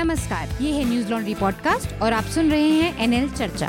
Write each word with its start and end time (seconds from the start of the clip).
नमस्कार, 0.00 0.48
ये 0.60 0.70
है 0.72 0.84
न्यूज़ 0.84 1.10
लॉन्ड्री 1.10 1.34
पॉडकास्ट 1.34 2.02
और 2.02 2.12
आप 2.12 2.24
सुन 2.24 2.50
रहे 2.50 2.68
हैं 2.70 3.02
एनएल 3.04 3.28
चर्चा। 3.30 3.68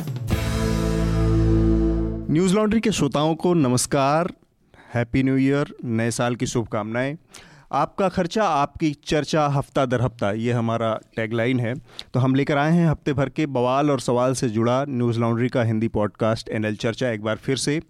न्यूज़ 2.32 2.54
लॉन्ड्री 2.56 2.80
के 2.80 2.92
श्रोताओं 2.92 3.36
को 3.36 3.54
नमस्कार, 3.54 4.32
हैप्पी 4.94 5.24
न्यू 5.24 5.36
ईयर, 5.38 5.74
नए 5.86 6.12
साल 6.12 6.36
की 6.36 6.48
शुभकामनाएँ। 6.48 7.18
आपका 7.72 8.10
खर्चा, 8.10 8.44
आपकी 8.44 8.92
चर्चा, 9.08 9.46
हफ़्ता 9.48 9.86
दर 9.86 10.02
हफ़्ता, 10.02 10.32
ये 10.32 10.52
हमारा 10.52 10.94
टैगलाइन 11.16 11.60
है। 11.60 11.76
तो 12.14 12.20
हम 12.20 12.36
लेकर 12.36 12.58
आए 12.58 12.72
हैं 12.72 12.88
हफ़्ते 12.88 13.14
भर 13.14 13.30
के 13.30 13.46
बवाल 13.48 13.92
और 13.92 14.00
सवाल 14.00 14.34
से 14.34 14.50
जुड़ा 14.50 14.84
न्यूज़ 14.90 15.20
लॉन्ड्री 15.20 15.50
का 15.50 15.64
हिंदी 15.64 15.88
पॉडकास्ट 15.90 16.50
एनएल 16.50 16.76
चर्चा 16.78 17.10
एक 17.10 17.22
बार 17.22 17.36
फिर 17.36 17.58
से। 17.58 17.82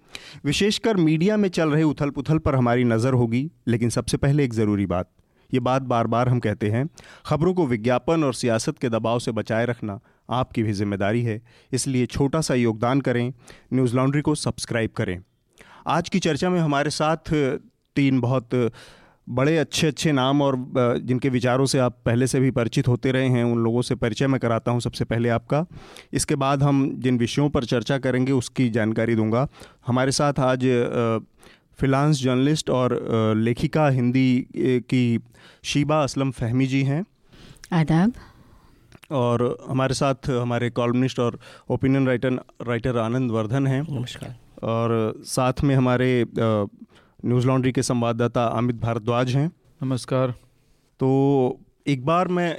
विशेषकर 0.45 0.97
मीडिया 0.97 1.37
में 1.37 1.49
चल 1.49 1.69
रहे 1.69 1.83
उथल 1.83 2.09
पुथल 2.09 2.37
पर 2.37 2.55
हमारी 2.55 2.83
नज़र 2.83 3.13
होगी, 3.13 3.49
लेकिन 3.67 3.89
सबसे 3.89 4.17
पहले 4.17 4.43
एक 4.43 4.53
ज़रूरी 4.53 4.85
बात। 4.85 5.09
ये 5.53 5.59
बात 5.61 5.81
बार 5.83 6.07
बार 6.07 6.29
हम 6.29 6.39
कहते 6.39 6.69
हैं, 6.69 6.87
खबरों 7.25 7.53
को 7.53 7.65
विज्ञापन 7.67 8.23
और 8.23 8.33
सियासत 8.33 8.77
के 8.77 8.89
दबाव 8.89 9.19
से 9.19 9.31
बचाए 9.33 9.65
रखना 9.65 9.99
आपकी 10.31 10.63
भी 10.63 10.73
ज़िम्मेदारी 10.73 11.21
है, 11.23 11.41
इसलिए 11.71 12.05
छोटा 12.07 12.41
सा 12.41 12.55
योगदान 12.55 13.01
करें, 13.01 13.33
न्यूज़ 13.73 13.95
लॉन्ड्री 13.95 14.21
को 14.21 14.35
सब्सक्राइब 14.37 14.91
करें। 14.91 15.19
आज 15.89 16.09
की 16.09 16.19
चर्चा 16.19 16.49
में 16.49 16.59
हमारे 16.59 16.89
साथ 16.91 17.33
तीन 17.95 18.19
बहुत 18.21 18.71
बड़े 19.27 19.57
अच्छे 19.57 19.87
अच्छे 19.87 20.11
नाम 20.11 20.41
और 20.41 20.55
जिनके 20.99 21.29
विचारों 21.29 21.65
से 21.65 21.79
आप 21.79 21.97
पहले 22.05 22.27
से 22.27 22.39
भी 22.39 22.51
परिचित 22.51 22.87
होते 22.87 23.11
रहे 23.11 23.27
हैं, 23.27 23.43
उन 23.43 23.59
लोगों 23.59 23.81
से 23.81 23.95
परिचय 23.95 24.27
मैं 24.27 24.39
कराता 24.39 24.71
हूँ 24.71 24.81
सबसे 24.81 25.05
पहले 25.05 25.29
आपका। 25.29 25.65
इसके 26.13 26.35
बाद 26.35 26.63
हम 26.63 26.89
जिन 26.99 27.17
विषयों 27.17 27.49
पर 27.49 27.65
चर्चा 27.65 27.97
करेंगे 27.97 28.31
उसकी 28.31 28.69
जानकारी 28.69 29.15
दूँगा। 29.15 29.47
हमारे 29.87 30.11
साथ 30.11 30.39
आज 30.41 30.65
फ्रीलांस 31.81 32.21
जर्नलिस्ट 32.23 32.69
और 32.69 32.93
लेखिका 33.37 33.87
हिंदी 33.89 34.47
की 34.55 35.19
शीबा 35.63 36.01
असलम 36.03 36.31
फहमी 36.31 36.65
जी 36.65 36.81
हैं। 36.83 37.03
आदाब। 37.73 38.13
और 39.11 39.43
हमारे 39.69 39.93
साथ 39.93 40.29
हमारे 40.31 40.69
कॉलमनिस्ट 40.69 41.19
और 41.19 41.39
opinion 41.69 42.07
writer 42.07 42.33
writer 42.67 42.97
Anand 42.97 43.31
Vardhan 43.31 43.67
हैं। 43.67 43.81
नमस्कार। 43.89 44.35
और 44.63 45.13
साथ 45.25 45.63
में 45.63 45.75
हमारे 45.75 46.25
न्यूज़ 46.37 47.47
लॉन्ड्री 47.47 47.71
के 47.71 47.83
संवाददाता 47.83 48.45
अमित 48.47 48.75
भारद्वाज 48.75 49.35
हैं। 49.35 49.51
नमस्कार। 49.83 50.31
तो 50.99 51.59
एक 51.87 52.05
बार 52.05 52.27
मैं 52.27 52.49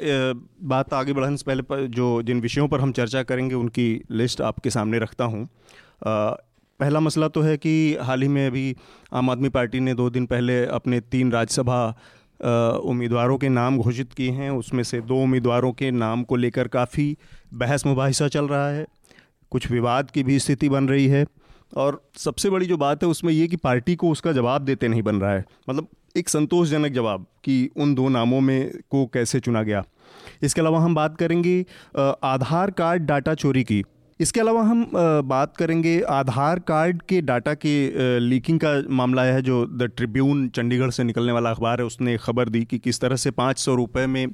बात 0.64 0.94
आगे 0.94 1.12
बढ़ाने 1.12 1.36
से 1.36 1.44
पहले 1.46 1.62
पर 1.62 1.86
जो 1.86 2.22
जिन 2.22 2.40
विषयों 2.40 2.68
पर 2.68 2.80
हम 2.80 2.92
चर्चा 2.92 3.22
करेंगे 3.22 3.54
उनकी 3.54 3.90
लिस्ट 4.10 4.40
आपके 4.40 4.70
सामने 4.70 4.98
रखता 4.98 5.24
हूँ। 5.24 5.48
पहला 6.80 7.00
मसला 7.00 7.28
तो 7.28 7.40
है 7.40 7.56
कि 7.56 7.96
हाल 8.02 8.22
ही 8.22 8.28
में 8.28 8.46
अभी 8.46 8.74
आम 9.12 9.30
आदमी 9.30 9.48
पार्टी 9.48 9.80
ने 9.80 9.94
दो 9.94 10.08
दिन 10.10 10.26
पहले 10.26 10.64
अपने 10.66 11.00
तीन 11.02 11.32
राज्यसभा 11.32 11.86
उम्मीदवारों 12.84 13.36
के 13.38 13.48
नाम 13.48 13.78
घोषित 13.78 14.12
किए 14.12 14.30
हैं। 14.30 14.50
उसमें 14.50 14.82
से 14.82 15.00
दो 15.00 15.22
उम्मीदवारों 15.22 15.72
के 15.72 15.90
नाम 15.90 16.22
को 16.22 16.36
लेकर 16.36 16.68
काफ़ी 16.68 17.16
बहस 17.54 17.86
मुबासा 17.86 18.28
चल 18.28 18.48
रहा 18.48 18.68
है। 18.68 18.86
कुछ 19.52 19.70
विवाद 19.70 20.10
की 20.10 20.22
भी 20.22 20.38
स्थिति 20.38 20.68
बन 20.68 20.88
रही 20.88 21.06
है 21.06 21.24
और 21.76 22.02
सबसे 22.16 22.50
बड़ी 22.50 22.66
जो 22.66 22.76
बात 22.76 23.02
है 23.02 23.08
उसमें 23.08 23.32
ये 23.32 23.46
कि 23.48 23.56
पार्टी 23.56 23.96
को 23.96 24.10
उसका 24.10 24.32
जवाब 24.32 24.62
देते 24.62 24.88
नहीं 24.88 25.02
बन 25.02 25.16
रहा 25.16 25.32
है। 25.32 25.44
मतलब 25.70 25.88
एक 26.16 26.28
संतोषजनक 26.28 26.92
जवाब 26.92 27.26
कि 27.44 27.68
उन 27.76 27.94
दो 27.94 28.08
नामों 28.08 28.40
में 28.40 28.72
को 28.90 29.06
कैसे 29.06 29.40
चुना 29.40 29.62
गया। 29.62 29.84
इसके 30.42 30.60
अलावा 30.60 30.80
हम 30.80 30.94
बात 30.94 31.16
करेंगे 31.16 31.64
आधार 32.24 32.70
कार्ड 32.70 33.02
डाटा 33.02 33.34
चोरी 33.34 33.64
की। 33.64 33.82
इसके 34.22 34.40
अलावा 34.40 34.62
हम 34.62 34.86
बात 35.26 35.56
करेंगे 35.56 36.00
आधार 36.10 36.58
कार्ड 36.58 37.00
के 37.02 37.20
डाटा 37.22 37.54
के 37.54 38.18
लीकिंग 38.20 38.58
का 38.60 38.72
मामला 38.90 39.22
है 39.22 39.40
जो 39.42 39.64
द 39.68 39.90
ट्रिब्यून 39.96 40.48
चंडीगढ़ 40.48 40.90
से 40.90 41.04
निकलने 41.04 41.32
वाला 41.32 41.50
अखबार 41.50 41.80
है। 41.80 41.86
उसने 41.86 42.16
खबर 42.16 42.48
दी 42.48 42.64
कि 42.64 42.78
किस 42.78 43.00
तरह 43.00 43.16
से 43.16 43.30
पाँच 43.32 43.58
सौ 43.58 43.74
रुपये 43.74 44.06
में 44.06 44.26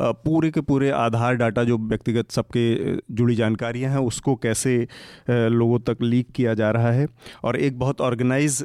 पूरे 0.00 0.50
के 0.50 0.60
पूरे 0.62 0.90
आधार 0.92 1.34
डाटा 1.34 1.64
जो 1.64 1.78
व्यक्तिगत 1.78 2.30
सबके 2.30 2.96
जुड़ी 3.14 3.34
जानकारियाँ 3.34 3.90
हैं, 3.90 3.98
उसको 3.98 4.34
कैसे 4.36 4.76
लोगों 5.30 5.78
तक 5.80 6.02
लीक 6.02 6.30
किया 6.36 6.54
जा 6.54 6.70
रहा 6.70 6.90
है। 6.92 7.06
और 7.44 7.56
एक 7.56 7.78
बहुत 7.78 8.00
ऑर्गेनाइज 8.00 8.60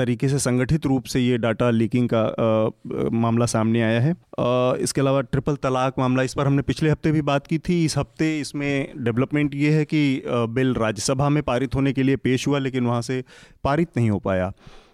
तरीके 0.00 0.28
से 0.28 0.38
संगठित 0.40 0.86
रूप 0.86 1.04
से 1.04 1.20
ये 1.20 1.38
डाटा 1.38 1.70
लीकिंग 1.70 2.08
का 2.12 2.22
आ, 2.22 3.08
मामला 3.12 3.46
सामने 3.46 3.82
आया 3.82 4.00
है। 4.00 4.12
आ, 4.12 4.74
इसके 4.78 5.00
अलावा 5.00 5.20
ट्रिपल 5.22 5.56
तलाक 5.62 5.98
मामला 5.98 6.22
इस 6.22 6.34
पर 6.34 6.46
हमने 6.46 6.62
पिछले 6.64 6.90
हफ़्ते 6.90 7.12
भी 7.12 7.22
बात 7.24 7.46
की 7.46 7.58
थी। 7.60 7.84
इस 7.84 7.96
हफ़्ते 7.98 8.38
इसमें 8.40 8.92
डेवलपमेंट 8.98 9.54
ये 9.54 9.70
है 9.70 9.84
कि 9.84 10.22
बिल 10.26 10.74
राज्यसभा 10.76 11.28
में 11.28 11.42
पारित 11.44 11.74
होने 11.74 11.92
के 11.92 12.02
लिए 12.02 12.16
पेश 12.18 12.46
हुआ 12.48 12.58
लेकिन 12.58 12.86
वहाँ 12.86 13.02
से 13.02 13.22
पारित 13.64 13.96
नहीं 13.96 14.10
हो 14.10 14.18
पाया। 14.20 14.52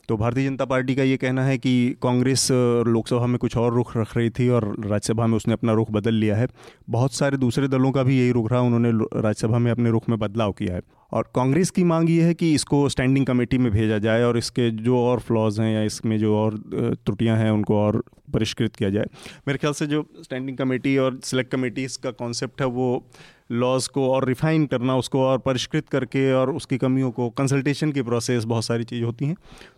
तो 0.08 0.16
भारतीय 0.16 0.44
जनता 0.44 0.64
पार्टी 0.64 0.94
का 0.94 1.02
ये 1.02 1.16
कहना 1.16 1.44
है 1.44 1.56
कि 1.58 1.96
कांग्रेस 2.02 2.48
लोकसभा 2.50 3.26
में 3.26 3.38
कुछ 3.38 3.56
और 3.56 3.72
रुख 3.74 3.96
रख 3.96 4.16
रही 4.16 4.30
थी 4.30 4.48
और 4.48 4.64
राज्यसभा 4.80 5.26
में 5.26 5.36
उसने 5.36 5.54
अपना 5.54 5.72
रुख 5.72 5.90
बदल 5.90 6.14
लिया 6.14 6.36
है। 6.36 6.48
बहुत 6.90 7.14
सारे 7.14 7.36
दूसरे 7.36 7.68
दलों 7.68 7.90
का 7.92 8.02
भी 8.02 8.18
यही 8.18 8.32
रुख 8.32 8.50
रहा 8.52 8.60
उन्होंने 8.60 8.90
राज्यसभा 9.20 9.58
में 9.58 9.70
अपने 9.70 9.90
रुख 9.90 10.08
में 10.08 10.18
बदलाव 10.18 10.52
किया 10.52 10.74
है। 10.74 10.80
और 11.12 11.30
कांग्रेस 11.34 11.70
की 11.70 11.84
मांग 11.84 12.10
ये 12.10 12.22
है 12.22 12.34
कि 12.34 12.52
इसको 12.54 12.88
स्टैंडिंग 12.88 13.26
कमेटी 13.26 13.58
में 13.58 13.70
भेजा 13.72 13.98
जाए 13.98 14.22
और 14.22 14.38
इसके 14.38 14.70
जो 14.70 14.98
और 14.98 15.20
फ्लॉज 15.20 15.60
हैं 15.60 15.72
या 15.74 15.82
इसमें 15.82 16.18
जो 16.18 16.36
और 16.36 16.56
त्रुटियाँ 17.04 17.36
हैं 17.38 17.50
उनको 17.50 17.76
और 17.76 18.02
परिष्कृत 18.34 18.76
किया 18.76 18.90
जाए। 18.90 19.06
मेरे 19.48 19.58
ख्याल 19.58 19.72
से 19.72 19.86
जो 19.86 20.04
स्टैंडिंग 20.22 20.56
कमेटी 20.58 20.96
और 20.98 21.18
सिलेक्ट 21.24 21.50
कमेटी 21.52 21.84
इसका 21.84 22.10
कॉन्सेप्ट 22.12 22.60
है, 22.60 22.66
वो 22.66 23.04
लॉज 23.52 23.86
को 23.88 24.08
और 24.10 24.24
रिफाइन 24.24 24.64
करना, 24.66 24.96
उसको 24.96 25.20
और 25.22 25.38
परिष्कृत 25.38 25.88
करके 25.88 26.32
और 26.32 26.50
उसकी 26.50 26.78
कमियों 26.78 27.10
को 27.10 27.28
कंसल्टेशन 27.30 27.92
की 27.92 28.02
प्रोसेस 28.02 28.44
बहुत 28.44 28.64
सारी 28.64 28.84
चीज़ 28.84 29.04
होती 29.04 29.26
हैं। 29.26 29.36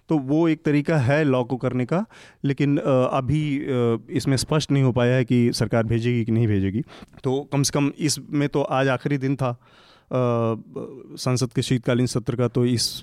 तो 0.09 0.19
वो 0.19 0.47
एक 0.49 0.62
तरीका 0.65 0.97
है 0.99 1.22
लॉ 1.25 1.43
को 1.45 1.56
करने 1.56 1.87
का, 1.87 2.05
लेकिन 2.45 2.77
अभी 2.78 3.43
इसमें 4.10 4.37
स्पष्ट 4.37 4.71
नहीं 4.71 4.83
हो 4.83 4.93
पाया 4.93 5.16
है 5.16 5.25
कि 5.25 5.50
सरकार 5.53 5.84
भेजेगी 5.84 6.25
कि 6.25 6.33
नहीं 6.33 6.47
भेजेगी। 6.47 6.83
तो 7.25 7.41
कम 7.53 7.62
से 7.62 7.72
कम 7.75 7.93
इसमें 7.99 8.49
तो 8.49 8.62
आज 8.62 8.89
आखिरी 8.89 9.19
दिन 9.19 9.37
था। 9.37 9.56
संसद 10.10 11.52
के 11.52 11.62
शीतकालीन 11.62 12.06
सत्र 12.06 12.36
का 12.36 12.48
तो 12.48 12.64
इस 12.66 13.02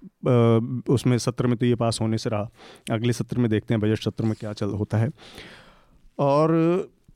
उसमें 0.89 1.17
सत्र 1.17 1.47
में 1.47 1.57
तो 1.57 1.65
ये 1.65 1.75
पास 1.75 1.99
होने 2.01 2.17
से 2.17 2.29
रहा। 2.29 2.49
अगले 2.91 3.13
सत्र 3.13 3.37
में 3.37 3.49
देखते 3.49 3.73
हैं 3.73 3.81
बजट 3.81 4.03
सत्र 4.03 4.25
में 4.25 4.33
क्या 4.39 4.53
चल, 4.53 4.69
होता 4.71 4.97
है। 4.97 5.09
और 6.19 6.53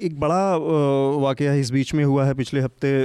एक 0.01 0.19
बड़ा 0.19 0.55
वाक़ 1.17 1.43
इस 1.43 1.71
बीच 1.71 1.93
में 1.93 2.03
हुआ 2.03 2.25
है। 2.25 2.33
पिछले 2.33 2.61
हफ़्ते 2.61 3.03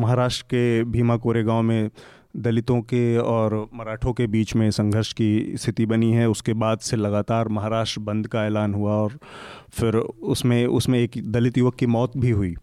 महाराष्ट्र 0.00 0.46
के 0.46 0.84
भीमा 0.84 1.16
कोरेगांव 1.16 1.62
में 1.62 1.90
दलितों 2.36 2.80
के 2.82 3.16
और 3.18 3.54
मराठों 3.74 4.12
के 4.12 4.26
बीच 4.26 4.54
में 4.56 4.70
संघर्ष 4.70 5.12
की 5.12 5.56
स्थिति 5.56 5.86
बनी 5.86 6.10
है। 6.12 6.28
उसके 6.28 6.52
बाद 6.54 6.78
से 6.78 6.96
लगातार 6.96 7.48
महाराष्ट्र 7.48 8.00
बंद 8.00 8.26
का 8.26 8.44
ऐलान 8.46 8.74
हुआ 8.74 8.94
और 8.94 9.18
फिर 9.72 9.96
उसमें 9.96 10.66
उसमें 10.68 10.98
एक 10.98 11.22
दलित 11.32 11.58
युवक 11.58 11.74
की 11.74 11.86
मौत 11.88 12.16
भी 12.16 12.30
हुई। 12.30 12.54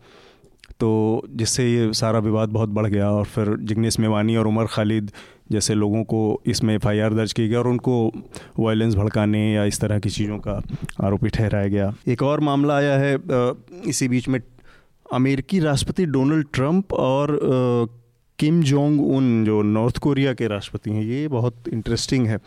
तो 0.81 0.90
जिससे 1.30 1.64
ये 1.66 1.92
सारा 1.94 2.19
विवाद 2.19 2.50
बहुत 2.50 2.69
बढ़ 2.69 2.88
गया 2.88 3.09
और 3.12 3.25
फिर 3.25 3.56
जिग्नेश 3.62 4.00
मेवानी 4.00 4.36
और 4.36 4.47
उमर 4.47 4.66
खालिद 4.68 5.12
जैसे 5.52 5.74
लोगों 5.74 6.03
को 6.03 6.19
इसमें 6.47 6.74
एफआईआर 6.75 7.14
दर्ज 7.14 7.34
की 7.34 7.47
गई 7.47 7.56
और 7.56 7.68
उनको 7.68 7.96
वायलेंस 8.59 8.96
भड़काने 8.96 9.42
या 9.53 9.64
इस 9.66 9.80
तरह 9.81 10.00
की 10.00 10.09
चीज़ों 10.09 10.38
का 10.40 10.62
आरोपी 11.03 11.30
ठहराया 11.30 11.68
गया। 11.68 11.94
एक 12.08 12.24
और 12.24 12.40
मामला 12.40 12.75
आया 12.75 12.97
है 12.97 13.18
इसी 13.90 14.08
बीच 14.08 14.28
में 14.28 14.40
अमेरिकी 15.06 15.59
राष्ट्रपति 15.59 16.06
डोनाल्ड 16.08 16.47
ट्रंप 16.53 16.94
और 16.94 17.38
किम 18.40 18.62
जोंग 18.63 19.02
उन 19.08 19.44
जो 19.46 19.62
नॉर्थ 19.62 19.98
कोरिया 19.98 20.34
के 20.34 20.48
राष्ट्रपति 20.48 20.92
हैं, 20.92 21.03
ये 21.03 21.28
बहुत 21.28 21.68
इंटरेस्टिंग 21.68 22.28
है। 22.28 22.38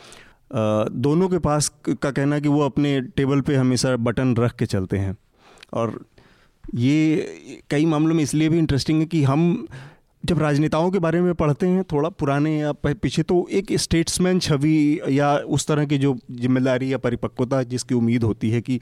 दोनों 1.03 1.29
के 1.29 1.39
पास 1.39 1.69
का 1.89 2.11
कहना 2.11 2.39
कि 2.39 2.49
वो 2.49 2.61
अपने 2.63 3.01
टेबल 3.17 3.41
पे 3.41 3.57
हमेशा 3.57 3.97
बटन 3.99 4.35
रख 4.37 4.55
के 4.57 4.67
चलते 4.67 4.99
हैं 4.99 5.17
और 5.73 5.99
ये 6.75 7.61
कई 7.71 7.87
मामलों 7.87 8.15
में 8.15 8.23
इसलिए 8.23 8.49
भी 8.49 8.59
इंटरेस्टिंग 8.59 9.01
है 9.01 9.07
कि 9.07 9.23
हम 9.25 9.67
जब 10.25 10.39
राजनेताओं 10.39 10.91
के 10.91 10.99
बारे 10.99 11.21
में 11.21 11.35
पढ़ते 11.35 11.67
हैं, 11.67 11.83
थोड़ा 11.85 12.09
पुराने 12.09 12.57
या 12.59 12.73
पीछे 12.85 13.23
तो 13.23 13.47
एक 13.53 13.73
स्टेट्समैन 13.73 14.39
छवि 14.39 15.01
या 15.11 15.35
उस 15.37 15.67
तरह 15.67 15.85
की 15.87 15.99
जो 15.99 16.17
ज़िम्मेदारी 16.33 16.93
या 16.93 16.99
परिपक्वता 16.99 17.63
जिसकी 17.63 17.95
उम्मीद 17.95 18.23
होती 18.25 18.51
है 18.51 18.61
कि 18.61 18.81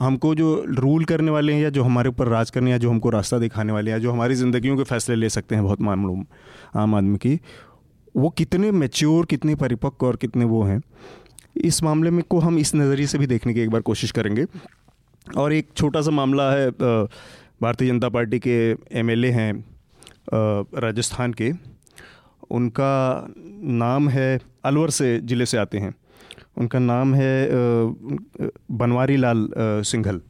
हमको 0.00 0.34
जो 0.34 0.54
रूल 0.68 1.04
करने 1.04 1.30
वाले 1.30 1.52
हैं 1.52 1.62
या 1.62 1.70
जो 1.70 1.82
हमारे 1.82 2.08
ऊपर 2.08 2.28
राज 2.28 2.50
करने 2.50 2.70
या 2.70 2.78
जो 2.78 2.90
हमको 2.90 3.10
रास्ता 3.10 3.38
दिखाने 3.38 3.72
वाले 3.72 3.90
हैं 3.90 4.00
जो 4.00 4.12
हमारी 4.12 4.34
ज़िंदगियों 4.34 4.76
के 4.76 4.84
फैसले 4.84 5.16
ले 5.16 5.28
सकते 5.28 5.54
हैं 5.54 5.64
बहुत 5.64 5.80
मामलों, 5.80 6.22
आम 6.76 6.94
आदमी 6.94 7.18
की, 7.18 7.38
वो 8.14 8.30
कितने 8.30 8.70
मेच्योर 8.72 9.26
कितने 9.26 9.54
परिपक्व 9.54 10.06
और 10.06 10.16
कितने 10.16 10.44
वो 10.44 10.62
हैं, 10.62 10.80
इस 11.56 11.82
मामले 11.82 12.10
में 12.10 12.22
को 12.28 12.38
हम 12.38 12.58
इस 12.58 12.74
नज़रिए 12.74 13.06
से 13.06 13.18
भी 13.18 13.26
देखने 13.26 13.54
की 13.54 13.60
एक 13.60 13.70
बार 13.70 13.80
कोशिश 13.82 14.10
करेंगे। 14.10 14.44
और 15.26 15.52
एक 15.52 15.68
छोटा 15.76 16.00
सा 16.02 16.10
मामला 16.12 16.50
है 16.52 16.70
भारतीय 16.70 17.88
जनता 17.88 18.08
पार्टी 18.08 18.38
के 18.38 18.56
एमएलए 18.92 19.30
हैं 19.30 19.52
राजस्थान 20.76 21.32
के। 21.32 21.50
उनका 22.50 23.26
नाम 23.74 24.08
है 24.08 24.40
अलवर 24.64 24.90
से 24.90 25.18
ज़िले 25.20 25.46
से 25.46 25.58
आते 25.58 25.78
हैं। 25.78 25.94
उनका 26.56 26.78
नाम 26.78 27.14
है 27.14 27.48
बनवारी 28.72 29.16
लाल 29.16 29.48
सिंघल, 29.56 30.20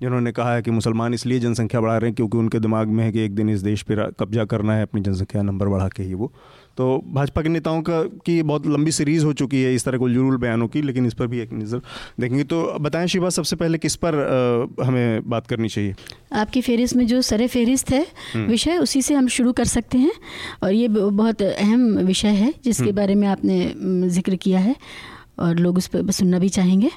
जिन्होंने 0.00 0.32
कहा 0.32 0.54
है 0.54 0.62
कि 0.62 0.70
मुसलमान 0.70 1.14
इसलिए 1.14 1.38
जनसंख्या 1.40 1.80
बढ़ा 1.80 1.96
रहे 1.96 2.08
हैं 2.08 2.14
क्योंकि 2.16 2.38
उनके 2.38 2.58
दिमाग 2.60 2.88
में 2.88 3.04
है 3.04 3.10
कि 3.12 3.20
एक 3.20 3.34
दिन 3.34 3.50
इस 3.50 3.62
देश 3.62 3.82
पर 3.82 4.10
कब्जा 4.20 4.44
करना 4.44 4.74
है, 4.74 4.82
अपनी 4.82 5.00
जनसंख्या 5.00 5.42
नंबर 5.42 5.68
बढ़ा 5.68 5.88
के 5.88 6.02
ही 6.02 6.14
वो। 6.14 6.32
तो 6.76 6.86
भाजपा 7.06 7.42
के 7.42 7.48
नेताओं 7.48 7.82
का 7.82 8.02
की 8.26 8.42
बहुत 8.42 8.66
लंबी 8.66 8.92
सीरीज़ 8.92 9.24
हो 9.24 9.32
चुकी 9.32 9.62
है 9.62 9.74
इस 9.74 9.84
तरह 9.84 9.98
के 9.98 10.12
जुरूल 10.14 10.36
बयानों 10.36 10.68
की 10.68 10.82
लेकिन 10.82 11.06
इस 11.06 11.14
पर 11.14 11.26
भी 11.26 11.40
एक 11.40 11.52
नज़र 11.52 11.80
देखेंगे 12.20 12.44
तो 12.44 12.62
बताएँ 12.80 13.06
शिवा 13.06 13.28
सबसे 13.28 13.56
पहले 13.56 13.78
किस 13.78 13.96
पर 13.96 14.14
आ, 14.14 14.84
हमें 14.86 15.28
बात 15.28 15.46
करनी 15.46 15.68
चाहिए 15.68 15.94
आपकी 16.32 16.60
फेरिस्त 16.62 16.96
में 16.96 17.06
जो 17.06 17.20
सरे 17.22 17.46
फहरिस्त 17.46 17.90
है। 17.90 18.06
विषय 18.36 18.76
उसी 18.78 19.02
से 19.02 19.14
हम 19.14 19.28
शुरू 19.28 19.52
कर 19.52 19.64
सकते 19.64 19.98
हैं 19.98 20.12
और 20.62 20.72
ये 20.72 20.88
बहुत 20.88 21.42
अहम 21.42 21.86
विषय 22.06 22.28
है 22.28 22.52
जिसके 22.64 22.82
हम्म। 22.82 22.96
बारे 22.96 23.14
में 23.14 23.26
आपने 23.28 23.74
ज़िक्र 24.08 24.36
किया 24.36 24.60
है 24.60 24.76
और 25.38 25.58
लोग 25.58 25.76
उस 25.78 25.86
पर 25.86 26.10
सुनना 26.10 26.38
भी 26.38 26.48
चाहेंगे 26.48 26.90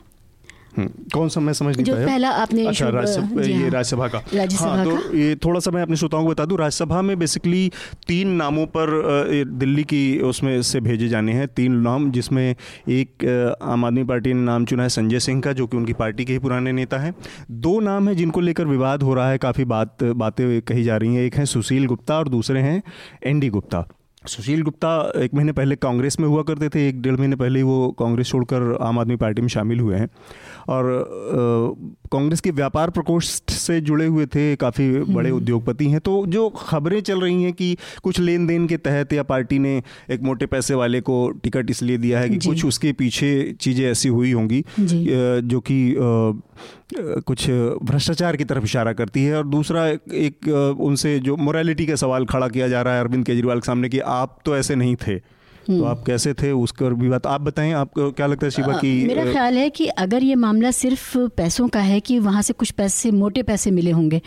कौन 0.79 1.29
सा 1.29 1.41
मैं 1.41 1.53
समझ 1.53 1.75
नहीं 1.75 1.85
जो 1.85 1.95
पाया? 1.95 2.07
पहला 2.07 2.29
आपने 2.29 2.67
अच्छा 2.67 2.85
शुभ- 2.85 2.95
राज्यसभा 2.95 3.41
ये 3.41 3.53
हाँ। 3.53 3.69
राज्यसभा 3.69 4.07
का। 4.07 4.17
हाँ, 4.65 4.85
तो 4.85 5.17
ये 5.17 5.35
थोड़ा 5.35 5.59
सा 5.59 5.71
मैं 5.71 5.81
अपने 5.81 5.95
श्रोताओं 5.95 6.23
को 6.23 6.29
बता 6.29 6.45
दूँ 6.45 6.57
राज्यसभा 6.57 7.01
में 7.01 7.19
बेसिकली 7.19 7.71
तीन 8.07 8.27
नामों 8.27 8.65
पर 8.65 8.85
दिल्ली 9.47 9.83
की 9.83 10.19
उसमें 10.19 10.61
से 10.61 10.79
भेजे 10.79 11.07
जाने 11.07 11.33
हैं। 11.33 11.47
तीन 11.47 11.75
नाम 11.75 12.11
जिसमें 12.11 12.55
एक 12.89 13.25
आम 13.63 13.85
आदमी 13.85 14.03
पार्टी 14.03 14.33
ने 14.33 14.41
नाम 14.41 14.65
चुना 14.65 14.83
है 14.83 14.89
संजय 14.89 15.19
सिंह 15.19 15.41
का 15.41 15.53
जो 15.53 15.67
कि 15.67 15.77
उनकी 15.77 15.93
पार्टी 15.93 16.25
के 16.25 16.33
ही 16.33 16.39
पुराने 16.39 16.71
नेता 16.71 16.97
हैं। 16.97 17.15
दो 17.51 17.79
नाम 17.79 18.09
हैं 18.09 18.17
जिनको 18.17 18.39
लेकर 18.41 18.65
विवाद 18.65 19.03
हो 19.03 19.13
रहा 19.13 19.29
है 19.29 19.37
काफ़ी 19.37 19.65
बात 19.65 20.03
बातें 20.03 20.61
कही 20.61 20.83
जा 20.83 20.97
रही 20.97 21.15
हैं। 21.15 21.23
एक 21.23 21.35
हैं 21.35 21.45
सुशील 21.45 21.85
गुप्ता 21.85 22.17
और 22.17 22.29
दूसरे 22.29 22.59
हैं 22.59 22.83
एन 23.25 23.39
डी 23.39 23.49
गुप्ता। 23.49 23.87
सुशील 24.27 24.61
गुप्ता 24.61 25.13
एक 25.17 25.33
महीने 25.33 25.51
पहले 25.51 25.75
कांग्रेस 25.75 26.19
में 26.19 26.27
हुआ 26.27 26.41
करते 26.41 26.69
थे 26.69 26.89
एक 26.89 27.01
डेढ़ 27.01 27.15
महीने 27.15 27.35
पहले 27.35 27.59
ही 27.59 27.63
वो 27.63 27.95
कांग्रेस 27.99 28.27
छोड़कर 28.27 28.77
आम 28.81 28.99
आदमी 28.99 29.15
पार्टी 29.15 29.41
में 29.41 29.49
शामिल 29.49 29.79
हुए 29.79 29.95
हैं। 29.95 30.09
और 30.69 30.85
कांग्रेस 32.11 32.41
के 32.41 32.51
व्यापार 32.51 32.89
प्रकोष्ठ 32.89 33.51
से 33.51 33.79
जुड़े 33.81 34.05
हुए 34.05 34.25
थे 34.25 34.55
काफ़ी 34.55 34.89
बड़े 35.05 35.31
उद्योगपति 35.31 35.89
हैं। 35.89 35.99
तो 35.99 36.25
जो 36.27 36.47
खबरें 36.49 36.99
चल 37.01 37.21
रही 37.21 37.43
हैं 37.43 37.53
कि 37.53 37.75
कुछ 38.03 38.19
लेन 38.19 38.47
देन 38.47 38.67
के 38.67 38.77
तहत 38.77 39.13
या 39.13 39.23
पार्टी 39.23 39.59
ने 39.59 39.81
एक 40.11 40.21
मोटे 40.21 40.45
पैसे 40.45 40.73
वाले 40.73 41.01
को 41.01 41.29
टिकट 41.43 41.69
इसलिए 41.69 41.97
दिया 41.97 42.19
है 42.19 42.29
कि 42.29 42.37
कुछ 42.47 42.65
उसके 42.65 42.91
पीछे 42.93 43.31
चीज़ें 43.61 43.85
ऐसी 43.85 44.09
हुई 44.09 44.31
होंगी 44.31 44.63
जो। 44.79 45.59
कि 45.65 45.95
कुछ 47.27 47.49
भ्रष्टाचार 47.83 48.35
की 48.35 48.43
तरफ़ 48.43 48.63
इशारा 48.63 48.93
करती 48.93 49.23
है। 49.23 49.37
और 49.37 49.47
दूसरा 49.47 49.87
एक, 49.87 50.01
एक 50.13 50.75
उनसे 50.79 51.17
जो 51.19 51.35
मोरालिटी 51.37 51.85
का 51.85 51.95
सवाल 51.95 52.25
खड़ा 52.25 52.47
किया 52.47 52.67
जा 52.67 52.81
रहा 52.81 52.93
है 52.93 52.99
अरविंद 52.99 53.25
केजरीवाल 53.25 53.59
के 53.59 53.65
सामने 53.65 53.89
कि 53.89 53.99
आप 53.99 54.37
तो 54.45 54.57
ऐसे 54.57 54.75
नहीं 54.75 54.95
थे। 55.07 55.19
तो 55.67 55.83
आप 55.85 56.03
कैसे 56.07 56.33
थे 56.33 56.51
उसका 56.51 56.89
भी 56.89 57.09
बात 57.09 57.27
आप 57.27 57.41
बताएँ 57.41 57.71
आपको 57.73 58.11
क्या 58.11 58.25
लगता 58.27 58.45
है 58.45 58.51
शिवा 58.51 58.73
की 58.77 58.91
मेरा 59.07 59.23
ख्याल 59.31 59.57
है 59.57 59.69
कि 59.69 59.87
अगर 59.87 60.23
ये 60.23 60.35
मामला 60.35 60.71
सिर्फ़ 60.71 61.17
पैसों 61.37 61.67
का 61.67 61.79
है 61.79 61.99
कि 61.99 62.19
वहाँ 62.19 62.41
से 62.41 62.53
कुछ 62.53 62.71
पैसे 62.71 63.11
मोटे 63.11 63.43
पैसे 63.43 63.71
मिले 63.71 63.91
होंगे 63.91 64.21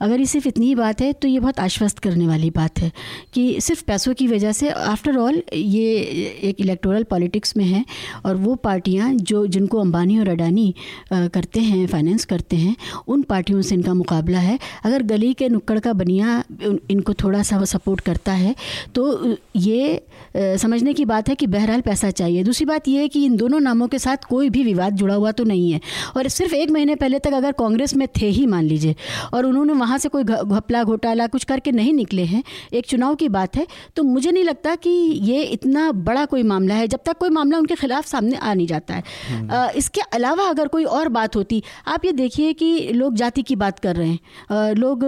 अगर 0.00 0.20
ये 0.20 0.26
सिर्फ़ 0.26 0.48
इतनी 0.48 0.66
ही 0.66 0.74
बात 0.74 1.00
है 1.00 1.12
तो 1.12 1.28
ये 1.28 1.40
बहुत 1.40 1.60
आश्वस्त 1.60 1.98
करने 1.98 2.26
वाली 2.26 2.50
बात 2.50 2.78
है 2.78 2.90
कि 3.34 3.60
सिर्फ़ 3.60 3.84
पैसों 3.84 4.14
की 4.14 4.26
वजह 4.28 4.52
से 4.52 4.70
आफ्टर 4.70 5.16
ऑल 5.16 5.42
ये 5.54 5.94
एक 6.42 6.60
इलेक्टोरल 6.60 7.02
पॉलिटिक्स 7.02 7.56
में 7.56 7.64
है 7.64 7.84
और 8.26 8.36
वो 8.36 8.54
पार्टियाँ 8.54 9.12
जो 9.14 9.46
जिनको 9.46 9.80
अंबानी 9.80 10.18
और 10.18 10.28
अडानी 10.28 10.74
करते 11.12 11.60
हैं 11.60 11.86
फाइनेंस 11.86 12.24
करते 12.24 12.56
हैं 12.56 12.76
उन 13.08 13.22
पार्टियों 13.22 13.62
से 13.62 13.74
इनका 13.74 13.94
मुकाबला 13.94 14.38
है। 14.38 14.58
अगर 14.84 15.02
गली 15.02 15.32
के 15.34 15.48
नुक्कड़ 15.48 15.78
का 15.78 15.92
बनिया 15.92 16.42
इनको 16.90 17.14
थोड़ा 17.14 17.42
सा 17.42 17.64
सपोर्ट 17.64 18.00
करता 18.00 18.32
है 18.32 18.54
तो 18.94 19.36
ये 19.56 19.96
अ, 19.96 20.56
समझने 20.80 20.92
की 20.94 21.04
बात 21.04 21.28
है 21.28 21.34
कि 21.34 21.46
बहरहाल 21.46 21.80
पैसा 21.80 22.10
चाहिए। 22.10 22.42
दूसरी 22.44 22.64
बात 22.66 22.86
यह 22.88 23.00
है 23.00 23.08
कि 23.08 23.24
इन 23.24 23.36
दोनों 23.36 23.58
नामों 23.60 23.86
के 23.88 23.98
साथ 23.98 24.24
कोई 24.28 24.48
भी 24.50 24.62
विवाद 24.64 24.94
जुड़ा 24.96 25.14
हुआ 25.14 25.30
तो 25.32 25.44
नहीं 25.44 25.72
है। 25.72 25.80
और 26.16 26.28
सिर्फ़ 26.30 26.54
एक 26.54 26.70
महीने 26.70 26.94
पहले 26.94 27.18
तक 27.18 27.32
अगर 27.32 27.52
कांग्रेस 27.52 27.94
में 27.96 28.06
थे 28.16 28.26
ही 28.28 28.46
मान 28.46 28.64
लीजिए 28.64 28.94
और 29.34 29.46
उन्होंने 29.46 29.72
वहाँ 29.72 29.98
से 29.98 30.08
कोई 30.08 30.24
घपला 30.24 30.82
घोटाला 30.84 31.26
कुछ 31.26 31.44
करके 31.44 31.72
नहीं 31.72 31.92
निकले 31.92 32.24
हैं 32.24 32.42
एक 32.72 32.86
चुनाव 32.86 33.14
की 33.14 33.28
बात 33.28 33.56
है 33.56 33.66
तो 33.96 34.02
मुझे 34.04 34.30
नहीं 34.30 34.44
लगता 34.44 34.74
कि 34.76 34.90
ये 35.24 35.42
इतना 35.50 35.90
बड़ा 36.00 36.24
कोई 36.26 36.42
मामला 36.42 36.74
है। 36.74 36.88
जब 36.88 37.00
तक 37.06 37.18
कोई 37.18 37.30
मामला 37.30 37.58
उनके 37.58 37.74
खिलाफ 37.74 38.06
सामने 38.06 38.36
आ 38.36 38.54
नहीं 38.54 38.66
जाता 38.66 38.94
है। 38.94 39.02
अ, 39.48 39.70
इसके 39.76 40.00
अलावा 40.12 40.44
अगर 40.44 40.68
कोई 40.68 40.84
और 40.96 41.08
बात 41.10 41.36
होती 41.36 41.62
आप 41.86 42.04
ये 42.04 42.12
देखिए 42.12 42.52
कि 42.52 42.70
लोग 42.92 43.14
जाति 43.16 43.42
की 43.42 43.56
बात 43.56 43.78
कर 43.78 43.96
रहे 43.96 44.08
हैं 44.08 44.74
लोग 44.74 45.04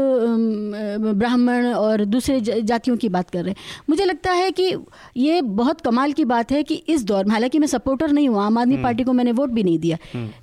ब्राह्मण 1.15 1.67
और 1.75 2.05
दूसरे 2.05 2.41
जातियों 2.63 2.97
की 2.97 3.09
बात 3.09 3.31
कर 3.31 3.39
रहे 3.39 3.51
हैं। 3.51 3.87
मुझे 3.91 4.05
लगता 4.05 4.33
है 4.33 4.51
कि 4.51 4.73
ये 5.17 5.41
बहुत 5.63 5.81
कमाल 5.81 6.13
की 6.13 6.25
बात 6.25 6.53
है 6.53 6.63
कि 6.63 6.75
इस 6.89 7.05
दौर 7.05 7.25
में 7.25 7.33
हालाँकि 7.33 7.59
मैं 7.59 7.67
सपोर्टर 7.69 8.13
नहीं 8.13 8.29
हूँ 8.29 8.41
आम 8.43 8.59
आदमी 8.59 8.77
पार्टी 8.83 9.05
को 9.05 9.13
मैंने 9.13 9.33
वोट 9.33 9.51
भी 9.51 9.63
नहीं 9.63 9.79
दिया। 9.79 9.99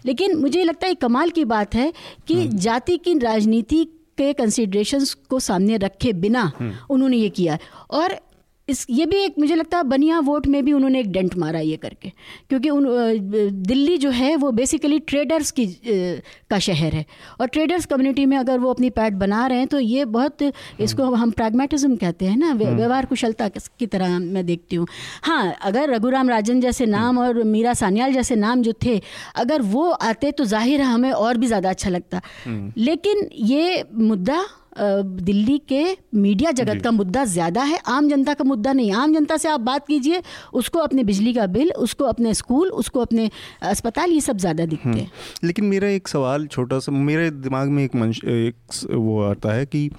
लेकिन 0.06 0.38
मुझे 0.38 0.64
लगता 0.64 0.88
है 0.88 0.94
कमाल 0.96 1.30
की 1.30 1.46
बात 1.46 1.76
है 1.76 1.92
कि 2.28 2.48
जाति 2.60 2.98
की 2.98 3.18
राजनीति 3.20 3.84
के 4.18 4.32
कंसिड्रेशन 4.34 5.06
को 5.30 5.40
सामने 5.40 5.78
रखे 5.78 6.14
बिना 6.14 6.52
उन्होंने 6.90 7.18
ये 7.18 7.30
किया। 7.30 7.58
और 7.92 8.16
इस 8.70 8.86
ये 8.90 9.06
भी 9.06 9.18
एक 9.18 9.36
मुझे 9.40 9.56
लगता 9.56 9.78
है 9.78 9.84
बनिया 9.86 10.20
वोट 10.22 10.48
में 10.48 10.64
भी 10.66 10.74
उन्होंने 10.74 11.00
एक 11.00 11.12
डेंट 11.12 11.36
मारा 11.38 11.60
ये 11.62 11.78
करके। 11.78 12.12
क्योंकि 12.50 12.70
उन 12.70 12.86
दिल्ली 13.64 13.98
जो 13.98 14.10
है 14.12 14.36
वो 14.38 14.52
बेसिकली 14.54 15.00
ट्रेडर्स 15.02 15.52
की 15.52 15.66
का 16.50 16.60
शहर 16.60 16.94
है। 16.94 17.06
और 17.42 17.48
ट्रेडर्स 17.48 17.86
कम्युनिटी 17.86 18.26
में 18.26 18.38
अगर 18.38 18.60
वो 18.60 18.74
अपनी 18.74 18.90
पैट 18.92 19.14
बना 19.16 19.46
रहे 19.48 19.58
हैं 19.58 19.68
तो 19.68 19.80
ये 19.80 20.06
बहुत 20.08 20.42
इसको 20.80 21.12
हम 21.14 21.32
प्रैग्मेटिज्म 21.34 21.96
कहते 21.98 22.26
हैं 22.26 22.38
ना 22.38 22.54
व्यवहार 22.54 23.06
कुशलता 23.06 23.48
की 23.50 23.86
तरह 23.88 24.18
मैं 24.20 24.46
देखती 24.46 24.76
हूँ। 24.76 24.88
हाँ 25.24 25.54
अगर 25.64 25.90
रघुराम 25.90 26.30
राजन 26.30 26.62
जैसे 26.62 26.86
नाम 26.88 27.18
और 27.20 27.44
मीरा 27.46 27.74
सान्याल 27.76 28.14
जैसे 28.14 28.36
नाम 28.38 28.62
जो 28.62 28.74
थे 28.86 29.00
अगर 29.38 29.62
वो 29.70 29.90
आते 29.90 30.32
तो 30.32 30.46
ज़ाहिर 30.46 30.82
है 30.82 30.88
हमें 30.88 31.12
और 31.12 31.38
भी 31.38 31.48
ज़्यादा 31.48 31.70
अच्छा 31.70 31.90
लगता। 31.90 32.22
लेकिन 32.78 33.28
ये 33.46 33.84
मुद्दा 33.94 34.46
दिल्ली 34.80 35.58
के 35.70 35.84
मीडिया 36.16 36.52
जगत 36.52 36.82
का 36.84 36.92
मुद्दा 36.92 37.24
ज़्यादा 37.28 37.64
है 37.64 37.80
आम 37.88 38.10
जनता 38.10 38.34
का 38.34 38.44
मुद्दा 38.44 38.74
नहीं। 38.74 38.92
आम 38.94 39.14
जनता 39.14 39.38
से 39.38 39.50
आप 39.50 39.60
बात 39.62 39.88
कीजिए 39.88 40.22
उसको 40.54 40.80
अपने 40.80 41.04
बिजली 41.04 41.34
का 41.34 41.46
बिल 41.50 41.72
उसको 41.80 42.06
अपने 42.06 42.34
स्कूल 42.36 42.70
उसको 42.74 43.00
अपने 43.00 43.30
अस्पताल 43.66 44.12
ये 44.12 44.22
सब 44.22 44.38
ज़्यादा 44.38 44.66
दिखते 44.66 44.90
हैं। 44.90 45.12
लेकिन 45.44 45.66
मेरा 45.66 45.88
एक 45.90 46.08
सवाल 46.08 46.48
छोटा 46.48 46.80
सा 46.80 46.92
मेरे 46.92 47.30
दिमाग 47.32 47.70
में 47.70 47.84
एक 47.84 47.96
मंश 47.96 48.24
एक 48.26 48.84
वो 48.92 49.22
आता 49.24 49.54
है 49.54 49.66
कि 49.66 49.90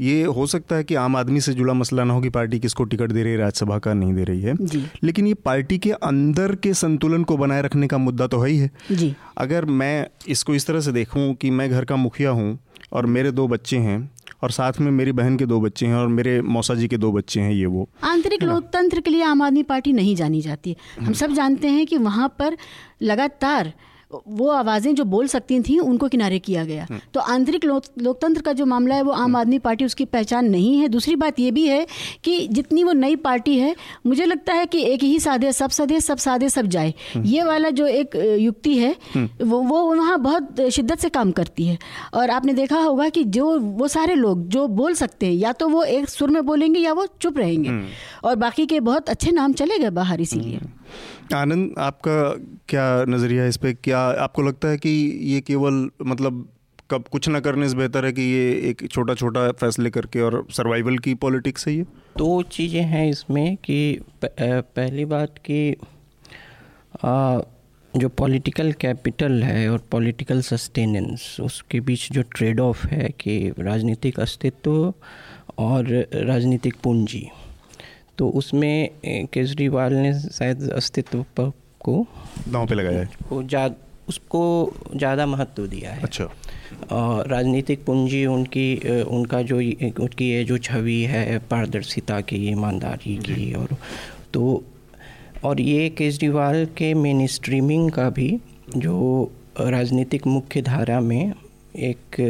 ये 0.00 0.22
हो 0.26 0.46
सकता 0.46 0.76
है 0.76 0.84
कि 0.84 0.94
आम 0.94 1.16
आदमी 1.16 1.40
से 1.40 1.52
जुड़ा 1.52 1.72
मसला 1.74 2.04
ना 2.04 2.14
हो 2.14 2.20
कि 2.20 2.28
पार्टी 2.30 2.58
किसको 2.60 2.84
टिकट 2.84 3.12
दे 3.12 3.22
रही 3.22 3.32
है 3.32 3.38
राज्यसभा 3.38 3.78
का 3.78 3.92
नहीं 3.94 4.14
दे 4.14 4.24
रही 4.24 4.40
है। 4.42 4.54
लेकिन 5.04 5.26
ये 5.26 5.34
पार्टी 5.36 5.78
के 5.78 5.90
अंदर 5.92 6.54
के 6.56 6.72
संतुलन 6.74 7.24
को 7.24 7.36
बनाए 7.36 7.62
रखने 7.62 7.86
का 7.86 7.98
मुद्दा 7.98 8.26
तो 8.26 8.40
है 8.40 8.50
ही 8.50 8.56
है। 8.58 8.70
जी। 8.92 9.14
अगर 9.38 9.64
मैं 9.64 10.06
इसको 10.28 10.54
इस 10.54 10.66
तरह 10.66 10.80
से 10.80 10.92
देखूँ 10.92 11.32
कि 11.34 11.50
मैं 11.50 11.70
घर 11.70 11.84
का 11.84 11.96
मुखिया 11.96 12.30
हूँ 12.30 12.58
और 12.92 13.06
मेरे 13.06 13.30
दो 13.30 13.48
बच्चे 13.48 13.76
हैं 13.76 14.10
और 14.42 14.50
साथ 14.50 14.72
में 14.80 14.90
मेरी 14.90 15.12
बहन 15.12 15.36
के 15.36 15.46
दो 15.46 15.60
बच्चे 15.60 15.86
हैं 15.86 15.94
और 15.94 16.08
मेरे 16.08 16.40
मौसा 16.42 16.74
जी 16.74 16.88
के 16.88 16.96
दो 16.96 17.12
बच्चे 17.12 17.40
हैं 17.40 17.52
ये 17.52 17.66
वो। 17.66 17.88
आंतरिक 18.04 18.42
लोकतंत्र 18.42 19.00
के 19.00 19.10
लिए 19.10 19.22
आम 19.22 19.42
आदमी 19.42 19.62
पार्टी 19.62 19.92
नहीं 19.92 20.16
जानी 20.16 20.40
जाती। 20.40 20.76
हम 21.00 21.12
सब 21.12 21.32
जानते 21.32 21.68
हैं 21.68 21.86
कि 21.86 21.98
वहाँ 21.98 22.28
पर 22.38 22.56
लगातार 23.02 23.72
वो 24.10 24.48
आवाज़ें 24.50 24.94
जो 24.94 25.04
बोल 25.06 25.26
सकती 25.28 25.60
थी 25.60 25.78
उनको 25.80 26.08
किनारे 26.08 26.38
किया 26.40 26.64
गया। 26.64 26.86
तो 27.14 27.20
आंतरिक 27.22 27.64
लोक, 27.64 27.82
लोकतंत्र 27.98 28.42
का 28.42 28.52
जो 28.52 28.66
मामला 28.66 28.94
है 28.94 29.02
वो 29.02 29.12
आम 29.12 29.36
आदमी 29.36 29.58
पार्टी 29.60 29.84
उसकी 29.84 30.04
पहचान 30.06 30.48
नहीं 30.50 30.78
है। 30.78 30.88
दूसरी 30.88 31.16
बात 31.16 31.38
ये 31.40 31.50
भी 31.50 31.66
है 31.66 31.86
कि 32.24 32.46
जितनी 32.48 32.84
वो 32.84 32.92
नई 32.92 33.16
पार्टी 33.18 33.58
है 33.58 33.74
मुझे 34.06 34.24
लगता 34.24 34.54
है 34.54 34.66
कि 34.66 34.82
एक 34.84 35.02
ही 35.02 35.18
साधे 35.20 35.52
सब 35.52 35.70
साधे 35.70 36.00
सब 36.00 36.18
साधे 36.18 36.48
सब 36.48 36.66
जाए। 36.66 36.94
ये 37.16 37.42
वाला 37.42 37.70
जो 37.70 37.86
एक 37.88 38.16
युक्ति 38.40 38.76
है 38.78 38.94
वो 39.16 39.60
वो 39.60 39.82
वहाँ 39.86 40.18
बहुत 40.20 40.60
शिद्दत 40.70 40.98
से 40.98 41.08
काम 41.10 41.30
करती 41.32 41.66
है। 41.66 41.78
और 42.14 42.30
आपने 42.30 42.52
देखा 42.54 42.80
होगा 42.80 43.08
कि 43.08 43.24
जो 43.26 43.58
वो 43.58 43.88
सारे 43.88 44.14
लोग 44.14 44.46
जो 44.48 44.66
बोल 44.68 44.94
सकते 44.94 45.26
हैं 45.26 45.34
या 45.34 45.52
तो 45.52 45.68
वो 45.68 45.82
एक 45.84 46.08
सुर 46.08 46.30
में 46.30 46.44
बोलेंगे 46.46 46.80
या 46.80 46.92
वो 46.92 47.06
चुप 47.20 47.38
रहेंगे। 47.38 47.80
और 48.24 48.36
बाकी 48.36 48.66
के 48.66 48.80
बहुत 48.82 49.08
अच्छे 49.08 49.30
नाम 49.30 49.52
चले 49.52 49.78
गए 49.78 49.90
बाहर 49.92 50.20
इसीलिए। 50.20 50.60
आनंद 51.34 51.74
आपका 51.78 52.34
क्या 52.68 53.04
नज़रिया 53.08 53.42
है 53.42 53.48
इस 53.48 53.56
पर 53.56 53.72
क्या 53.72 53.98
आपको 53.98 54.42
लगता 54.42 54.68
है 54.68 54.78
कि 54.78 54.90
ये 55.22 55.40
केवल 55.40 55.90
मतलब 56.02 56.48
कब 56.90 57.04
कुछ 57.12 57.28
ना 57.28 57.40
करने 57.40 57.68
से 57.68 57.76
बेहतर 57.76 58.04
है 58.06 58.12
कि 58.12 58.22
ये 58.22 58.52
एक 58.52 58.88
छोटा 58.90 59.14
छोटा 59.14 59.50
फैसले 59.52 59.90
करके 59.90 60.20
और 60.20 60.46
सर्वाइवल 60.50 60.98
की 60.98 61.14
पॉलिटिक्स 61.14 61.68
है 61.68 61.74
ये? 61.74 61.82
दो 62.18 62.42
चीज़ें 62.42 62.82
हैं 62.82 63.10
इसमें 63.10 63.56
कि 63.56 64.00
पहली 64.24 65.04
बात 65.04 65.34
कि 65.38 65.76
आ, 67.04 67.40
जो 67.96 68.08
पॉलिटिकल 68.08 68.72
कैपिटल 68.72 69.42
है 69.42 69.68
और 69.68 69.82
पॉलिटिकल 69.90 70.40
सस्टेनेंस 70.40 71.36
उसके 71.40 71.80
बीच 71.80 72.12
जो 72.12 72.22
ट्रेड 72.22 72.60
ऑफ़ 72.60 72.86
है 72.86 73.08
कि 73.20 73.52
राजनीतिक 73.58 74.20
अस्तित्व 74.20 74.94
और 75.58 76.08
राजनीतिक 76.14 76.74
पूंजी। 76.84 77.28
तो 78.20 78.28
उसमें 78.36 79.28
केजरीवाल 79.32 79.92
ने 79.94 80.12
शायद 80.20 80.70
अस्तित्व 80.76 81.22
पर 81.36 81.52
को 81.80 81.94
दांव 82.48 82.66
पे 82.66 82.74
लगाया 82.74 82.98
है। 83.00 83.46
जा 83.48 83.64
उसको 84.08 84.40
ज़्यादा 84.94 85.26
महत्व 85.26 85.66
दिया 85.66 85.90
है। 85.92 86.02
अच्छा। 86.02 86.24
और 86.92 87.28
राजनीतिक 87.28 87.84
पूंजी 87.84 88.24
उनकी 88.26 89.02
उनका 89.08 89.40
जो 89.42 89.56
उनकी 90.02 90.28
ये 90.30 90.42
जो 90.44 90.58
छवि 90.58 91.00
है 91.10 91.38
पारदर्शिता 91.50 92.20
की 92.20 92.36
ईमानदारी 92.50 93.16
की 93.18 93.52
और 93.54 93.76
तो 94.34 94.42
और 95.44 95.60
ये 95.60 95.88
केजरीवाल 95.98 96.64
के 96.76 96.92
मेन 96.94 97.26
स्ट्रीमिंग 97.26 97.90
का 97.90 98.08
भी 98.10 98.30
जो 98.76 98.96
राजनीतिक 99.60 100.26
मुख्य 100.26 100.62
धारा 100.62 101.00
में 101.00 101.32
एक 101.90 102.20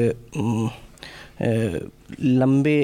लंबे 2.22 2.78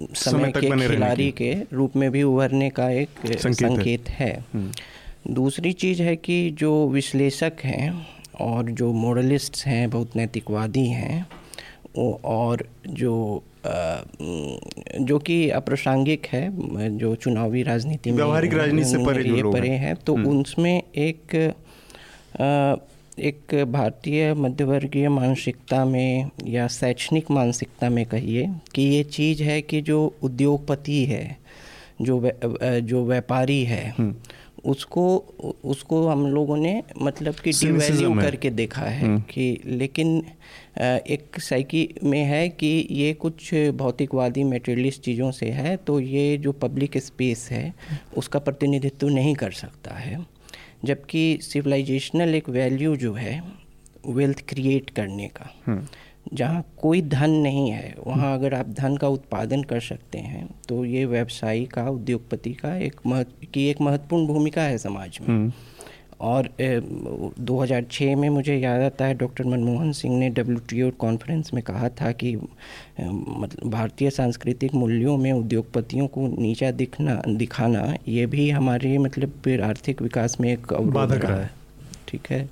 समय 0.00 0.14
समय 0.14 0.52
के 0.52 0.88
खिलाड़ी 0.88 1.30
के 1.30 1.56
रूप 1.72 1.96
में 1.96 2.10
भी 2.10 2.22
उभरने 2.22 2.70
का 2.70 2.90
एक 2.90 3.08
अ, 3.26 3.50
संकेत 3.50 4.08
है। 4.08 4.44
है 4.54 4.70
दूसरी 5.30 5.72
चीज़ 5.72 6.02
है 6.02 6.16
कि 6.16 6.50
जो 6.50 6.88
विश्लेषक 6.88 7.52
हैं 7.64 8.06
और 8.40 8.70
जो 8.70 8.92
मॉडलिस्ट्स 8.92 9.66
हैं 9.66 9.90
बहुत 9.90 10.16
नैतिकवादी 10.16 10.86
हैं 10.86 11.26
और 12.24 12.68
जो 12.88 13.42
जो 15.00 15.18
कि 15.18 15.50
अप्रासंगिक 15.50 16.26
है 16.26 16.98
जो 16.98 17.14
चुनावी 17.14 17.62
राजनीति 17.62 18.10
में 18.10 18.16
व्यवहारिक 18.16 18.54
राजनीति 18.54 18.88
से 18.88 19.04
परे 19.04 19.42
परे 19.42 19.68
हैं 19.68 19.96
तो 19.96 20.14
हम्म। 20.14 20.40
उसमें 20.40 20.82
एक 20.96 21.54
एक 23.20 23.54
भारतीय 23.68 24.32
मध्यवर्गीय 24.34 25.08
मानसिकता 25.08 25.84
में 25.84 26.30
या 26.46 26.66
शैक्षणिक 26.68 27.30
मानसिकता 27.30 27.88
में 27.90 28.04
कहिए 28.06 28.46
कि 28.74 28.82
ये 28.84 29.02
चीज़ 29.04 29.42
है 29.42 29.60
कि 29.62 29.80
जो 29.80 30.00
उद्योगपति 30.22 31.04
है 31.04 31.24
जो 32.02 32.20
जो 32.82 33.04
व्यापारी 33.04 33.62
है 33.64 33.88
हम्म। 33.90 34.14
उसको 34.64 35.04
उसको 35.64 36.06
हम 36.06 36.26
लोगों 36.26 36.56
ने 36.56 36.82
मतलब 37.02 37.34
कि 37.34 37.50
डिवैल्यू 37.52 38.14
करके 38.14 38.50
देखा 38.52 38.82
है 38.82 39.00
हम्म। 39.00 39.20
कि 39.30 39.60
लेकिन 39.66 40.16
एक 40.80 41.40
साइकी 41.40 41.88
में 42.04 42.22
है 42.24 42.48
कि 42.48 42.86
ये 42.90 43.12
कुछ 43.16 43.54
भौतिकवादी 43.76 44.44
मेटेरियलिस्ट 44.44 45.02
चीज़ों 45.02 45.30
से 45.30 45.50
है 45.50 45.76
तो 45.76 46.00
ये 46.00 46.36
जो 46.38 46.52
पब्लिक 46.58 46.98
स्पेस 46.98 47.48
है 47.50 47.72
उसका 48.16 48.38
प्रतिनिधित्व 48.38 49.08
नहीं 49.08 49.34
कर 49.34 49.50
सकता 49.54 49.94
है 49.94 50.18
जबकि 50.84 51.38
सिविलाइजेशनल 51.42 52.34
एक 52.34 52.48
वैल्यू 52.48 52.96
जो 52.96 53.12
है 53.14 53.40
वेल्थ 54.08 54.42
क्रिएट 54.48 54.90
करने 54.90 55.28
का 55.28 55.50
हम्म। 55.66 55.86
जहाँ 56.34 56.64
कोई 56.76 57.00
धन 57.02 57.30
नहीं 57.30 57.70
है 57.70 57.94
वहाँ 57.98 58.34
अगर 58.34 58.54
आप 58.54 58.68
धन 58.70 58.96
का 58.96 59.08
उत्पादन 59.08 59.62
कर 59.62 59.80
सकते 59.80 60.18
हैं 60.18 60.48
तो 60.68 60.84
ये 60.84 61.04
व्यवसायी 61.04 61.64
का 61.66 61.88
उद्योगपति 61.88 62.52
का 62.54 62.76
एक 62.76 63.00
महत्व 63.06 63.46
की 63.54 63.68
एक 63.68 63.80
महत्वपूर्ण 63.80 64.26
भूमिका 64.26 64.62
है 64.62 64.78
समाज 64.78 65.18
में 65.20 65.28
हम्म। 65.28 65.52
और 66.20 66.50
ए, 66.60 66.80
2006 67.40 68.16
में 68.16 68.28
मुझे 68.28 68.56
याद 68.56 68.80
आता 68.80 69.04
है 69.04 69.14
डॉक्टर 69.14 69.44
मनमोहन 69.44 69.92
सिंह 69.92 70.18
ने 70.18 70.30
डब्ल्यूटीओ 70.30 70.90
कॉन्फ्रेंस 70.90 71.50
में 71.54 71.62
कहा 71.62 71.88
था 71.88 72.12
कि 72.12 72.36
मतलब 73.00 73.70
भारतीय 73.70 74.10
सांस्कृतिक 74.10 74.74
मूल्यों 74.74 75.16
में 75.16 75.32
उद्योगपतियों 75.32 76.06
को 76.06 76.26
नीचा 76.26 76.70
दिखना 76.70 77.22
दिखाना 77.28 77.94
ये 78.08 78.26
भी 78.26 78.50
हमारे 78.50 78.98
मतलब 78.98 79.32
फिर 79.44 79.62
आर्थिक 79.62 80.02
विकास 80.02 80.36
में 80.40 80.52
एक 80.52 80.72
बाधक 80.72 81.24
रहा 81.24 81.40
है। 81.40 81.50
ठीक 82.08 82.26
है? 82.30 82.48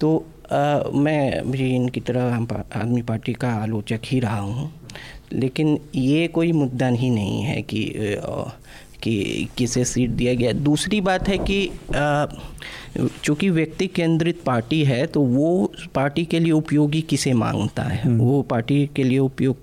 तो 0.00 0.26
आ, 0.52 0.80
मैं 0.94 1.50
भी 1.50 1.74
इनकी 1.76 2.00
तरह 2.00 2.34
हम 2.34 2.48
आदमी 2.76 3.02
पार्टी 3.02 3.32
का 3.32 3.50
आलोचक 3.52 4.00
ही 4.04 4.20
रहा 4.20 4.38
हूँ। 4.38 4.72
लेकिन 5.32 5.78
ये 5.94 6.28
कोई 6.28 6.52
मुद्दा 6.52 6.88
ही 6.88 7.10
नहीं 7.10 7.42
है 7.42 7.62
कि 7.62 7.82
कि 9.02 9.48
किसे 9.58 9.84
सीट 9.84 10.10
दिया 10.10 10.34
गया। 10.34 10.52
दूसरी 10.52 11.00
बात 11.00 11.28
है 11.28 11.38
कि 11.40 11.70
चूँकि 13.24 13.50
व्यक्ति 13.50 13.86
केंद्रित 13.86 14.42
पार्टी 14.46 14.82
है 14.84 15.06
तो 15.06 15.20
वो 15.22 15.72
पार्टी 15.94 16.24
के 16.24 16.38
लिए 16.40 16.52
उपयोगी 16.52 17.00
किसे 17.02 17.32
माँगता 17.32 17.82
है? 17.82 18.02
हम्म। 18.02 18.18
वो 18.18 18.42
पार्टी 18.42 18.88
के 18.96 19.04
लिए 19.04 19.18
उपयोग 19.18 19.56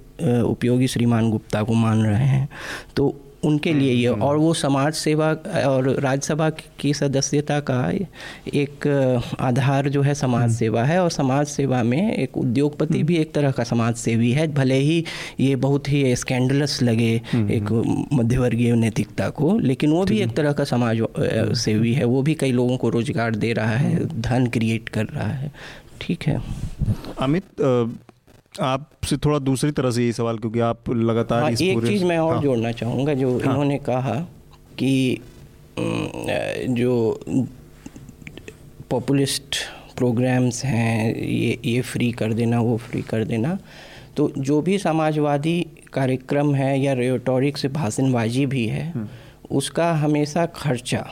उपयोगी 0.46 0.88
श्रीमान 0.88 1.30
गुप्ता 1.32 1.62
को 1.64 1.74
मान 1.74 2.02
रहे 2.04 2.28
हैं। 2.28 2.48
तो 2.96 3.16
उनके 3.48 3.74
लिए 3.74 3.94
ये। 3.94 4.08
हम्म। 4.08 4.22
और 4.22 4.38
वो 4.38 4.54
समाज 4.56 4.94
सेवा 4.96 5.28
और 5.66 5.90
राज्यसभा 6.00 6.50
की 6.80 6.94
सदस्यता 6.94 7.60
का 7.70 7.80
एक 8.56 8.88
आधार 9.42 9.90
जो 9.90 10.02
है 10.02 10.14
समाज 10.16 10.42
हम्म। 10.42 10.54
सेवा 10.54 10.84
है। 10.84 11.00
और 11.00 11.10
समाज 11.12 11.48
सेवा 11.48 11.82
में 11.84 12.14
एक 12.14 12.38
उद्योगपति 12.38 12.94
हम्म। 12.94 13.08
भी 13.08 13.18
एक 13.18 13.34
तरह 13.34 13.52
का 13.52 13.64
समाज 13.66 13.96
सेवी 13.98 14.32
है। 14.32 14.48
भले 14.54 14.80
ही 14.80 15.04
ये 15.40 15.56
बहुत 15.58 15.90
ही 15.90 16.16
स्कैंडलस 16.16 16.82
लगे 16.84 17.14
एक 17.36 17.72
मध्यवर्गीय 18.14 18.76
नैतिकता 18.76 19.30
को 19.32 19.58
लेकिन 19.60 19.92
वो 19.92 20.04
भी 20.06 20.20
एक 20.20 20.36
तरह 20.36 20.54
का 20.54 20.64
समाज 20.66 21.02
सेवी 21.58 21.94
है। 21.94 22.06
वो 22.06 22.22
भी 22.22 22.34
कई 22.36 22.52
लोगों 22.52 22.78
को 22.78 22.90
रोज़गार 22.90 23.36
दे 23.36 23.54
रहा 23.54 23.76
है 23.76 24.22
धन 24.22 24.48
क्रिएट 24.48 24.90
कर 24.90 25.06
रहा 25.06 25.28
है। 25.30 25.52
ठीक 26.02 26.24
है। 26.24 26.42
अमित 27.20 27.44
आपसे 28.60 29.18
थोड़ा 29.18 29.40
दूसरी 29.40 29.72
तरह 29.72 29.92
से 29.92 30.06
ये 30.06 30.12
सवाल 30.14 30.38
क्योंकि 30.38 30.60
आप 30.62 30.90
लगातार 30.90 31.42
हाँ, 31.42 31.52
एक 31.52 31.86
चीज़ 31.86 32.06
मैं 32.06 32.18
और 32.18 32.34
हाँ, 32.34 32.42
जोड़ना 32.44 32.72
चाहूँगा 32.72 33.14
जो 33.14 33.32
हाँ, 33.32 33.40
इन्होंने 33.42 33.78
कहा 33.80 34.16
कि 34.80 35.22
जो 36.72 37.20
पॉपुलिस्ट 38.90 39.56
प्रोग्राम्स 39.98 40.64
हैं 40.66 41.16
ये 41.16 41.58
ये 41.66 41.82
फ्री 41.84 42.12
कर 42.12 42.34
देना 42.34 42.60
वो 42.62 42.78
फ्री 42.80 43.02
कर 43.02 43.24
देना 43.24 43.58
तो 44.18 44.32
जो 44.40 44.62
भी 44.62 44.78
समाजवादी 44.78 45.60
कार्यक्रम 45.94 46.54
है 46.56 46.80
या 46.80 46.94
रेटोरिक 46.94 47.58
से 47.58 47.68
भाषणबाजी 47.68 48.46
भी 48.46 48.66
है 48.68 48.92
हम्म। 48.92 49.08
उसका 49.52 49.92
हमेशा 49.96 50.46
खर्चा 50.46 51.06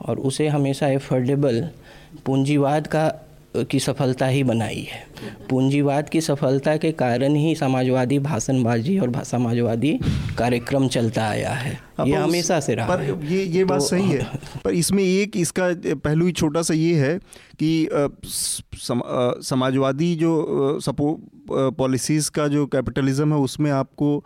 और 0.00 0.18
उसे 0.20 0.48
हमेशा 0.48 0.88
एफोर्डेबल 0.88 1.60
पूंजीवाद 2.26 2.86
का 2.86 3.06
की 3.64 3.80
सफलता 3.80 4.26
ही 4.26 4.44
बनाई 4.44 4.88
है। 4.92 5.06
पूंजीवाद 5.50 6.08
की 6.08 6.20
सफलता 6.20 6.76
के 6.76 6.92
कारण 6.92 7.34
ही 7.34 7.54
समाजवादी 7.54 8.18
भाषणबाजी 8.18 8.98
और 8.98 9.24
समाजवादी 9.24 9.98
कार्यक्रम 10.38 10.88
चलता 10.88 11.28
आया 11.28 11.50
है। 11.50 11.80
ये 12.06 12.14
हमेशा 12.14 12.60
से 12.60 12.74
रहा 12.74 12.88
पर 12.88 13.00
है। 13.00 13.32
ये 13.32 13.44
ये 13.44 13.64
बात 13.64 13.80
तो, 13.80 13.86
सही 13.86 14.10
है। 14.10 14.24
पर 14.64 14.70
इसमें 14.70 15.04
एक 15.04 15.36
इसका 15.36 15.68
पहलू 15.94 16.26
ही 16.26 16.32
छोटा 16.32 16.62
सा 16.62 16.74
ये 16.74 16.94
है 16.94 17.18
कि 17.62 17.88
सम, 18.24 19.00
समाजवादी 19.42 20.14
जो 20.14 20.80
सपो 20.80 21.20
पॉलिसीज़ 21.50 22.30
का 22.30 22.48
जो 22.48 22.66
कैपिटलिज्म 22.66 23.32
है 23.32 23.38
उसमें 23.38 23.70
आपको 23.70 24.24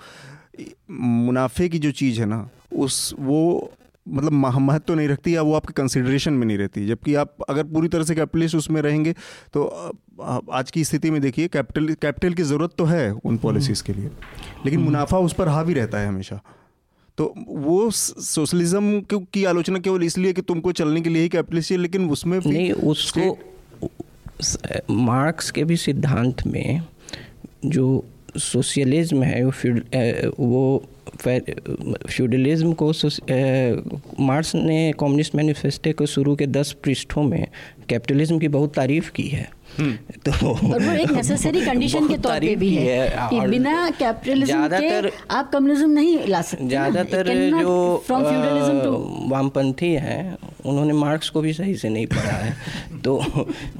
मुनाफे 0.90 1.68
की 1.68 1.78
जो 1.78 1.90
चीज़ 1.90 2.20
है 2.20 2.26
ना 2.26 2.48
उस 2.76 3.14
वो 3.18 3.72
मतलब 4.10 4.32
महत्व 4.32 4.84
तो 4.86 4.94
नहीं 4.94 5.08
रखती 5.08 5.34
या 5.36 5.42
वो 5.42 5.54
आपके 5.54 5.72
कंसिडरेशन 5.72 6.32
में 6.32 6.46
नहीं 6.46 6.58
रहती। 6.58 6.86
जबकि 6.86 7.14
आप 7.14 7.36
अगर 7.48 7.64
पूरी 7.64 7.88
तरह 7.88 8.04
से 8.04 8.14
कैपिटलिस्ट 8.14 8.56
उसमें 8.56 8.80
रहेंगे 8.82 9.14
तो 9.54 9.64
आज 10.52 10.70
की 10.70 10.84
स्थिति 10.84 11.10
में 11.10 11.20
देखिए 11.20 11.48
कैपिटल 11.48 11.94
कैपिटल 11.94 12.34
की 12.34 12.42
ज़रूरत 12.42 12.70
तो 12.78 12.84
है 12.84 13.10
उन 13.12 13.36
पॉलिसीज़ 13.36 13.82
के 13.82 13.92
लिए। 13.92 14.06
लेकिन 14.06 14.74
हम्म। 14.74 14.84
मुनाफा 14.84 15.18
उस 15.18 15.32
पर 15.32 15.48
हावी 15.48 15.74
रहता 15.74 15.98
है 15.98 16.08
हमेशा। 16.08 16.40
तो 17.18 17.34
वो 17.48 17.90
सोशलिज्म 17.90 19.00
की 19.12 19.44
आलोचना 19.44 19.78
केवल 19.78 20.02
इसलिए 20.02 20.32
कि 20.32 20.42
तुमको 20.42 20.72
चलने 20.72 21.00
के 21.00 21.10
लिए 21.10 21.22
ही 21.22 21.28
कैपिटलिस्ट 21.28 21.72
है 21.72 21.78
लेकिन 21.78 22.10
उसमें 22.10 22.38
नहीं 22.46 22.72
उसको 22.72 23.38
मार्क्स 24.90 25.50
के 25.50 25.64
भी 25.64 25.76
सिद्धांत 25.76 26.46
में 26.46 26.82
जो 27.66 28.04
सोशलिज्म 28.38 29.22
है 29.22 29.44
वो 30.40 30.62
फ्यूडलिज्म 32.08 32.72
को 32.72 32.92
मार्क्स 34.20 34.54
ने 34.54 34.92
कम्युनिस्ट 35.00 35.34
मैनिफेस्टो 35.34 35.92
को 35.92 36.06
शुरू 36.06 36.36
के 36.36 36.46
दस 36.46 36.72
पृष्ठों 36.72 37.22
में 37.22 37.46
कैपिटलिज्म 37.88 38.38
की 38.38 38.48
बहुत 38.48 38.74
तारीफ़ 38.74 39.10
की 39.12 39.22
है। 39.22 39.59
तो 39.78 40.32
और 40.50 40.82
वो 40.82 40.92
एक 40.92 41.10
नेसेसरी 41.10 41.60
कंडीशन 41.66 42.08
के 42.08 42.16
तौर 42.18 42.40
पे 42.40 42.54
भी 42.56 42.74
है, 42.74 42.98
है 43.08 43.28
कि 43.30 43.40
बिना 43.50 43.74
कैपिटलिज्म 43.98 44.68
के 44.72 45.10
आप 45.34 45.50
कम्युनिज्म 45.52 45.90
नहीं 45.90 46.26
ला 46.28 46.42
सकते 46.42 46.68
ज़्यादातर 46.68 47.28
जो 47.60 47.74
वामपंथी 49.30 49.92
हैं 50.06 50.36
उन्होंने 50.66 50.92
मार्क्स 50.92 51.28
को 51.30 51.40
भी 51.40 51.52
सही 51.52 51.74
से 51.76 51.88
नहीं 51.88 52.06
पढ़ा 52.06 52.36
है। 52.36 53.00
तो 53.04 53.16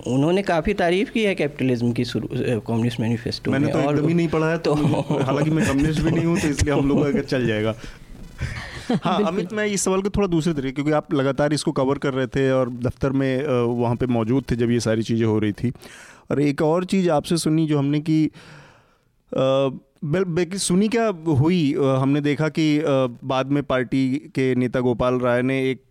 उन्होंने 0.06 0.42
काफ़ी 0.42 0.75
तारीफ़ 0.75 1.11
की 1.12 1.25
है 1.25 1.35
कैपिटलिज्म 1.35 1.92
की 1.92 2.04
शुरू 2.04 2.28
कम्युनिस्ट 2.66 3.00
मैनिफेस्टो 3.00 3.50
मैंने 3.50 3.73
तो 3.73 3.78
और 3.78 4.00
भी 4.02 4.14
नहीं 4.14 4.28
पढ़ा 4.28 4.50
है 4.50 4.59
तो 4.59 4.75
हालाँकि 4.75 5.50
मैं 5.50 5.66
कम्युनिस्ट 5.66 6.00
भी 6.00 6.11
नहीं 6.11 6.25
हूँ 6.25 6.38
तो 6.40 6.49
इसलिए 6.49 6.75
हम 6.75 6.88
लोग 6.88 7.12
का 7.12 7.20
चल 7.35 7.47
जाएगा? 7.47 7.75
हाँ 9.04 9.23
अमित 9.23 9.52
मैं 9.52 9.66
इस 9.66 9.82
सवाल 9.82 10.02
को 10.02 10.11
थोड़ा 10.11 10.26
दूसरे 10.26 10.54
तरीके 10.54 10.73
क्योंकि 10.73 10.92
आप 10.92 11.14
लगातार 11.14 11.52
इसको 11.52 11.73
कवर 11.73 11.99
कर 11.99 12.14
रहे 12.14 12.26
थे 12.26 12.50
और 12.52 12.70
दफ्तर 12.70 13.11
में 13.11 13.47
वहाँ 13.62 13.97
पे 13.97 14.06
मौजूद 14.06 14.44
थे 14.50 14.56
जब 14.56 14.70
ये 14.70 14.80
सारी 14.80 15.02
चीज़ें 15.02 15.26
हो 15.26 15.38
रही 15.38 15.52
थी। 15.52 15.73
और 16.30 16.40
एक 16.40 16.62
और 16.62 16.85
चीज़ 16.85 17.11
आपसे 17.11 17.37
सुनी 17.37 17.66
जो 17.66 17.78
हमने 17.78 18.00
की 18.00 18.30
सुनी 20.59 20.88
क्या 20.88 21.06
हुई? 21.26 21.75
हमने 21.75 22.20
देखा 22.20 22.49
कि 22.49 22.82
बाद 23.25 23.47
में 23.47 23.62
पार्टी 23.62 24.16
के 24.35 24.54
नेता 24.54 24.80
गोपाल 24.80 25.14
राय 25.14 25.42
ने 25.42 25.70
एक 25.70 25.82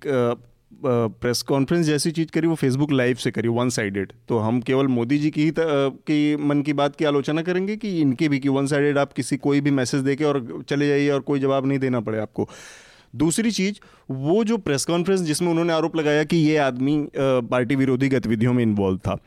प्रेस 0.71 1.41
कॉन्फ्रेंस 1.41 1.85
जैसी 1.85 2.11
चीज़ 2.11 2.29
करी, 2.31 2.47
वो 2.47 2.55
फेसबुक 2.55 2.91
लाइव 2.91 3.15
से 3.15 3.31
करी 3.31 3.47
वन 3.49 3.69
साइडेड 3.69 4.11
तो 4.29 4.37
हम 4.39 4.59
केवल 4.61 4.87
मोदी 4.87 5.17
जी 5.17 5.29
की 5.29 5.43
ही 5.43 5.53
की 5.57 6.35
मन 6.37 6.61
की 6.61 6.73
बात 6.73 6.95
की 6.95 7.05
आलोचना 7.05 7.41
करेंगे 7.41 7.75
कि 7.77 7.99
इनके 8.01 8.29
भी, 8.29 8.39
कि 8.39 8.49
वन 8.49 8.67
साइडेड 8.67 8.97
आप 8.97 9.13
किसी 9.13 9.37
कोई 9.37 9.61
भी 9.61 9.71
मैसेज 9.71 10.01
देके 10.01 10.23
और 10.23 10.63
चले 10.69 10.87
जाइए 10.87 11.09
और 11.09 11.19
कोई 11.21 11.39
जवाब 11.39 11.65
नहीं 11.65 11.79
देना 11.79 11.99
पड़े 11.99 12.19
आपको। 12.19 12.47
दूसरी 13.13 13.51
चीज़, 13.51 13.79
वो 14.09 14.43
जो 14.43 14.57
प्रेस 14.59 14.85
कॉन्फ्रेंस 14.85 15.21
जिसमें 15.21 15.49
उन्होंने 15.49 15.73
आरोप 15.73 15.95
लगाया 15.95 16.23
कि 16.23 16.37
ये 16.37 16.57
आदमी 16.59 16.97
पार्टी 17.17 17.75
विरोधी 17.75 18.09
गतिविधियों 18.09 18.53
में 18.53 18.63
इन्वॉल्व 18.63 18.97
था, 18.97 19.17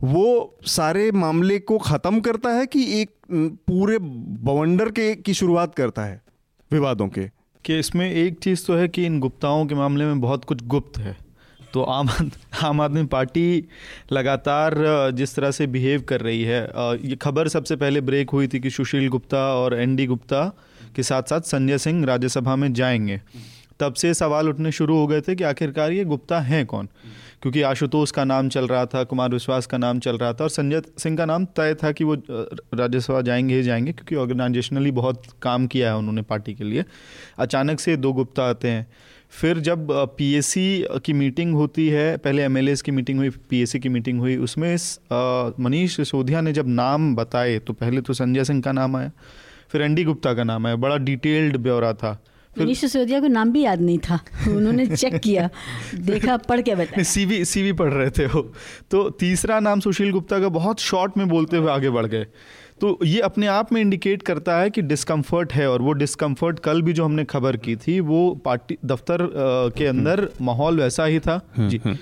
वो 0.00 0.56
सारे 0.68 1.10
मामले 1.12 1.58
को 1.60 1.78
ख़त्म 1.80 2.20
करता 2.20 2.50
है 2.50 2.66
कि 2.66 2.84
एक 3.00 3.10
पूरे 3.30 3.98
बवंडर 3.98 4.90
के, 4.90 5.14
की 5.14 5.34
शुरुआत 5.34 5.74
करता 5.74 6.04
है, 6.04 6.20
विवादों 6.70 7.08
के? 7.08 7.30
कि 7.64 7.78
इसमें 7.78 8.10
एक 8.12 8.38
चीज़ 8.38 8.66
तो 8.66 8.76
है 8.76 8.88
कि 8.88 9.04
इन 9.06 9.18
गुप्ताओं 9.20 9.66
के 9.66 9.74
मामले 9.74 10.04
में 10.04 10.20
बहुत 10.20 10.44
कुछ 10.44 10.62
गुप्त 10.64 10.98
है। 10.98 11.16
तो 11.72 11.82
आम 11.82 12.08
आम 12.62 12.80
आदमी 12.80 13.04
पार्टी 13.04 13.64
लगातार 14.12 14.74
जिस 15.10 15.34
तरह 15.34 15.50
से 15.50 15.66
बिहेव 15.66 16.02
कर 16.02 16.20
रही 16.20 16.42
है 16.42 16.62
ये 17.04 17.16
खबर 17.16 17.48
सबसे 17.48 17.76
पहले 17.76 18.00
ब्रेक 18.00 18.30
हुई 18.30 18.48
थी 18.48 18.60
कि 18.60 18.70
सुशील 18.70 19.08
गुप्ता 19.08 19.44
और 19.54 19.74
एन 19.74 19.96
डी 19.96 20.06
गुप्ता 20.06 20.44
के 20.96 21.02
साथ 21.02 21.22
साथ 21.22 21.40
संजय 21.40 21.78
सिंह 21.78 22.04
राज्यसभा 22.06 22.56
में 22.56 22.72
जाएँगे। 22.72 23.20
तब 23.80 23.94
से 23.94 24.14
सवाल 24.14 24.48
उठने 24.48 24.72
शुरू 24.72 24.96
हो 24.96 25.06
गए 25.06 25.20
थे 25.20 25.34
कि 25.34 25.44
आखिरकार 25.44 25.92
ये 25.92 26.04
गुप्ता 26.04 26.40
हैं 26.40 26.64
कौन? 26.66 26.88
क्योंकि 27.42 27.62
आशुतोष 27.62 28.10
का 28.10 28.24
नाम 28.24 28.48
चल 28.48 28.66
रहा 28.66 28.84
था, 28.86 29.02
कुमार 29.04 29.30
विश्वास 29.30 29.66
का 29.66 29.78
नाम 29.78 29.98
चल 29.98 30.18
रहा 30.18 30.32
था 30.32 30.44
और 30.44 30.50
संजय 30.50 30.82
सिंह 30.98 31.16
का 31.16 31.24
नाम 31.24 31.44
तय 31.56 31.74
था 31.74 31.92
कि 31.92 32.04
वो 32.04 32.14
राज्यसभा 32.74 33.20
जाएँगे 33.20 33.54
ही 33.54 33.62
जाएँगे 33.62 33.92
क्योंकि 33.92 34.14
ऑर्गेनाइजेशनली 34.14 34.90
बहुत 34.90 35.22
काम 35.42 35.66
किया 35.66 35.90
है 35.90 35.96
उन्होंने 35.96 36.22
पार्टी 36.22 36.54
के 36.54 36.64
लिए। 36.64 36.84
अचानक 37.38 37.80
से 37.80 37.96
दो 37.96 38.12
गुप्ता 38.12 38.44
आते 38.44 38.68
हैं। 38.68 38.86
फिर 39.30 39.58
जब 39.60 39.86
पीएससी 40.16 40.84
की 41.04 41.12
मीटिंग 41.12 41.54
होती 41.54 41.88
है, 41.88 42.16
पहले 42.16 42.42
एमएलएस 42.42 42.82
की 42.82 42.92
मीटिंग 42.92 43.18
हुई 43.18 43.30
पीएससी 43.50 43.78
की 43.78 43.88
मीटिंग 43.88 44.20
हुई, 44.20 44.36
उसमें 44.36 44.76
मनीष 45.60 45.96
सिसोदिया 45.96 46.40
ने 46.40 46.52
जब 46.52 46.68
नाम 46.68 47.14
बताए 47.16 47.58
तो 47.58 47.72
पहले 47.72 48.00
तो 48.00 48.12
संजय 48.12 48.44
सिंह 48.44 48.60
का 48.62 48.72
नाम 48.72 48.96
आया, 48.96 49.10
फिर 49.70 49.82
एन 49.82 50.04
गुप्ता 50.04 50.34
का 50.34 50.44
नाम 50.44 50.66
आया। 50.66 50.76
बड़ा 50.76 50.96
डिटेल्ड 50.98 51.56
ब्यौरा 51.56 51.92
था। 51.92 52.18
मनीष 52.58 52.80
सिसोदिया 52.80 53.20
को 53.20 53.26
नाम 53.26 53.52
भी 53.52 53.62
याद 53.62 53.80
नहीं 53.80 53.98
था। 53.98 54.18
उन्होंने 54.48 54.86
चेक 54.86 55.14
किया। 55.16 55.48
देखा 55.94 56.36
पढ़ 56.36 56.60
के 56.60 56.74
बताया 56.74 57.02
सीवी 57.02 57.44
सीवी 57.44 57.72
पढ़ 57.72 57.92
रहे 57.92 58.10
थे 58.10 58.26
वो। 58.26 58.42
तो 58.90 59.10
तीसरा 59.10 59.60
नाम 59.60 59.80
सुशील 59.80 60.10
गुप्ता 60.10 60.40
का 60.40 60.48
बहुत 60.48 60.80
शॉर्ट 60.80 61.16
में 61.18 61.28
बोलते 61.28 61.56
हुए 61.56 61.70
आगे 61.70 61.90
बढ़ 61.90 62.06
गए। 62.06 62.26
तो 62.80 62.98
ये 63.04 63.20
अपने 63.20 63.46
आप 63.46 63.72
में 63.72 63.80
इंडिकेट 63.80 64.22
करता 64.22 64.58
है 64.58 64.70
कि 64.70 64.82
डिस्कम्फर्ट 64.82 65.52
है 65.52 65.70
और 65.70 65.82
वो 65.82 65.92
डिस्कम्फर्ट 65.92 66.58
कल 66.58 66.82
भी 66.82 66.92
जो 66.92 67.04
हमने 67.04 67.24
खबर 67.24 67.56
की 67.56 67.76
थी 67.76 68.00
वो 68.00 68.34
पार्टी 68.44 68.78
दफ्तर 68.84 69.28
के 69.78 69.86
अंदर 69.86 70.28
माहौल 70.40 70.80
वैसा 70.80 71.04
ही 71.04 71.18
था। 71.18 71.40
हम्म, 71.56 71.68
जी। 71.68 71.80
हम्म। 71.84 71.96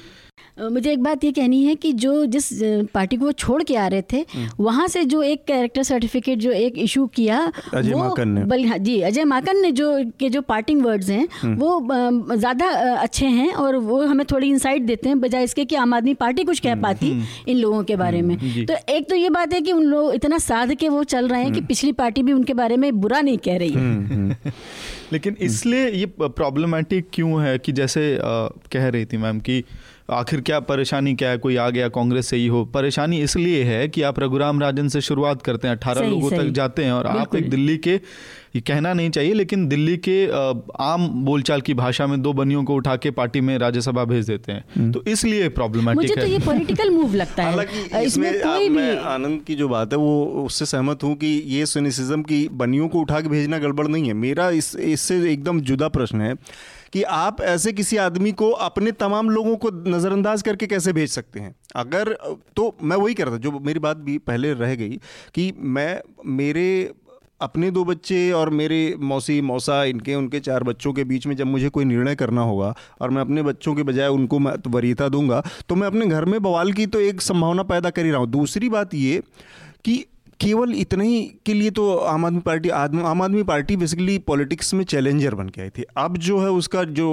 मुझे 0.62 0.92
एक 0.92 1.02
बात 1.02 1.24
ये 1.24 1.30
कहनी 1.32 1.62
है 1.64 1.74
कि 1.74 1.92
जो 1.94 2.24
जिस 2.26 2.48
पार्टी 2.94 3.16
को 3.16 3.24
वो 3.24 3.32
छोड़ 3.34 3.62
के 3.62 3.76
आ 3.76 3.86
रहे 3.86 4.02
थे 4.12 4.18
हम्म। 4.34 4.64
वहाँ 4.64 4.86
से 4.88 5.04
जो 5.04 5.22
एक 5.22 5.44
कैरेक्टर 5.46 5.82
सर्टिफिकेट 5.82 6.38
जो 6.38 6.50
एक 6.52 6.78
इशू 6.78 7.06
किया 7.14 7.40
अजय 7.74 7.94
माकन 7.94 8.28
ने। 8.28 8.44
बल 8.44 8.64
हाँ 8.64 8.78
जी 8.78 9.00
अजय 9.02 9.24
माकन 9.24 9.60
ने 9.62 9.70
जो 9.72 9.88
के 10.20 10.28
जो 10.28 10.40
पार्टिंग 10.42 10.82
वर्ड्स 10.84 11.08
हैं 11.10 11.26
हम्म। 11.40 11.54
वो 11.56 12.36
ज़्यादा 12.36 12.68
अच्छे 12.96 13.26
हैं 13.28 13.52
और 13.54 13.76
वो 13.78 14.02
हमें 14.06 14.24
थोड़ी 14.32 14.48
इंसाइट 14.48 14.82
देते 14.82 15.08
हैं 15.08 15.20
बजाय 15.20 15.44
इसके 15.44 15.64
कि 15.64 15.76
आम 15.76 15.94
आदमी 15.94 16.14
पार्टी 16.16 16.44
कुछ 16.44 16.60
कह 16.60 16.72
हम्म, 16.72 16.82
पाती 16.82 17.12
इन 17.48 17.56
लोगों 17.56 17.82
के 17.84 17.96
बारे 17.96 18.22
में। 18.22 18.36
तो 18.66 18.74
एक 18.88 19.08
तो 19.10 19.16
ये 19.16 19.30
बात 19.30 19.52
है 19.52 19.60
कि 19.60 19.72
उन 19.72 19.84
लोग 19.84 20.14
इतना 20.14 20.38
साध 20.40 20.74
के 20.74 20.88
वो 20.88 21.02
चल 21.06 21.28
रहे 21.28 21.42
हैं 21.42 21.52
कि 21.52 21.60
पिछली 21.62 21.92
पार्टी 21.94 22.22
भी 22.22 22.32
उनके 22.32 22.54
बारे 22.54 22.76
में 22.76 22.90
बुरा 23.00 23.20
नहीं 23.20 23.38
कह 23.38 23.56
रही 23.58 23.72
है। 23.72 24.52
लेकिन 25.12 25.36
इसलिए 25.40 25.88
ये 25.90 26.06
प्रॉब्लमेटिक 26.20 27.08
क्यों 27.12 27.42
है 27.42 27.58
कि 27.58 27.72
जैसे 27.72 28.02
कह 28.72 28.88
रही 28.88 29.04
थी 29.04 29.16
मैम 29.16 29.40
कि 29.40 29.62
आखिर 30.10 30.40
क्या 30.40 30.58
परेशानी 30.60 31.14
क्या 31.14 31.30
है? 31.30 31.38
कोई 31.38 31.56
आ 31.56 31.68
गया 31.70 31.88
कांग्रेस 31.88 32.26
से 32.26 32.36
ही 32.36 32.46
हो। 32.46 32.64
परेशानी 32.64 33.20
इसलिए 33.22 33.62
है 33.64 33.86
कि 33.88 34.02
आप 34.02 34.18
रघुराम 34.20 34.60
राजन 34.60 34.88
से 34.88 35.00
शुरुआत 35.00 35.42
करते 35.42 35.68
हैं 35.68 35.76
अठारह 35.76 36.08
लोगों 36.08 36.30
तक 36.30 36.50
जाते 36.52 36.84
हैं 36.84 36.92
और 36.92 37.06
आप 37.06 37.36
एक 37.36 37.50
दिल्ली 37.50 37.76
के 37.78 38.00
ये 38.54 38.60
कहना 38.60 38.92
नहीं 38.92 39.10
चाहिए 39.10 39.34
लेकिन 39.34 39.66
दिल्ली 39.68 39.96
के 39.98 40.14
आम 40.82 41.06
बोलचाल 41.24 41.60
की 41.60 41.74
भाषा 41.74 42.06
में 42.06 42.20
दो 42.22 42.32
बनियों 42.32 42.62
को 42.64 42.74
उठा 42.74 42.96
के 42.96 43.10
पार्टी 43.10 43.40
में 43.40 43.56
राज्यसभा 43.58 44.04
भेज 44.04 44.26
देते 44.26 44.52
हैं। 44.52 44.64
हम्म। 44.76 44.92
तो 44.92 45.02
इसलिए 45.06 45.48
प्रॉब्लमेटिक 45.50 45.96
मुझे 45.96 46.14
तो 46.14 46.26
ये 46.26 46.38
पॉलिटिकल 46.38 46.90
मूव 46.90 47.14
लगता 47.14 47.44
है। 47.44 48.04
इसमें 48.04 48.32
कोई 48.40 48.68
भी 48.68 48.88
आनंद 48.96 49.40
की 49.46 49.54
जो 49.54 49.68
बात 49.68 49.92
है 49.92 49.98
वो 49.98 50.24
उससे 50.44 50.66
सहमत 50.66 51.04
हूँ 51.04 51.14
कि 51.16 51.26
ये 51.48 51.66
सुनिसिज्म 51.66 52.22
की 52.22 52.46
बनियों 52.54 52.88
को 52.88 53.00
उठा 53.00 53.20
के 53.20 53.28
भेजना 53.28 53.58
गड़बड़ 53.58 53.86
नहीं 53.88 54.06
है। 54.06 54.14
मेरा 54.16 54.50
इस 54.50 54.74
इससे 54.76 55.22
एकदम 55.32 55.60
जुदा 55.62 55.88
प्रश्न 55.90 56.20
है 56.20 56.34
कि 56.92 57.02
आप 57.02 57.40
ऐसे 57.40 57.72
किसी 57.72 57.96
आदमी 57.96 58.32
को 58.32 58.50
अपने 58.50 58.92
तमाम 58.92 59.30
लोगों 59.30 59.56
को 59.56 59.70
नज़रअंदाज 59.90 60.42
करके 60.42 60.66
कैसे 60.66 60.92
भेज 60.92 61.10
सकते 61.10 61.40
हैं? 61.40 61.54
अगर 61.76 62.12
तो 62.56 62.74
मैं 62.82 62.96
वही 62.96 63.14
कह 63.14 63.24
रहा 63.24 63.34
था, 63.34 63.38
जो 63.38 63.58
मेरी 63.58 63.78
बात 63.78 63.96
भी 63.96 64.18
पहले 64.18 64.52
रह 64.52 64.74
गई, 64.74 65.00
कि 65.34 65.52
मैं, 65.58 66.00
मेरे 66.26 66.92
अपने 67.40 67.70
दो 67.70 67.84
बच्चे 67.84 68.30
और 68.32 68.50
मेरे 68.50 68.94
मौसी, 69.00 69.40
मौसा, 69.40 69.84
इनके, 69.84 70.14
उनके 70.14 70.40
चार 70.40 70.62
बच्चों 70.62 70.92
के 70.92 71.04
बीच 71.04 71.26
में 71.26 71.34
जब 71.36 71.46
मुझे 71.46 71.68
कोई 71.68 71.84
निर्णय 71.84 72.14
करना 72.14 72.42
होगा 72.42 72.74
और 73.00 73.10
मैं 73.10 73.20
अपने 73.20 73.42
बच्चों 73.42 73.74
के 73.74 73.82
बजाय 73.82 74.08
उनको 74.08 74.38
मैं 74.38 74.52
वरीयता 74.66 75.08
दूँगा 75.08 75.42
तो 75.68 75.74
मैं 75.74 75.86
अपने 75.86 76.06
घर 76.06 76.24
में 76.24 76.42
बवाल 76.42 76.72
की 76.72 76.86
तो 76.86 77.00
एक 77.00 77.20
संभावना 77.20 77.62
पैदा 77.62 77.90
कर 77.90 78.04
ही 78.04 78.10
रहा 78.10 78.20
हूँ। 78.20 78.28
दूसरी 78.28 78.68
बात 78.68 78.94
ये 78.94 79.22
कि 79.84 80.04
केवल 80.40 80.74
इतना 80.76 81.04
ही 81.04 81.20
के 81.46 81.54
लिए 81.54 81.70
तो 81.70 81.94
आम 81.96 82.24
Aadmi 82.24 82.40
party 82.40 82.68
Aam 82.70 83.22
Aadmi 83.22 83.42
party 83.44 83.76
basically 83.76 84.18
politics 84.26 84.74
में 84.74 84.84
चैलेंजर 84.84 85.34
बन 85.34 85.48
के 85.48 85.62
आई 85.62 85.70
थी। 85.70 85.84
अब 85.96 86.16
जो 86.18 86.38
है 86.38 86.50
उसका 86.52 86.84
जो 86.92 87.08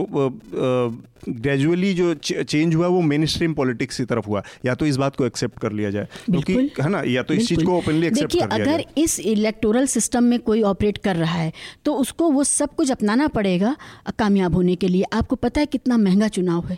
ग्रेजुअली 1.30 1.94
जो 1.94 2.14
चेंज 2.16 2.76
हुआ 2.76 2.88
वो 2.88 3.02
मेन 3.02 3.26
स्ट्रीम 3.26 3.54
पॉलिटिक्स 3.54 3.98
की 3.98 4.04
तरफ़ 4.06 4.26
हुआ। 4.28 4.42
या 4.66 4.74
तो 4.76 4.86
इस 4.86 4.98
बात 4.98 5.16
को 5.16 5.26
एक्सेप्ट 5.26 5.60
कर 5.60 5.72
लिया 5.72 5.90
जाए। 5.92 6.08
क्योंकि 6.26 6.54
है 6.82 6.90
ना 6.90 7.02
या 7.08 7.24
तो 7.24 7.34
इस 7.34 7.48
चीज़ 7.48 7.64
को 7.66 7.78
ओपनली 7.78 8.08
एक्सेप्ट 8.08 8.32
कर 8.32 8.38
लिया 8.38 8.56
अगर 8.56 8.66
जाए। 8.66 8.86
इस 8.98 9.20
इलेक्टोरल 9.22 9.86
सिस्टम 9.88 10.24
में 10.24 10.40
कोई 10.40 10.62
ऑपरेट 10.64 10.98
कर 10.98 11.16
रहा 11.16 11.34
है 11.34 11.52
तो 11.86 11.94
उसको 11.96 12.30
वो 12.32 12.44
सब 12.44 12.76
कुछ 12.76 12.92
अपनाना 12.92 13.28
पड़ेगा 13.30 13.76
कामयाब 14.20 14.56
होने 14.56 14.76
के 14.76 14.88
लिए। 14.88 15.04
आपको 15.14 15.36
पता 15.38 15.60
है 15.60 15.66
कितना 15.68 15.98
महँगा 15.98 16.28
चुनाव 16.30 16.68
है। 16.68 16.78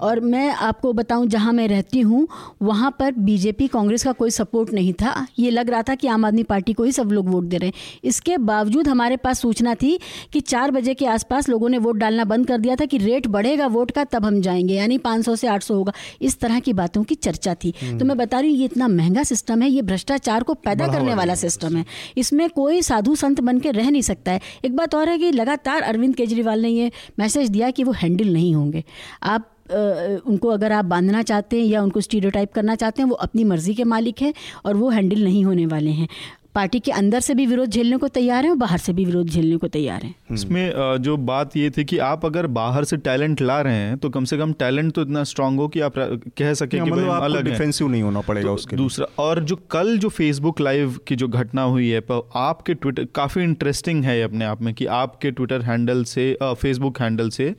और 0.00 0.20
मैं 0.22 0.48
आपको 0.50 0.92
बताऊँ 0.92 1.26
जहाँ 1.26 1.52
मैं 1.52 1.68
रहती 1.68 2.00
हूँ 2.00 2.26
वहाँ 2.62 2.90
पर 2.98 3.12
बीजेपी 3.20 3.68
कांग्रेस 3.68 4.04
का 4.04 4.12
कोई 4.14 4.30
सपोर्ट 4.30 4.72
नहीं 4.72 4.92
था। 4.94 5.26
ये 5.38 5.50
लग 5.50 5.70
रहा 5.70 5.82
था 5.82 5.89
कि 5.94 6.08
आम 6.08 6.24
आदमी 6.24 6.42
पार्टी 6.42 6.72
को 6.72 6.84
ही 6.84 6.92
सब 6.92 7.12
लोग 7.12 7.28
वोट 7.28 7.44
दे 7.44 7.56
रहे 7.56 7.66
हैं। 7.66 8.00
इसके 8.04 8.38
बावजूद 8.38 8.88
हमारे 8.88 9.16
पास 9.16 9.40
सूचना 9.40 9.74
थी 9.74 9.98
कि 10.32 10.40
चार 10.40 10.70
बजे 10.70 10.94
के 10.94 11.06
आसपास 11.06 11.48
लोगों 11.48 11.68
ने 11.68 11.78
वोट 11.78 11.96
डालना 11.96 12.24
बंद 12.24 12.46
कर 12.46 12.58
दिया 12.58 12.76
था 12.76 12.84
कि 12.84 12.98
रेट 12.98 13.26
बढ़ेगा 13.26 13.66
वोट 13.66 13.90
का 13.90 14.04
तब 14.04 14.24
हम 14.24 14.40
जाएँगे 14.40 14.74
यानी 14.74 14.98
500 14.98 15.36
से 15.36 15.46
800 15.46 15.70
होगा। 15.70 15.92
इस 16.20 16.40
तरह 16.40 16.60
की 16.60 16.72
बातों 16.72 17.04
की 17.04 17.14
चर्चा 17.14 17.54
थी। 17.54 17.70
तो 17.70 18.04
मैं 18.04 18.16
बता 18.16 18.40
रही 18.40 18.50
हूँ 18.50 18.58
ये 18.58 18.64
इतना 18.64 18.88
महँगा 18.88 19.22
सिस्टम 19.22 19.62
है 19.62 19.70
ये 19.70 19.82
भ्रष्टाचार 19.82 20.42
को 20.42 20.54
पैदा 20.54 20.86
करने 20.86 21.14
वाला 21.14 21.34
सिस्टम 21.34 21.76
है। 21.76 21.84
इसमें 22.16 22.48
कोई 22.50 22.82
साधु 22.82 23.14
संत 23.14 23.40
बन 23.40 23.58
के 23.58 23.70
रह 23.70 23.90
नहीं 23.90 24.02
सकता 24.02 24.32
है। 24.32 24.40
एक 24.64 24.76
बात 24.76 24.94
और 24.94 25.08
है 25.08 25.18
कि 25.18 25.30
लगातार 25.30 25.82
अरविंद 25.82 26.14
केजरीवाल 26.14 26.62
ने 26.62 26.68
ये 26.68 26.92
मैसेज 27.18 27.48
दिया 27.48 27.70
कि 27.70 27.84
वो 27.84 27.92
हैंडल 27.92 28.32
नहीं 28.32 28.54
होंगे। 28.54 28.84
आप 29.22 29.48
उनको 29.70 30.48
अगर 30.48 30.72
आप 30.72 30.84
बांधना 30.84 31.22
चाहते 31.22 31.60
हैं 31.60 31.66
या 31.66 31.82
उनको 31.82 32.00
स्टीरियोटाइप 32.00 32.52
करना 32.52 32.74
चाहते 32.74 33.02
हैं 33.02 33.08
वो 33.08 33.16
अपनी 33.16 33.44
मर्ज़ी 33.44 33.74
के 33.74 33.84
मालिक 33.84 34.22
हैं 34.22 34.34
और 34.64 34.76
वो 34.76 34.90
हैंडल 34.90 35.24
नहीं 35.24 35.44
होने 35.44 35.66
वाले 35.66 35.90
हैं। 35.90 36.08
पार्टी 36.54 36.78
के 36.80 36.90
अंदर 36.90 37.20
से 37.20 37.34
भी 37.34 37.44
विरोध 37.46 37.70
झेलने 37.70 37.96
को 37.96 38.08
तैयार 38.08 38.44
हैं 38.44 38.50
और 38.50 38.56
बाहर 38.56 38.78
से 38.78 38.92
भी 38.92 39.04
विरोध 39.04 39.28
झेलने 39.28 39.56
को 39.56 39.68
तैयार 39.68 40.02
हैं। 40.02 40.10
हम्म। 40.10 40.34
इसमें 40.34 40.72
जो 41.02 41.16
बात 41.16 41.56
ये 41.56 41.70
थी 41.70 41.84
कि 41.84 41.98
आप 41.98 42.24
अगर 42.26 42.46
बाहर 42.46 42.84
से 42.84 42.96
टैलेंट 42.96 43.42
ला 43.42 43.60
रहे 43.60 43.74
हैं 43.74 43.96
तो 43.98 44.10
कम 44.10 44.24
से 44.24 44.38
कम 44.38 44.52
टैलेंट 44.52 44.92
तो 44.92 45.02
इतना 45.02 45.22
स्ट्रांग 45.24 45.58
हो 45.58 45.68
कि 45.68 45.80
आप 45.80 45.98
कह 46.38 46.54
सके 46.54 46.76
कि 46.76 46.90
मतलब 46.90 47.10
आपको 47.10 47.24
अलग 47.24 47.44
डिफेंसिव 47.44 47.88
नहीं 47.88 48.02
होना 48.02 48.20
पड़ेगा 48.20 48.46
तो 48.48 48.54
उसके 48.54 48.76
दूसरा 48.76 49.06
और 49.18 49.42
जो 49.44 49.56
कल 49.70 49.96
जो 49.98 50.08
फेसबुक 50.08 50.60
लाइव 50.60 50.98
की 51.06 51.16
जो 51.16 51.28
घटना 51.28 51.62
हुई 51.62 51.88
है 51.88 52.02
आपके 52.36 52.74
ट्विटर 52.74 53.06
काफ़ी 53.14 53.42
इंटरेस्टिंग 53.42 54.04
है 54.04 54.22
अपने 54.22 54.44
आप 54.44 54.62
में 54.62 54.72
कि 54.74 54.86
आपके 54.96 55.30
ट्विटर 55.30 55.62
हैंडल 55.62 56.04
से 56.04 56.36
फेसबुक 56.42 57.00
हैंडल 57.00 57.30
से 57.30 57.54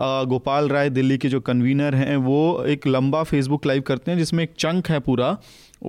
गोपाल 0.00 0.68
राय 0.68 0.90
दिल्ली 0.90 1.18
के 1.18 1.28
जो 1.28 1.40
कन्वीनर 1.40 1.94
हैं 1.94 2.16
वो 2.16 2.64
एक 2.64 2.86
लंबा 2.86 3.22
फेसबुक 3.22 3.66
लाइव 3.66 3.82
करते 3.82 4.10
हैं 4.10 4.18
जिसमें 4.18 4.44
एक 4.44 4.50
चंक 4.58 4.88
है 4.88 5.00
पूरा 5.00 5.38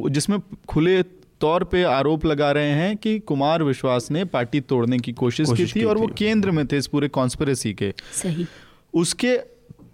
जिसमें 0.10 0.40
खुले 0.68 1.04
तौर 1.42 1.64
पे 1.64 1.84
आरोप 1.84 2.26
लगा 2.26 2.52
रहे 2.52 2.70
हैं 2.70 2.98
कि 2.98 3.20
कुमार 3.20 3.64
विश्वास 3.64 4.12
ने 4.12 4.26
पार्टी 4.26 4.62
तोड़ने 4.62 5.00
की 5.00 5.12
कोशिश, 5.12 5.48
कोशिश 5.48 5.72
की 5.72 5.80
थी 5.80 5.84
और 5.84 5.98
वो 5.98 6.08
केंद्र 6.08 6.52
में 6.52 6.68
थे 6.68 6.78
इस 6.78 6.88
पूरे 6.88 7.08
कॉन्स्परेसी 7.08 7.74
के। 7.74 7.94
सही। 8.14 8.46
उसके 8.94 9.53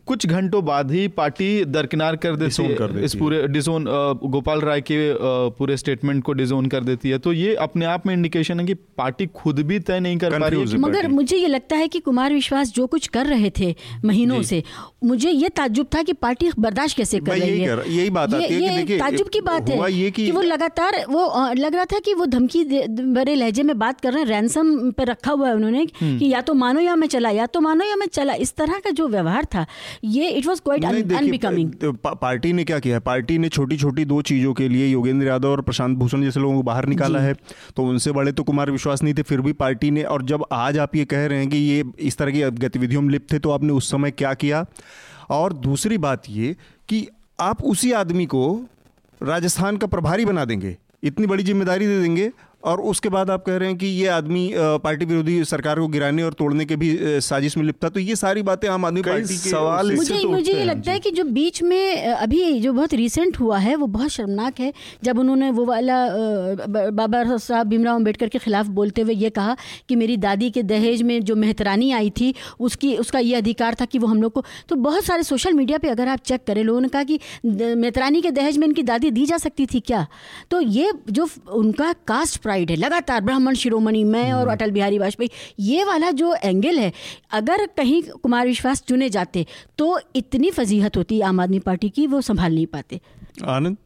कुछ 0.09 0.25
घंटों 0.27 0.63
बाद 0.65 0.91
ही 0.91 1.07
पार्टी 1.15 1.47
दरकिनार 1.67 2.15
कर 2.17 2.35
देती 2.35 2.63
है 2.63 2.75
कर 2.75 2.91
देती 2.91 3.05
इस 3.05 3.15
पूरे 3.15 3.47
डिजोन 3.49 3.85
गोपाल 4.27 4.61
राय 4.61 4.81
के 4.81 4.97
पूरे 5.57 5.77
स्टेटमेंट 5.77 6.23
को 6.23 6.33
डिजोन 6.33 6.65
कर 6.67 6.83
देती 6.83 7.09
है। 7.09 7.17
तो 7.19 7.33
ये 7.33 7.55
अपने 7.61 7.85
आप 7.87 8.05
में 8.07 8.13
इंडिकेशन 8.13 8.59
है 8.59 8.65
कि 8.65 8.73
पार्टी 8.97 9.25
खुद 9.35 9.59
भी 9.67 9.79
तय 9.81 9.99
नहीं 9.99 10.17
कर 10.17 10.39
पा 10.39 10.47
रही 10.47 10.59
है 10.61 10.77
मगर 10.79 11.07
मुझे 11.09 11.37
ये 11.37 11.47
लगता 11.47 11.75
है 11.75 11.87
कि 11.87 11.99
कुमार 12.01 12.33
विश्वास 12.33 12.71
जो 12.73 12.87
कुछ 12.87 13.07
कर 13.09 13.25
रहे 13.27 13.51
थे 13.59 13.73
महीनों 14.05 14.41
से 14.43 14.63
मुझे 15.03 15.31
ये 15.31 15.49
ताजुब 15.51 15.87
था 15.95 16.01
कि 16.03 16.13
पार्टी 16.21 16.49
बर्दाश्त 16.59 16.97
कैसे 16.97 17.19
कर 17.19 17.37
रही 17.37 17.59
है। 17.59 17.77
यही 17.89 18.09
बात 18.09 18.33
ये 18.33 18.97
ताजुब 18.99 19.29
की 19.29 19.41
बात 19.41 19.69
है 19.69 20.11
कि 20.11 20.29
वो 20.31 20.41
लगातार 20.43 21.03
वो 21.09 21.23
लग 21.55 21.75
रहा 21.75 21.85
था 21.85 21.99
कि 22.05 22.13
वो 22.13 22.25
धमकी 22.27 22.63
भरे 23.13 23.35
लहजे 23.35 23.63
में 23.63 23.77
बात 23.79 24.01
कर 24.01 24.13
रहे 24.13 24.23
हैं 24.23 24.29
रैंसम 24.29 24.91
पर 24.91 25.07
रखा 25.07 25.31
हुआ 25.31 25.47
है 25.47 25.55
उन्होंने 25.55 25.87
हम्म। 26.01 26.17
कि 26.19 26.25
या 26.27 26.41
तो 26.41 26.53
मानो 26.55 26.79
या 26.81 26.95
मैं 26.95 27.07
चला 27.09 27.29
या 27.31 27.45
तो 27.47 27.61
मानो 27.61 27.85
या 27.85 27.95
मैं 27.95 28.07
चला। 28.09 28.33
इस 28.39 28.55
तरह 28.55 28.79
का 28.83 28.89
जो 28.91 29.07
व्यवहार 29.09 29.45
था 29.45 29.65
ये 30.03 30.29
it 30.29 30.47
was 30.47 30.61
quite 30.61 30.85
unbecoming 30.85 31.71
party 32.07 32.53
ने 32.53 32.63
क्या 32.63 32.79
किया 32.79 32.99
पार्टी 32.99 33.37
ने 33.37 33.49
छोटी 33.49 33.77
छोटी 33.77 34.05
दो 34.05 34.21
चीज़ों 34.21 34.53
के 34.53 34.69
लिए 34.69 34.87
योगेंद्र 34.87 35.27
यादव 35.27 35.49
और 35.49 35.61
प्रशांत 35.61 35.97
भूषण 35.97 36.21
जैसे 36.21 36.39
लोगों 36.39 36.55
को 36.55 36.63
बाहर 36.63 36.85
निकाला 36.85 37.19
है 37.19 37.33
तो 37.75 37.83
उनसे 37.83 38.11
बड़े 38.11 38.31
तो 38.31 38.43
कुमार 38.43 38.71
विश्वास 38.71 39.03
नहीं 39.03 39.13
थे 39.13 39.21
फिर 39.21 39.41
भी 39.41 39.53
पार्टी 39.53 39.91
ने 39.91 40.03
और 40.03 40.23
जब 40.23 40.45
आज 40.51 40.77
आप 40.77 40.95
ये 40.95 41.05
कह 41.05 41.25
रहे 41.25 41.39
हैं 41.39 41.49
कि 41.49 41.57
ये 41.57 41.83
इस 41.99 42.17
तरह 42.17 42.31
की 42.31 42.41
गतिविधियों 42.41 43.01
में 43.01 43.09
लिप्त 43.09 43.33
थे 43.33 43.39
तो 43.39 43.51
आपने 43.51 43.73
उस 43.73 43.91
समय 43.91 44.11
क्या 44.11 44.33
किया? 44.33 44.65
और 45.29 45.53
दूसरी 45.53 45.97
बात 45.97 46.23
ये 46.29 46.55
कि 46.89 47.07
आप 47.39 47.63
उसी 47.63 47.91
आदमी 47.91 48.25
को 48.25 48.61
राजस्थान 49.23 49.77
का 49.77 49.87
प्रभारी 49.87 50.25
बना 50.25 50.45
देंगे 50.45 50.77
इतनी 51.03 51.27
बड़ी 51.27 51.43
ज़िम्मेदारी 51.43 51.87
दे 51.87 52.01
देंगे 52.01 52.31
और 52.63 52.81
उसके 52.81 53.09
बाद 53.09 53.29
आप 53.29 53.43
कह 53.45 53.57
रहे 53.57 53.69
हैं 53.69 53.77
कि 53.77 53.87
ये 53.87 54.07
आदमी 54.07 54.51
पार्टी 54.55 55.05
विरोधी 55.05 55.43
सरकार 55.45 55.79
को 55.79 55.87
गिराने 55.87 56.23
और 56.23 56.33
तोड़ने 56.33 56.65
के 56.65 56.75
भी 56.75 56.97
साजिश 57.21 57.57
में 57.57 57.63
लिप्त 57.65 57.83
था 57.83 57.89
तो 57.89 57.99
ये 57.99 58.15
सारी 58.15 58.41
बातें 58.41 58.67
आम 58.69 58.85
आदमी 58.85 59.01
पार्टी 59.01 59.37
के 59.37 59.49
सवाल 59.49 59.91
मुझे 59.95 60.21
तो 60.21 60.29
मुझे 60.29 60.53
ये 60.53 60.63
लगता 60.63 60.91
है 60.91 60.99
कि 60.99 61.11
जो 61.11 61.23
बीच 61.23 61.61
में 61.63 62.07
अभी 62.07 62.59
जो 62.59 62.73
बहुत 62.73 62.93
रिसेंट 62.93 63.39
हुआ 63.39 63.57
है 63.57 63.75
वो 63.75 63.87
बहुत 63.87 64.09
शर्मनाक 64.09 64.59
है 64.59 64.73
जब 65.03 65.19
उन्होंने 65.19 65.51
वो 65.51 65.65
वाला 65.65 66.07
बाबा 66.89 67.37
साहब 67.37 67.67
भीमराव 67.67 67.95
अंबेडकर 67.95 68.27
के 68.27 68.37
खिलाफ 68.37 68.65
बोलते 68.65 69.01
हुए 69.01 69.13
ये 69.13 69.29
कहा 69.29 69.55
कि 69.89 69.95
मेरी 69.95 70.17
दादी 70.17 70.49
के 70.49 70.63
दहेज 70.63 71.01
में 71.01 71.21
जो 71.21 71.35
मेहतरानी 71.35 71.91
आई 71.91 72.09
थी 72.09 72.33
उसकी 72.59 72.95
उसका 72.97 73.19
ये 73.19 73.35
अधिकार 73.35 73.75
था 73.81 73.85
कि 73.85 73.99
वो 73.99 74.07
हम 74.07 74.21
लोग 74.21 74.31
को 74.31 74.43
तो 74.69 74.75
बहुत 74.75 75.03
सारे 75.03 75.23
सोशल 75.23 75.53
मीडिया 75.53 75.77
पर 75.77 75.87
अगर 75.87 76.07
आप 76.07 76.19
चेक 76.19 76.43
करें 76.47 76.63
लोगों 76.63 76.81
ने 76.81 76.87
कहा 76.87 77.03
कि 77.03 77.19
मेहतरानी 77.45 78.21
के 78.21 78.31
दहेज 78.31 78.57
में 78.57 78.67
इनकी 78.67 78.83
दादी 78.83 79.11
दी 79.11 79.25
जा 79.25 79.37
सकती 79.37 79.65
थी 79.65 79.79
क्या? 79.79 80.07
तो 80.51 80.61
ये 80.61 80.91
जो 81.11 81.29
उनका 81.51 81.93
कास्ट 81.93 82.41
प्राइड 82.49 82.71
है। 82.71 82.75
लगातार 82.77 83.21
ब्राह्मण 83.21 83.53
शिरोमणि 83.55 84.03
मैं 84.05 84.31
और 84.33 84.39
हम्म। 84.39 84.51
अटल 84.51 84.71
बिहारी 84.71 84.97
वाजपेयी 84.99 85.29
ये 85.65 85.83
वाला 85.85 86.11
जो 86.13 86.33
एंगल 86.35 86.79
है 86.79 86.91
अगर 87.33 87.65
कहीं 87.77 88.01
कुमार 88.13 88.47
विश्वास 88.47 88.83
चुने 88.87 89.09
जाते 89.11 89.45
तो 89.77 89.99
इतनी 90.15 90.51
फजीहत 90.53 90.97
होती 90.97 91.21
आम 91.23 91.39
आदमी 91.39 91.59
पार्टी 91.61 91.89
की 91.91 92.07
वो 92.07 92.21
संभाल 92.23 92.53
नहीं 92.53 92.65
पाते। 92.69 92.99
आनंद 93.49 93.77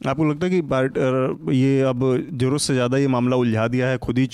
आपको 0.00 0.24
लगता 0.24 0.46
है 0.46 0.52
कि 0.52 1.56
ये 1.56 1.80
अब 1.84 2.00
ज़रूरत 2.32 2.60
से 2.60 2.74
ज़्यादा 2.74 2.98
ये 2.98 3.06
मामला 3.08 3.36
उलझा 3.36 3.66
दिया 3.68 3.88
है 3.88 3.98
खुद 3.98 4.18
ही 4.18 4.26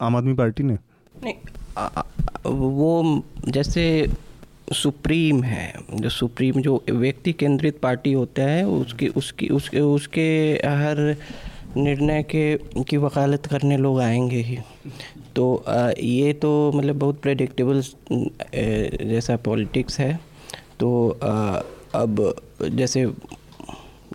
आम 0.00 0.16
आदमी 0.16 0.34
पार्टी 0.36 0.62
ने? 0.62 0.78
नहीं 1.14 1.34
आ, 1.78 2.02
वो 2.46 3.22
जैसे 3.48 3.84
सुप्रीम 4.72 5.42
है 5.42 5.72
जो 5.92 6.08
सुप्रीम 6.10 6.60
जो 6.62 6.82
व्यक्ति 6.90 7.32
केंद्रित 7.34 7.78
पार्टी 7.82 8.12
होता 8.12 8.42
है 8.44 8.66
उसकी 8.68 9.08
उसकी 9.20 9.48
उसके 9.50 9.80
उसके 9.80 10.26
हर 10.64 10.98
निर्णय 11.76 12.22
के, 12.22 12.56
की 12.82 12.96
वकालत 12.96 13.46
करने 13.46 13.76
लोग 13.76 14.00
आएँगे 14.00 14.40
ही। 14.40 14.58
तो 15.36 15.64
ये 15.98 16.32
तो 16.32 16.72
मतलब 16.74 16.98
बहुत 16.98 17.20
प्रेडिक्टेबल 17.22 17.82
जैसा 19.04 19.36
पॉलिटिक्स 19.36 19.98
है। 20.00 20.18
तो 20.80 21.08
अब 21.94 22.34
जैसे 22.62 23.04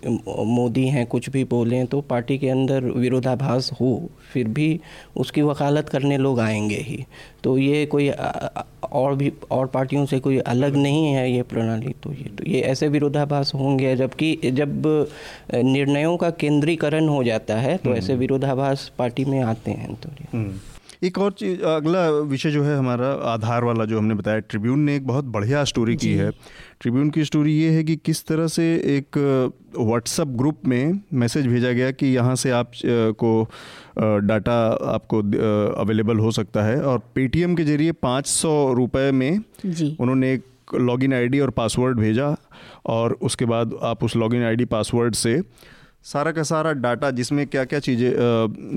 मोदी 0.04 0.86
हैं 0.88 1.06
कुछ 1.06 1.28
भी 1.30 1.44
बोलें 1.44 1.86
तो 1.86 2.00
पार्टी 2.00 2.38
के 2.38 2.48
अंदर 2.48 2.84
विरोधाभास 2.96 3.70
हो 3.80 3.88
फिर 4.32 4.48
भी 4.48 4.68
उसकी 5.16 5.42
वकालत 5.42 5.88
करने 5.88 6.18
लोग 6.18 6.40
आएँगे 6.40 6.76
ही 6.76 7.04
तो 7.44 7.56
ये 7.58 7.84
कोई 7.86 8.10
और 8.10 9.14
भी 9.14 9.32
और 9.50 9.66
पार्टियों 9.66 10.04
से 10.06 10.18
कोई 10.18 10.38
अलग 10.38 10.76
नहीं 10.76 11.12
है 11.12 11.30
ये 11.32 11.42
प्रणाली 11.42 11.94
तो 12.02 12.12
ये 12.12 12.30
तो 12.38 12.44
ये 12.44 12.60
ऐसे 12.60 12.88
विरोधाभास 12.88 13.52
होंगे 13.54 13.96
जबकि 13.96 14.38
जब 14.52 14.86
निर्णयों 15.54 16.16
का 16.16 16.30
केंद्रीकरण 16.30 17.08
हो 17.08 17.22
जाता 17.24 17.56
है 17.56 17.76
तो 17.76 17.94
ऐसे 17.94 18.12
हम्म। 18.12 18.20
विरोधाभास 18.20 18.90
पार्टी 18.98 19.24
में 19.24 19.40
आते 19.40 19.70
हैं 19.70 19.94
तो। 19.94 20.10
एक 21.04 21.18
और 21.18 21.32
चीज़ 21.32 21.62
अगला 21.62 22.08
विषय 22.10 22.50
जो 22.50 22.62
है 22.64 22.76
हमारा 22.78 23.08
आधार 23.32 23.64
वाला 23.64 23.84
जो 23.84 23.98
हमने 23.98 24.14
बताया 24.14 24.38
ट्रिब्यून 24.38 24.80
ने 24.80 24.96
एक 24.96 25.06
बहुत 25.06 25.24
बढ़िया 25.24 25.64
स्टोरी 25.64 25.96
की 25.96 26.12
है। 26.12 26.30
ट्रिब्यून 26.80 27.10
की 27.10 27.24
स्टोरी 27.24 27.52
ये 27.52 27.70
है 27.70 27.84
कि 27.84 27.96
किस 27.96 28.26
तरह 28.26 28.46
से 28.46 28.64
एक 28.96 29.18
व्हाट्सअप 29.78 30.28
ग्रुप 30.28 30.60
में 30.66 31.00
मैसेज 31.14 31.46
भेजा 31.46 31.72
गया 31.72 31.90
कि 31.90 32.06
यहाँ 32.06 32.34
से 32.36 32.50
आप 32.50 32.70
को 33.24 33.50
डाटा 33.98 34.58
आपको 34.94 35.20
अवेलेबल 35.80 36.18
हो 36.18 36.30
सकता 36.30 36.62
है 36.62 36.82
और 36.82 36.98
पेटीएम 37.14 37.54
के 37.54 37.64
ज़रिए 37.64 37.92
पाँच 37.92 38.26
सौ 38.26 38.72
रुपये 38.72 39.12
में 39.12 39.38
उन्होंने 40.00 40.32
एक 40.32 40.44
लॉगिन 40.74 41.14
आईडी 41.14 41.40
और 41.40 41.50
पासवर्ड 41.50 41.98
भेजा 41.98 42.36
और 42.86 43.12
उसके 43.22 43.44
बाद 43.44 43.78
आप 43.82 44.04
उस 44.04 44.16
लॉगिन 44.16 44.42
आईडी 44.42 44.64
पासवर्ड 44.64 45.14
से 45.14 45.42
सारा 46.06 46.32
का 46.32 46.42
सारा 46.42 46.72
डाटा 46.72 47.10
जिसमें 47.10 47.46
क्या 47.46 47.64
क्या 47.64 47.78
चीज़ें 47.78 48.12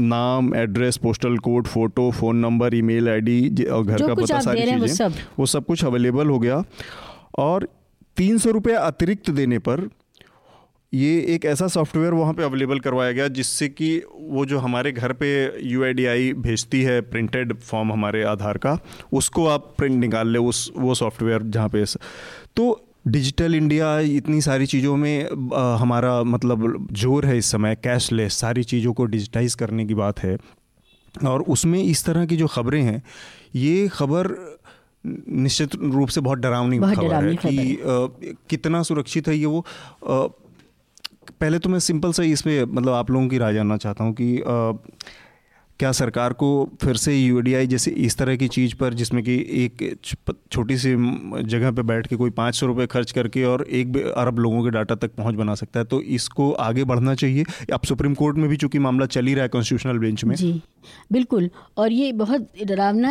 नाम 0.08 0.56
address 0.56 0.98
postal 0.98 1.38
code 1.38 1.68
photo 1.68 2.12
phone 2.12 2.36
number 2.36 2.76
email 2.76 3.10
ID 3.10 3.64
और 3.64 3.84
घर 3.84 4.08
का 4.08 4.14
पता 4.14 4.40
सारी 4.40 4.62
चीज़ें 4.62 4.78
वो 4.78 4.88
सब। 4.88 5.14
वो 5.40 5.46
सब 5.46 5.66
कुछ 5.66 5.86
अवेलेबल 5.86 6.28
हो 6.28 6.40
गया। 6.40 6.64
और 7.38 7.68
तीन 8.18 8.38
सौ 8.38 8.52
रुपये 8.52 8.74
अतिरिक्त 8.74 9.30
देने 9.30 9.60
पर 9.60 9.90
ये 10.94 11.20
एक 11.22 11.46
ऐसा 11.46 11.68
सॉफ्टवेयर 11.68 12.14
वहाँ 12.14 12.34
पे 12.34 12.44
अवेलेबल 12.44 12.80
करवाया 12.80 13.12
गया 13.12 13.28
जिससे 13.28 13.70
कि 13.70 14.04
वो 14.20 14.46
जो 14.46 14.60
हमारे 14.60 14.92
घर 14.92 15.14
पे 15.14 15.60
यूआईडीआई 15.68 16.34
भेजती 16.34 16.82
है 16.82 17.02
प्रिंटेड 17.02 17.60
फॉर्म 17.60 17.94
हमारे 17.94 18.24
आधार 18.24 18.58
का 18.58 18.80
उसको 19.14 19.48
आप 19.48 19.74
प्रिंट 19.78 20.00
निकाल 20.00 20.28
ले 20.28 20.40
उस 20.40 20.72
वो 20.78 20.96
सॉफ्टवेयर 20.96 21.42
जहाँ 21.42 21.70
पे 21.70 21.86
तो 22.56 22.86
डिजिटल 23.12 23.56
इंडिया 23.56 24.00
इतनी 24.00 24.42
सारी 24.42 24.66
चीज़ों 24.66 24.96
में 24.98 25.52
आ, 25.54 25.76
हमारा 25.76 26.22
मतलब 26.26 26.88
ज़ोर 26.94 27.26
है 27.26 27.38
इस 27.38 27.52
समय 27.52 27.76
कैशलेस 27.84 28.38
सारी 28.38 28.64
चीज़ों 28.64 28.94
को 28.94 29.06
डिजिटाइज 29.06 29.56
करने 29.56 29.86
की 29.86 29.94
बात 29.94 30.20
है। 30.20 30.38
और 31.28 31.42
उसमें 31.50 31.82
इस 31.84 32.06
तरह 32.06 32.26
की 32.26 32.38
जो 32.38 32.48
खबरें 32.48 32.82
हैं 32.82 33.02
ये 33.56 33.88
खबर 33.88 34.28
निश्चित 35.04 35.76
रूप 35.76 36.10
से 36.10 36.22
बहुत 36.22 36.40
डरावनी 36.40 36.80
खबर 36.80 37.14
है 37.16 37.36
कि 37.36 37.76
आ, 37.76 38.08
कितना 38.50 38.82
सुरक्षित 38.84 39.28
है 39.28 39.38
ये 39.38 39.46
वो। 39.46 39.60
आ, 39.60 40.28
पहले 41.42 41.60
तो 41.60 41.70
मैं 41.70 41.80
सिंपल 41.80 42.12
सा 42.14 42.24
इसमें 42.26 42.64
मतलब 42.64 42.94
आप 42.94 43.12
लोगों 43.12 43.28
की 43.28 43.38
राय 43.38 43.54
जानना 43.54 43.78
चाहता 43.78 44.04
हूँ 44.04 44.14
कि 44.14 44.40
आ, 44.42 44.72
क्या 45.80 45.92
सरकार 45.92 46.34
को 46.34 46.48
फिर 46.82 46.96
से 46.98 47.16
यूडीआई 47.16 47.68
जैसे 47.68 47.92
इस 48.00 48.18
तरह 48.18 48.36
की 48.36 48.48
चीज़ 48.48 48.76
पर 48.76 48.94
जिसमें 48.94 49.24
कि 49.24 49.36
एक 49.64 49.84
छोटी 50.52 50.78
सी 50.78 50.90
जगह 51.44 51.72
पे 51.72 51.82
बैठ 51.84 52.08
के 52.08 52.16
कोई 52.16 52.30
पाँच 52.32 52.56
सौ 52.56 52.66
रुपये 52.68 52.88
खर्च 52.88 53.12
करके 53.12 53.44
और 53.44 53.66
एक 53.72 53.98
अरब 53.98 54.40
लोगों 54.40 54.64
के 54.64 54.70
डाटा 54.70 54.96
तक 54.96 55.12
पहुँच 55.16 55.36
बना 55.36 55.56
सकता 55.56 55.80
है 55.80 55.86
तो 55.86 56.02
इसको 56.18 56.52
आगे 56.62 56.84
बढ़ना 56.84 57.14
चाहिए। 57.16 57.44
अब 57.74 57.82
सुप्रीम 57.88 58.14
कोर्ट 58.14 58.38
में 58.38 58.50
भी 58.50 58.58
चूँकि 58.58 58.80
मामला 58.80 59.06
चल 59.08 59.28
ही 59.28 59.34
रहा 59.34 59.44
है 59.44 59.50
कॉन्स्टिट्यूशनल 59.50 60.00
बेंच 60.00 60.24
में। 60.24 60.36
जी 60.36 60.62
बिल्कुल। 61.12 61.50
और 61.78 61.92
ये 61.92 62.12
बहुत 62.14 62.48
डरावना 62.66 63.10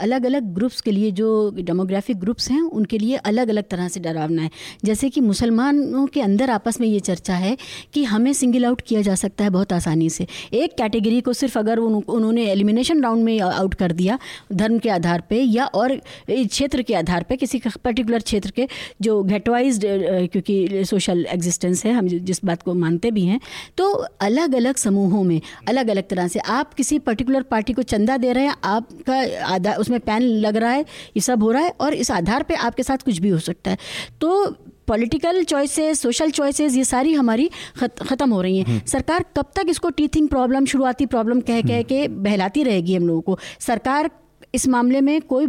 अलग 0.00 0.24
अलग 0.26 0.52
ग्रुप्स 0.54 0.80
के 0.80 0.90
लिए 0.90 1.10
जो 1.10 1.28
डेमोग्राफिक 1.56 2.18
ग्रुप्स 2.18 2.50
हैं 2.50 2.60
उनके 2.62 2.98
लिए 2.98 3.16
अलग 3.16 3.48
अलग 3.48 3.64
तरह 3.70 3.88
से 3.88 4.00
डरावना 4.00 4.42
है। 4.42 4.50
जैसे 4.84 5.10
कि 5.10 5.20
मुसलमानों 5.20 6.06
के 6.06 6.20
अंदर 6.20 6.50
आपस 6.50 6.80
में 6.80 6.86
ये 6.88 7.00
चर्चा 7.02 7.34
है 7.36 7.56
कि 7.94 8.04
हमें 8.04 8.32
सिंगल 8.32 8.64
आउट 8.66 8.82
किया 8.88 9.02
जा 9.02 9.14
सकता 9.16 9.44
है 9.44 9.50
बहुत 9.50 9.72
आसानी 9.72 10.10
से। 10.10 10.26
एक 10.54 10.76
कैटेगरी 10.78 11.20
को 11.20 11.32
सिर्फ़ 11.32 11.58
अगर 11.58 11.78
उन, 11.78 11.97
उन्होंने 12.00 12.44
एलिमिनेशन 12.50 13.02
राउंड 13.02 13.24
में 13.24 13.38
आउट 13.40 13.74
कर 13.74 13.92
दिया, 13.92 14.18
धर्म 14.52 14.78
के 14.78 14.90
आधार 14.90 15.20
पर 15.20 15.34
या 15.34 15.64
और 15.66 15.94
क्षेत्र 16.28 16.82
के 16.82 16.94
आधार 16.94 17.22
पर 17.22 17.36
किसी 17.36 17.60
पर्टिकुलर 17.84 18.20
क्षेत्र 18.20 18.50
के 18.50 18.68
जो 19.02 19.22
घेटवाइज 19.22 19.80
क्योंकि 19.84 20.84
सोशल 20.84 21.24
एग्जिस्टेंस 21.28 21.84
है, 21.84 21.92
हम 21.92 22.08
जिस 22.08 22.44
बात 22.44 22.62
को 22.62 22.74
मानते 22.76 23.10
भी 23.10 23.24
हैं 23.24 23.40
तो 23.78 23.90
अलग 24.20 24.54
अलग 24.54 24.76
समूहों 24.76 25.22
में 25.24 25.40
अलग 25.68 25.88
अलग 25.88 26.08
तरह 26.08 26.28
से 26.28 26.38
आप 26.40 26.74
किसी 26.74 26.98
पर्टिकुलर 27.00 27.42
पार्टी 27.50 27.72
को 27.72 27.82
चंदा 27.84 28.16
दे 28.16 28.32
रहे 28.32 28.44
हैं, 28.44 28.54
आपका 28.64 29.16
आधार 29.46 29.76
उसमें 29.76 30.00
पैन 30.00 30.22
लग 30.22 30.56
रहा 30.56 30.70
है, 30.70 30.80
ये 30.80 31.20
सब 31.20 31.42
हो 31.42 31.50
रहा 31.52 31.62
है 31.62 31.74
और 31.80 31.94
इस 31.94 32.10
आधार 32.10 32.42
पर 32.42 32.54
आपके 32.56 32.82
साथ 32.82 33.04
कुछ 33.04 33.18
भी 33.18 33.28
हो 33.28 33.38
सकता 33.40 33.70
है। 33.70 33.78
तो 34.20 34.56
पॉलिटिकल 34.88 35.42
चॉइसेस 35.44 36.00
सोशल 36.02 36.30
चॉइसेस 36.32 36.76
ये 36.76 36.84
सारी 36.86 37.12
हमारी 37.14 37.50
ख़त्म 37.80 38.30
हो 38.30 38.40
रही 38.42 38.58
हैं 38.58 38.66
हम्म। 38.66 38.80
सरकार 38.86 39.24
कब 39.36 39.50
तक 39.56 39.68
इसको 39.68 39.90
टीथिंग 39.92 40.28
प्रॉब्लम 40.28 40.64
शुरुआती 40.66 41.06
प्रॉब्लम 41.08 41.40
कह 41.42 41.60
कह 41.62 41.82
के 41.84 42.06
बहलाती 42.20 42.62
रहेगी 42.62 42.96
हम 42.96 43.06
लोगों 43.06 43.20
को 43.22 43.38
सरकार 43.60 44.10
इस 44.54 44.66
मामले 44.68 45.00
में 45.00 45.20
कोई 45.22 45.46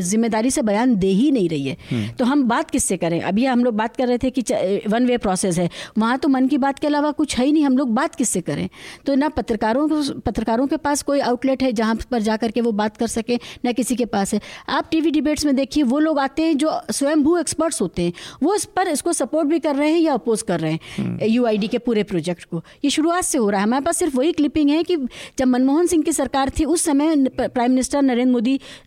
ज़िम्मेदारी 0.00 0.50
से 0.50 0.62
बयान 0.62 0.94
दे 0.96 1.06
ही 1.06 1.30
नहीं 1.30 1.48
रही 1.48 1.66
है। 1.66 1.76
हम्म। 1.90 2.08
तो 2.08 2.24
हम 2.24 2.42
बात 2.44 2.70
किससे 2.70 2.96
करें? 2.96 3.20
अभी 3.20 3.44
हम 3.44 3.64
लोग 3.64 3.74
बात 3.74 3.96
कर 3.96 4.08
रहे 4.08 4.18
थे 4.18 4.30
कि 4.30 4.42
वन 4.88 5.06
वे 5.06 5.16
प्रोसेस 5.18 5.58
है। 5.58 5.68
वहाँ 5.98 6.18
तो 6.18 6.28
मन 6.28 6.48
की 6.48 6.58
बात 6.58 6.78
के 6.78 6.86
अलावा 6.86 7.10
कुछ 7.12 7.36
है 7.38 7.44
ही 7.46 7.52
नहीं। 7.52 7.64
हम 7.64 7.78
लोग 7.78 7.94
बात 7.94 8.14
किससे 8.14 8.40
करें? 8.40 8.68
तो 9.06 9.14
ना 9.14 9.28
पत्रकारों 9.28 9.88
को 9.88 10.20
पत्रकारों 10.20 10.66
के 10.66 10.76
पास 10.76 11.02
कोई 11.02 11.20
आउटलेट 11.22 11.62
है 11.62 11.72
जहाँ 11.72 11.96
पर 12.10 12.22
जा 12.22 12.36
करके 12.36 12.60
वो 12.60 12.72
बात 12.72 12.96
कर 12.96 13.06
सकें 13.06 13.38
ना 13.64 13.72
किसी 13.72 13.96
के 13.96 14.04
पास 14.06 14.34
है। 14.34 14.40
आप 14.68 14.88
टीवी 14.90 15.10
डिबेट्स 15.10 15.46
में 15.46 15.54
देखिए 15.56 15.82
वो 15.84 15.98
लोग 15.98 16.18
आते 16.18 16.42
हैं 16.42 16.56
जो 16.56 16.72
स्वयंभू 16.90 17.36
एक्सपर्ट्स 17.38 17.80
होते 17.82 18.02
हैं। 18.02 18.12
वो 18.42 18.54
इस 18.54 18.64
पर 18.76 18.88
इसको 18.88 19.12
सपोर्ट 19.12 19.48
भी 19.48 19.58
कर 19.58 19.76
रहे 19.76 19.90
हैं 19.92 20.00
या 20.00 20.14
अपोज 20.14 20.42
कर 20.42 20.60
रहे 20.60 20.72
हैं 20.72 21.28
यू 21.28 21.44
हम्म। 21.44 21.66
के 21.66 21.78
पूरे 21.78 22.02
प्रोजेक्ट 22.02 22.44
को। 22.44 22.62
ये 22.84 22.90
शुरुआत 22.90 23.24
से 23.24 23.38
हो 23.38 23.48
रहा 23.50 23.60
है। 23.60 23.66
हमारे 23.66 23.84
पास 23.84 23.96
सिर्फ़ 23.96 24.16
वही 24.16 24.32
क्लिपिंग 24.32 24.70
है 24.70 24.82
कि 24.82 24.96
जब 25.38 25.46
मनमोहन 25.46 25.86
सिंह 25.86 26.02
की 26.02 26.12
सरकार 26.12 26.50
थी 26.58 26.64
उस 26.64 26.84
समय 26.84 27.16
प्राइम 27.30 27.70
मिनिस्टर 27.70 28.02
नरेंद्र 28.02 28.32
मोदी 28.32 28.41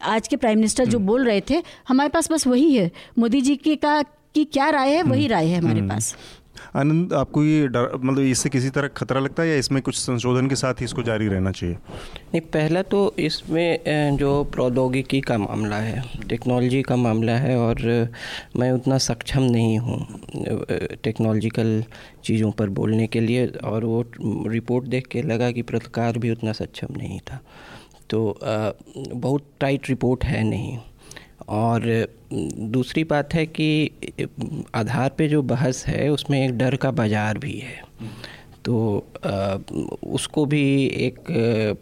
आज 0.05 0.27
के 0.27 0.35
प्राइम 0.37 0.57
मिनिस्टर 0.57 0.85
जो 0.85 0.97
हम्म। 0.97 1.07
बोल 1.07 1.25
रहे 1.25 1.41
थे 1.49 1.61
हमारे 1.87 2.09
पास 2.09 2.31
बस 2.31 2.47
वही 2.47 2.73
है 2.73 2.89
मोदी 3.19 3.41
जी 3.41 3.55
की 3.57 3.75
का 3.77 4.01
की 4.01 4.43
क्या 4.47 4.69
राय 4.71 4.89
है 4.89 5.03
वही 5.03 5.21
हम्म। 5.21 5.33
राय 5.33 5.47
है 5.47 5.57
हमारे 5.57 5.79
हम्म। 5.79 5.89
पास 5.89 6.15
आनंद 6.75 7.13
आपको 7.13 7.43
ये 7.43 7.67
डर 7.67 7.89
मतलब 7.95 8.19
इससे 8.21 8.49
किसी 8.49 8.69
तरह 8.69 8.87
खतरा 8.97 9.19
लगता 9.19 9.43
है 9.43 9.49
या 9.49 9.55
इसमें 9.55 9.81
कुछ 9.81 9.95
संशोधन 9.95 10.47
के 10.47 10.55
साथ 10.55 10.79
ही 10.79 10.85
इसको 10.85 11.03
जारी 11.03 11.27
रहना 11.27 11.51
चाहिए 11.51 11.75
नहीं 11.75 12.41
पहला 12.53 12.81
तो 12.85 13.01
इसमें 13.19 14.17
जो 14.17 14.43
प्रौद्योगिकी 14.45 15.21
का 15.21 15.37
मामला 15.37 15.77
है 15.77 16.03
टेक्नोलॉजी 16.29 16.81
का 16.81 16.95
मामला 16.97 17.35
है 17.37 17.57
और 17.57 17.81
मैं 18.57 18.71
उतना 18.71 18.97
सक्षम 18.99 19.43
नहीं 19.43 19.77
हूँ 19.79 19.99
टेक्नोलॉजिकल 21.03 21.83
चीज़ों 22.23 22.51
पर 22.51 22.69
बोलने 22.71 23.07
के 23.07 23.19
लिए 23.19 23.47
और 23.65 23.85
वो 23.85 24.03
रिपोर्ट 24.49 24.85
देख 24.87 25.07
के 25.07 25.21
लगा 25.23 25.51
कि 25.51 25.61
पत्रकार 25.63 26.17
भी 26.17 26.31
उतना 26.31 26.51
सक्षम 26.53 26.97
नहीं 26.97 27.19
था 27.21 27.41
तो 28.09 28.37
बहुत 28.43 29.45
टाइट 29.59 29.89
रिपोर्ट 29.89 30.23
है 30.23 30.43
नहीं। 30.43 30.77
और 31.49 32.07
दूसरी 32.31 33.03
बात 33.03 33.33
है 33.33 33.45
कि 33.45 33.89
आधार 34.75 35.09
पे 35.09 35.27
जो 35.27 35.41
बहस 35.43 35.85
है 35.87 36.09
उसमें 36.09 36.43
एक 36.43 36.57
डर 36.57 36.75
का 36.75 36.91
बाज़ार 36.91 37.37
भी 37.37 37.57
है। 37.59 37.83
तो 38.65 38.75
उसको 40.03 40.45
भी 40.45 40.63
एक 40.97 41.19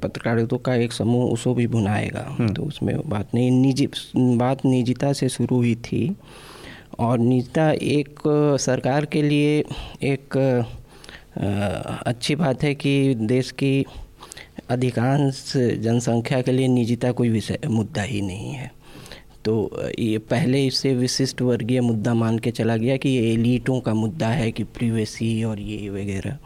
पत्रकारिता 0.02 0.58
का 0.58 0.76
एक 0.76 0.94
समूह 0.94 1.32
उसको 1.32 1.54
भी 1.54 1.68
बुनाएगा। 1.68 2.26
हम्म। 2.30 2.54
तो 2.54 2.64
उसमें 2.64 2.96
बात 3.10 3.36
नहीं 3.36 3.52
निजी 3.52 3.88
बात 4.16 4.66
निजिता 4.66 5.12
से 5.14 5.30
शुरू 5.30 5.56
हुई 5.56 5.76
थी। 5.82 6.16
और 7.00 7.18
निजता 7.20 7.72
एक 7.72 8.20
सरकार 8.60 9.06
के 9.06 9.22
लिए 9.22 9.60
एक 10.04 10.38
अच्छी 12.06 12.36
बात 12.36 12.64
है 12.64 12.74
कि 12.76 13.16
देश 13.16 13.52
की 13.52 13.86
अधिकांश 14.70 15.54
जनसंख्या 15.58 16.42
के 16.42 16.52
लिए 16.52 16.68
निजीता 16.68 17.12
कोई 17.12 17.30
विषय 17.30 17.60
मुद्दा 17.68 18.02
ही 18.02 18.22
नहीं 18.22 18.54
है। 18.54 18.72
तो 19.46 19.54
ये 20.00 20.18
पहले 20.18 20.66
इसे 20.66 20.94
विशिष्ट 20.96 21.42
वर्गीय 21.42 21.82
मुद्दा 21.82 22.14
मान 22.14 22.38
के 22.40 22.52
चला 22.52 22.78
गया 22.78 22.96
कि 22.98 23.10
ये 23.10 23.32
एलिटों 23.34 23.80
का 23.82 23.94
मुद्दा 23.94 24.28
है 24.28 24.52
कि 24.52 24.64
प्रीवेसी 24.64 25.44
और 25.44 25.60
ये 25.60 25.90
वगैरह। 25.90 26.38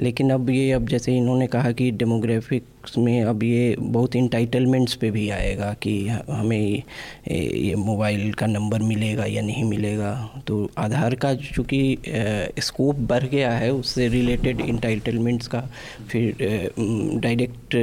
लेकिन 0.00 0.30
अब 0.30 0.50
ये, 0.50 0.70
अब 0.72 0.88
जैसे 0.88 1.16
इन्होंने 1.16 1.46
कहा 1.46 1.72
कि 1.72 1.90
डेमोग्राफिक्स 1.90 2.96
में 2.98 3.22
अब 3.22 3.42
ये 3.42 3.76
बहुत 3.78 4.16
इंटाइटलमेंट्स 4.16 4.94
पे 4.94 5.10
भी 5.10 5.28
आएगा 5.30 5.72
कि 5.82 5.96
हमें 6.08 6.82
ये 7.30 7.74
मोबाइल 7.76 8.32
का 8.32 8.46
नंबर 8.46 8.82
मिलेगा 8.82 9.24
या 9.24 9.42
नहीं 9.42 9.64
मिलेगा। 9.64 10.14
तो 10.46 10.68
आधार 10.78 11.14
का 11.14 11.34
चूँकि 11.34 11.98
स्कोप 12.58 12.96
बढ़ 13.08 13.24
गया 13.24 13.50
है, 13.52 13.72
उससे 13.72 14.08
रिलेटेड 14.08 14.60
इंटाइटलमेंट्स 14.60 15.46
का 15.46 15.60
फिर 16.10 16.70
डायरेक्ट 17.20 17.76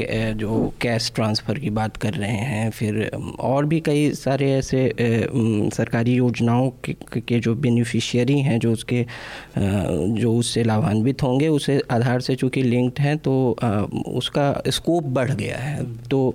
जो 0.00 0.72
कैश 0.80 1.10
ट्रांसफ़र 1.14 1.58
की 1.58 1.70
बात 1.70 1.96
कर 1.96 2.14
रहे 2.14 2.36
हैं 2.50 2.70
फिर 2.70 3.10
और 3.40 3.64
भी 3.66 3.80
कई 3.80 4.10
सारे 4.14 4.50
ऐसे 4.52 4.90
सरकारी 5.74 6.14
योजनाओं 6.14 6.70
के, 6.84 6.92
के 7.20 7.38
जो 7.38 7.54
बेनिफिशियरी 7.54 8.38
हैं 8.40 8.58
जो 8.58 8.72
उसके 8.72 9.04
जो 9.58 10.34
उससे 10.34 10.64
लाभान्वित 10.64 11.22
होंगे 11.22 11.48
उसे 11.48 11.80
आधार 11.90 12.20
से 12.20 12.36
चूँकि 12.36 12.62
लिंक्ड 12.62 13.00
हैं 13.00 13.16
तो 13.18 13.34
उसका 14.08 14.62
स्कोप 14.68 15.04
बढ़ 15.04 15.30
गया 15.30 15.58
है। 15.58 15.84
तो 16.08 16.34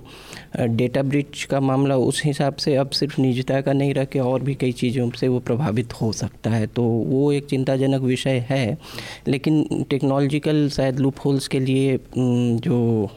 डेटा 0.58 1.02
ब्रिज 1.02 1.44
का 1.44 1.60
मामला 1.60 1.96
उस 1.96 2.22
हिसाब 2.24 2.56
से 2.56 2.74
अब 2.76 2.90
सिर्फ़ 2.90 3.20
निजता 3.20 3.60
का 3.60 3.72
नहीं 3.72 3.94
के 4.04 4.18
और 4.18 4.42
भी 4.42 4.54
कई 4.54 4.72
चीज़ों 4.72 5.10
से 5.10 5.28
वो 5.28 5.38
प्रभावित 5.40 5.92
हो 5.92 6.12
सकता 6.12 6.50
है। 6.50 6.66
तो 6.66 6.82
वो 6.82 7.30
एक 7.32 7.46
चिंताजनक 7.46 8.02
विषय 8.02 8.44
है 8.48 8.78
लेकिन 9.28 9.84
टेक्नोलॉजिकल 9.90 10.68
शायद 10.68 10.98
लूप 11.00 11.14
होल्स 11.24 11.48
के 11.48 11.60
लिए 11.60 11.98
जो 12.16 13.10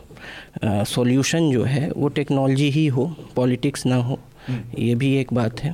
सॉल्यूशन 0.64 1.52
जो 1.52 1.64
है 1.64 1.92
वो 1.92 2.08
टेक्नोलॉजी 2.08 2.70
ही 2.70 2.86
हो 2.88 3.06
पॉलिटिक्स 3.36 3.86
ना 3.86 3.96
हो 3.96 4.20
हम्म। 4.48 4.82
ये 4.82 4.96
भी 4.96 5.16
एक 5.18 5.34
बात 5.34 5.60
है। 5.60 5.74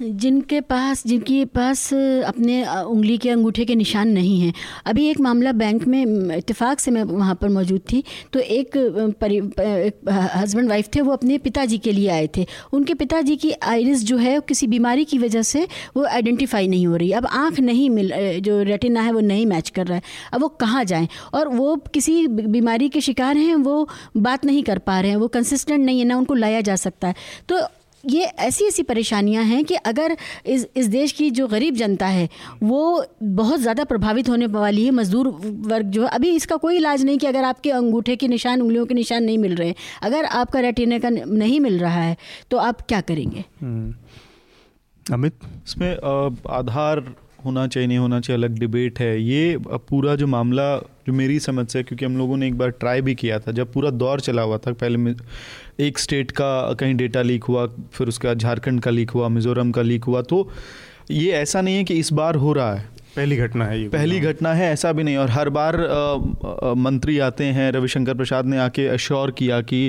जिनके 0.00 0.60
पास 0.60 1.02
जिनके 1.06 1.44
पास 1.44 1.92
अपने 1.94 2.64
उंगली 2.66 3.16
के 3.18 3.30
अंगूठे 3.30 3.64
के 3.64 3.74
निशान 3.74 4.08
नहीं 4.08 4.40
हैं। 4.40 4.52
अभी 4.86 5.06
एक 5.08 5.20
मामला 5.20 5.52
बैंक 5.52 5.86
में 5.86 6.36
इतफ़ाक़ 6.36 6.80
से 6.80 6.90
मैं 6.90 7.02
वहाँ 7.04 7.34
पर 7.34 7.48
मौजूद 7.48 7.80
थी 7.92 8.02
तो 8.32 8.40
एक, 8.40 8.76
एक 8.76 10.08
हस्बैंड 10.34 10.68
वाइफ 10.68 10.88
थे 10.94 11.00
वो 11.00 11.12
अपने 11.12 11.38
पिताजी 11.38 11.78
के 11.78 11.92
लिए 11.92 12.08
आए 12.08 12.28
थे। 12.36 12.46
उनके 12.72 12.94
पिताजी 12.94 13.36
की 13.36 13.52
आइरिस 13.52 14.04
जो 14.04 14.16
है 14.16 14.38
किसी 14.48 14.66
बीमारी 14.66 15.04
की 15.04 15.18
वजह 15.18 15.42
से 15.42 15.66
वो 15.96 16.04
आइडेंटिफाई 16.06 16.68
नहीं 16.68 16.86
हो 16.86 16.96
रही। 16.96 17.10
अब 17.12 17.26
आँख 17.26 17.60
नहीं 17.60 17.88
मिल 17.90 18.12
जो 18.40 18.62
रेटिना 18.62 19.00
है 19.00 19.12
वो 19.12 19.20
नहीं 19.20 19.46
मैच 19.46 19.70
कर 19.70 19.86
रहा 19.86 19.96
है। 19.96 20.02
अब 20.32 20.40
वो 20.40 20.48
कहाँ 20.60 20.84
जाएँ? 20.84 21.08
और 21.34 21.48
वो 21.48 21.74
किसी 21.94 22.26
बीमारी 22.28 22.88
के 22.88 23.00
शिकार 23.00 23.36
हैं 23.36 23.54
वो 23.56 23.88
बात 24.16 24.44
नहीं 24.44 24.62
कर 24.62 24.78
पा 24.78 25.00
रहे 25.00 25.10
हैं 25.10 25.18
वो 25.18 25.28
कंसिस्टेंट 25.28 25.84
नहीं 25.84 25.98
है 25.98 26.04
ना 26.04 26.16
उनको 26.16 26.34
लाया 26.34 26.60
जा 26.60 26.76
सकता 26.76 27.08
है। 27.08 27.14
तो 27.48 27.60
ये 28.08 28.24
ऐसी 28.40 28.64
ऐसी 28.64 28.82
परेशानियाँ 28.82 29.42
हैं 29.44 29.64
कि 29.64 29.74
अगर 29.74 30.16
इस 30.46 30.66
इस 30.76 30.86
देश 30.86 31.12
की 31.12 31.30
जो 31.30 31.46
गरीब 31.48 31.74
जनता 31.74 32.06
है 32.06 32.28
वो 32.62 33.04
बहुत 33.22 33.60
ज़्यादा 33.60 33.84
प्रभावित 33.84 34.28
होने 34.28 34.46
वाली 34.48 34.84
है 34.84 34.90
मज़दूर 34.90 35.28
वर्ग 35.68 35.86
जो 35.88 36.02
है 36.02 36.08
अभी 36.10 36.30
इसका 36.36 36.56
कोई 36.56 36.76
इलाज 36.76 37.04
नहीं 37.04 37.18
कि 37.18 37.26
अगर 37.26 37.44
आपके 37.44 37.70
अंगूठे 37.70 38.16
के 38.16 38.28
निशान 38.28 38.62
उंगलियों 38.62 38.86
के 38.86 38.94
निशान 38.94 39.24
नहीं 39.24 39.38
मिल 39.38 39.54
रहे 39.56 39.68
हैं। 39.68 39.74
अगर 40.02 40.24
आपका 40.24 40.60
रेटिने 40.60 40.98
का 40.98 41.10
नहीं 41.10 41.60
मिल 41.60 41.78
रहा 41.78 42.02
है 42.02 42.16
तो 42.50 42.56
आप 42.58 42.80
क्या 42.82 43.00
करेंगे? 43.02 43.44
हम्म। 43.60 43.94
अमित? 45.06 45.34
इसमें 45.66 45.90
आधार 46.50 47.00
होना 47.44 47.66
चाहिए, 47.66 47.86
नहीं 47.86 47.98
होना 47.98 48.20
चाहिए, 48.20 48.38
अलग 48.38 48.58
डिबेट 48.58 48.98
है। 49.00 49.20
ये 49.22 49.58
पूरा 49.60 50.14
जो 50.16 50.26
मामला, 50.26 50.76
जो 50.76 51.12
मेरी 51.12 51.38
समझ 51.40 51.66
से 51.68 51.82
क्योंकि 51.82 52.04
हम 52.04 52.16
लोगों 52.18 52.36
ने 52.36 52.46
एक 52.48 52.58
बार 52.58 52.70
ट्राई 52.70 53.00
भी 53.00 53.14
किया 53.14 53.38
था। 53.38 53.52
जब 53.52 53.72
पूरा 53.72 53.90
दौर 53.92 54.20
चला 54.20 54.42
हुआ 54.42 54.58
था, 54.58 54.72
पहले 54.74 55.14
एक 55.80 55.98
स्टेट 55.98 56.30
का, 56.30 56.72
कहीं 56.74 56.94
डेटा 56.94 57.22
लीक 57.22 57.44
हुआ, 57.44 57.66
फिर 57.92 58.08
उसके 58.08 58.28
बाद 58.28 58.38
झारखंड 58.38 58.80
का 58.80 58.90
लीक 58.90 59.10
हुआ, 59.10 59.28
मिज़ोरम 59.28 59.70
का 59.70 59.82
लीक 59.82 60.04
हुआ 60.04 60.22
तो 60.22 60.48
ये 61.10 61.30
ऐसा 61.32 61.60
नहीं 61.60 61.76
है 61.76 61.84
कि 61.84 61.94
इस 61.94 62.12
बार 62.12 62.34
हो 62.36 62.52
रहा 62.52 62.74
है। 62.74 62.97
पहली 63.18 63.36
घटना 63.36 63.64
है 63.64 63.80
ये 63.80 63.88
पहली 63.88 64.18
घटना 64.22 64.52
है 64.54 64.70
ऐसा 64.72 64.92
भी 64.92 65.02
नहीं। 65.02 65.16
और 65.16 65.30
हर 65.30 65.48
बार 65.50 65.76
आ, 65.76 65.94
आ, 66.70 66.74
मंत्री 66.76 67.18
आते 67.20 67.44
हैं 67.54 67.70
रविशंकर 67.72 68.14
प्रसाद 68.14 68.46
ने 68.46 68.58
आके 68.60 68.86
अश्योर 68.88 69.30
किया 69.38 69.60
कि 69.62 69.80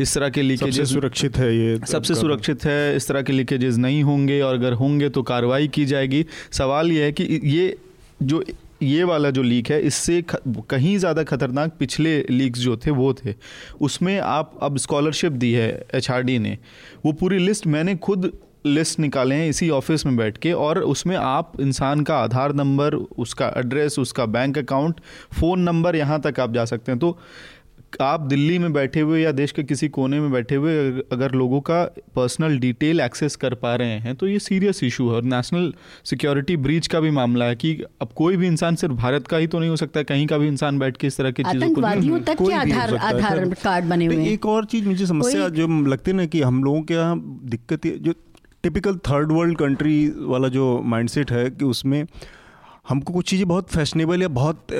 इस 0.00 0.14
तरह 0.14 0.28
के 0.30 0.42
लीकेजेस 0.42 0.92
सुरक्षित 0.92 1.36
है 1.36 1.54
ये 1.56 1.78
सबसे 1.86 2.14
सुरक्षित 2.14 2.64
है 2.64 2.96
इस 2.96 3.08
तरह 3.08 3.22
के 3.22 3.32
लीकेजेस 3.32 3.76
नहीं 3.76 4.02
होंगे 4.02 4.40
और 4.40 4.54
अगर 4.54 4.72
होंगे 4.74 5.08
तो 5.08 5.22
कार्रवाई 5.24 5.68
की 5.68 5.84
जाएगी। 5.86 6.24
सवाल 6.52 6.92
ये 6.92 7.04
है 7.04 7.12
कि 7.12 7.40
ये 7.44 7.76
जो 8.22 8.44
ये 8.82 9.04
वाला 9.04 9.30
जो 9.30 9.42
लीक 9.42 9.70
है 9.70 9.80
इससे 9.82 10.22
कहीं 10.38 10.96
ज़्यादा 10.98 11.22
खतरनाक 11.24 11.72
पिछले 11.78 12.18
लीक्स 12.30 12.60
जो 12.60 12.76
थे 12.76 12.90
वो 12.92 13.12
थे। 13.14 13.34
उसमें 13.80 14.18
आप 14.20 14.58
अब 14.62 14.76
स्कॉलरशिप 14.78 15.32
दी 15.34 15.52
है 15.52 15.68
एचआरडी 15.94 16.38
ने। 16.38 16.56
वो 17.04 17.12
पूरी 17.14 17.38
लिस्ट 17.38 17.66
मैंने 17.66 17.94
खुद 17.98 18.30
लिस्ट 18.66 18.98
निकाले 19.00 19.34
हैं 19.34 19.48
इसी 19.48 19.68
ऑफ़िस 19.70 20.06
में 20.06 20.16
बैठ 20.16 20.38
के 20.38 20.52
और 20.52 20.78
उसमें 20.80 21.16
आप 21.16 21.60
इंसान 21.60 22.00
का 22.00 22.18
आधार 22.18 22.52
नंबर 22.54 22.94
उसका 22.94 23.52
एड्रेस 23.56 23.98
उसका 23.98 24.26
बैंक 24.28 24.58
अकाउंट 24.58 25.00
फ़ोन 25.32 25.60
नंबर 25.60 25.96
यहाँ 25.96 26.20
तक 26.20 26.40
आप 26.40 26.52
जा 26.52 26.64
सकते 26.64 26.92
हैं। 26.92 26.98
तो 26.98 27.18
आप 28.00 28.20
दिल्ली 28.20 28.58
में 28.58 28.72
बैठे 28.72 29.00
हुए 29.00 29.20
या 29.22 29.32
देश 29.32 29.52
के 29.52 29.62
किसी 29.62 29.88
कोने 29.88 30.20
में 30.20 30.30
बैठे 30.32 30.54
हुए 30.54 31.02
अगर 31.12 31.32
लोगों 31.32 31.60
का 31.60 31.82
पर्सनल 32.16 32.58
डिटेल 32.58 33.00
एक्सेस 33.00 33.36
कर 33.36 33.54
पा 33.54 33.74
रहे 33.76 33.98
हैं 33.98 34.14
तो 34.16 34.26
ये 34.26 34.38
सीरियस 34.38 34.82
इशू 34.84 35.08
है। 35.08 35.14
और 35.14 35.22
नेशनल 35.24 35.72
सिक्योरिटी 36.04 36.56
ब्रीच 36.56 36.86
का 36.86 37.00
भी 37.00 37.10
मामला 37.10 37.44
है 37.44 37.56
कि 37.56 37.72
अब 38.02 38.08
कोई 38.16 38.36
भी 38.36 38.46
इंसान 38.46 38.76
सिर्फ़ 38.76 38.94
भारत 38.94 39.26
का 39.26 39.36
ही 39.36 39.46
तो 39.46 39.58
नहीं 39.58 39.70
हो 39.70 39.76
सकता 39.76 40.02
कहीं 40.02 40.26
का 40.26 40.38
भी 40.38 40.48
इंसान 40.48 40.78
बैठ 40.78 40.96
के 40.96 41.06
इस 41.06 41.16
तरह 41.16 41.30
की 41.30 41.42
चीज़ों 41.42 41.68
को 41.70 42.18
तक 42.20 42.36
कोई 42.38 42.54
आधार 42.54 42.94
आधार 42.96 43.48
कार्ड 43.62 43.84
बने 43.84 44.06
हुए 44.06 44.26
एक 44.26 44.46
और 44.46 44.64
चीज़ 44.64 44.88
मुझे 44.88 45.06
समस्या 45.06 45.48
जो 45.50 45.68
लगती 45.84 46.10
है 46.10 46.16
ना 46.16 46.26
कि 46.26 46.42
हम 46.42 46.62
लोगों 46.64 46.82
के 46.82 46.94
यहाँ 46.94 47.20
दिक्कत 47.46 47.86
जो 47.86 48.14
टिपिकल 48.64 48.96
थर्ड 49.06 49.32
वर्ल्ड 49.32 49.58
कंट्री 49.58 49.98
वाला 50.26 50.48
जो 50.50 50.66
माइंडसेट 50.86 51.32
है 51.32 51.50
कि 51.50 51.64
उसमें 51.66 52.04
हमको 52.88 53.12
कुछ 53.12 53.28
चीज़ें 53.28 53.46
बहुत 53.48 53.68
फैशनेबल 53.70 54.22
या 54.22 54.28
बहुत 54.30 54.72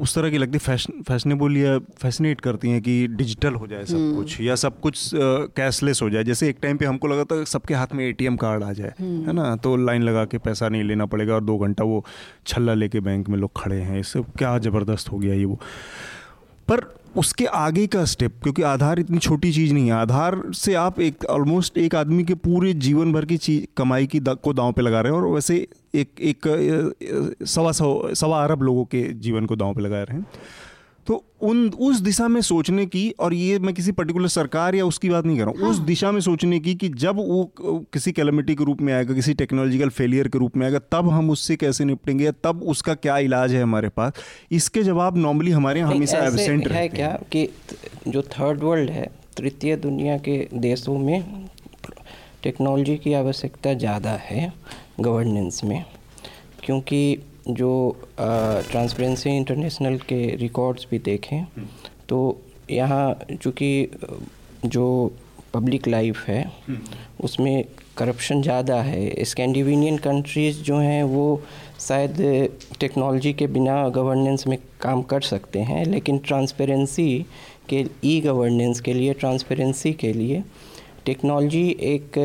उस 0.00 0.14
तरह 0.14 0.30
की 0.30 0.38
लगती 0.38 0.58
फ़ैशन 0.58 1.02
फैशनेबल 1.02 1.56
या 1.56 1.78
फैसिनेट 1.98 2.40
करती 2.40 2.70
हैं 2.70 2.80
कि 2.82 3.06
डिजिटल 3.10 3.54
हो 3.54 3.66
जाए 3.66 3.84
सब 3.84 3.96
हम्म। 3.96 4.16
कुछ 4.16 4.40
या 4.40 4.54
सब 4.54 4.80
कुछ 4.80 5.10
कैशलेस 5.56 6.02
हो 6.02 6.08
जाए 6.10 6.24
जैसे 6.24 6.48
एक 6.48 6.58
टाइम 6.62 6.76
पे 6.76 6.86
हमको 6.86 7.08
लगा 7.08 7.24
था 7.26 7.42
सबके 7.46 7.74
हाथ 7.74 7.94
में 7.94 8.04
एटीएम 8.06 8.36
कार्ड 8.36 8.64
आ 8.64 8.72
जाए 8.72 8.92
हम्म। 9.00 9.26
है 9.26 9.32
ना 9.32 9.54
तो 9.58 9.74
लाइन 9.78 10.02
लगा 10.02 10.24
के 10.26 10.38
पैसा 10.40 10.68
नहीं 10.68 10.84
लेना 10.84 11.06
पड़ेगा 11.06 11.34
और 11.34 11.44
दो 11.44 11.56
घंटा 11.58 11.84
वो 11.84 12.04
छल्ला 12.46 12.74
लेके 12.74 13.00
बैंक 13.00 13.28
में 13.28 13.38
लोग 13.38 13.50
खड़े 13.56 13.80
हैं 13.80 14.00
इससे 14.00 14.22
क्या 14.38 14.56
ज़बरदस्त 14.60 15.12
हो 15.12 15.18
गया 15.18 15.34
ये 15.34 15.44
वो 15.44 15.58
पर 16.68 16.86
उसके 17.16 17.44
आगे 17.46 17.86
का 17.86 18.04
स्टेप 18.04 18.34
क्योंकि 18.42 18.62
आधार 18.62 18.98
इतनी 18.98 19.18
छोटी 19.18 19.52
चीज़ 19.52 19.72
नहीं 19.74 19.86
है। 19.86 19.92
आधार 19.92 20.40
से 20.54 20.74
आप 20.74 21.00
एक 21.00 21.24
ऑलमोस्ट 21.24 21.78
एक 21.78 21.94
आदमी 21.94 22.24
के 22.24 22.34
पूरे 22.34 22.72
जीवन 22.74 23.12
भर 23.12 23.24
की 23.24 23.36
चीज़ 23.36 23.64
कमाई 23.76 24.06
की 24.06 24.20
दा, 24.20 24.34
को 24.34 24.52
दांव 24.52 24.72
पे 24.72 24.82
लगा 24.82 25.00
रहे 25.00 25.12
हैं 25.12 25.20
और 25.20 25.28
वैसे 25.28 25.56
एक 25.94 26.10
एक 26.20 27.44
सवा 27.46 27.72
सौ 27.72 28.14
सवा 28.14 28.44
अरब 28.44 28.62
लोगों 28.62 28.84
के 28.84 29.02
जीवन 29.12 29.46
को 29.46 29.56
दांव 29.56 29.74
पे 29.74 29.80
लगा 29.80 30.02
रहे 30.02 30.16
हैं। 30.16 30.26
तो 31.08 31.14
उन 31.42 31.68
उस 31.80 32.00
दिशा 32.00 32.26
में 32.28 32.40
सोचने 32.40 32.84
की 32.86 33.02
और 33.20 33.34
ये 33.34 33.58
मैं 33.58 33.72
किसी 33.74 33.92
पर्टिकुलर 33.92 34.28
सरकार 34.28 34.74
या 34.74 34.84
उसकी 34.84 35.08
बात 35.08 35.26
नहीं 35.26 35.36
कर 35.38 35.44
रहा 35.44 35.50
हूँ 35.50 35.60
हाँ। 35.60 35.70
उस 35.70 35.78
दिशा 35.82 36.10
में 36.12 36.20
सोचने 36.20 36.58
की 36.60 36.74
कि 36.74 36.88
जब 36.96 37.16
वो 37.18 37.52
किसी 37.92 38.12
कैलमिटी 38.12 38.54
के 38.54 38.64
रूप 38.64 38.80
में 38.80 38.92
आएगा 38.92 39.14
किसी 39.14 39.34
टेक्नोलॉजिकल 39.34 39.88
फेलियर 39.90 40.28
के 40.28 40.38
रूप 40.38 40.56
में 40.56 40.66
आएगा 40.66 40.78
तब 40.92 41.08
हम 41.08 41.30
उससे 41.30 41.56
कैसे 41.56 41.84
निपटेंगे 41.84 42.24
या 42.24 42.32
तब 42.44 42.62
उसका 42.64 42.94
क्या 42.96 43.16
इलाज 43.18 43.54
है 43.54 43.62
हमारे 43.62 43.88
पास 43.90 44.20
इसके 44.52 44.82
जवाब 44.82 45.16
नॉर्मली 45.16 45.50
हमारे 45.50 45.80
यहाँ 45.80 45.94
हमेशा 45.94 46.18
एबसेंट 46.26 46.68
है 46.68 46.88
क्या 46.88 47.08
कि 47.32 47.48
जो 48.08 48.22
थर्ड 48.30 48.62
वर्ल्ड 48.62 48.90
है 48.90 49.10
तृतीय 49.36 49.76
दुनिया 49.78 50.18
के 50.18 50.36
देशों 50.58 50.98
में 50.98 51.48
टेक्नोलॉजी 52.42 52.96
की 52.98 53.12
आवश्यकता 53.14 53.74
ज़्यादा 53.76 54.12
है 54.22 54.52
गवर्नेंस 55.00 55.64
में 55.64 55.84
क्योंकि 56.64 57.00
जो 57.50 57.70
ट्रांसपेरेंसी 58.18 59.36
इंटरनेशनल 59.36 59.96
के 60.08 60.24
रिकॉर्ड्स 60.36 60.86
भी 60.90 60.98
देखें 60.98 61.44
तो 62.08 62.18
यहाँ 62.70 63.18
चूँकि 63.32 63.88
जो 64.66 65.12
पब्लिक 65.54 65.86
लाइफ 65.88 66.24
है, 66.28 66.44
उसमें 67.20 67.64
करप्शन 67.96 68.42
ज़्यादा 68.42 68.80
है 68.82 69.24
स्कैंडिविनियन 69.24 69.96
कंट्रीज़ 69.98 70.60
जो 70.62 70.76
हैं, 70.76 71.02
वो 71.04 71.42
शायद 71.80 72.16
टेक्नोलॉजी 72.80 73.32
के 73.32 73.46
बिना 73.46 73.88
गवर्नेंस 73.88 74.46
में 74.46 74.58
काम 74.80 75.02
कर 75.02 75.20
सकते 75.22 75.58
हैं, 75.60 75.84
लेकिन 75.86 76.18
ट्रांसपेरेंसी 76.18 77.26
के 77.68 77.84
ई 78.04 78.20
गवर्नेंस 78.20 78.80
के 78.80 78.94
लिए 78.94 79.12
ट्रांसपेरेंसी 79.14 79.92
के 79.92 80.12
लिए 80.12 80.42
टेक्नोलॉजी 81.06 81.68
एक 81.80 82.18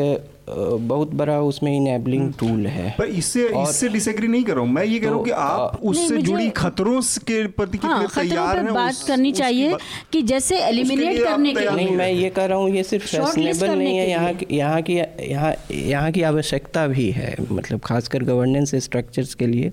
बहुत 0.48 1.14
बड़ा 1.14 1.40
उसमें 1.42 1.72
इनेबलिंग 1.76 2.34
टूल 2.34 2.66
है। 2.68 2.90
पर 2.98 3.06
इससे 3.06 3.48
इससे 3.62 3.90
डिसएग्री 3.90 4.28
नहीं 4.28 4.44
कर। 4.44 4.54
रहा 4.54 4.64
हूँ 4.64 4.72
मैं 4.72 4.84
ये 4.86 5.00
कह 5.00 5.08
रहा 5.08 5.16
हूँ 5.16 5.24
कि 5.26 5.32
तो, 5.32 5.36
आप 5.36 5.80
उससे 5.84 6.18
जुड़ी 6.18 6.50
खतरों 6.50 7.02
के 7.28 7.46
प्रति 7.48 7.78
हाँ, 7.78 8.02
कितने 8.02 8.24
तैयार 8.24 8.58
हैं 8.58 8.74
बात 8.74 8.92
उस, 8.92 9.04
करनी 9.04 9.32
चाहिए 9.32 9.78
कि 10.12 10.22
जैसे 10.22 10.60
एलिमिनेट 10.60 11.24
करने 11.24 11.54
के 11.54 11.70
नहीं 11.70 11.92
मैं 11.92 12.12
ये 12.12 12.30
कह 12.30 12.46
रहा 12.46 12.58
हूँ 12.58 12.70
ये 12.70 12.84
सिर्फ़ 12.84 13.06
फैशनेबल 13.08 13.78
नहीं 13.78 13.98
है 13.98 14.10
यहाँ 14.10 14.34
यहाँ 14.52 14.82
की 14.82 14.96
यहाँ 15.30 15.54
यहाँ 15.72 16.12
की 16.12 16.22
आवश्यकता 16.22 16.88
भी 16.88 17.10
है 17.12 17.36
मतलब 17.52 17.80
खासकर 17.80 18.24
गवर्नेंस 18.24 18.76
स्ट्रक्चर्स 18.76 19.34
के 19.36 19.48
लिए। 19.48 19.72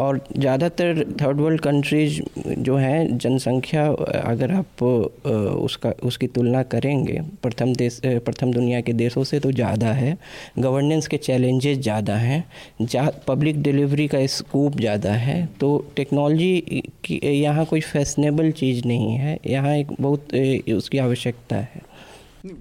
और 0.00 0.20
ज़्यादातर 0.38 1.04
थर्ड 1.20 1.40
वर्ल्ड 1.40 1.60
कंट्रीज़ 1.60 2.20
जो 2.58 2.76
हैं 2.76 3.18
जनसंख्या 3.18 3.86
अगर 4.20 4.52
आप 4.52 4.82
उसका 4.82 5.92
उसकी 6.02 6.26
तुलना 6.28 6.62
करेंगे 6.74 7.20
प्रथम 7.42 7.74
देश 7.74 8.00
प्रथम 8.04 8.52
दुनिया 8.52 8.80
के 8.80 8.92
देशों 8.92 9.24
से 9.24 9.40
तो 9.40 9.52
ज़्यादा 9.52 9.92
है 9.92 10.16
गवर्नेंस 10.58 11.06
के 11.06 11.16
चैलेंजेस 11.18 11.78
ज़्यादा 11.78 12.16
हैं 12.16 12.44
जा, 12.82 13.08
पब्लिक 13.28 13.62
डिलीवरी 13.62 14.08
का 14.08 14.26
स्कोप 14.28 14.76
ज़्यादा 14.76 15.12
है 15.12 15.44
तो 15.60 15.76
टेक्नोलॉजी 15.96 16.82
की 17.04 17.20
यहाँ 17.32 17.64
कोई 17.66 17.80
फैशनेबल 17.82 18.50
चीज़ 18.52 18.86
नहीं 18.86 19.16
है 19.16 19.38
यहाँ 19.46 19.74
एक 19.76 19.92
बहुत 20.00 20.34
उसकी 20.74 20.98
आवश्यकता 20.98 21.56
है। 21.56 21.90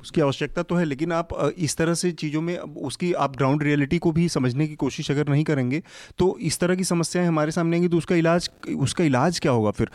उसकी 0.01 0.21
आवश्यकता 0.21 0.63
तो 0.63 0.75
है, 0.75 0.85
लेकिन 0.85 1.11
आप 1.11 1.29
इस 1.57 1.75
तरह 1.77 1.93
से 1.93 2.11
चीज़ों 2.13 2.41
में 2.41 2.57
उसकी 2.57 3.11
आप 3.15 3.35
ग्राउंड 3.37 3.63
रियलिटी 3.63 3.97
को 3.97 4.11
भी 4.11 4.27
समझने 4.29 4.67
की 4.67 4.75
कोशिश 4.75 5.11
अगर 5.11 5.29
नहीं 5.29 5.43
करेंगे 5.43 5.81
तो 6.17 6.37
इस 6.41 6.59
तरह 6.59 6.75
की 6.75 6.83
समस्याएँ 6.83 7.27
हमारे 7.27 7.51
सामने 7.51 7.77
आएँगी 7.77 7.87
तो 7.87 7.97
उसका 7.97 8.15
इलाज 8.15 8.49
उसका 8.77 9.03
इलाज 9.03 9.39
क्या 9.39 9.51
होगा 9.51 9.71
फिर? 9.71 9.89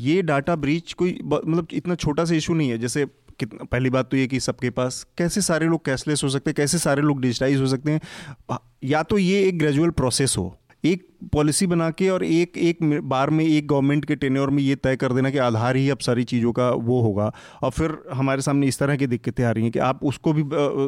ये 0.00 0.20
डाटा 0.22 0.56
ब्रीच 0.56 0.92
कोई 0.92 1.18
मतलब 1.24 1.68
इतना 1.72 1.94
छोटा 1.94 2.24
सा 2.24 2.34
इशू 2.34 2.54
नहीं 2.54 2.70
है, 2.70 2.78
जैसे 2.78 3.06
कितना 3.38 3.64
पहली 3.64 3.90
बात 3.90 4.10
तो 4.10 4.16
ये 4.16 4.26
कि 4.26 4.40
सबके 4.40 4.70
पास 4.70 5.06
कैसे 5.18 5.40
सारे 5.40 5.66
लोग 5.66 5.84
कैशलेस 5.84 6.24
हो 6.24 6.28
सकते 6.28 6.50
हैं, 6.50 6.54
कैसे 6.54 6.78
सारे 6.78 7.02
लोग 7.02 7.20
डिजिटाइज 7.20 7.60
हो 7.60 7.66
सकते 7.66 7.90
हैं, 7.90 8.58
या 8.84 9.02
तो 9.02 9.18
ये 9.18 9.42
एक 9.42 9.58
ग्रेजुअल 9.58 9.90
प्रोसेस 9.90 10.34
हो 10.38 10.54
एक 10.84 11.06
पॉलिसी 11.32 11.66
बना 11.66 11.90
के 11.90 12.08
और 12.08 12.24
एक 12.24 12.56
एक 12.58 12.78
बार 13.04 13.30
में 13.30 13.44
एक 13.44 13.66
गवर्नमेंट 13.68 14.04
के 14.04 14.16
टेन्योर 14.16 14.50
में 14.50 14.62
ये 14.62 14.74
तय 14.76 14.96
कर 14.96 15.12
देना 15.12 15.30
कि 15.30 15.38
आधार 15.38 15.76
ही 15.76 15.88
अब 15.90 15.98
सारी 15.98 16.24
चीज़ों 16.24 16.52
का 16.52 16.70
वो 16.70 17.00
होगा। 17.00 17.32
और 17.62 17.70
फिर 17.70 17.96
हमारे 18.12 18.42
सामने 18.42 18.66
इस 18.66 18.78
तरह 18.78 18.96
की 18.96 19.06
दिक्कतें 19.06 19.44
आ 19.44 19.50
रही 19.50 19.62
हैं 19.62 19.72
कि 19.72 19.78
आप 19.78 20.04
उसको 20.04 20.32
भी 20.32 20.44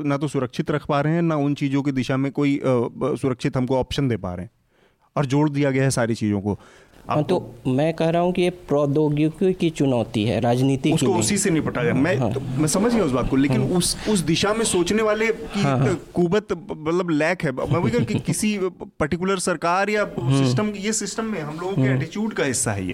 ना 0.08 0.16
तो 0.16 0.28
सुरक्षित 0.28 0.70
रख 0.70 0.86
पा 0.86 1.00
रहे 1.00 1.14
हैं, 1.14 1.22
ना 1.22 1.36
उन 1.36 1.54
चीज़ों 1.54 1.82
की 1.82 1.92
दिशा 1.92 2.16
में 2.16 2.30
कोई 2.32 2.58
सुरक्षित 2.64 3.56
हमको 3.56 3.76
ऑप्शन 3.76 4.08
दे 4.08 4.16
पा 4.16 4.34
रहे 4.34 4.44
हैं। 4.44 4.52
और 5.16 5.26
जोड़ 5.26 5.48
दिया 5.50 5.70
गया 5.70 5.82
है 5.82 5.90
सारी 5.90 6.14
चीज़ों 6.14 6.40
को। 6.40 6.58
हाँ 7.10 7.22
तो 7.24 7.38
मैं 7.68 7.92
कह 7.94 8.10
रहा 8.10 8.22
हूँ 8.22 8.32
कि 8.32 8.42
ये 8.42 8.50
प्रौद्योगिकी 8.68 9.52
की 9.52 9.70
चुनौती 9.70 10.24
है 10.24 10.38
राजनीति 10.40 10.92
उसको 10.92 11.14
उसी 11.14 11.38
से 11.38 11.50
निपटा 11.50 11.82
गया 11.82 11.94
मैं 11.96 12.16
हाँ। 12.16 12.32
तो, 12.32 12.40
मैं 12.40 12.68
समझ 12.68 12.92
गया 12.94 13.04
उस 13.04 13.12
बात 13.12 13.30
को 13.30 13.36
लेकिन 13.36 13.62
हाँ। 13.62 13.78
उस 13.78 13.96
उस 14.08 14.20
दिशा 14.24 14.54
में 14.54 14.64
सोचने 14.66 15.02
वाले 15.02 15.26
की 15.26 15.62
हाँ, 15.62 15.78
हाँ। 15.78 15.94
कुबत 16.14 16.52
मतलब 16.52 17.10
लैक 17.12 17.42
है 17.42 17.52
मैं 17.52 17.82
भी 17.82 18.04
कि 18.04 18.18
किसी 18.20 18.58
पर्टिकुलर 19.00 19.38
सरकार 19.40 19.90
या 19.90 20.04
सिस्टम 20.04 20.64
हाँ। 20.64 20.74
ये 20.76 20.92
सिस्टम 20.94 21.24
में 21.24 21.40
हम 21.40 21.58
लोगों 21.60 21.72
के 21.74 21.94
एटीट्यूड 21.94 22.32
का 22.32 22.44
हिस्सा 22.44 22.72
है 22.72 22.86
ये 22.86 22.92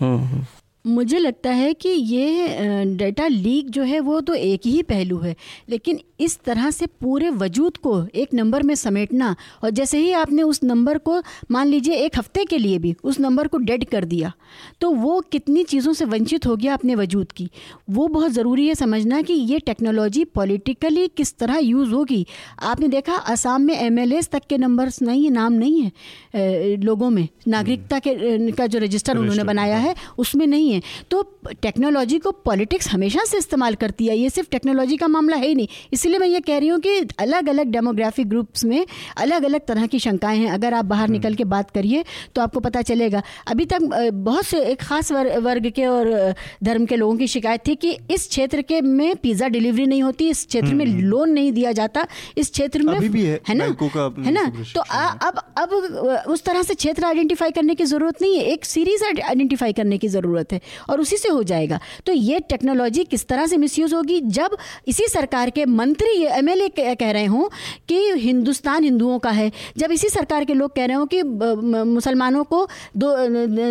मुझे 0.86 1.18
लगता 1.18 1.50
है 1.50 1.72
कि 1.74 1.88
ये 1.88 2.84
डेटा 2.96 3.26
लीक 3.26 3.70
जो 3.70 3.82
है 3.82 4.00
वो 4.00 4.20
तो 4.20 4.34
एक 4.34 4.66
ही 4.66 4.82
पहलू 4.82 5.18
है 5.18 5.34
लेकिन 5.68 6.00
इस 6.20 6.38
तरह 6.44 6.70
से 6.70 6.86
पूरे 7.00 7.30
वजूद 7.30 7.76
को 7.76 7.94
एक 8.14 8.34
नंबर 8.34 8.62
में 8.62 8.74
समेटना 8.74 9.34
और 9.64 9.70
जैसे 9.70 9.98
ही 9.98 10.12
आपने 10.12 10.42
उस 10.42 10.62
नंबर 10.64 10.98
को 10.98 11.20
मान 11.50 11.66
लीजिए 11.66 11.94
एक 11.96 12.18
हफ़्ते 12.18 12.44
के 12.44 12.58
लिए 12.58 12.78
भी 12.78 12.94
उस 13.04 13.20
नंबर 13.20 13.48
को 13.48 13.58
डेड 13.58 13.84
कर 13.84 14.04
दिया 14.04 14.32
तो 14.80 14.90
वो 14.90 15.20
कितनी 15.32 15.64
चीज़ों 15.64 15.92
से 15.92 16.04
वंचित 16.04 16.46
हो 16.46 16.56
गया 16.56 16.74
अपने 16.74 16.94
वजूद 16.94 17.32
की? 17.32 17.48
वो 17.90 18.06
बहुत 18.08 18.30
ज़रूरी 18.30 18.66
है 18.68 18.74
समझना 18.74 19.20
कि 19.22 19.32
ये 19.32 19.58
टेक्नोलॉजी 19.58 20.24
पॉलिटिकली 20.24 21.06
किस 21.08 21.36
तरह 21.38 21.58
यूज़ 21.58 21.90
होगी। 21.90 22.26
आपने 22.62 22.88
देखा 22.88 23.14
असम 23.26 23.62
में 23.62 23.74
एम 23.76 24.20
तक 24.22 24.46
के 24.48 24.58
नंबर्स 24.58 25.00
नहीं 25.02 25.24
है 25.24 25.30
नाम 25.30 25.52
नहीं 25.52 25.82
है 25.82 26.76
लोगों 26.76 27.10
में 27.10 27.26
नागरिकता 27.48 27.98
के 27.98 28.50
का 28.52 28.66
जो 28.66 28.78
रजिस्टर 28.78 29.18
उन्होंने 29.18 29.44
बनाया 29.44 29.76
है 29.78 29.94
उसमें 30.18 30.46
नहीं 30.46 30.72
है। 30.72 30.75
तो 31.10 31.22
टेक्नोलॉजी 31.62 32.18
को 32.18 32.30
पॉलिटिक्स 32.44 32.88
हमेशा 32.88 33.24
से 33.24 33.38
इस्तेमाल 33.38 33.74
करती 33.74 34.06
है 34.06 34.16
ये 34.18 34.30
सिर्फ़ 34.30 34.50
टेक्नोलॉजी 34.50 34.96
का 34.96 35.08
मामला 35.08 35.36
है 35.36 35.48
ही 35.48 35.54
नहीं। 35.54 35.68
इसलिए 35.92 36.18
मैं 36.18 36.28
ये 36.28 36.40
कह 36.40 36.58
रही 36.58 36.68
हूँ 36.68 36.78
कि 36.80 36.98
अलग 37.20 37.48
अलग 37.48 37.70
डेमोग्राफिक 37.70 38.28
ग्रुप्स 38.28 38.64
में 38.64 38.84
अलग 39.16 39.44
अलग 39.44 39.66
तरह 39.66 39.86
की 39.86 39.98
शंकाएँ 39.98 40.38
हैं। 40.38 40.50
अगर 40.50 40.74
आप 40.74 40.84
बाहर 40.84 41.08
निकल 41.08 41.34
के 41.34 41.44
बात 41.46 41.70
करिए 41.70 42.04
तो 42.34 42.42
आपको 42.42 42.60
पता 42.60 42.82
चलेगा। 42.84 43.22
अभी 43.48 43.64
तक 43.66 43.88
बहुत 44.14 44.46
से 44.46 44.62
एक 44.64 44.82
खास 44.82 45.12
वर्ग 45.12 45.70
के 45.70 45.86
और 45.86 46.34
धर्म 46.64 46.86
के 46.86 46.96
लोगों 46.96 47.16
की 47.16 47.26
शिकायत 47.28 47.66
थी 47.66 47.74
कि 47.76 47.96
इस 48.10 48.28
क्षेत्र 48.28 48.62
के 48.62 48.80
में 48.82 49.16
पिज़्ज़ा 49.16 49.48
डिलीवरी 49.48 49.86
नहीं 49.86 50.02
होती 50.02 50.28
इस 50.30 50.44
क्षेत्र 50.46 50.74
में 50.74 50.84
लोन 50.86 50.94
हम्म, 50.96 51.22
हम्म। 51.22 51.34
नहीं 51.34 51.52
दिया 51.52 51.72
जाता 51.72 52.06
इस 52.36 52.50
क्षेत्र 52.50 52.82
में 52.82 52.94
अभी 52.94 53.08
भी 53.08 53.24
है, 53.24 53.40
है 53.48 53.54
ना? 53.54 53.64
है 53.64 54.32
ना? 54.32 54.44
तो 54.74 54.80
आ, 54.80 55.06
अब 55.06 55.40
अब 55.58 56.24
उस 56.28 56.44
तरह 56.44 56.62
से 56.62 56.74
क्षेत्र 56.74 57.04
आइडेंटिफाई 57.04 57.50
करने 57.50 57.74
की 57.74 57.84
ज़रूरत 57.84 58.22
नहीं 58.22 58.36
है। 58.36 58.44
एक 58.46 58.64
सीरीज़ 58.64 59.04
आइडेंटिफाई 59.04 59.72
करने 59.72 59.98
की 59.98 60.08
ज़रूरत 60.08 60.52
है। 60.52 60.60
और 60.90 61.00
उसी 61.00 61.16
से 61.16 61.28
हो 61.28 61.42
जाएगा। 61.42 61.80
तो 62.06 62.12
ये 62.12 62.40
टेक्नोलॉजी 62.40 63.04
किस 63.04 63.26
तरह 63.26 63.46
से 63.46 63.56
मिसयूज़ 63.56 63.94
होगी? 63.94 64.20
जब 64.20 64.56
इसी 64.88 65.08
सरकार 65.08 65.50
के 65.50 65.64
मंत्री 65.64 66.22
एम 66.24 66.48
कह 66.94 67.10
रहे 67.10 67.24
हों 67.26 67.48
कि 67.88 67.98
हिंदुस्तान 68.16 68.84
हिंदुओं 68.84 69.18
का 69.18 69.30
है 69.30 69.50
जब 69.76 69.92
इसी 69.92 70.08
सरकार 70.08 70.44
के 70.44 70.54
लोग 70.54 70.74
कह 70.74 70.84
रहे 70.84 70.96
हों 70.96 71.06
कि 71.06 71.22
मुसलमानों 71.22 72.44
को 72.44 72.68
दो 72.96 73.14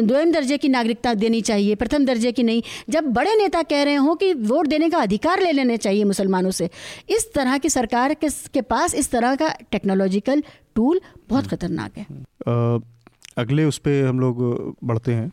दोम 0.02 0.32
दर्जे 0.32 0.58
की 0.58 0.70
नागरिकता 0.70 1.14
देनी 1.14 1.42
चाहिए 1.42 1.76
प्रथम 1.76 2.06
दर्जे 2.06 2.32
की 2.32 2.44
नहीं 2.44 2.64
जब 2.90 3.04
बड़े 3.04 3.36
नेता 3.36 3.62
कह 3.64 3.84
रहे 3.84 3.96
हों 3.96 4.16
कि 4.16 4.34
वोट 4.34 4.68
देने 4.68 4.90
का 4.90 4.98
अधिकार 4.98 5.42
ले 5.42 5.52
लेने 5.52 5.78
चाहिए 5.78 6.04
मुसलमानों 6.04 6.52
से 6.52 6.70
इस 7.10 7.34
तरह 7.34 7.58
की 7.58 7.70
सरकार 7.70 8.14
के, 8.14 8.30
के 8.30 8.62
पास 8.62 8.96
इस 8.96 9.12
तरह 9.12 9.36
का 9.36 9.50
टेक्नोलॉजिकल 9.72 10.44
टूल 10.76 11.02
बहुत। 11.30 11.48
खतरनाक 11.48 11.98
है। 11.98 12.06
आ, 12.48 12.80
अगले 13.38 13.64
उस 13.64 13.78
पर 13.78 14.06
हम 14.08 14.20
लोग 14.20 14.38
बढ़ते 14.84 15.14
हैं। 15.14 15.28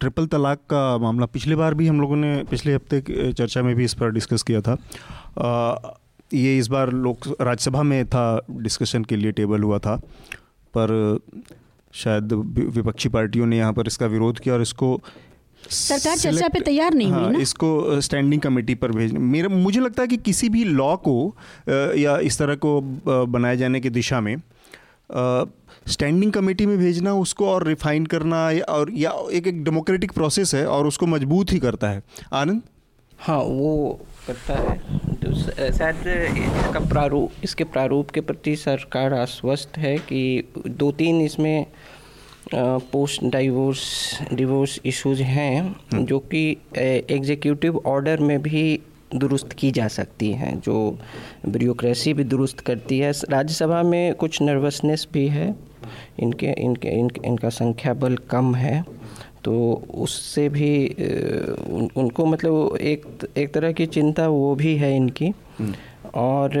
ट्रिपल 0.00 0.26
तलाक 0.26 0.58
का 0.70 0.82
मामला 0.98 1.26
पिछली 1.26 1.54
बार 1.54 1.74
भी 1.74 1.86
हम 1.86 2.00
लोगों 2.00 2.16
ने 2.16 2.36
पिछले 2.50 2.74
हफ़्ते 2.74 3.32
चर्चा 3.32 3.62
में 3.62 3.74
भी 3.74 3.84
इस 3.84 3.94
पर 3.94 4.10
डिस्कस 4.10 4.42
किया 4.42 4.60
था। 4.60 4.76
आ, 5.38 5.94
ये 6.34 6.58
इस 6.58 6.68
बार 6.68 6.92
लोक 6.92 7.26
राज्यसभा 7.40 7.82
में 7.82 8.04
था 8.06 8.24
डिस्कशन 8.50 9.04
के 9.04 9.16
लिए 9.16 9.32
टेबल 9.32 9.62
हुआ 9.62 9.78
था। 9.78 9.96
पर 10.76 11.18
शायद 11.94 12.32
विपक्षी 12.74 13.08
पार्टियों 13.08 13.46
ने 13.46 13.58
यहाँ 13.58 13.72
पर 13.72 13.86
इसका 13.86 14.06
विरोध 14.06 14.38
किया 14.38 14.54
और 14.54 14.62
इसको 14.62 15.00
सरकार 15.70 16.16
चर्चा 16.16 16.48
पे 16.48 16.60
तैयार 16.60 16.94
नहीं 16.94 17.10
हाँ, 17.12 17.24
हुई 17.24 17.32
ना? 17.32 17.38
इसको 17.38 18.00
स्टैंडिंग 18.00 18.40
कमेटी 18.40 18.74
पर 18.74 18.92
भेज 18.92 19.12
मेरा 19.12 19.48
मुझे 19.48 19.80
लगता 19.80 20.02
है 20.02 20.08
कि 20.08 20.16
किसी 20.16 20.48
भी 20.48 20.64
लॉ 20.64 20.94
को 20.96 21.36
या 21.98 22.18
इस 22.18 22.38
तरह 22.38 22.54
को 22.54 22.80
बनाए 23.26 23.56
जाने 23.56 23.80
की 23.80 23.90
दिशा 23.90 24.20
में 24.20 24.36
स्टैंडिंग 25.86 26.32
कमेटी 26.32 26.66
में 26.66 26.76
भेजना 26.78 27.12
उसको 27.14 27.46
और 27.48 27.66
रिफाइन 27.66 28.06
करना 28.06 28.50
या 28.50 28.64
और 28.64 28.90
या 28.94 29.12
एक 29.32 29.46
एक 29.46 29.62
डेमोक्रेटिक 29.64 30.12
प्रोसेस 30.12 30.54
है 30.54 30.66
और 30.66 30.86
उसको 30.86 31.06
मज़बूत 31.06 31.52
ही 31.52 31.58
करता 31.58 31.90
है। 31.90 32.02
आनंद? 32.32 32.62
हाँ 33.18 33.38
वो 33.38 34.00
करता 34.26 34.54
है। 34.54 34.78
शायद 35.72 36.06
इसका 36.38 36.80
प्रारूप 36.80 37.32
इसके 37.44 37.64
प्रारूप 37.64 38.10
के 38.10 38.20
प्रति 38.20 38.54
सरकार 38.56 39.14
आश्वस्त 39.14 39.78
है 39.78 39.96
कि 39.98 40.52
दो 40.66 40.90
तीन 40.92 41.20
इसमें 41.20 41.66
पोस्ट 42.54 43.24
डाइवोर्स 43.24 43.82
डिवोर्स 44.32 44.78
इश्यूज़ 44.84 45.22
हैं 45.22 45.60
हम्म। 45.62 46.04
जो 46.04 46.18
कि 46.18 46.56
एग्जीक्यूटिव 46.76 47.76
ऑर्डर 47.86 48.20
में 48.20 48.40
भी 48.42 48.80
दुरुस्त 49.14 49.52
की 49.52 49.70
जा 49.70 49.88
सकती 49.88 50.30
हैं 50.32 50.58
जो 50.60 50.98
ब्यूरोक्रेसी 51.48 52.14
भी 52.14 52.24
दुरुस्त 52.24 52.60
करती 52.60 52.98
है। 52.98 53.12
राज्यसभा 53.30 53.82
में 53.82 54.14
कुछ 54.14 54.40
नर्वसनेस 54.42 55.06
भी 55.12 55.26
है। 55.28 55.54
इनके 56.18 56.54
इनके 56.58 56.88
इन, 56.90 57.10
इनका 57.24 57.48
संख्या 57.50 57.94
बल 57.94 58.16
कम 58.30 58.54
है 58.54 58.84
तो 59.44 59.52
उससे 59.94 60.48
भी 60.48 60.72
उन, 60.88 61.88
उनको 61.96 62.26
मतलब 62.26 62.76
एक 62.80 63.06
एक 63.36 63.52
तरह 63.54 63.72
की 63.72 63.86
चिंता 63.88 64.28
वो 64.28 64.54
भी 64.54 64.74
है 64.76 64.94
इनकी 64.96 65.32
हम्म। 65.58 65.74
और 66.14 66.58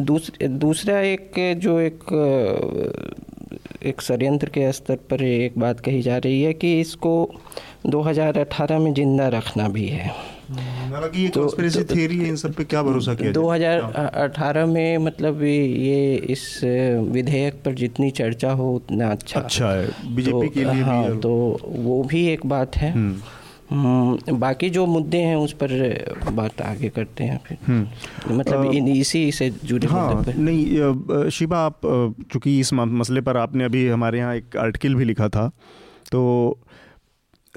दूसरे 0.00 0.48
दूसरा 0.48 0.98
एक 1.00 1.32
जो 1.58 1.78
एक 1.80 2.02
एक 3.82 4.00
षडयंत्र 4.02 4.48
के 4.48 4.70
स्तर 4.72 4.96
पर 5.10 5.22
एक 5.22 5.58
बात 5.58 5.80
कही 5.80 6.00
जा 6.02 6.16
रही 6.18 6.42
है 6.42 6.52
कि 6.54 6.80
इसको 6.80 7.12
2018 7.86 8.78
में 8.78 8.92
ज़िंदा 8.94 9.28
रखना 9.28 9.68
भी 9.68 9.86
है 9.86 10.10
हालाँकि 10.52 11.22
ये 11.22 11.28
तो, 11.28 11.44
तो, 11.46 11.96
थियरी 11.96 12.18
है 12.18 12.28
इन 12.28 12.36
सब 12.36 12.52
पे 12.52 12.64
क्या 12.64 12.82
भरोसा 12.82 13.14
किया 13.14 13.32
2018 13.32 14.66
में 14.66 14.98
मतलब 14.98 15.42
ये 15.42 16.16
इस 16.16 16.60
विधेयक 17.10 17.54
पर 17.54 17.72
जितनी 17.72 18.10
चर्चा 18.10 18.52
हो 18.52 18.74
उतना 18.74 19.10
अच्छा। 19.10 19.40
अच्छा 19.40 19.68
है। 19.68 19.86
बीजेपी 19.86 20.46
तो, 20.46 20.48
के 20.48 20.60
लिए 20.60 20.82
हाँ 20.82 21.12
भी 21.12 21.18
तो 21.18 21.60
वो 21.64 22.02
भी 22.04 22.26
एक 22.26 22.46
बात 22.46 22.76
है। 22.76 22.92
हम्म। 22.92 23.16
हम्म, 23.70 24.38
बाकी 24.38 24.70
जो 24.70 24.86
मुद्दे 24.86 25.18
हैं 25.18 25.36
उस 25.36 25.52
पर 25.52 25.68
बात 26.32 26.62
आगे 26.62 26.88
करते 26.88 27.24
हैं 27.24 27.40
फिर। 27.46 27.58
हम्म। 27.66 28.38
मतलब 28.38 28.72
इन 28.72 28.88
इसी 28.88 29.32
से 29.32 29.50
जुड़े 29.64 29.86
हाँ, 29.86 30.14
पर। 30.14 30.34
नहीं 30.34 31.30
शिवा 31.30 31.58
आप 31.58 31.80
चूँकि 32.32 32.60
इस 32.60 32.72
मसले 32.72 33.20
पर 33.20 33.36
आपने 33.36 33.64
अभी 33.64 33.88
हमारे 33.88 34.18
यहाँ 34.18 34.34
एक 34.36 34.56
आर्टिकल 34.56 34.94
भी 34.94 35.04
लिखा 35.04 35.28
था 35.28 35.50
तो 36.12 36.58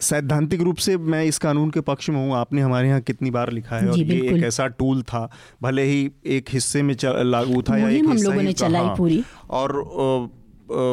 सैद्धांतिक 0.02 0.62
रूप 0.62 0.78
से 0.78 0.98
मैं 0.98 1.24
इस 1.24 1.38
कानून 1.38 1.70
के 1.70 1.82
पक्ष 1.82 2.10
में 2.10 2.18
हूँ 2.18 2.36
आपने 2.36 2.62
हमारे 2.62 2.88
यहाँ 2.88 3.02
कितनी 3.02 3.32
बार 3.32 3.52
लिखा 3.52 3.76
है 3.76 3.90
और 3.90 4.00
ये 4.00 4.20
एक 4.30 4.44
ऐसा 4.44 4.68
टूल 4.68 5.02
था 5.02 5.30
भले 5.62 5.84
ही 5.84 6.12
एक 6.26 6.50
हिस्से 6.50 6.82
में 6.82 6.96
लागू 7.06 7.62
था 7.62 7.78
या 7.78 7.90
एक 7.90 8.06
हम 8.06 8.12
हिस्सा 8.12 8.30
लोगों 8.30 8.42
ने 8.42 8.54
चलाई 8.54 8.86
हाँ। 8.86 8.96
पूरी। 8.96 9.24
और 9.50 9.72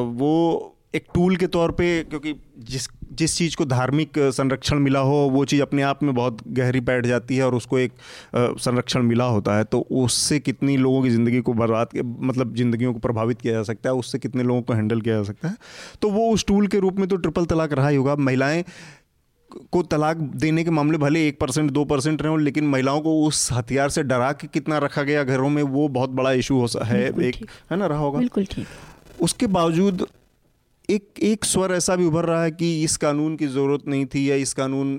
वो 0.07 0.72
एक 0.94 1.07
टूल 1.14 1.36
के 1.36 1.46
तौर 1.46 1.70
पे 1.70 2.02
क्योंकि 2.02 2.34
जिस 2.59 2.88
जिस 3.18 3.36
चीज़ 3.36 3.56
को 3.56 3.64
धार्मिक 3.64 4.12
संरक्षण 4.18 4.78
मिला 4.78 5.00
हो 5.00 5.16
वो 5.32 5.44
चीज़ 5.44 5.62
अपने 5.62 5.82
आप 5.82 6.02
में 6.02 6.14
बहुत 6.14 6.38
गहरी 6.48 6.80
बैठ 6.80 7.06
जाती 7.06 7.36
है 7.36 7.44
और 7.46 7.54
उसको 7.54 7.78
एक 7.78 7.92
संरक्षण 8.36 9.02
मिला 9.02 9.24
होता 9.24 9.56
है। 9.56 9.64
तो 9.64 9.80
उससे 9.80 10.38
कितनी 10.40 10.76
लोगों 10.76 11.02
की 11.02 11.10
ज़िंदगी 11.10 11.40
को 11.40 11.52
बर्बाद 11.52 11.86
के- 11.86 12.04
मतलब 12.20 12.54
ज़िंदगियों 12.54 12.92
को 12.92 12.98
प्रभावित 12.98 13.40
किया 13.40 13.54
जा 13.54 13.62
सकता 13.62 13.90
है 13.90 13.94
उससे 13.94 14.18
कितने 14.18 14.42
लोगों 14.42 14.62
को 14.62 14.72
हैंडल 14.72 15.00
किया 15.00 15.16
जा 15.16 15.22
सकता 15.22 15.48
है? 15.48 15.56
तो 16.02 16.10
वो 16.10 16.30
उस 16.30 16.44
टूल 16.46 16.66
के 16.66 16.78
रूप 16.78 16.98
में 16.98 17.08
तो 17.08 17.16
ट्रिपल 17.16 17.44
तलाक 17.44 17.72
रहा 17.72 17.88
ही 17.88 17.96
होगा। 17.96 18.16
महिलाएँ 18.16 18.64
को 19.72 19.82
तलाक 19.82 20.16
देने 20.16 20.64
के 20.64 20.70
मामले 20.70 20.98
भले 20.98 21.28
एक 21.28 21.38
परसेंट 21.40 21.70
दो 21.70 21.84
परसेंट 21.84 22.22
रहे 22.22 22.30
हो 22.30 22.36
लेकिन 22.36 22.66
महिलाओं 22.66 23.00
को 23.00 23.24
उस 23.24 23.48
हथियार 23.52 23.88
से 23.88 24.02
डरा 24.02 24.32
के 24.32 24.46
कितना 24.46 24.78
रखा 24.78 25.02
गया 25.02 25.24
घरों 25.24 25.48
में 25.48 25.62
वो 25.62 25.88
बहुत 25.88 26.10
बड़ा 26.10 26.32
इशू 26.32 26.58
हो 26.60 26.84
है 26.84 27.08
एक 27.22 27.36
है 27.70 27.76
ना 27.76 27.86
रहा 27.86 27.98
होगा। 27.98 28.18
बिल्कुल 28.18 28.44
ठीक। 28.44 28.66
उसके 29.20 29.46
बावजूद 29.46 30.06
एक 30.91 31.18
एक 31.22 31.45
स्वर 31.45 31.72
ऐसा 31.72 31.95
भी 31.97 32.05
उभर 32.05 32.24
रहा 32.24 32.43
है 32.43 32.51
कि 32.51 32.66
इस 32.84 32.97
कानून 32.97 33.37
की 33.37 33.47
ज़रूरत 33.47 33.87
नहीं 33.89 34.05
थी 34.07 34.30
या 34.30 34.37
इस 34.37 34.53
कानून 34.55 34.93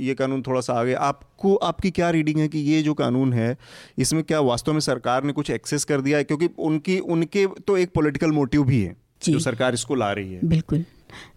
ये 0.00 0.14
कानून 0.14 0.42
थोड़ा 0.42 0.60
सा 0.60 0.74
आगे। 0.74 0.94
आपको 0.94 1.54
आपकी 1.56 1.90
क्या 1.90 2.10
रीडिंग 2.10 2.40
है 2.40 2.48
कि 2.48 2.58
ये 2.60 2.82
जो 2.82 2.94
कानून 2.94 3.32
है 3.32 3.56
इसमें 3.98 4.22
क्या 4.22 4.40
वास्तव 4.42 4.72
में 4.72 4.80
सरकार 4.80 5.24
ने 5.24 5.32
कुछ 5.32 5.50
एक्सेस 5.50 5.84
कर 5.84 6.00
दिया 6.00 6.18
है? 6.18 6.24
क्योंकि 6.24 6.48
उनकी 6.60 6.98
उनके 6.98 7.46
तो 7.66 7.76
एक 7.76 7.92
पॉलिटिकल 7.94 8.32
मोटिव 8.32 8.64
भी 8.64 8.80
है 8.80 8.96
जो 9.24 9.38
सरकार 9.40 9.74
इसको 9.74 9.94
ला 9.94 10.12
रही 10.12 10.32
है। 10.32 10.40
बिल्कुल। 10.44 10.84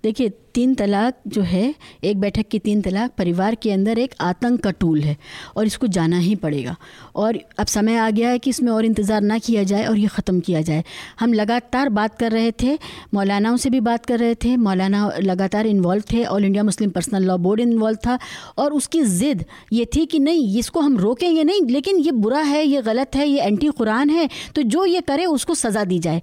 देखिए, 0.04 0.30
तीन 0.54 0.74
तलाक 0.76 1.18
जो 1.28 1.42
है, 1.42 1.74
एक 2.04 2.20
बैठक 2.20 2.48
की 2.48 2.60
तीन 2.60 2.82
तलाक, 2.82 3.12
परिवार 3.18 3.56
के 3.56 3.72
अंदर 3.72 4.00
एक 4.00 4.14
आतंक 4.22 4.60
का 4.64 4.72
टूल 4.74 5.02
है 5.02 5.16
और 5.58 5.66
इसको 5.66 5.88
जाना 5.88 6.18
ही 6.20 6.36
पड़ेगा। 6.36 6.76
और 7.16 7.40
अब 7.60 7.68
समय 7.68 7.98
आ 7.98 8.10
गया 8.10 8.30
है 8.30 8.40
कि 8.40 8.50
इसमें 8.50 8.72
और 8.72 8.86
इंतज़ार 8.86 9.22
ना 9.22 9.38
किया 9.40 9.64
जाए 9.64 9.86
और 9.86 9.98
ये 9.98 10.08
ख़त्म 10.08 10.40
किया 10.40 10.62
जाए। 10.62 10.84
हम 11.20 11.34
लगातार 11.34 11.90
बात 11.92 12.18
कर 12.20 12.32
रहे 12.32 12.52
थे, 12.64 12.78
मौलानाओं 13.14 13.58
से 13.58 13.70
भी 13.70 13.80
बात 13.82 14.06
कर 14.06 14.20
रहे 14.20 14.36
थे, 14.36 14.56
मौलाना 14.58 15.10
लगातार 15.22 15.68
इन्वॉल्व 15.68 16.04
थे 16.12 16.24
all 16.26 16.46
India 16.46 16.64
Muslim 16.64 16.90
personal 16.92 17.24
law 17.24 17.38
board 17.40 17.60
involve 17.62 17.98
था 18.06 18.18
और 18.58 18.74
उसकी 18.74 19.02
ज़िद 19.04 19.46
ये 19.74 19.86
थी 19.96 20.06
कि 20.06 20.20
नहीं, 20.20 20.60
इसको 20.60 20.80
हम 20.80 20.98
रोकेंगे 20.98 21.44
नहीं, 21.44 21.62
लेकिन 21.64 22.00
ये 22.00 22.12
बुरा 22.14 22.42
है, 22.42 22.66
ये 22.66 22.82
गलत 22.82 23.16
है, 23.16 23.28
ये 23.28 23.42
एंटी 23.42 23.68
कुरान 23.70 24.10
है 24.10 24.30
तो 24.56 24.62
जो 24.64 24.86
ये 24.86 25.02
करे 25.02 25.26
उसको 25.28 25.56
सज़ा 25.56 25.84
दी 25.86 26.00
जाए। 26.00 26.22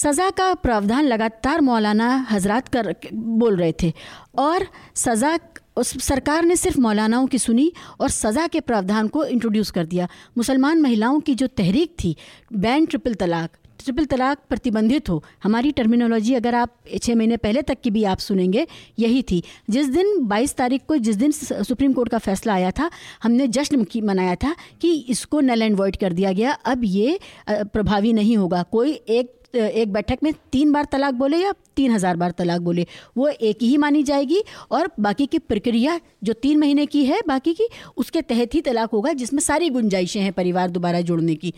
सज़ा 0.00 0.28
का 0.30 0.52
प्रावधान 0.54 1.04
लगातार 1.04 1.60
मौलाना 1.60 2.08
हजरात 2.30 2.68
कर 2.68 2.94
बोल 3.12 3.56
रहे 3.56 3.72
थे। 3.82 3.92
और 4.38 4.66
सज़ा 4.96 5.38
उस 5.76 5.92
सरकार 6.04 6.44
ने 6.44 6.56
सिर्फ़ 6.56 6.80
मौलानाओं 6.80 7.26
की 7.26 7.38
सुनी 7.38 7.72
और 8.00 8.10
सज़ा 8.10 8.46
के 8.46 8.60
प्रावधान 8.60 9.08
को 9.08 9.24
इंट्रोड्यूस 9.26 9.70
कर 9.70 9.86
दिया। 9.86 10.08
मुसलमान 10.38 10.80
महिलाओं 10.82 11.20
की 11.20 11.34
जो 11.34 11.46
तहरीक 11.46 11.94
थी 12.04 12.16
बैन 12.52 12.86
ट्रिपल 12.86 13.14
तलाक 13.14 13.56
ट्रिपल 13.80 14.04
तलाक 14.04 14.38
प्रतिबंधित 14.48 15.08
हो, 15.08 15.22
हमारी 15.42 15.70
टर्मिनोलॉजी 15.72 16.34
अगर 16.34 16.54
आप 16.54 16.74
छः 17.02 17.14
महीने 17.14 17.36
पहले 17.36 17.62
तक 17.62 17.80
की 17.80 17.90
भी 17.90 18.02
आप 18.04 18.18
सुनेंगे, 18.18 18.66
यही 18.98 19.22
थी। 19.22 19.42
जिस 19.70 19.86
दिन 19.88 20.18
22 20.24 20.54
तारीख 20.56 20.82
को, 20.88 20.96
जिस 20.98 21.16
दिन 21.16 21.32
सुप्रीम 21.32 21.92
कोर्ट 21.92 22.10
का 22.10 22.18
फैसला 22.18 22.54
आया 22.54 22.70
था, 22.70 22.90
हमने 23.22 23.46
जश्न 23.48 23.84
की, 23.84 24.00
मनाया 24.00 24.34
था 24.34 24.54
कि 24.80 24.92
इसको 25.08 25.40
नल 25.40 25.62
एंड 25.62 25.76
वॉइड 25.76 25.96
कर 25.96 26.12
दिया 26.12 26.32
गया। 26.32 26.52
अब 26.52 26.80
ये 26.84 27.18
प्रभावी 27.48 28.12
नहीं 28.12 28.36
होगा। 28.36 28.62
कोई 28.62 28.92
एक 28.92 29.39
एक 29.54 29.92
बैठक 29.92 30.18
में 30.22 30.32
तीन 30.52 30.72
बार 30.72 30.84
तलाक 30.84 31.14
बोले 31.14 31.36
या 31.36 31.52
तीन 31.76 31.92
हज़ार 31.92 32.16
बार 32.16 32.30
तलाक 32.30 32.60
बोले? 32.60 32.86
वो 33.16 33.28
एक 33.28 33.62
ही 33.62 33.76
मानी 33.76 34.02
जाएगी 34.02 34.42
और 34.70 34.90
बाकी 35.00 35.26
की 35.26 35.38
प्रक्रिया 35.40 35.98
जो 36.24 36.32
तीन 36.32 36.58
महीने 36.58 36.86
की 36.86 37.04
है, 37.04 37.20
बाकी 37.28 37.54
की, 37.54 37.68
उसके 37.96 38.22
तहत 38.22 38.54
ही 38.54 38.60
तलाक 38.62 38.90
होगा, 38.90 39.12
जिसमें 39.14 39.40
सारी 39.40 39.70
गुंजाइशें 39.70 40.20
हैं 40.20 40.32
परिवार 40.32 40.70
दोबारा 40.70 41.00
जोड़ने 41.02 41.34
की। 41.34 41.54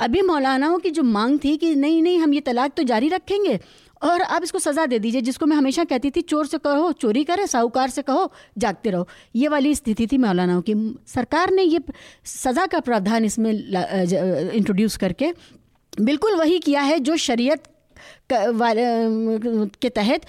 अभी 0.00 0.22
मौलानाओं 0.22 0.78
की 0.78 0.90
जो 0.90 1.02
मांग 1.02 1.38
थी 1.44 1.56
कि 1.56 1.74
नहीं 1.76 2.02
नहीं, 2.02 2.18
हम 2.18 2.34
ये 2.34 2.40
तलाक 2.40 2.72
तो 2.76 2.82
जारी 2.82 3.08
रखेंगे, 3.08 3.58
और 4.02 4.22
आप 4.22 4.42
इसको 4.42 4.58
सज़ा 4.58 4.84
दे 4.86 4.98
दीजिए, 4.98 5.20
जिसको 5.20 5.46
मैं 5.46 5.56
हमेशा 5.56 5.84
कहती 5.84 6.10
थी, 6.10 6.20
चोर 6.22 6.46
से 6.46 6.58
कहो, 6.58 6.90
चोरी 6.92 7.24
करे, 7.24 7.46
साहूकार 7.46 7.90
से 7.90 8.02
कहो, 8.02 8.30
जागते 8.58 8.90
रहो। 8.90 9.08
ये 9.36 9.48
वाली 9.48 9.74
स्थिति 9.74 10.06
थी 10.06 10.18
मौलानाओं 10.18 10.60
की। 10.62 10.74
सरकार 11.06 11.50
ने 11.50 11.62
ये 11.62 11.80
सज़ा 12.24 12.66
का 12.66 12.80
प्रावधान 12.80 13.24
इसमें 13.24 13.50
इंट्रोड्यूस 13.52 14.96
करके 14.96 15.32
बिल्कुल 16.00 16.34
वही 16.36 16.58
किया 16.58 16.82
है 16.82 16.98
जो 17.00 17.16
शरीयत 17.18 17.62
के 18.32 19.88
तहत 19.88 20.26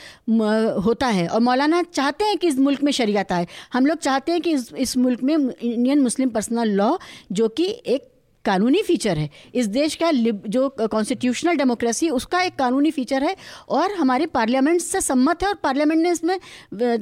होता 0.86 1.08
है। 1.08 1.28
और 1.28 1.40
मौलाना 1.42 1.82
चाहते 1.84 2.26
हैं 2.26 2.38
कि 2.38 2.48
इस 2.48 2.58
मुल्क 2.60 2.84
में 2.84 2.92
शरीयत 2.92 3.32
आए। 3.32 3.48
हम 3.74 3.86
लोग 3.86 3.98
चाहते 4.00 4.32
हैं 4.32 4.42
कि 4.42 4.52
इस 4.52 4.72
इस 4.78 4.98
मुल्क 4.98 5.24
में 5.24 5.36
इंडियन 5.36 6.00
मुस्लिम 6.02 6.30
पर्सनल 6.30 6.70
लॉ, 6.72 6.96
जो 7.32 7.48
कि 7.50 7.66
एक 7.86 8.08
कानूनी 8.46 8.82
फीचर 8.84 9.18
है। 9.18 9.30
इस 9.56 9.66
देश 9.68 9.96
का 9.96 10.12
जो 10.12 10.68
कॉन्स्टिट्यूशनल 10.82 11.56
डेमोक्रेसी, 11.56 12.10
उसका 12.10 12.42
एक 12.42 12.56
कानूनी 12.56 12.92
फीचर 12.92 13.24
है 13.24 13.36
और 13.70 13.92
हमारे 13.94 14.26
पार्लियामेंट 14.28 14.82
से 14.82 15.02
सम्मत 15.02 15.44
है 15.44 15.50
और 15.50 15.56
पार्लियामेंट 15.64 16.02
ने 16.02 16.12
इसमें 16.12 16.40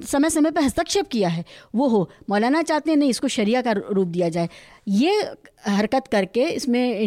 समय 0.03 0.29
समय 0.29 0.51
पर 0.51 0.61
हस्तक्षेप 0.61 1.07
किया 1.07 1.29
है। 1.29 1.45
वो 1.75 1.87
हो, 1.87 2.09
मौलाना 2.29 2.61
चाहते 2.61 2.91
हैं 2.91 2.97
नहीं 2.97 3.09
इसको 3.09 3.27
शरिया 3.29 3.61
का 3.61 3.71
रूप 3.71 4.07
दिया 4.07 4.29
जाए। 4.29 4.49
ये 4.87 5.11
हरकत 5.67 6.03
करके 6.07 6.43
इसमें 6.45 6.99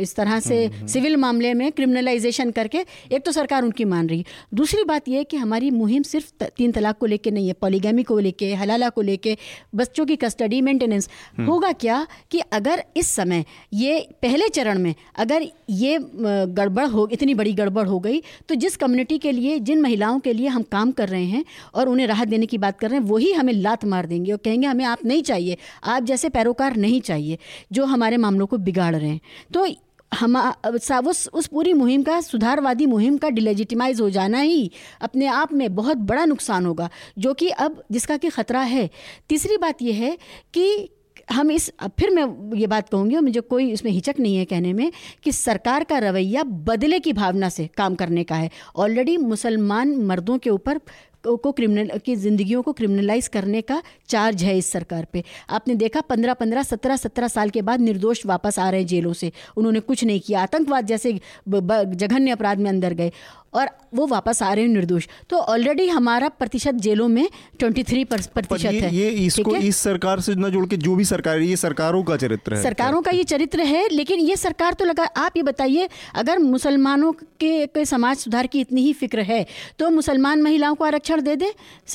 इस 0.00 0.14
तरह 0.16 0.38
से 0.40 0.58
सिविल 0.88 1.16
मामले 1.16 1.52
में 1.54 1.70
क्रिमिनलाइजेशन 1.72 2.50
करके 2.50 2.84
एक 3.12 3.24
तो 3.24 3.32
सरकार 3.32 3.62
उनकी 3.62 3.84
मान 3.84 4.08
रही। 4.08 4.18
है 4.18 4.24
दूसरी 4.54 4.84
बात 4.84 5.08
यह 5.08 5.18
है 5.18 5.24
कि 5.24 5.36
हमारी 5.36 5.70
मुहिम 5.70 6.02
सिर्फ़ 6.02 6.44
तीन 6.46 6.72
तलाक 6.72 6.98
को 6.98 7.06
लेके 7.06 7.30
नहीं 7.30 7.48
है 7.48 7.52
पॉलीगैमी 7.52 8.02
को 8.02 8.18
लेके 8.18 8.52
हलाला 8.54 8.88
को 8.88 9.02
लेके 9.02 9.36
बच्चों 9.74 10.06
की 10.06 10.16
कस्टडी 10.16 10.60
मेंटेनेंस 10.60 11.08
होगा 11.40 11.72
क्या 11.72 12.06
कि 12.30 12.40
अगर 12.52 12.84
इस 12.96 13.10
समय 13.10 13.44
ये 13.72 13.98
पहले 14.22 14.48
चरण 14.48 14.78
में 14.78 14.94
अगर 15.16 15.46
ये 15.70 15.98
गड़बड़ 16.20 16.86
हो 16.86 17.08
इतनी 17.12 17.34
बड़ी 17.34 17.52
गड़बड़ 17.52 17.86
हो 17.86 18.00
गई 18.00 18.22
तो 18.48 18.54
जिस 18.54 18.76
कम्युनिटी 18.76 19.18
के 19.18 19.32
लिए 19.32 19.58
जिन 19.60 19.80
महिलाओं 19.80 20.18
के 20.20 20.32
लिए 20.32 20.48
हम 20.48 20.62
काम 20.72 20.92
कर 20.92 21.08
रहे 21.08 21.24
हैं 21.24 21.44
और 21.74 21.88
उन्हें 21.88 22.06
राहत 22.06 22.28
देने 22.28 22.46
की 22.46 22.58
बात 22.58 22.78
कर 22.78 22.90
रहे 22.90 23.00
हैं 23.00 23.06
वही 23.06 23.32
हमें 23.32 23.52
लात 23.52 23.84
मार 23.84 24.06
देंगे 24.06 24.32
और 24.32 24.38
कहेंगे 24.44 24.66
हमें 24.66 24.84
आप 24.84 25.04
नहीं 25.04 25.22
चाहिए। 25.22 25.56
आप 25.84 26.02
जैसे 26.02 26.28
पैरोकार 26.28 26.76
नहीं 26.84 27.00
चाहिए, 27.02 27.38
जो 27.72 27.84
हमारे 27.86 28.16
मामलों 28.18 28.46
को 28.46 28.58
बिगाड़ 28.58 28.94
रहे 28.94 29.08
हैं। 29.08 29.20
तो 29.52 29.66
हम 30.12 30.36
उस 30.36 31.28
उस 31.28 31.46
पूरी 31.46 31.72
मुहिम 31.74 32.02
का, 32.02 32.20
सुधारवादी 32.22 32.86
मुहिम 32.86 33.16
का 33.18 33.28
डिलेजिटिमाइज 33.30 34.00
हो 34.00 34.08
जाना 34.10 34.40
ही 34.40 34.70
अपने 35.02 35.26
आप 35.28 35.52
में 35.52 35.74
बहुत 35.74 35.96
बड़ा 35.98 36.24
नुकसान 36.24 36.66
होगा, 36.66 36.88
जो 37.18 37.32
कि 37.34 37.48
अब 37.48 37.82
जिसका 37.92 38.16
कि 38.16 38.28
ख़तरा 38.30 38.60
है। 38.62 38.88
तीसरी 39.28 39.56
बात 39.58 39.82
यह 39.82 39.96
है 39.96 40.16
कि 40.54 40.90
हम 41.32 41.50
इस 41.50 41.70
फिर 41.98 42.10
मैं 42.10 42.56
ये 42.56 42.66
बात 42.66 42.88
कहूँगी 42.88 43.16
और 43.16 43.22
मुझे 43.22 43.40
कोई 43.42 43.70
इसमें 43.72 43.90
हिचक 43.92 44.14
नहीं 44.20 44.36
है 44.36 44.44
कहने 44.44 44.72
में 44.72 44.90
कि 45.24 45.32
सरकार 45.32 45.84
का 45.84 45.98
रवैया 45.98 46.42
बदले 46.42 46.98
की 47.00 47.12
भावना 47.12 47.48
से 47.48 47.66
काम 47.76 47.94
करने 47.94 48.24
का 48.24 48.36
है। 48.36 48.50
ऑलरेडी 48.76 49.16
मुसलमान 49.18 49.96
मर्दों 50.04 50.38
के 50.38 50.50
ऊपर 50.50 50.80
को 51.26 51.52
क्रिमिनल 51.52 51.98
की 51.98 52.16
ज़िंदगियों 52.16 52.62
को 52.62 52.72
क्रिमिनलाइज 52.72 53.28
करने 53.28 53.60
का 53.62 53.82
चार्ज 54.08 54.42
है 54.42 54.56
इस 54.58 54.70
सरकार 54.72 55.06
पे। 55.12 55.22
आपने 55.50 55.74
देखा 55.74 56.00
पंद्रह 56.00 56.34
पंद्रह, 56.34 56.62
सत्रह 56.62 56.96
सत्रह 56.96 57.28
साल 57.28 57.50
के 57.50 57.62
बाद 57.62 57.80
निर्दोष 57.80 58.24
वापस 58.26 58.58
आ 58.58 58.68
रहे 58.70 58.80
हैं 58.80 58.86
जेलों 58.86 59.12
से। 59.12 59.32
उन्होंने 59.56 59.80
कुछ 59.80 60.04
नहीं 60.04 60.20
किया। 60.20 60.42
आतंकवाद 60.42 60.86
जैसे 60.86 61.12
जघन्य 61.48 62.30
अपराध 62.30 62.58
में 62.58 62.70
अंदर 62.70 62.94
गए। 62.94 63.12
और 63.54 63.68
वो 63.94 64.06
वापस 64.06 64.42
आ 64.42 64.52
रहे 64.52 64.64
हैं 64.64 64.70
निर्दोष। 64.70 65.06
तो 65.30 65.36
ऑलरेडी 65.36 65.86
हमारा 65.88 66.28
प्रतिशत 66.30 66.74
जेलों 66.84 67.08
में 67.08 67.28
ट्वेंटी 67.58 67.82
थ्री 67.84 68.04
पर 68.04 68.20
प्रतिशत 68.34 68.72
ये, 68.72 68.80
है। 68.80 68.94
ये 68.94 69.08
इसको? 69.26 69.54
इस 69.56 69.76
सरकार 69.78 70.20
से 70.20 70.34
ना 70.34 70.48
जुड़ 70.48 70.66
के 70.66 70.76
जो 70.78 70.94
भी 70.94 71.04
सरकार 71.04 71.38
है 71.38 71.46
ये 71.46 71.56
सरकारों 71.56 72.02
का 72.02 72.16
चरित्र 72.16 72.54
है। 72.54 72.62
सरकारों 72.62 73.02
का 73.02 73.10
ये 73.10 73.24
चरित्र 73.24 73.62
है 73.64 73.88
लेकिन 73.88 74.20
ये 74.20 74.36
सरकार 74.36 74.74
तो 74.74 74.84
लगा 74.84 75.04
आप 75.18 75.36
ये 75.36 75.42
बताइए 75.42 75.88
अगर 76.14 76.38
मुसलमानों 76.40 77.12
के, 77.12 77.66
के 77.66 77.84
समाज 77.84 78.16
सुधार 78.16 78.46
की 78.46 78.60
इतनी 78.60 78.82
ही 78.82 78.92
फ़िक्र 78.94 79.20
है 79.22 79.44
तो 79.78 79.90
मुसलमान 79.90 80.42
महिलाओं 80.42 80.74
को 80.74 80.84
आरक्षण 80.84 81.22
दे 81.22 81.36
दें? 81.36 81.50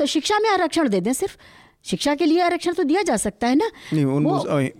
शिक्षा 0.07 0.39
में 0.39 0.49
आरक्षण 0.49 0.89
दे 0.89 1.01
दें 1.01 1.13
सिर्फ़? 1.13 1.37
शिक्षा 1.85 2.13
के 2.15 2.25
लिए 2.25 2.39
आरक्षण 2.41 2.73
तो 2.73 2.83
दिया 2.83 3.01
जा 3.01 3.15
सकता 3.17 3.47
है 3.47 3.55
ना? 3.55 3.69
नहीं 3.93 4.05
उन 4.05 4.25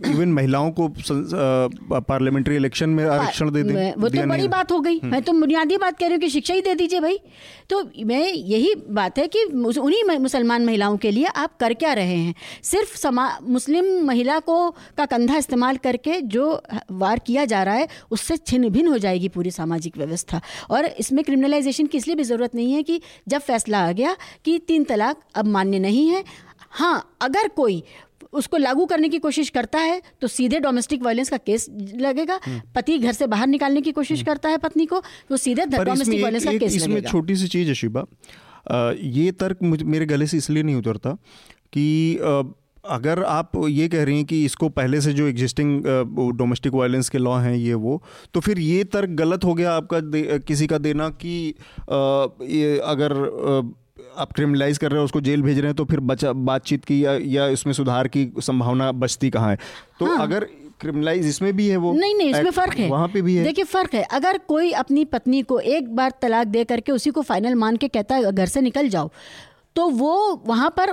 इवन 0.06 0.32
महिलाओं 0.34 0.72
को 0.80 0.88
पार्लियामेंट्री 0.88 2.56
इलेक्शन 2.56 2.89
में 2.89 3.04
आरक्षण 3.06 3.52
दे 3.52 3.64
दें 3.64 3.93
वो 3.93 4.10
तो 4.10 4.26
बड़ी 4.28 4.47
बात 4.47 4.72
हो 4.72 4.80
गई। 4.80 5.00
मैं 5.04 5.22
तो 5.22 5.34
बुनियादी 5.34 5.78
बात 5.78 5.97
कह 6.00 6.06
रही 6.06 6.14
हूँ 6.14 6.22
कि 6.22 6.30
शिक्षा 6.30 6.54
ही 6.54 6.62
दे 6.62 6.76
दीजिए 6.76 7.00
भाई। 7.00 7.20
तो 7.70 7.82
मैं 8.06 8.22
यही 8.24 8.74
बात 8.89 9.18
है 9.20 9.28
कि 9.28 9.43
उन्हीं 9.43 10.18
मुसलमान 10.20 10.66
महिलाओं 10.66 10.97
के 10.97 11.12
लिए 11.12 11.26
आप 11.26 11.58
कर 11.60 11.74
क्या 11.76 11.93
रहे 11.93 12.16
हैं? 12.16 12.34
सिर्फ़ 12.64 12.95
समा 12.97 13.30
मुस्लिम 13.43 13.86
महिला 14.08 14.39
को 14.41 14.70
का 14.97 15.06
कंधा 15.06 15.38
इस्तेमाल 15.38 15.78
करके 15.78 16.20
जो 16.28 16.52
वार 16.91 17.20
किया 17.28 17.45
जा 17.45 17.64
रहा 17.64 17.76
है 17.76 17.88
उससे 18.12 18.38
छिन्न 18.38 18.70
भिन्न 18.70 18.88
हो 18.88 18.97
जाएगी 18.97 19.28
पूरी 19.30 19.52
सामाजिक 19.52 19.97
व्यवस्था। 19.97 20.41
और 20.70 20.86
इसमें 21.00 21.24
क्रिमिनलाइजेशन 21.24 21.86
की 21.86 21.97
इसलिए 21.97 22.16
भी 22.16 22.24
ज़रूरत 22.24 22.56
नहीं 22.56 22.74
है 22.74 22.84
कि 22.84 23.02
जब 23.28 23.41
फैसला 23.41 23.80
आ 23.80 23.91
गया 23.93 24.16
कि 24.45 24.58
तीन 24.68 24.84
तलाक 24.84 25.22
अब 25.36 25.47
मान्य 25.47 25.80
नहीं 25.80 26.08
है 26.10 26.24
हाँ 26.72 27.17
अगर 27.22 27.47
कोई 27.55 27.84
उसको 28.34 28.57
लागू 28.57 28.86
करने 28.86 29.09
की 29.09 29.20
कोशिश 29.20 29.49
करता 29.49 29.80
है 29.80 30.01
तो 30.22 30.28
सीधे 30.28 30.59
डोमेस्टिक 30.59 31.03
वायलेंस 31.03 31.30
का 31.30 31.38
केस 31.39 31.65
लगेगा। 31.97 32.39
पति 32.76 32.97
घर 32.97 33.11
से 33.13 33.28
बाहर 33.28 33.47
निकालने 33.47 33.82
की 33.82 33.91
कोशिश 33.91 34.24
करता 34.24 34.49
है 34.49 34.57
पत्नी 34.57 34.86
को 34.86 35.01
तो 35.30 35.38
सीधे 35.38 35.65
डोमेस्टिक 35.67 36.22
वायलेंस 36.24 36.45
का 36.45 36.53
केस 36.53 36.76
इसमें 36.76 36.95
लगेगा। 36.95 37.09
छोटी 37.09 37.36
सी 37.36 37.47
चीज़ 37.47 37.67
है 37.67 37.74
शिबा। 37.76 38.05
ये 38.93 39.32
तर्क 39.34 39.57
मेरे 39.63 40.05
गले 40.05 40.28
से 40.28 40.38
इसलिए 40.38 40.63
नहीं 40.63 40.76
उतरता 40.76 41.17
कि 41.74 41.86
अगर 42.86 43.24
आप 43.24 43.51
ये 43.67 43.88
कह 43.88 44.03
रही 44.03 44.15
हैं 44.15 44.26
कि 44.26 44.43
इसको 44.45 44.70
पहले 44.70 45.01
से 45.01 45.13
जो 45.13 45.28
एग्जिस्टिंग 45.28 45.84
डोमेस्टिक 46.38 46.74
वायलेंस 46.74 47.09
के 47.09 47.17
लॉ 47.17 47.36
हैं 47.38 47.55
ये 47.55 47.74
वो 47.76 48.01
तो 48.34 48.39
फिर 48.39 48.59
ये 48.59 48.84
तर्क 48.93 49.09
गलत 49.20 49.43
हो 49.43 49.53
गया 49.53 49.74
आपका 49.74 49.99
किसी 50.39 50.67
का 50.67 50.78
देना 50.78 51.09
कि 51.24 51.34
अगर 51.89 53.13
आप 54.18 54.32
क्रिमिनलाइज 54.34 54.78
कर 54.78 54.91
रहे 54.91 54.99
हो 54.99 55.05
उसको 55.05 55.22
जेल 55.22 55.41
भेज 55.41 55.57
रहे 55.57 55.68
हैं 55.68 55.76
तो 55.76 55.86
फिर 55.86 55.99
बचा 55.99 56.34
बातचीत 56.34 56.86
की 56.86 57.03
या 57.05 57.18
या 57.22 57.47
इसमें 57.47 57.74
सुधार 57.74 58.07
की 58.07 58.32
संभावना 58.39 58.91
बचती 58.91 59.30
कहाँ 59.30 59.49
है? 59.49 59.57
तो 59.99 60.05
हाँ। 60.05 60.22
अगर 60.22 60.47
क्रिमिनलाइज 60.80 61.26
इसमें 61.28 61.55
भी 61.55 61.68
है 61.68 61.78
वो 61.78 61.93
नहीं 61.93 62.16
नहीं 62.16 62.30
इसमें 62.30 62.51
फ़र्क 62.51 62.74
है। 62.74 62.89
वहाँ 62.89 63.07
पे 63.07 63.22
भी 63.22 63.36
है। 63.36 63.43
देखिए 63.43 63.64
फ़र्क 63.66 63.93
है। 63.95 64.03
अगर 64.12 64.38
कोई 64.38 64.72
अपनी 64.72 65.05
पत्नी 65.05 65.41
को 65.41 65.60
एक 65.60 65.95
बार 65.95 66.14
तलाक 66.22 66.47
दे 66.47 66.64
करके 66.64 66.91
उसी 66.91 67.10
को 67.10 67.22
फाइनल 67.22 67.55
मान 67.55 67.76
के 67.76 67.88
कहता 67.88 68.16
है 68.16 68.32
घर 68.32 68.45
से 68.45 68.62
निकल 68.62 68.89
जाओ 68.89 69.10
तो 69.80 69.88
वो 69.89 70.13
वहाँ 70.45 70.69
पर 70.77 70.89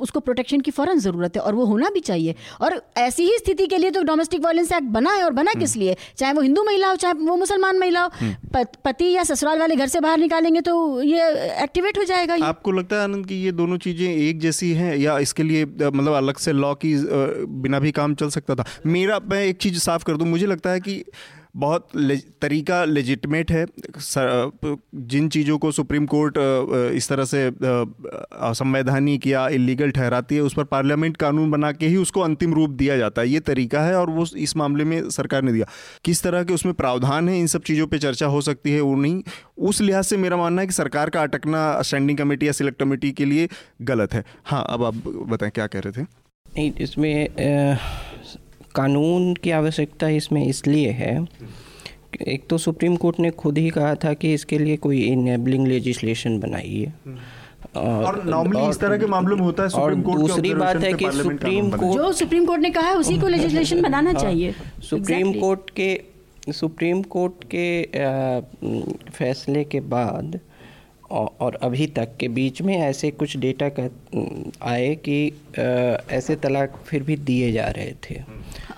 उसको 0.00 0.20
प्रोटेक्शन 0.20 0.60
की 0.60 0.70
फ़ौरन 0.70 0.98
ज़रूरत 0.98 1.36
है 1.36 1.42
और 1.42 1.54
वो 1.54 1.64
होना 1.64 1.88
भी 1.90 2.00
चाहिए 2.00 2.34
और 2.60 2.80
ऐसी 2.98 3.24
ही 3.24 3.36
स्थिति 3.38 3.66
के 3.66 3.78
लिए 3.78 3.90
तो 3.90 4.02
डोमेस्टिक 4.02 4.42
वायलेंस 4.42 4.72
एक्ट 4.72 4.86
बना 4.90 5.12
है 5.12 5.24
और 5.24 5.32
बना 5.32 5.52
किस। 5.54 5.76
लिए 5.76 5.96
चाहे 6.18 6.32
वो 6.32 6.40
हिंदू 6.40 6.62
महिला 6.64 6.88
हो 6.88 6.96
चाहे 6.96 7.14
वो 7.16 7.36
मुसलमान 7.36 7.78
महिला 7.78 8.02
हो 8.02 8.10
हम्म। 8.20 8.64
पति 8.84 9.10
या 9.10 9.24
ससुराल 9.24 9.58
वाले 9.58 9.76
घर 9.76 9.88
से 9.88 10.00
बाहर 10.00 10.18
निकालेंगे 10.18 10.60
तो 10.60 10.76
ये 11.02 11.28
एक्टिवेट 11.62 11.98
हो 11.98 12.04
जाएगा 12.04 12.34
ये। 12.34 12.42
आपको 12.44 12.72
लगता 12.72 12.96
है 12.96 13.02
आनंद 13.02 13.26
कि 13.26 13.34
ये 13.34 13.52
दोनों 13.52 13.78
चीज़ें 13.78 14.06
एक 14.08 14.40
जैसी 14.40 14.72
हैं 14.72 14.96
या 14.96 15.18
इसके 15.18 15.42
लिए 15.42 15.64
मतलब 15.64 16.12
अलग 16.14 16.38
से 16.38 16.52
लॉ 16.54 16.74
की 16.74 16.94
बिना 17.60 17.78
भी 17.78 17.92
काम 17.92 18.14
चल 18.14 18.30
सकता 18.30 18.54
था 18.54 18.64
मेरा 18.88 19.20
मैं 19.30 19.44
एक 19.44 19.58
चीज़ 19.58 19.78
साफ़ 19.80 20.04
कर 20.04 20.16
दूँ 20.16 20.28
मुझे 20.28 20.46
लगता 20.46 20.70
है 20.70 20.80
कि 20.80 21.02
बहुत 21.56 21.88
ले, 21.96 22.16
तरीका 22.16 22.84
लेजिटमेट 22.84 23.50
है। 23.52 23.64
जिन 25.04 25.28
चीज़ों 25.28 25.58
को 25.58 25.70
सुप्रीम 25.72 26.06
कोर्ट 26.06 26.34
इस 26.96 27.08
तरह 27.08 27.24
से 27.24 27.46
असंवैधानिक 27.46 29.26
या 29.26 29.46
इलीगल 29.48 29.90
ठहराती 29.90 30.34
है 30.34 30.40
उस 30.40 30.54
पर 30.54 30.64
पार्लियामेंट 30.64 31.16
कानून 31.16 31.50
बना 31.50 31.72
के 31.72 31.86
ही 31.86 31.96
उसको 31.96 32.20
अंतिम 32.20 32.54
रूप 32.54 32.70
दिया 32.72 32.96
जाता 32.96 33.22
है। 33.22 33.28
ये 33.28 33.40
तरीका 33.40 33.82
है 33.82 33.94
और 33.94 34.10
वो 34.10 34.26
इस 34.36 34.56
मामले 34.56 34.84
में 34.84 35.08
सरकार 35.10 35.42
ने 35.42 35.52
दिया। 35.52 35.66
किस 36.04 36.22
तरह 36.22 36.44
के 36.44 36.54
उसमें 36.54 36.74
प्रावधान 36.74 37.28
है 37.28 37.38
इन 37.40 37.46
सब 37.46 37.62
चीज़ों 37.62 37.86
पर 37.86 37.98
चर्चा 37.98 38.26
हो 38.26 38.40
सकती 38.40 38.72
है 38.72 38.80
वो 38.80 38.94
नहीं। 38.96 39.22
उस 39.58 39.80
लिहाज 39.80 40.04
से 40.04 40.16
मेरा 40.16 40.36
मानना 40.36 40.60
है 40.60 40.66
कि 40.66 40.72
सरकार 40.72 41.10
का 41.10 41.22
अटकना 41.22 41.60
स्टैंडिंग 41.82 42.18
कमेटी 42.18 42.46
या 42.46 42.52
सिलेक्ट 42.52 42.80
कमेटी 42.80 43.12
के 43.12 43.24
लिए 43.24 43.48
गलत 43.82 44.14
है। 44.14 44.24
हाँ 44.44 44.64
अब 44.70 44.84
आप 44.84 44.94
बताएँ 45.28 45.52
क्या 45.54 45.66
कह 45.66 45.80
रहे 45.80 45.92
थे? 45.92 46.06
नहीं 46.46 46.72
इसमें 46.80 47.28
कानून 48.74 49.34
की 49.34 49.50
आवश्यकता 49.50 50.08
इसमें 50.08 50.44
इसलिए 50.46 50.90
है। 50.90 51.14
एक 52.28 52.46
तो 52.50 52.58
सुप्रीम 52.58 52.96
कोर्ट 52.96 53.18
ने 53.20 53.30
खुद 53.30 53.58
ही 53.58 53.68
कहा 53.70 53.94
था 53.94 54.12
कि 54.12 54.32
इसके 54.34 54.58
लिए 54.58 54.76
कोई 54.76 55.00
इनेबलिंग 55.02 55.66
लेजिस्लेशन 55.66 56.38
बनाइए 56.40 56.92
और, 57.76 58.04
और 58.04 58.22
नॉर्मली 58.24 58.68
इस 58.68 58.78
तरह 58.80 58.98
के 58.98 59.06
मामलों 59.06 59.36
में 59.36 59.42
होता 59.44 59.62
है 59.62 59.68
सुप्रीम 59.68 60.02
कोर्ट 60.02 60.18
दूसरी 60.18 60.54
बात 60.54 60.76
है 60.76 60.92
कि 60.92 61.10
सुप्रीम 61.12 61.70
कोर्ट 61.70 61.98
जो 61.98 62.12
सुप्रीम 62.12 62.46
कोर्ट 62.46 62.62
ने 62.62 62.70
कहा 62.70 62.88
है 62.88 62.96
उसी 62.96 63.18
को 63.18 63.28
लेजिस्लेशन 63.28 63.82
बनाना 63.82 64.10
हाँ। 64.10 64.20
चाहिए। 64.20 64.54
सुप्रीम 64.90 65.32
कोर्ट 65.32 65.70
के 65.70 66.52
सुप्रीम 66.52 67.02
कोर्ट 67.14 67.44
के 67.54 67.82
फैसले 69.10 69.64
के 69.64 69.80
बाद 69.80 70.38
और 71.10 71.58
अभी 71.62 71.86
तक 71.86 72.16
के 72.20 72.28
बीच 72.28 72.60
में 72.62 72.76
ऐसे 72.76 73.10
कुछ 73.10 73.36
डेटा 73.36 73.70
आए 74.62 74.94
कि 75.08 75.16
ऐसे 76.16 76.36
तलाक 76.36 76.80
फिर 76.86 77.02
भी 77.02 77.16
दिए 77.16 77.52
जा 77.52 77.66
रहे 77.68 77.92
थे। 78.04 78.20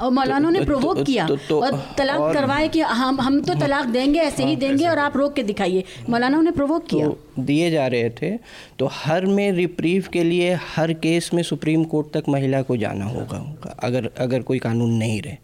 और 0.00 0.10
मौलाना 0.10 0.50
ने 0.50 0.64
प्रोवोक 0.64 0.96
तो, 0.96 1.04
किया 1.04 1.26
तो, 1.26 1.36
तो, 1.36 1.60
और 1.60 1.94
तलाक 1.98 2.32
करवाए 2.34 2.68
कि 2.68 2.80
हम 2.80 3.20
हम 3.20 3.40
तो 3.40 3.54
तलाक 3.54 3.86
देंगे 3.86 4.18
ऐसे 4.18 4.42
ही 4.42 4.50
हाँ, 4.50 4.60
देंगे 4.60 4.86
और 4.86 4.98
आप 4.98 5.16
रोक 5.16 5.34
के 5.34 5.42
दिखाइए। 5.42 5.84
मौलाना 6.10 6.40
ने 6.40 6.50
प्रोवोक 6.50 6.86
किया। 6.86 7.06
तो 7.06 7.42
दिए 7.42 7.70
जा 7.70 7.86
रहे 7.86 8.10
थे 8.10 8.36
तो 8.78 8.88
हर 8.92 9.26
में 9.26 9.52
रिप्रीव 9.52 10.08
के 10.12 10.24
लिए 10.24 10.54
हर 10.76 10.92
केस 10.92 11.30
में 11.34 11.42
सुप्रीम 11.42 11.84
कोर्ट 11.84 12.16
तक 12.16 12.28
महिला 12.28 12.62
को 12.62 12.76
जाना 12.76 13.04
होगा 13.04 13.74
अगर 13.82 14.10
अगर 14.18 14.42
कोई 14.42 14.58
कानून 14.58 14.90
नहीं 14.90 15.22
रहे। 15.22 15.36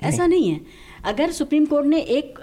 ऐसा 0.00 0.26
नहीं 0.26 0.50
है। 0.50 0.60
अगर 1.04 1.30
सुप्रीम 1.30 1.64
कोर्ट 1.64 1.86
ने 1.86 1.98
एक 1.98 2.38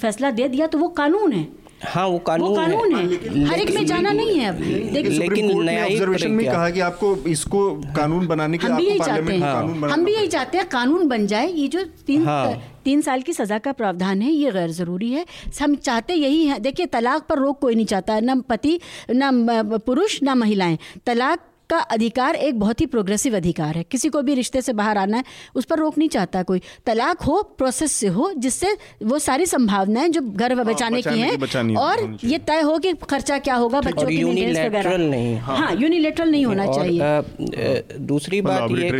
फैसला 0.00 0.30
दे 0.30 0.48
दिया 0.48 0.66
तो 0.66 0.78
वो 0.78 0.88
कानून 0.88 1.32
है। 1.32 1.65
हाँ 1.84 2.06
वो 2.08 2.18
कानून, 2.18 2.48
वो 2.48 2.54
कानून 2.56 2.94
है, 2.94 3.02
है। 3.06 3.44
हर 3.46 3.58
एक 3.60 3.70
में 3.74 3.86
जाना 3.86 4.10
नहीं 4.10 4.38
है 4.38 4.48
अब। 4.48 4.60
लेकिन 4.92 5.62
नया 5.64 5.84
ऑब्जर्वेशन 5.84 6.30
में 6.30 6.44
कहा 6.46 6.68
कि 6.70 6.80
आपको 6.80 7.14
इसको 7.28 7.60
कानून 7.96 8.26
बनाने 8.26 8.58
के 8.58 8.66
लिए 8.68 8.98
पार्लियामेंट 8.98 9.42
कानून 9.42 9.90
हम 9.90 10.04
भी 10.04 10.14
यही 10.14 10.28
चाहते 10.28 10.58
हैं 10.58 10.68
कानून 10.68 11.08
बन 11.08 11.26
जाए। 11.26 11.48
ये 11.48 11.66
जो 11.68 11.82
तीन 12.06 12.24
हाँ। 12.26 12.62
तीन 12.84 13.00
साल 13.02 13.22
की 13.22 13.32
सज़ा 13.32 13.58
का 13.58 13.72
प्रावधान 13.72 14.22
है 14.22 14.30
ये 14.30 14.50
गैर 14.52 14.70
ज़रूरी 14.70 15.10
है। 15.12 15.24
हम 15.60 15.74
चाहते 15.76 16.14
यही 16.14 16.44
है। 16.46 16.58
देखिए 16.60 16.86
तलाक 16.86 17.26
पर 17.28 17.38
रोक 17.38 17.58
कोई 17.60 17.74
नहीं 17.74 17.86
चाहता। 17.86 18.18
न 18.20 18.40
पति 18.40 18.78
न 19.10 19.80
पुरुष 19.86 20.18
न 20.22 20.38
महिलाएँ। 20.38 20.78
तलाक 21.06 21.44
का 21.70 21.78
अधिकार 21.90 22.34
एक 22.36 22.58
बहुत 22.60 22.80
ही 22.80 22.86
प्रोग्रेसिव 22.86 23.36
अधिकार 23.36 23.76
है। 23.76 23.82
किसी 23.84 24.08
को 24.08 24.22
भी 24.22 24.34
रिश्ते 24.34 24.60
से 24.62 24.72
बाहर 24.72 24.98
आना 24.98 25.16
है 25.16 25.24
उस 25.54 25.64
पर 25.64 25.78
रोक 25.78 25.98
नहीं 25.98 26.08
चाहता 26.08 26.42
कोई। 26.42 26.60
तलाक 26.86 27.22
हो 27.22 27.42
प्रोसेस 27.58 27.92
से 27.92 28.08
हो 28.08 28.32
जिससे 28.36 28.76
वो 29.02 29.18
सारी 29.18 29.46
संभावनाएँ 29.46 30.08
जो 30.08 30.20
घर 30.22 30.54
हाँ, 30.54 30.64
बचाने 30.64 31.02
की 31.02 31.18
हैं 31.20 31.76
और 31.76 32.18
ये 32.24 32.38
तय 32.40 32.60
हो 32.60 32.78
कि 32.78 32.92
खर्चा 33.10 33.38
क्या 33.38 33.54
होगा 33.54 33.80
बच्चों 33.80 34.06
की 34.06 34.24
मेंटेनेंस 34.24 34.86
नहीं। 35.00 35.36
हाँ 35.38 35.74
यूनिलेटरल 35.74 36.30
नहीं 36.30 36.44
होना 36.46 36.66
चाहिए। 36.66 37.98
दूसरी 38.06 38.40
बात 38.40 38.70
ये 38.72 38.90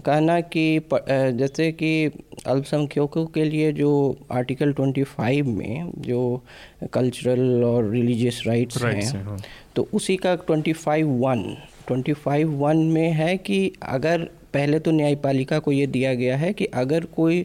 कहना 0.00 0.40
कि 0.40 0.64
जैसे 0.90 1.70
कि 1.72 1.90
अल्पसंख्यकों 2.46 3.24
के 3.26 3.44
लिए 3.44 3.72
जो 3.72 3.90
आर्टिकल 4.32 4.72
25 4.72 5.42
में 5.46 5.92
जो 5.98 6.20
कल्चरल 6.92 7.64
और 7.64 7.90
रिलीजियस 7.90 8.42
राइट्स 8.46 8.82
हैं 8.84 9.24
हाँ। 9.24 9.38
तो 9.76 9.88
उसी 9.92 10.16
का 10.16 10.36
25 10.50 11.02
वन 11.04 11.44
ट्वेंटी 11.90 12.12
फाइव 12.14 12.50
वन 12.56 12.76
में 12.88 13.10
है 13.12 13.36
कि 13.36 13.60
अगर 13.82 14.28
पहले 14.54 14.78
तो 14.78 14.90
न्यायपालिका 14.90 15.58
को 15.58 15.72
ये 15.72 15.86
दिया 15.86 16.12
गया 16.14 16.36
है 16.36 16.52
कि 16.52 16.64
अगर 16.74 17.04
कोई 17.16 17.44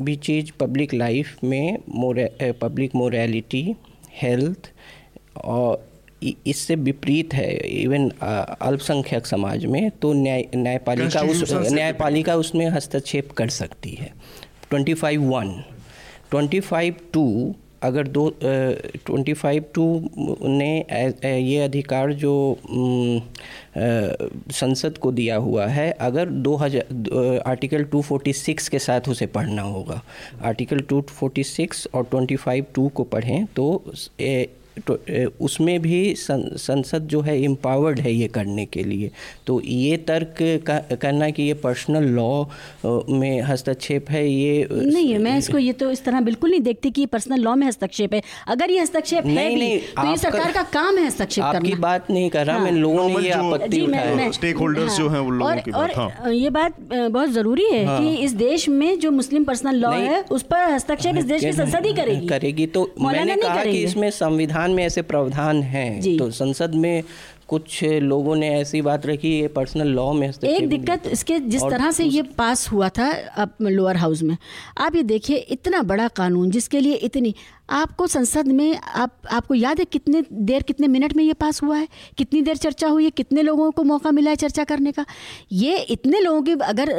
भी 0.00 0.14
चीज़ 0.16 0.50
पब्लिक 0.60 0.94
लाइफ 0.94 1.44
में 1.44 1.78
मोरे 1.94 2.52
पब्लिक 2.60 2.94
मोरालिटी 2.94 3.64
हेल्थ 4.22 4.70
और 5.44 5.86
इससे 6.46 6.74
विपरीत 6.76 7.34
है 7.34 7.48
इवन 7.80 8.08
अल्पसंख्यक 8.20 9.26
समाज 9.26 9.64
में 9.66 9.90
तो 10.02 10.12
न्याय 10.12 10.46
न्यायपालिका 10.56 11.22
उस 11.22 11.52
न्यायपालिका 11.52 12.36
उसमें 12.36 12.66
हस्तक्षेप 12.70 13.32
कर 13.32 13.48
सकती 13.48 13.90
है। 13.90 14.12
Twenty 14.70 14.94
five 14.94 15.24
one 15.32 15.52
twenty 16.30 16.60
five 16.60 16.96
two 17.12 17.24
अगर 17.84 18.08
दो 18.08 18.28
ट्वेंटी 18.42 19.32
फाइव 19.34 19.64
टू 19.74 19.84
ने 20.42 20.72
ये 21.40 21.58
अधिकार 21.60 22.12
जो 22.14 22.34
संसद 23.78 24.98
को 24.98 25.12
दिया 25.12 25.36
हुआ 25.38 25.66
है, 25.66 25.90
अगर 25.92 26.28
दो 26.28 26.54
हज़ार 26.56 27.42
आर्टिकल 27.46 27.84
टू 27.84 28.02
फोर्टी 28.02 28.32
सिक्स 28.34 28.68
के 28.68 28.78
साथ 28.80 29.08
उसे 29.08 29.26
पढ़ना 29.28 29.62
होगा। 29.64 30.00
आर्टिकल 30.44 30.80
टू 30.80 31.00
फोर्टी 31.10 31.44
सिक्स 31.44 31.86
और 31.94 32.04
ट्वेंटी 32.04 32.36
फाइव 32.36 32.66
टू 32.74 32.88
को 32.88 33.04
पढ़ें 33.06 33.44
तो 33.56 33.82
तो 34.86 34.98
उसमें 35.40 35.80
भी 35.82 36.14
संसद 36.18 37.06
जो 37.10 37.20
है 37.20 37.38
एम्पावर्ड 37.42 38.00
है 38.00 38.12
ये 38.12 38.28
करने 38.28 38.64
के 38.66 38.82
लिए। 38.84 39.10
तो 39.46 39.60
ये 39.64 39.96
तर्क 40.08 40.34
करना 41.02 41.28
कि 41.30 41.42
ये 41.42 41.54
पर्सनल 41.64 42.04
लॉ 42.14 42.44
में 43.10 43.40
हस्तक्षेप 43.42 44.10
है 44.10 44.26
ये 44.28 44.66
नहीं 44.72 45.12
है 45.12 45.18
मैं 45.18 45.36
इसको 45.38 45.58
ये 45.58 45.72
तो 45.74 45.90
इस 45.90 46.04
तरह 46.04 46.20
बिल्कुल 46.22 46.50
नहीं 46.50 46.60
देखती 46.60 46.90
कि 46.90 47.00
ये 47.00 47.06
पर्सनल 47.06 47.40
लॉ 47.40 47.54
में 47.54 47.66
हस्तक्षेप 47.66 48.14
है। 48.14 48.22
अगर 48.48 48.70
ये 48.70 48.80
हस्तक्षेप 48.80 49.26
नहीं, 49.26 49.36
है 49.36 49.48
भी 49.48 49.56
नहीं, 49.56 49.78
तो 49.78 50.08
ये 50.10 50.16
सरकार 50.16 50.52
का 50.52 50.62
काम 50.72 50.98
है 50.98 51.06
हस्तक्षेप 51.06 51.44
करना। 51.44 51.58
आपकी 51.58 51.74
बात 51.80 52.10
नहीं 52.10 52.30
कर 52.30 52.46
रहा 52.46 52.56
हाँ, 52.56 52.64
मैं 52.64 52.72
लोगों 52.72 53.08
ने 53.08 53.24
ये 53.24 53.30
आपत्ति 53.30 54.32
स्टेक 54.34 54.56
होल्डर्स 54.56 54.90
हाँ, 54.90 54.98
जो 54.98 55.08
हैं 55.08 55.20
उन 55.20 55.38
लोगों 55.38 55.56
की 55.56 55.70
बात। 55.70 55.96
हाँ। 55.96 56.32
ये 56.32 56.50
बात 56.50 56.80
बहुत 56.82 57.30
ज़रूरी 57.30 57.68
है 57.72 57.84
हाँ, 57.86 57.98
कि 58.00 58.14
इस 58.16 58.32
देश 58.34 58.68
में 58.68 58.98
जो 59.00 59.10
मुस्लिम 59.12 59.44
पर्सनल 59.44 59.76
लॉ 59.76 59.92
है 59.92 60.20
उस 60.30 60.42
पर 60.44 60.72
हस्तक्षेप 60.72 61.16
इस 61.16 61.24
देश 61.24 61.44
की 61.44 61.52
संसद 61.52 61.86
ही 61.86 61.92
करेगी। 61.94 62.26
करेगी 62.28 62.66
तो 62.68 62.90
मैंने 63.00 63.36
कहा 63.36 63.64
कि 63.64 63.78
इसमें 63.80 64.10
संविधान 64.12 64.63
संविधान 64.64 64.76
में 64.76 64.84
ऐसे 64.84 65.02
प्रावधान 65.02 65.62
हैं 65.62 66.16
तो 66.18 66.30
संसद 66.30 66.74
में 66.74 67.02
कुछ 67.48 67.82
लोगों 67.84 68.36
ने 68.36 68.48
ऐसी 68.60 68.80
बात 68.82 69.06
रखी 69.06 69.28
ये 69.30 69.48
पर्सनल 69.48 69.88
लॉ 69.88 70.12
में 70.12 70.28
एक 70.28 70.68
दिक्कत 70.68 71.06
इसके 71.12 71.38
जिस 71.52 71.62
तरह 71.62 71.90
से 71.90 72.04
ये 72.04 72.22
पास 72.38 72.68
हुआ 72.72 72.88
था 72.88 73.10
अब 73.36 73.56
लोअर 73.60 73.96
हाउस 73.96 74.22
में। 74.22 74.36
आप 74.78 74.94
ये 74.96 75.02
देखिए 75.02 75.36
इतना 75.36 75.82
बड़ा 75.82 76.08
कानून 76.16 76.50
जिसके 76.50 76.80
लिए 76.80 76.94
इतनी 77.08 77.34
आपको 77.68 78.06
संसद 78.06 78.46
में 78.48 78.76
आप 78.76 79.16
आपको 79.32 79.54
याद 79.54 79.78
है 79.78 79.84
कितने 79.84 80.22
देर 80.32 80.62
कितने 80.62 80.86
मिनट 80.86 81.14
में 81.16 81.22
ये 81.24 81.32
पास 81.32 81.62
हुआ 81.62 81.76
है? 81.76 81.88
कितनी 82.18 82.42
देर 82.42 82.56
चर्चा 82.56 82.88
हुई 82.88 83.04
है? 83.04 83.10
कितने 83.10 83.42
लोगों 83.42 83.70
को 83.70 83.84
मौका 83.84 84.10
मिला 84.10 84.30
है 84.30 84.36
चर्चा 84.36 84.64
करने 84.64 84.92
का? 84.92 85.04
ये 85.52 85.78
इतने 85.90 86.20
लोगों 86.20 86.42
की 86.42 86.52
अगर 86.52 86.92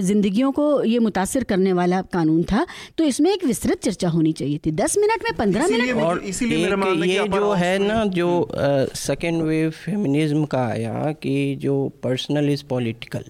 ज़िंदगियों 0.00 0.52
को 0.52 0.82
ये 0.84 0.98
मुतासर 0.98 1.44
करने 1.44 1.72
वाला 1.72 2.02
कानून 2.12 2.42
था 2.42 2.66
तो 2.98 3.04
इसमें 3.04 3.30
एक 3.32 3.44
विस्तृत 3.44 3.82
चर्चा 3.82 4.08
होनी 4.08 4.32
चाहिए 4.32 4.58
थी। 4.66 4.70
दस 4.72 4.98
मिनट 4.98 5.24
में 5.24 5.32
पंद्रह 5.38 5.68
मिनट? 5.68 5.96
और 5.96 6.18
इसीलिए 6.24 6.66
ये 7.06 7.28
जो 7.28 7.52
है 7.52 7.76
ना 7.78 8.04
जो 8.04 8.48
सेकेंड 8.96 9.42
वेव 9.42 9.70
फेमिनिज्म 9.84 10.44
का 10.44 10.66
आया 10.66 11.12
कि 11.22 11.56
जो 11.56 11.88
पर्सनल 12.02 12.50
इज़ 12.50 12.64
पॉलिटिकल 12.70 13.24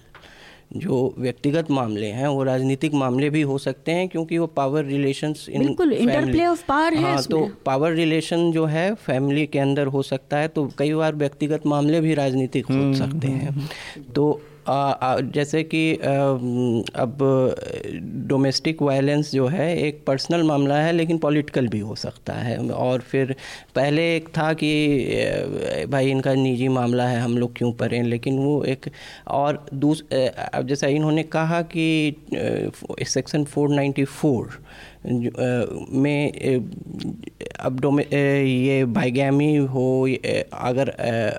जो 0.77 1.13
व्यक्तिगत 1.17 1.71
मामले 1.71 2.07
हैं 2.07 2.27
वो 2.27 2.43
राजनीतिक 2.43 2.93
मामले 2.93 3.29
भी 3.29 3.41
हो 3.41 3.57
सकते 3.57 3.91
हैं 3.91 4.07
क्योंकि 4.09 4.37
वो 4.37 4.47
पावर 4.47 4.83
रिलेशंस 4.83 5.45
इन 5.49 5.63
बिल्कुल 5.63 5.93
इंटरप्ले 5.93 6.45
ऑफ़ 6.45 6.63
पावर 6.67 6.93
है 6.93 7.01
हाँ 7.01 7.23
तो 7.23 7.49
पावर 7.65 7.91
रिलेशन 7.91 8.51
जो 8.51 8.65
है 8.65 8.93
फैमिली 8.95 9.45
के 9.47 9.59
अंदर 9.59 9.87
हो 9.87 10.01
सकता 10.01 10.37
है 10.37 10.47
तो 10.47 10.69
कई 10.77 10.93
बार 10.93 11.15
व्यक्तिगत 11.15 11.67
मामले 11.67 12.01
भी 12.01 12.13
राजनीतिक 12.13 12.65
हो 12.65 12.73
हम्म, 12.73 12.93
सकते 12.93 13.27
हम्म, 13.27 13.61
हैं 13.61 14.13
तो 14.13 14.31
आ, 14.31 14.35
आ, 14.35 14.50
जैसे 14.67 15.61
कि 15.63 15.93
अब 15.95 17.17
डोमेस्टिक 18.27 18.81
वायलेंस 18.81 19.31
जो 19.31 19.47
है, 19.47 19.77
एक 19.77 20.03
पर्सनल 20.07 20.43
मामला 20.43 20.75
है, 20.75 20.91
लेकिन 20.91 21.17
पॉलिटिकल 21.17 21.67
भी 21.67 21.79
हो 21.79 21.95
सकता 21.95 22.33
है। 22.33 22.57
और 22.69 23.01
फिर, 23.01 23.35
पहले 23.75 24.15
एक 24.15 24.29
था 24.29 24.51
कि 24.53 25.85
भाई 25.91 26.09
इनका 26.11 26.33
निजी 26.33 26.67
मामला 26.67 27.07
है, 27.07 27.19
हम 27.21 27.37
लोग 27.37 27.55
क्यों 27.57 27.71
पढ़ें? 27.73 28.01
लेकिन 28.03 28.37
वो 28.39 28.63
एक, 28.63 28.85
और 29.27 29.65
दूस 29.73 30.03
अब 30.53 30.67
जैसा 30.67 30.87
इन्होंने 30.87 31.23
कहा 31.23 31.61
कि 31.75 32.15
सेक्शन 33.07 33.43
494 33.45 34.59
में 35.05 36.31
अब 37.59 37.79
डोमे 37.79 38.03
ये 38.03 38.83
भाईगैमी 38.85 39.55
हो 39.67 39.85
अगर 40.53 40.89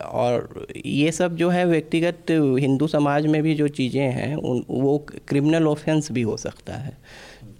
और 0.04 0.66
ये 0.86 1.12
सब 1.12 1.36
जो 1.36 1.48
है 1.48 1.64
व्यक्तिगत 1.66 2.30
हिंदू 2.58 2.86
समाज 2.86 3.26
में 3.26 3.42
भी 3.42 3.54
जो 3.54 3.68
चीज़ें 3.70 4.06
हैं 4.12 4.34
उन 4.36 4.64
वो 4.70 4.98
क्रिमिनल 5.28 5.66
ऑफेंस 5.68 6.10
भी 6.12 6.22
हो 6.22 6.36
सकता 6.36 6.74
है। 6.74 6.96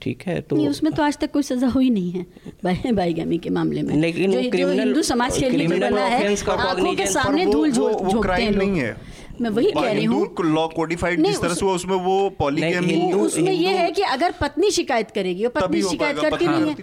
ठीक 0.02 0.22
है 0.26 0.40
तो 0.40 0.56
नहीं 0.56 0.68
उसमें 0.68 0.92
तो 0.92 1.02
आज 1.02 1.18
तक 1.18 1.30
कोई 1.30 1.42
सजा 1.42 1.66
हुई 1.68 1.90
नहीं 1.90 2.10
है 2.10 2.92
भाईगामी 2.92 3.38
के 3.38 3.50
मामले 3.50 3.82
में। 3.82 3.94
लेकिन 3.96 4.32
जो, 4.32 4.40
जो 4.40 4.70
हिंदू 4.70 5.02
समाज 5.02 5.38
के 5.38 5.50
लिए 5.50 5.66
बना 5.68 6.04
है 6.04 6.34
आँखों 6.34 6.94
के 6.94 7.06
सामने 7.06 7.46
धूल 7.46 7.70
झोंकते 7.70 8.42
हैं 8.42 8.50
नहीं 8.50 8.80
है। 8.80 8.96
मैं 9.40 9.50
वही 9.50 9.70
कह 9.72 9.92
रही 9.92 10.04
हूँ। 10.04 10.26
लॉ 10.44 10.66
कोडिफाइड 10.68 11.24
जिस 11.24 11.40
तरह 11.40 11.54
से 11.54 11.66
उसमें 11.66 11.94
वो 11.96 12.14
पॉलीगैमी 12.38 13.12
उसमें 13.12 13.52
ये 13.52 13.70
है 13.76 13.90
कि 13.90 14.02
अगर 14.02 14.34
पत्नी 14.40 14.70
शिकायत 14.70 15.10
करेगी 15.10 15.44
और 15.44 15.50
पत्नी 15.50 15.82
शिकायत 15.82 16.18
करती 16.18 16.46
नहीं 16.46 16.70
है। 16.70 16.76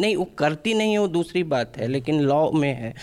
नहीं 0.00 0.16
वो 0.16 0.24
करती 0.38 0.74
नहीं 0.74 0.92
है 0.92 0.98
वो 0.98 1.08
दूसरी 1.08 1.42
बात 1.44 1.76
है 1.76 1.88
लेकिन 1.88 2.20
लॉ 2.20 2.50
में 2.52 2.72
है। 2.74 2.94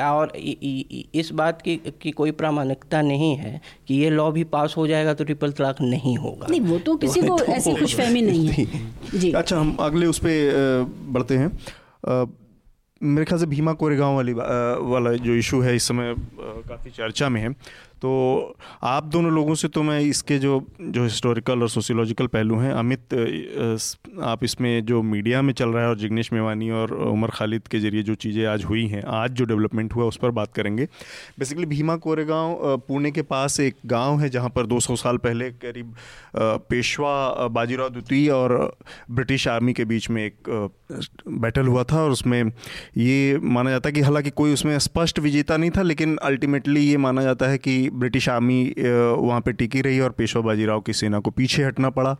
और 0.00 0.32
इस 0.36 1.30
बात 1.32 1.62
की 1.62 1.76
की 2.02 2.10
कोई 2.10 2.30
प्रामाणिकता 2.32 3.02
नहीं 3.02 3.34
है 3.36 3.60
कि 3.88 3.94
ये 3.94 4.10
लॉ 4.10 4.30
भी 4.32 4.44
पास 4.52 4.74
हो 4.76 4.86
जाएगा 4.86 5.14
तो 5.14 5.24
ट्रिपल 5.24 5.52
तलाक 5.52 5.80
नहीं 5.80 6.16
होगा। 6.16 6.46
नहीं 6.50 6.60
वो 6.60 6.78
तो 6.78 6.96
किसी 6.96 7.20
को 7.20 7.38
तो 7.38 7.44
ऐसी 7.44 7.74
खुशफहमी 7.74 8.22
नहीं 8.22 8.48
है। 8.48 8.66
जी। 9.14 9.32
अच्छा 9.32 9.58
हम 9.58 9.76
अगले 9.80 10.06
उस 10.06 10.18
पर 10.18 10.86
बढ़ते 11.08 11.36
हैं। 11.36 11.50
मेरे 13.00 13.24
ख्याल 13.24 13.40
से 13.40 13.46
भीमा 13.46 13.72
कोरेगांव 13.72 14.14
वाली 14.16 14.32
वाला 14.32 15.12
जो 15.22 15.34
इशू 15.34 15.60
है 15.60 15.74
इस 15.76 15.88
समय 15.88 16.14
काफ़ी 16.40 16.90
चर्चा 16.90 17.28
में 17.28 17.40
है। 17.40 17.48
तो 18.02 18.10
आप 18.82 19.04
दोनों 19.06 19.32
लोगों 19.32 19.54
से 19.54 19.68
तो 19.68 19.82
मैं 19.82 19.98
इसके 20.00 20.38
जो 20.38 20.62
जो 20.82 21.02
हिस्टोरिकल 21.04 21.62
और 21.62 21.68
सोशियोलॉजिकल 21.68 22.26
पहलू 22.26 22.56
हैं, 22.58 22.72
अमित 22.72 23.14
आप 24.22 24.44
इसमें 24.44 24.84
जो 24.86 25.02
मीडिया 25.02 25.42
में 25.42 25.52
चल 25.52 25.68
रहा 25.68 25.82
है 25.82 25.88
और 25.88 25.98
जिग्नेश 25.98 26.32
मेवानी 26.32 26.70
और 26.70 26.92
उमर 26.92 27.30
खालिद 27.30 27.68
के 27.68 27.78
ज़रिए 27.80 28.02
जो 28.02 28.14
चीज़ें 28.16 28.44
आज 28.46 28.64
हुई 28.64 28.86
हैं, 28.86 29.02
आज 29.02 29.30
जो 29.30 29.44
डेवलपमेंट 29.44 29.94
हुआ 29.94 30.04
उस 30.04 30.16
पर 30.16 30.30
बात 30.30 30.52
करेंगे। 30.54 30.84
बेसिकली 31.38 31.66
भीमा 31.66 31.96
कोरेगांव 31.96 32.76
पुणे 32.88 33.10
के 33.10 33.22
पास 33.24 33.60
एक 33.60 33.76
गाँव 33.86 34.20
है 34.20 34.28
जहाँ 34.28 34.48
पर 34.48 34.66
200 34.66 34.96
साल 34.96 35.16
पहले 35.18 35.50
करीब 35.64 35.94
पेशवा 36.36 37.48
बाजीराव 37.48 37.88
द्वितीय 37.88 38.30
और 38.30 38.54
ब्रिटिश 39.10 39.48
आर्मी 39.48 39.72
के 39.72 39.84
बीच 39.84 40.10
में 40.10 40.24
एक 40.24 40.70
बैटल 41.28 41.66
हुआ 41.66 41.84
था 41.84 42.02
और 42.02 42.10
उसमें 42.10 42.42
ये 42.96 43.38
माना 43.38 43.70
जाता 43.70 43.88
है 43.88 43.92
कि 43.92 44.00
हालाँकि 44.00 44.30
कोई 44.32 44.52
उसमें 44.52 44.78
स्पष्ट 44.80 45.18
विजेता 45.18 45.56
नहीं 45.56 45.70
था, 45.70 45.82
लेकिन 45.82 46.16
अल्टीमेटली 46.22 46.80
ये 46.80 46.96
माना 46.96 47.22
जाता 47.22 47.46
है 47.46 47.58
कि 47.58 47.90
ब्रिटिश 47.92 48.28
आर्मी 48.28 48.62
वहाँ 48.78 49.40
पे 49.40 49.52
टिकी 49.52 49.80
रही 49.80 50.00
और 50.00 50.10
पेशवा 50.10 50.42
बाजीराव 50.42 50.80
की 50.80 50.92
सेना 50.92 51.18
को 51.18 51.30
पीछे 51.30 51.64
हटना 51.64 51.90
पड़ा। 51.90 52.16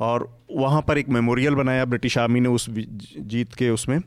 और 0.00 0.28
वहाँ 0.56 0.82
पर 0.82 0.98
एक 0.98 1.08
मेमोरियल 1.08 1.54
बनाया 1.54 1.84
ब्रिटिश 1.84 2.18
आर्मी 2.18 2.40
ने 2.40 2.48
उस 2.48 2.68
जीत 2.70 3.54
के 3.54 3.70
उसमें। 3.70 3.98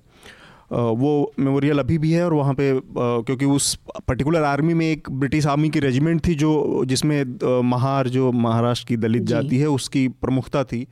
वो 0.72 1.34
मेमोरियल 1.40 1.80
अभी 1.80 1.98
भी 1.98 2.12
है 2.12 2.24
और 2.26 2.34
वहाँ 2.34 2.54
पे 2.54 2.72
क्योंकि 2.90 3.46
उस 3.46 3.74
पर्टिकुलर 4.08 4.44
आर्मी 4.44 4.74
में 4.74 4.86
एक 4.86 5.10
ब्रिटिश 5.12 5.46
आर्मी 5.48 5.70
की 5.70 5.80
रेजिमेंट 5.80 6.26
थी 6.28 6.36
जो 6.36 6.84
जिसमें 6.86 7.62
महार 7.64 8.08
जो 8.08 8.32
महाराष्ट्र 8.32 8.88
की 8.88 8.98
दलित 8.98 9.24
जाति 9.24 9.58
है 9.58 9.68
उसकी 9.70 10.08
प्रमुखता 10.08 10.64
थी। 10.64 10.88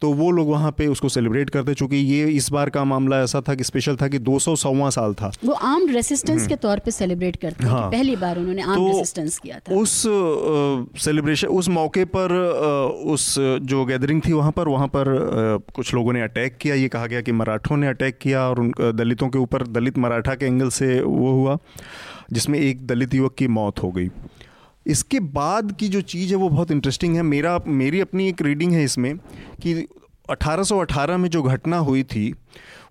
तो 0.00 0.12
वो 0.12 0.30
लोग 0.30 0.48
वहाँ 0.48 0.70
पे 0.72 0.86
उसको 0.86 1.08
सेलिब्रेट 1.08 1.50
करते 1.50 1.74
चूँकि 1.74 1.96
ये 1.96 2.28
इस 2.30 2.50
बार 2.52 2.70
का 2.70 2.84
मामला 2.84 3.20
ऐसा 3.22 3.40
था 3.48 3.54
कि 3.54 3.64
स्पेशल 3.64 3.96
था 3.96 4.08
कि 4.08 4.18
दो 4.20 4.38
सौ 4.38 4.54
साल 4.90 5.14
था। 5.14 5.30
वो 5.44 5.52
आर्म 5.52 5.88
रेसिस्टेंस 5.90 6.46
के 6.46 6.56
तौर 6.56 6.78
पे 6.78 6.90
सेलिब्रेट 6.90 7.36
करते 7.36 7.66
हाँ, 7.66 7.80
हैं। 7.82 7.90
पहली 7.90 8.16
बार 8.16 8.38
उन्होंने 8.38 8.62
आर्म 8.62 8.74
तो 8.76 8.86
रेसिस्टेंस 8.88 9.38
किया 9.38 9.58
था। 9.58 9.74
उस 9.74 10.02
सेलिब्रेशन 11.04 11.48
उस 11.50 11.68
मौके 11.68 12.04
पर 12.16 12.32
उस 13.06 13.34
जो 13.38 13.84
गैदरिंग 13.84 14.22
थी 14.26 14.32
वहाँ 14.32 14.52
पर 14.52 14.68
वहाँ 14.68 14.86
पर 14.88 15.06
कुछ 15.74 15.94
लोगों 15.94 16.12
ने 16.12 16.22
अटैक 16.22 16.56
किया। 16.56 16.74
ये 16.74 16.88
कहा 16.88 17.06
गया 17.06 17.20
कि 17.20 17.32
मराठों 17.32 17.76
ने 17.76 17.88
अटैक 17.88 18.18
किया 18.18 18.48
और 18.48 18.60
उन 18.60 18.72
दलितों 18.94 19.28
के 19.28 19.38
ऊपर 19.38 19.66
दलित 19.68 19.98
मराठा 19.98 20.34
के 20.34 20.46
एंगल 20.46 20.68
से 20.70 21.00
वो 21.00 21.32
हुआ 21.32 21.58
जिसमें 22.32 22.58
एक 22.58 22.86
दलित 22.86 23.14
युवक 23.14 23.34
की 23.34 23.48
मौत 23.50 23.82
हो 23.82 23.90
गई। 23.90 24.08
इसके 24.86 25.20
बाद 25.20 25.72
की 25.80 25.88
जो 25.88 26.00
चीज़ 26.02 26.30
है 26.30 26.36
वो 26.36 26.48
बहुत 26.48 26.70
इंटरेस्टिंग 26.70 27.16
है। 27.16 27.22
मेरा, 27.22 27.58
मेरी 27.66 28.00
अपनी 28.00 28.28
एक 28.28 28.42
रीडिंग 28.42 28.72
है 28.72 28.84
इसमें 28.84 29.16
कि 29.62 29.74
1818 30.28 31.16
में 31.16 31.28
जो 31.30 31.42
घटना 31.42 31.78
हुई 31.78 32.02
थी, 32.04 32.32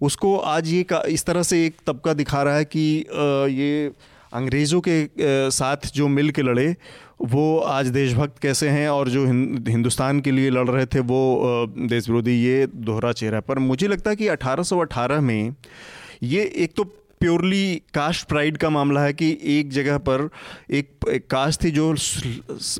उसको 0.01 0.37
आज 0.37 0.67
ये 0.67 0.85
इस 1.07 1.25
तरह 1.25 1.43
से 1.43 1.65
एक 1.65 1.75
तबका 1.87 2.13
दिखा 2.13 2.43
रहा 2.43 2.55
है 2.55 2.65
कि 2.65 3.05
ये 3.51 3.91
अंग्रेज़ों 4.33 4.81
के 4.87 5.07
साथ 5.51 5.87
जो 5.93 6.07
मिल 6.07 6.29
के 6.31 6.41
लड़े, 6.41 6.75
वो 7.21 7.57
आज 7.59 7.87
देशभक्त 7.87 8.37
कैसे 8.41 8.69
हैं 8.69 8.89
और 8.89 9.09
जो 9.09 9.25
हिंदुस्तान 9.25 10.19
के 10.19 10.31
लिए 10.31 10.49
लड़ 10.49 10.69
रहे 10.69 10.85
थे, 10.85 10.99
वो 10.99 11.65
देश 11.79 12.09
विरोधी 12.09 12.35
ये 12.43 12.67
दोहरा 12.67 13.11
चेहरा 13.13 13.39
पर 13.39 13.59
मुझे 13.59 13.87
लगता 13.87 14.09
है 14.09 14.15
कि 14.15 14.27
1818 14.27 15.21
में 15.21 15.55
ये 16.23 16.43
एक 16.55 16.73
तो 16.77 16.83
प्योरली 17.19 17.75
कास्ट 17.93 18.27
प्राइड 18.27 18.57
का 18.57 18.69
मामला 18.69 19.01
है 19.01 19.13
कि 19.13 19.37
एक 19.43 19.69
जगह 19.69 19.97
पर 19.97 20.29
एक, 20.71 20.89
एक 21.09 21.27
कास्ट 21.27 21.63
थी 21.63 21.71
जो 21.71 21.91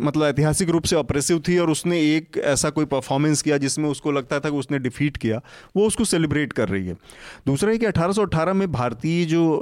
मतलब 0.01 0.25
ऐतिहासिक 0.25 0.69
रूप 0.69 0.83
से 0.83 0.95
ऑपरेसिव 0.95 1.41
थी 1.47 1.57
और 1.57 1.69
उसने 1.69 1.99
एक 2.15 2.37
ऐसा 2.37 2.69
कोई 2.69 2.85
परफॉर्मेंस 2.85 3.41
किया 3.41 3.57
जिसमें 3.57 3.89
उसको 3.89 4.11
लगता 4.11 4.39
था 4.39 4.49
कि 4.49 4.57
उसने 4.57 4.79
डिफीट 4.79 5.17
किया 5.17 5.41
वो 5.75 5.87
उसको 5.87 6.05
सेलिब्रेट 6.05 6.53
कर 6.53 6.69
रही 6.69 6.87
है। 6.87 6.93
दूसरा 7.47 7.71
है 7.71 7.77
कि 7.77 7.85
1818 7.85 8.53
में 8.53 8.71
भारतीय 8.71 9.25
जो 9.25 9.61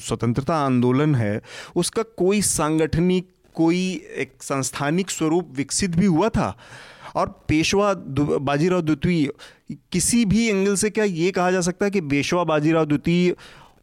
स्वतंत्रता 0.00 0.56
आंदोलन 0.56 1.14
है 1.14 1.40
उसका 1.76 2.02
कोई 2.02 2.42
सांगठनिक 2.42 3.28
कोई 3.54 3.80
एक 4.16 4.42
संस्थानिक 4.42 5.10
स्वरूप 5.10 5.52
विकसित 5.56 5.96
भी 5.96 6.06
हुआ 6.06 6.28
था। 6.28 6.56
और 7.16 7.28
पेशवा 7.48 7.92
बाजीराव 7.94 8.80
द्वितीय 8.80 9.28
किसी 9.92 10.24
भी 10.24 10.46
एंगल 10.48 10.74
से 10.74 10.90
क्या 10.90 11.04
ये 11.04 11.30
कहा 11.30 11.50
जा 11.50 11.60
सकता 11.60 11.84
है 11.84 11.90
कि 11.90 12.00
पेशवा 12.00 12.44
बाजीराव 12.44 12.84
द्वितीय 12.84 13.34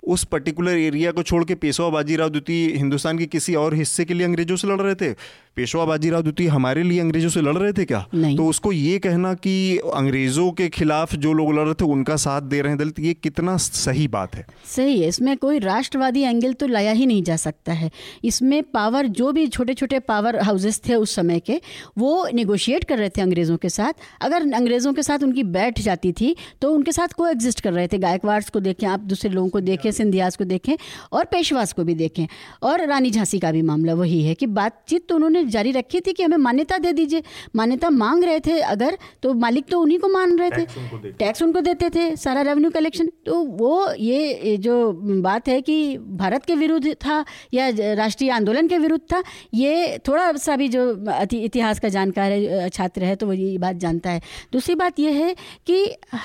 उस 0.08 0.24
पर्टिकुलर 0.24 0.78
एरिया 0.78 1.12
को 1.12 1.24
छोड़ 1.24 1.44
के 1.44 1.56
पेशवा 1.56 1.90
बाजीराव 1.90 2.30
द्वितीय 2.30 2.68
हिंदुस्तान 2.78 3.18
के 3.18 3.26
किसी 3.26 3.56
और 3.56 3.76
हिस्से 3.76 4.06
के 4.06 4.14
लिए 4.14 4.26
अंग्रेज़ों 4.28 4.56
से 4.56 4.68
लड़ 4.68 4.82
रहे 4.82 4.96
थे? 4.96 5.14
पेशवा 5.56 5.86
बाजीराव 5.86 6.22
द्वितीय 6.22 6.48
हमारे 6.48 6.84
लिए 6.84 7.00
अंग्रेज़ों 7.00 7.30
से 7.30 7.42
लड़ 7.42 7.56
रहे 7.58 7.72
थे 7.74 7.86
क्या? 7.86 8.00
तो 8.16 8.48
उसको 8.48 8.72
ये 8.72 8.98
कहना 9.00 9.34
कि 9.34 9.78
अंग्रेज़ों 9.94 10.50
के 10.52 10.68
खिलाफ 10.70 11.16
जो 11.16 11.34
लोग 11.34 11.54
लड़ 11.54 11.66
रहे 11.66 11.74
थे 11.74 11.86
उनका 11.86 12.16
साथ 12.16 12.42
दे 12.42 12.62
रहे 12.62 12.70
हैं 12.70 12.80
दलित 12.80 13.00
ये 13.00 13.14
कितना 13.14 13.56
सही 13.58 14.08
बात 14.08 14.36
है? 14.36 14.46
सही 14.66 15.00
है। 15.00 15.08
इसमें 15.08 15.36
कोई 15.38 15.60
राष्ट्रवादी 15.60 16.22
एंगल 16.22 16.54
तो 16.54 16.68
लाया 16.68 16.92
ही 16.92 17.06
नहीं 17.06 17.24
जा 17.24 17.36
सकता 17.36 17.74
है। 17.74 17.90
इसमें 18.24 18.62
पावर 18.64 19.08
जो 19.10 19.32
भी 19.32 19.48
छोटे 19.48 19.74
छोटे 19.74 20.00
पावर 20.02 20.40
हाउसेस 20.42 20.82
थे 20.90 20.96
उस 20.96 21.16
समय 21.16 21.40
के 21.40 21.60
वो 21.98 22.28
निगोशिएट 22.34 22.84
कर 22.84 22.98
रहे 22.98 23.10
थे 23.10 23.22
अंग्रेज़ों 23.22 23.58
के 23.58 23.70
साथ। 23.70 23.94
अगर 24.22 24.52
अंग्रेज़ों 24.54 24.94
के 24.94 25.04
साथ 25.04 25.24
उनकी 25.24 25.44
बैठ 25.46 25.80
जाती 25.82 26.12
थी 26.12 26.36
तो 26.62 26.72
उनके 26.72 26.92
साथ 26.92 27.14
को 27.18 27.28
एग्जिस्ट 27.28 27.62
कर 27.62 27.74
रहे 27.74 27.88
थे। 27.88 27.98
गायकवाड़ 28.00 28.44
को 28.54 28.60
देखें 28.60 28.88
आप 28.88 29.00
दूसरे 29.02 29.30
लोगों 29.32 29.50
को 29.50 29.60
देखें 29.62 29.92
सिंधियास 29.96 30.36
को 30.36 30.44
देखें 30.46 30.76
और 31.12 31.26
पेशवास 31.26 31.74
को 31.74 31.84
भी 31.84 31.96
देखें। 31.96 32.26
और 32.64 32.86
रानी 32.88 33.12
झांसी 33.12 33.40
का 33.40 33.52
भी 33.52 33.62
मामला 33.64 33.94
वही 33.96 34.22
है 34.24 34.34
कि 34.36 34.48
बातचीत 34.48 35.08
तो 35.10 35.16
उन्होंने 35.16 35.44
जारी 35.48 35.72
रखी 35.74 36.00
थी 36.02 36.14
कि 36.14 36.24
हमें 36.24 36.38
मान्यता 36.40 36.78
दे 36.80 36.94
दीजिए। 36.94 37.24
मान्यता 37.56 37.90
मांग 37.92 38.24
रहे 38.24 38.40
थे 38.40 38.60
अगर 38.62 38.98
तो 39.24 39.34
मालिक 39.36 39.66
तो 39.66 39.80
उन्हीं 39.80 40.00
को 40.00 40.08
मान 40.10 40.38
रहे 40.40 40.50
थे। 40.52 41.12
टैक्स 41.14 41.42
उनको 41.44 41.62
देते 41.62 41.90
थे 41.90 42.16
सारा 42.18 42.42
रेवेन्यू 42.44 42.72
कलेक्शन 42.72 43.10
तो 43.26 43.42
वो 43.58 43.92
ये 43.94 44.58
जो 44.60 44.76
बात 45.22 45.48
है 45.48 45.62
कि 45.62 45.76
भारत 45.98 46.46
के 46.46 46.56
विरुद्ध 46.56 46.94
था 46.96 47.24
या 47.54 47.70
राष्ट्रीय 47.96 48.32
आंदोलन 48.32 48.68
के 48.68 48.78
विरुद्ध 48.78 49.04
था 49.14 49.24
ये 49.54 49.98
थोड़ा 50.08 50.32
सा 50.38 50.56
भी 50.56 50.68
जो 50.70 50.84
इतिहास 51.34 51.80
का 51.80 51.90
जानकार 51.90 52.32
है 52.32 52.70
छात्र 52.70 53.04
है 53.04 53.16
तो 53.16 53.28
वो 53.28 53.34
ये 53.34 53.58
बात 53.58 53.76
जानता 53.78 54.10
है। 54.10 54.22
दूसरी 54.54 54.76
बात 54.76 55.00
यह 55.00 55.16
है 55.16 55.36
कि 55.68 55.78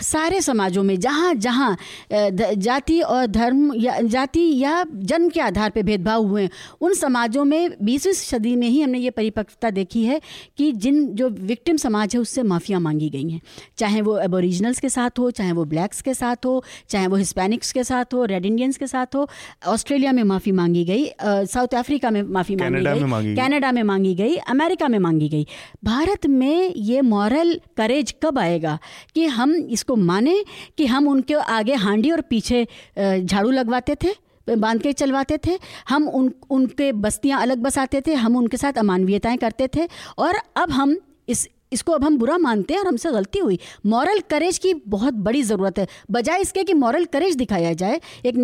सारे 0.02 0.40
समाजों 0.40 0.82
में 0.82 0.98
जहाँ 1.00 1.34
जहाँ 1.36 1.76
जाति 2.12 3.00
और 3.02 3.26
धर्म 3.28 3.59
जन्म 3.60 3.72
या 3.76 4.00
जाति 4.02 4.42
या 4.58 4.84
जन्म 4.94 5.28
के 5.28 5.40
आधार 5.40 5.70
पर 5.70 5.82
भेदभाव 5.82 6.26
हुए 6.26 6.42
हैं। 6.42 6.50
उन 6.80 6.94
समाजों 6.94 7.44
में 7.44 7.70
बीसवीं 7.82 8.12
सदी 8.12 8.54
में 8.56 8.66
ही 8.68 8.80
हमने 8.80 8.98
ये 8.98 9.10
परिपक्वता 9.10 9.70
देखी 9.70 10.04
है 10.04 10.20
कि 10.58 10.70
जिन 10.74 11.06
जो 11.14 11.28
विक्टिम 11.28 11.76
समाज 11.76 12.14
है 12.14 12.20
उससे 12.20 12.42
माफ़ियाँ 12.42 12.80
मांगी 12.80 13.08
गई 13.10 13.28
हैं। 13.30 13.40
चाहे 13.78 14.00
वो 14.00 14.18
एबोरिजिनल्स 14.20 14.80
के 14.80 14.88
साथ 14.88 15.18
हो 15.18 15.30
चाहे 15.30 15.52
वो 15.52 15.64
ब्लैक्स 15.64 16.02
के 16.02 16.14
साथ 16.14 16.46
हो 16.46 16.62
चाहे 16.88 17.06
वो 17.06 17.16
हिस्पैनिक्स 17.16 17.72
के 17.72 17.84
साथ 17.84 18.14
हो 18.14 18.24
रेड 18.24 18.46
इंडियंस 18.46 18.78
के 18.78 18.86
साथ 18.86 19.14
हो 19.14 19.28
ऑस्ट्रेलिया 19.68 20.12
में 20.12 20.22
माफ़ी 20.24 20.52
मांगी 20.52 20.84
गई 20.84 21.06
साउथ 21.22 21.74
अफ्रीका 21.74 22.10
में 22.10 22.22
माफ़ी 22.24 22.56
मांगी 22.56 22.84
गई 22.84 23.34
कनाडा 23.36 23.72
में 23.72 23.82
मांगी 23.82 24.14
गई 24.14 24.36
अमेरिका 24.50 24.88
में 24.88 24.98
मांगी 24.98 25.28
गई। 25.28 25.46
भारत 25.84 26.26
में 26.28 26.74
ये 26.76 27.00
मॉरल 27.02 27.54
करेज 27.76 28.14
कब 28.22 28.38
आएगा 28.38 28.78
कि 29.14 29.26
हम 29.28 29.54
इसको 29.70 29.96
माने 29.96 30.42
कि 30.78 30.86
हम 30.86 31.08
उनके 31.08 31.34
आगे 31.34 31.74
हांडी 31.76 32.10
और 32.10 32.20
पीछे 32.30 32.66
झाड़ू 32.98 33.49
लगवाते 33.52 33.94
थे, 33.94 34.14
बाँध 34.46 34.82
के 34.82 34.92
चलवाते 34.92 35.38
थे, 35.46 35.58
हम 35.88 36.08
उन, 36.08 36.32
उनके 36.50 36.90
बस्तियाँ 36.94 37.40
अलग 37.42 37.58
बसाते 37.58 38.00
थे, 38.00 38.14
हम 38.14 38.36
उनके 38.36 38.56
साथ 38.56 38.78
अमानवीयताएँ 38.78 39.36
करते 39.38 39.68
थे 39.76 39.88
और 40.18 40.36
अब 40.56 40.70
हम 40.70 40.96
इस, 41.28 41.48
इसको 41.72 41.92
अब 41.92 42.04
हम 42.04 42.16
बुरा 42.18 42.36
मानते 42.38 42.74
हैं 42.74 42.80
और 42.80 42.86
हमसे 42.86 43.10
गलती 43.12 43.38
हुई। 43.38 43.58
मॉरल 43.86 44.20
करेज 44.30 44.58
की 44.58 44.72
बहुत 44.88 45.14
बड़ी 45.16 45.42
ज़रूरत 45.42 45.78
है। 45.78 45.86
बजाय 46.10 46.40
इसके 46.40 46.64
कि 46.64 46.74
मॉरल 46.74 47.04
करेज 47.06 47.36
दिखाया 47.36 47.72
जाए, 47.74 48.00
एक 48.26 48.34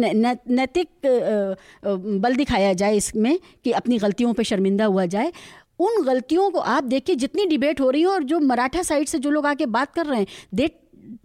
नैतिक 0.49 0.89
बल 2.23 2.37
दिखाया 2.37 2.73
जाए 2.73 2.97
इसमें 2.97 3.39
कि 3.65 3.73
अपनी 3.73 3.99
गलतियों 3.99 4.33
पर 4.33 4.43
शर्मिंदा 4.43 4.85
हुआ 4.85 5.07
जाए, 5.07 5.33
उन 5.79 6.03
गलतियों 6.05 6.51
को 6.51 6.59
आप 6.59 6.85
देखिए, 6.85 7.17
जितनी 7.17 7.47
डिबेट 7.47 7.81
हो 7.81 7.91
रही 7.91 8.03
है 8.03 8.09
और 8.09 8.23
जो 8.25 8.39
मराठा 8.41 8.83
साइड 8.83 9.09
से 9.09 9.19
जो 9.19 9.31
लोग 9.31 9.47
आके 9.47 9.67
बात 9.69 9.93
कर 9.95 10.07
रहे 10.07 10.19
हैं 10.19 10.27
they 10.55 10.71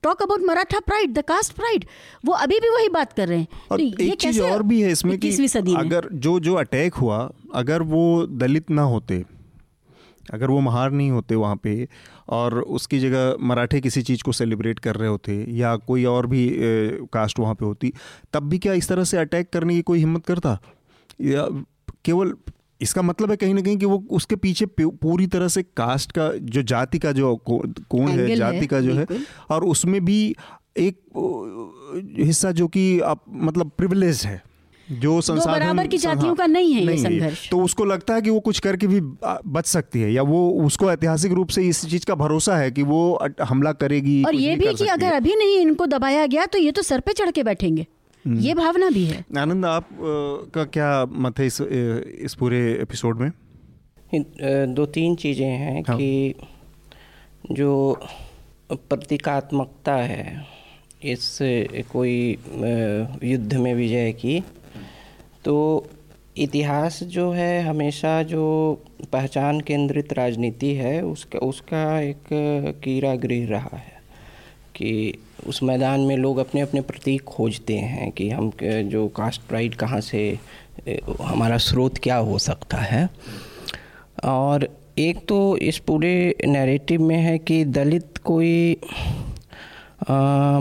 talk 0.03 0.21
about 0.21 0.41
Maratha 0.41 0.79
pride 0.79 1.13
the 1.13 1.21
caste 1.21 1.53
pride 1.53 1.85
वो 2.25 2.33
अभी 2.33 2.59
भी 2.59 2.69
वही 2.69 2.89
बात 2.89 3.13
कर 3.13 3.27
रहे 3.27 3.39
हैं। 3.39 3.47
और 3.71 3.77
तो 3.77 4.03
एक 4.03 4.19
चीज़ 4.19 4.41
और 4.41 4.63
भी 4.63 4.81
है 4.81 4.91
इसमें 4.91 5.17
कि 5.19 5.47
सदी 5.47 5.73
अगर 5.73 6.07
जो 6.13 6.39
जो 6.39 6.53
अटैक 6.53 6.93
हुआ 6.93 7.31
अगर 7.53 7.81
वो 7.81 8.25
दलित 8.27 8.69
ना 8.69 8.81
होते 8.81 9.23
अगर 10.33 10.47
वो 10.47 10.59
महार 10.59 10.91
नहीं 10.91 11.11
होते 11.11 11.35
वहाँ 11.35 11.55
पे 11.55 11.87
और 12.29 12.59
उसकी 12.59 12.99
जगह 12.99 13.35
मराठे 13.41 13.79
किसी 13.81 14.01
चीज़ 14.01 14.23
को 14.23 14.31
सेलिब्रेट 14.31 14.79
कर 14.79 14.95
रहे 14.95 15.09
होते 15.09 15.45
या 15.49 15.75
कोई 15.75 16.05
और 16.05 16.27
भी 16.27 16.47
ए, 16.47 16.99
कास्ट 17.13 17.39
वहाँ 17.39 17.55
पे 17.55 17.65
होती 17.65 17.93
तब 18.33 18.43
भी 18.43 18.59
क्या 18.59 18.73
इस 18.73 18.87
तरह 18.87 19.03
से 19.03 19.17
अटैक 19.17 19.49
करने 19.53 19.75
की 19.75 19.81
कोई 19.81 19.99
हिम्मत 19.99 20.25
करता? 20.25 20.57
या 21.21 21.47
केवल 22.05 22.33
इसका 22.81 23.01
मतलब 23.01 23.31
है 23.31 23.37
कहीं 23.37 23.53
ना 23.53 23.61
कहीं 23.61 23.77
कि 23.77 23.85
वो 23.85 24.07
उसके 24.11 24.35
पीछे 24.35 24.65
पूरी 24.81 25.27
तरह 25.27 25.47
से 25.47 25.63
कास्ट 25.63 26.11
का 26.11 26.31
जो 26.33 26.61
जाति 26.61 26.99
का 26.99 27.11
जो 27.11 27.35
कौन 27.47 28.07
है 28.07 28.35
जाति 28.35 28.67
का 28.67 28.79
जो 28.79 28.93
है 28.93 29.07
और 29.49 29.63
उसमें 29.63 30.05
भी 30.05 30.35
एक 30.77 30.99
हिस्सा 32.19 32.51
जो 32.51 32.67
कि 32.67 32.99
आप 32.99 33.23
मतलब 33.29 33.71
प्रिविलेज 33.77 34.25
है 34.25 34.41
जो 34.91 35.21
संसाधन 35.21 35.51
बराबर 35.51 35.87
की 35.87 35.97
जातियों 35.97 36.35
का 36.35 36.45
नहीं 36.45 36.73
है 36.73 36.85
नहीं 36.85 36.97
ये 36.97 37.03
संघर्ष। 37.03 37.49
तो 37.49 37.63
उसको 37.63 37.85
लगता 37.85 38.13
है 38.13 38.21
कि 38.21 38.29
वो 38.29 38.39
कुछ 38.39 38.59
करके 38.59 38.87
भी 38.87 39.01
बच 39.47 39.65
सकती 39.65 40.01
है 40.01 40.11
या 40.13 40.21
वो 40.21 40.49
उसको 40.65 40.91
ऐतिहासिक 40.91 41.31
रूप 41.31 41.47
से 41.47 41.63
इस 41.63 41.85
चीज़ 41.85 42.05
का 42.05 42.15
भरोसा 42.15 42.57
है 42.57 42.71
कि 42.71 42.83
वो 42.83 43.19
हमला 43.41 43.71
करेगी 43.71 44.23
और 44.23 44.35
ये 44.35 44.55
भी 44.55 44.73
कि 44.73 44.87
अगर 44.87 45.13
अभी 45.13 45.35
नहीं 45.35 45.59
इनको 45.59 45.85
दबाया 45.85 46.25
गया 46.25 46.45
तो 46.45 46.57
ये 46.57 46.71
तो 46.71 46.81
सर 46.81 46.99
पे 46.99 47.13
चढ़ 47.13 47.31
के 47.31 47.43
बैठेंगे। 47.43 47.87
ये 48.25 48.53
भावना 48.53 48.89
भी 48.89 49.03
है। 49.05 49.23
आनंद 49.37 49.65
आप 49.65 49.87
का 50.53 50.63
क्या 50.65 51.05
मत 51.05 51.39
है 51.39 51.45
इस 51.45 51.61
इस 51.61 52.33
पूरे 52.33 52.59
एपिसोड 52.73 53.19
में? 53.19 53.31
दो 54.75 54.85
तीन 54.85 55.15
चीज़ें 55.15 55.45
हैं 55.45 55.83
हाँ। 55.87 55.97
कि 55.97 56.35
जो 57.51 57.99
प्रतीकात्मकता 58.71 59.95
है 59.95 60.45
इस 61.03 61.37
कोई 61.91 62.37
युद्ध 63.23 63.53
में 63.53 63.73
विजय 63.75 64.11
की 64.11 64.39
तो 65.45 65.87
इतिहास 66.37 67.03
जो 67.03 67.31
है 67.31 67.61
हमेशा 67.63 68.21
जो 68.23 68.43
पहचान 69.13 69.61
केंद्रित 69.61 70.13
राजनीति 70.13 70.73
है 70.75 71.01
उसका 71.01 71.39
उसका 71.39 71.99
एक 72.01 72.29
कीड़ा 72.83 73.15
गृह 73.15 73.47
रहा 73.47 73.77
है। 73.77 74.00
कि 74.81 75.17
उस 75.47 75.61
मैदान 75.63 75.99
में 75.99 76.15
लोग 76.17 76.37
अपने 76.37 76.61
अपने 76.61 76.81
प्रतीक 76.81 77.23
खोजते 77.23 77.75
हैं 77.75 78.11
कि 78.11 78.29
हम 78.29 78.51
जो 78.61 79.07
कास्ट 79.07 79.41
प्राइड 79.41 79.75
कहाँ 79.75 79.99
से 80.01 80.21
हमारा 81.21 81.57
स्रोत 81.57 81.97
क्या 81.97 82.15
हो 82.17 82.37
सकता 82.39 82.77
है। 82.77 83.09
और 84.23 84.67
एक 84.97 85.25
तो 85.27 85.57
इस 85.57 85.77
पूरे 85.77 86.35
नैरेटिव 86.47 87.01
में 87.01 87.17
है 87.17 87.37
कि 87.37 87.63
दलित 87.65 88.17
कोई 88.17 88.77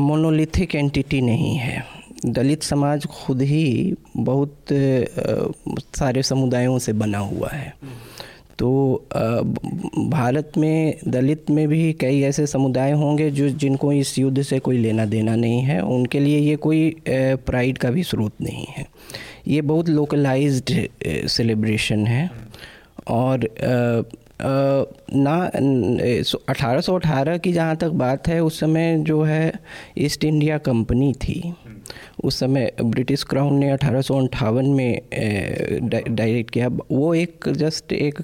मोनोलिथिक 0.01 0.75
एंटिटी 0.75 1.21
नहीं 1.21 1.57
है। 1.57 1.83
दलित 2.27 2.63
समाज 2.63 3.07
खुद 3.07 3.43
ही 3.43 3.95
बहुत 4.17 4.73
आ, 4.73 5.77
सारे 5.99 6.23
समुदायों 6.23 6.79
से 6.79 6.93
बना 6.93 7.19
हुआ 7.19 7.49
है। 7.49 7.73
तो 8.61 9.09
भारत 10.11 10.53
में, 10.59 10.95
दलित 11.09 11.51
में 11.51 11.67
भी 11.69 11.93
कई 11.93 12.21
ऐसे 12.23 12.47
समुदाय 12.47 12.93
होंगे 12.93 13.31
जो, 13.31 13.49
जिनको 13.51 13.93
इस 13.93 14.19
युद्ध 14.19 14.43
से 14.43 14.59
कोई 14.59 14.79
लेना 14.79 15.05
देना 15.07 15.37
नहीं 15.37 15.61
है। 15.63 15.81
उनके 15.83 16.21
लिए 16.21 16.39
ये 16.39 16.57
कोई 16.57 16.95
प्राइड 17.09 17.79
का 17.79 17.91
भी 17.91 18.03
स्रोत 18.03 18.33
नहीं 18.43 18.67
है। 18.69 18.87
ये 19.49 19.61
बहुत 19.63 19.89
लोकलाइज्ड 19.89 20.73
सेलिब्रेशन 21.29 22.07
है। 22.07 22.31
और 23.09 23.49
ना 24.43 25.37
अठारह 26.49 26.81
सौ 26.81 26.95
अठारह 26.95 27.37
की 27.39 27.53
जहाँ 27.53 27.77
तक 27.77 27.91
बात 27.97 28.29
है, 28.29 28.41
उस 28.43 28.61
समय 28.61 28.97
जो 28.99 29.23
है 29.23 29.53
ईस्ट 29.99 30.25
इंडिया 30.25 30.59
कंपनी 30.61 31.13
थी। 31.15 31.43
उस 32.25 32.39
समय 32.41 32.73
ब्रिटिश 32.83 33.23
क्राउन 33.25 33.59
ने 33.59 33.71
अठारह 33.71 34.01
सौ 34.01 34.23
अट्ठावन 34.25 34.67
में 34.67 35.01
डायरेक्ट 35.83 36.51
किया। 36.51 36.69
वो 36.91 37.15
एक 37.15 37.49
जस्ट 37.49 37.93
एक 37.93 38.23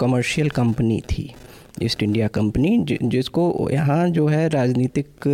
कमर्शियल 0.00 0.50
कंपनी 0.50 1.00
थी 1.10 1.32
ईस्ट 1.82 2.02
इंडिया 2.02 2.26
कंपनी 2.28 2.98
जिसको 3.02 3.68
यहाँ 3.72 4.08
जो 4.10 4.26
है 4.26 4.48
राजनीतिक 4.48 5.28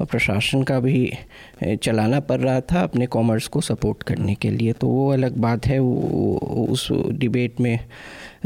प्रशासन 0.00 0.62
का 0.62 0.78
भी 0.80 1.12
चलाना 1.82 2.20
पड़ 2.20 2.38
रहा 2.40 2.60
था 2.62 2.82
अपने 2.82 3.06
कॉमर्स 3.06 3.46
को 3.48 3.60
सपोर्ट 3.60 4.02
करने 4.02 4.34
के 4.34 4.50
लिए। 4.50 4.72
तो 4.72 4.88
वो 4.88 5.10
अलग 5.12 5.36
बात 5.36 5.66
है, 5.66 5.78
वो 5.78 6.66
उस 6.70 6.88
डिबेट 6.92 7.60
में 7.60 7.78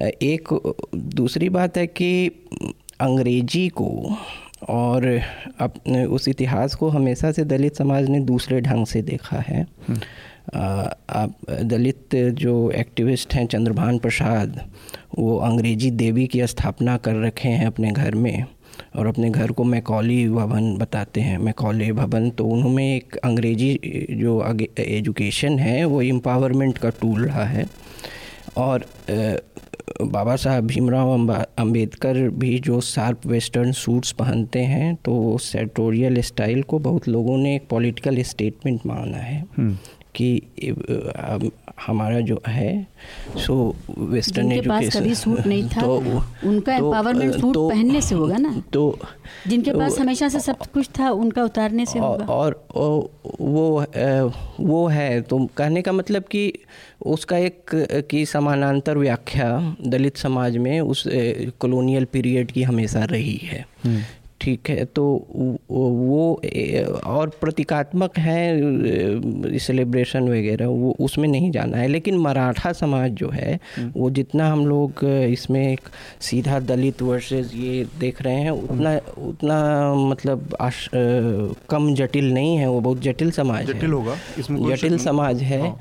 एक, 0.01 0.49
दूसरी 0.95 1.49
बात 1.49 1.77
है 1.79 1.87
कि 1.87 2.27
अंग्रेज़ी 3.01 3.69
को 3.69 4.17
और 4.69 5.07
अपने 5.61 6.05
उस 6.07 6.29
इतिहास 6.29 6.75
को 6.75 6.89
हमेशा 6.89 7.31
से 7.33 7.45
दलित 7.45 7.77
समाज 7.77 8.09
ने 8.09 8.21
दूसरे 8.21 8.61
ढंग 8.61 8.87
से 8.87 9.03
देखा 9.03 9.39
है। 9.49 9.67
आप 10.55 11.35
दलित 11.62 12.15
जो 12.15 12.71
एक्टिविस्ट 12.71 13.35
हैं 13.35 13.47
चंद्रभान 13.47 13.99
प्रसाद 13.99 14.61
वो 15.19 15.37
अंग्रेज़ी 15.39 15.91
देवी 15.93 16.27
की 16.27 16.47
स्थापना 16.47 16.97
कर 16.97 17.23
रखे 17.23 17.49
हैं 17.49 17.67
अपने 17.67 17.91
घर 17.93 18.15
में। 18.15 18.45
और 18.97 19.07
अपने 19.07 19.29
घर 19.31 19.53
को 19.53 19.65
मैकॉली 19.65 20.29
भवन 20.29 20.77
बताते 20.77 21.21
हैं। 21.21 21.37
मैकॉली 21.39 21.91
भवन 21.93 22.29
तो 22.31 22.47
उन्होंने 22.47 22.85
एक 22.97 23.17
अंग्रेज़ी 23.17 23.79
जो 24.11 24.43
एजुकेशन 24.79 25.59
है 25.59 25.85
वो 25.85 26.01
एम्पावरमेंट 26.03 26.79
का 26.79 26.91
टूल 27.01 27.25
रहा 27.25 27.45
है। 27.45 27.67
और 28.57 28.87
बाबा 30.03 30.35
साहब 30.37 30.66
भीमराव 30.66 31.11
अंबेडकर 31.59 32.18
भी 32.35 32.59
जो 32.59 32.80
शार्प 32.80 33.26
वेस्टर्न 33.26 33.72
सूट्स 33.72 34.12
पहनते 34.12 34.61
हैं 34.61 34.95
तो 35.05 35.16
सेटोरियल 35.39 36.20
स्टाइल 36.22 36.62
को 36.62 36.78
बहुत 36.78 37.09
लोगों 37.09 37.37
ने 37.39 37.55
एक 37.57 37.66
पॉलिटिकल 37.70 38.22
स्टेटमेंट 38.22 38.87
माना 38.87 39.18
है 39.18 39.45
हम्म। 39.57 39.76
कि 40.17 40.43
हमारा 41.87 42.21
जो 42.21 42.43
है 42.49 42.87
सो 43.37 43.77
वेस्टर्न 43.99 44.53
एजुकेशन 44.53 45.01
कभी 45.01 45.15
सूट 45.15 45.47
नहीं 45.47 45.69
था 45.77 45.81
तो 45.81 45.97
उनका 46.49 46.75
एम्पावरमेंट 46.75 47.33
तो, 47.33 47.41
सूट 47.41 47.55
तो, 47.55 47.69
पहनने 47.69 48.01
से 48.01 48.15
होगा 48.15 48.37
ना? 48.37 48.62
तो 48.73 48.99
जिनके 49.49 49.71
तो, 49.71 49.79
पास 49.79 49.99
हमेशा 49.99 50.29
से 50.29 50.41
सब 50.41 50.57
कुछ 50.59 50.89
था 50.99 51.11
उनका 51.11 51.45
उतारने 51.45 51.87
से 51.87 51.99
होगा। 51.99 52.25
और, 52.25 52.67
और 52.75 53.11
वो 53.41 53.87
वो 54.61 54.87
है 54.87 55.21
तो 55.21 55.49
कहने 55.57 55.83
का 55.83 55.93
मतलब 55.93 56.23
कि 56.23 56.53
उसका 57.07 57.39
एक 57.39 57.62
की 58.11 58.27
समानांतर 58.27 58.99
व्याख्या 58.99 59.77
दलित 59.87 60.17
समाज 60.17 60.57
में 60.57 60.81
उस 60.81 61.05
कॉलोनियल 61.61 62.05
पीरियड 62.05 62.51
की 62.51 62.62
हमेशा 62.62 63.05
रही 63.05 63.41
है। 63.43 63.67
हम्म। 63.85 64.03
ठीक 64.45 64.68
है। 64.70 64.84
तो 64.84 65.05
वो 65.70 66.24
और 67.07 67.28
प्रतीकात्मक 67.40 68.18
है 68.18 69.59
सेलिब्रेशन 69.59 70.28
वगैरह 70.28 70.66
वो 70.66 70.95
उसमें 71.01 71.28
नहीं 71.28 71.51
जाना 71.51 71.76
है। 71.76 71.86
लेकिन 71.88 72.18
मराठा 72.18 72.72
समाज 72.72 73.11
जो 73.12 73.28
है 73.30 73.55
हम्म। 73.76 73.92
वो 73.97 74.11
जितना 74.11 74.51
हम 74.51 74.66
लोग 74.66 75.05
इसमें 75.05 75.62
एक 75.72 75.88
सीधा 76.20 76.59
दलित 76.61 77.03
वर्सेस 77.03 77.53
ये 77.55 77.86
देख 78.01 78.22
रहे 78.22 78.34
हैं 78.34 78.51
उतना 78.51 78.97
उतना 79.26 79.59
मतलब 80.05 80.57
आश, 80.61 80.88
कम 81.70 81.95
जटिल 81.95 82.32
नहीं 82.32 82.57
है। 82.57 82.70
वो 82.70 82.80
बहुत 82.80 83.03
जटिल 83.03 83.30
समाज 83.30 83.66
जटिल 83.66 83.92
होगा। 83.92 84.16
इसमें 84.38 84.64
जटिल 84.74 84.99
समाज 84.99 85.42
है। 85.42 85.61
हाँ। 85.61 85.78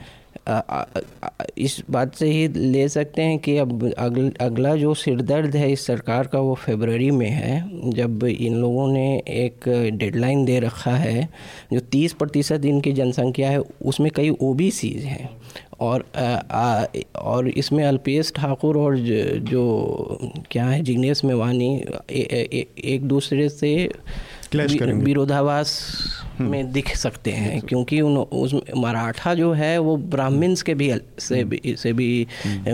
इस 1.58 1.84
बात 1.89 2.16
से 2.16 2.32
ही 2.32 2.48
ले 2.48 2.89
सकते 2.89 3.22
हैं 3.22 3.39
कि 3.39 3.58
अब 3.58 3.94
अगल, 3.94 4.32
अगला 4.41 4.76
जो 4.76 4.94
सिरदर्द 4.94 5.56
है 5.56 5.72
इस 5.72 5.86
सरकार 5.86 6.28
का 6.28 6.39
वो 6.39 6.56
फेबररी 6.56 7.12
में 7.12 7.30
है 7.30 7.70
जब 7.91 8.24
इन 8.24 8.56
लोगों 8.56 8.88
ने 8.88 9.18
एक 9.18 9.89
डेडलाइन 9.94 10.46
दे 10.46 10.60
रखा 10.60 10.91
है 10.91 11.30
जो 11.74 11.80
30 11.80 12.14
प्रतिशत 12.14 12.66
इनकी 12.66 12.91
जनसंख्या 12.91 13.50
है 13.50 13.60
उसमें 13.60 14.12
कई 14.16 14.30
ओ 14.30 14.58
हैं। 14.84 15.30
और 15.80 16.06
आ, 16.16 16.22
आ, 16.52 16.86
और 17.22 17.50
इसमें 17.50 17.84
अल्पेश 17.84 18.34
ठाकुर 18.36 18.78
और 18.78 18.98
जो 19.39 20.18
क्या 20.52 20.66
है 20.66 20.82
जिग्नेश 20.82 21.24
मेवानी 21.24 21.86
एक 22.84 23.00
दूसरे 23.04 23.50
से 23.50 23.89
विरोधाभास 25.04 25.80
हम्म। 26.39 26.49
में 26.51 26.72
दिख 26.72 26.95
सकते 26.95 27.32
हैं 27.32 27.62
क्योंकि 27.62 28.01
उन 28.01 28.18
उस 28.18 28.54
मराठा 28.78 29.34
जो 29.34 29.51
है 29.54 29.78
वो 29.78 29.97
ब्राह्मण्स 29.97 30.62
के 30.62 30.74
भी 30.74 30.93
से 31.20 31.43
भी 31.43 31.76
से 31.78 31.93
भी 31.93 32.28
हम्म। 32.45 32.70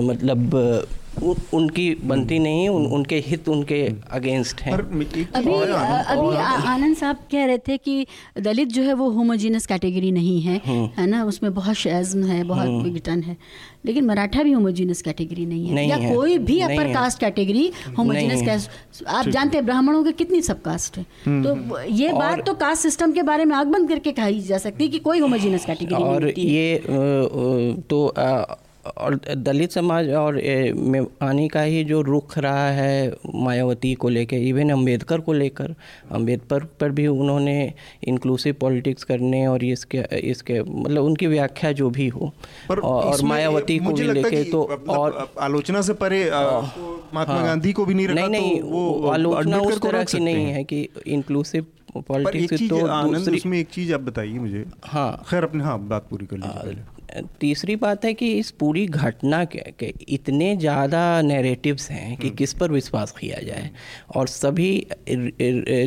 उनकी 1.54 1.96
बनती 2.04 2.40
नहीं 2.40 2.70
उन, 2.70 2.86
उनके 2.86 3.24
हित 3.28 3.50
उनके 3.50 3.82
अगेंस्ट 4.12 4.62
हैं। 4.62 4.74
अभी 4.74 5.54
अभी 5.54 6.36
आनंद 6.66 6.96
साहब 6.98 7.18
कह 7.32 7.46
रहे 7.46 7.58
थे 7.58 7.78
कि 7.78 8.06
दलित 8.40 8.68
जो 8.68 8.84
है 8.84 8.94
वो 8.94 9.10
होमोजीनस 9.10 9.66
कैटेगरी 9.66 10.12
नहीं 10.12 10.42
है 10.42 10.62
हम्म। 10.66 10.90
है 10.98 11.08
ना? 11.08 11.24
उसमें 11.24 11.54
बहुत 11.54 11.76
शैज़म 11.76 12.24
है 12.24 12.44
बहुत 12.44 12.68
हम्म। 12.68 12.84
विघटन 12.84 13.22
है। 13.22 13.38
लेकिन 13.86 14.06
मराठा 14.06 14.44
भी 14.44 14.52
होमोजीनस 14.52 15.02
कैटेगरी 15.02 15.46
नहीं 15.46 15.68
है। 15.68 15.74
नहीं 15.76 15.90
या 15.90 15.96
है, 15.96 16.16
कोई 16.16 16.38
भी 16.38 16.60
upper 16.60 16.94
caste 16.94 17.20
category 17.20 17.72
homogeneous 17.98 18.42
caste 18.42 19.06
आप 19.08 19.28
जानते 19.28 19.58
हैं 19.58 19.66
ब्राह्मणों 19.66 20.04
के 20.04 20.12
कितनी 20.12 20.42
सब 20.42 20.62
कास्ट 20.62 20.98
है। 20.98 21.06
हम्म। 21.26 21.44
तो 21.44 21.82
ये 21.82 22.14
बात 22.14 22.46
तो 22.46 22.54
कास्ट 22.54 22.82
सिस्टम 22.84 23.12
के 23.12 23.24
बारे 23.24 23.46
में 23.46 23.56
आग 23.56 23.68
बंद 23.68 23.90
करके 23.90 24.12
कही 24.12 24.42
जा 24.42 24.58
सकती 24.58 24.84
है 24.84 24.90
कि 24.90 25.00
कोई 25.00 25.20
होमोजीनस 25.20 25.66
कैटेगरी 25.66 26.04
और 26.04 26.28
ये 26.40 26.82
तो 27.90 28.14
और 28.88 29.20
दलित 29.38 29.72
समाज 29.72 30.10
और 30.10 30.36
में 30.76 31.06
आने 31.22 31.48
का 31.48 31.62
ही 31.62 31.84
जो 31.84 32.02
रुख 32.02 32.38
रहा 32.38 32.70
है 32.72 33.14
मायावती 33.36 33.94
को 33.94 34.10
लेकर 34.10 34.36
इवन 34.38 34.70
अंबेडकर 34.70 35.20
को 35.20 35.34
लेकर 35.34 35.76
अंबेडकर 36.12 36.64
पर 36.80 36.92
भी 36.92 37.08
उन्होंने 37.08 37.74
इंक्लूसिव 38.04 38.56
पॉलिटिक्स 38.62 39.04
करने 39.04 39.46
और 39.48 39.64
इसके 39.64 40.04
इसके 40.20 40.62
मतलब 40.62 41.04
उनकी 41.04 41.28
व्याख्या 41.28 41.72
जो 41.72 41.90
भी 41.90 42.08
हो 42.08 42.32
पर 42.70 42.80
और 42.80 43.22
मायावती 43.24 43.78
को 43.80 43.92
भी 43.92 44.04
लेके 44.04 44.44
तो 44.44 44.68
मतलब 44.72 44.90
और 44.90 45.28
आलोचना 45.40 45.82
से 45.82 45.94
परे 45.94 46.24
महात्मा 46.30 47.24
हाँ, 47.24 47.44
गांधी 47.46 47.74
को 47.74 47.86
भी 47.86 47.94
नहीं 47.94 48.08
रखा 48.08 48.28
नहीं 48.28 48.30
नहीं 48.30 48.60
तो 48.62 48.68
वो 48.68 49.08
आलोचना 49.10 49.60
उस 49.60 49.82
तरह 49.82 50.04
की 50.04 50.20
नहीं 50.20 50.46
है। 50.46 50.64
कि 50.64 50.88
इंक्लूसिव 51.08 51.66
पॉलिटिक्स 52.08 52.62
तो 52.70 52.88
दूसरी 53.10 53.38
इसमें 53.38 53.60
एक 53.60 53.68
चीज़ 53.70 53.94
आप 53.94 54.02
बताइए 54.02 54.40
मुझे। 54.40 54.66
हाँ। 54.86 55.24
खैर 55.30 55.44
अपने 55.44 55.64
हाँ 55.64 55.78
बात 55.88 56.08
पूरी 56.10 56.26
कर 56.26 56.38
लीजिए 56.38 56.99
तीसरी 57.40 57.76
बात 57.76 58.06
है 58.06 58.14
कि 58.14 58.32
इस 58.34 58.52
पूरी 58.52 58.86
घटना 58.86 59.44
के, 59.46 59.60
के 59.80 59.94
इतने 60.10 60.56
ज़्यादा 60.58 61.22
नैरेटिव्स 61.22 61.90
हैं 61.92 62.16
कि 62.18 62.28
हम्म। 62.28 62.36
किस 62.38 62.54
पर 62.54 62.72
विश्वास 62.72 63.12
किया 63.12 63.40
जाए। 63.40 63.70
और 64.16 64.28
सभी 64.28 64.86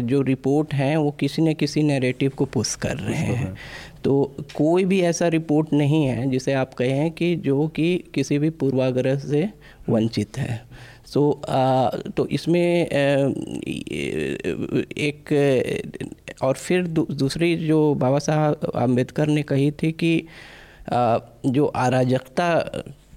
जो 0.05 0.21
रिपोर्ट 0.23 0.75
हैं 0.75 0.97
वो 0.97 1.11
किसी 1.11 1.43
न 1.43 1.55
किसी 1.55 1.83
नैरेटिव 1.83 2.33
को 2.37 2.45
पुश 2.45 2.75
कर 2.75 2.97
रहे 2.97 3.35
हैं। 3.35 3.55
तो 4.05 4.15
कोई 4.55 4.85
भी 4.85 5.01
ऐसा 5.01 5.29
रिपोर्ट 5.29 5.73
नहीं 5.73 6.05
है 6.07 6.31
जिसे 6.31 6.53
आप 6.53 6.75
कहें 6.75 7.11
कि 7.11 7.35
जो 7.37 7.67
कि 7.69 7.97
किसी 8.15 8.39
भी 8.39 8.51
पूर्वाग्रह 8.53 9.19
से 9.19 9.49
वंचित 9.89 10.39
है। 10.39 10.61
सो 11.07 11.41
so, 11.41 12.11
तो 12.11 12.27
इसमें 12.27 12.87
एक 14.99 15.33
और 16.43 16.55
फिर 16.55 16.87
दूसरी 16.87 17.55
जो 17.57 17.95
बाबा 17.95 18.19
साहब 18.19 18.71
अंबेडकर 18.75 19.27
ने 19.27 19.43
कही 19.43 19.71
थी 19.71 19.91
कि 19.93 20.25
जो 20.91 21.65
अराजकता 21.65 22.55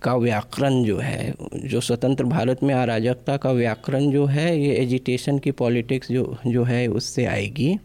का 0.03 0.16
व्याकरण 0.16 0.84
जो 0.84 0.97
है 0.97 1.34
जो 1.55 1.82
स्वतंत्र 1.82 2.24
भारत 2.24 2.63
में 2.63 2.74
अराजकता 2.76 3.38
का 3.38 3.51
व्याकरण 3.51 4.11
जो 4.11 4.26
है 4.26 4.59
ये 4.61 4.74
एजिटेशन 4.76 5.39
की 5.39 5.51
पॉलिटिक्स 5.51 6.11
जो 6.11 6.38
जो 6.47 6.63
है 6.63 6.88
उससे 6.88 7.26
आएगी। 7.26 7.78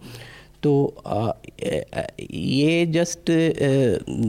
तो 0.63 0.95
ये 2.31 2.87
जस्ट 2.87 3.31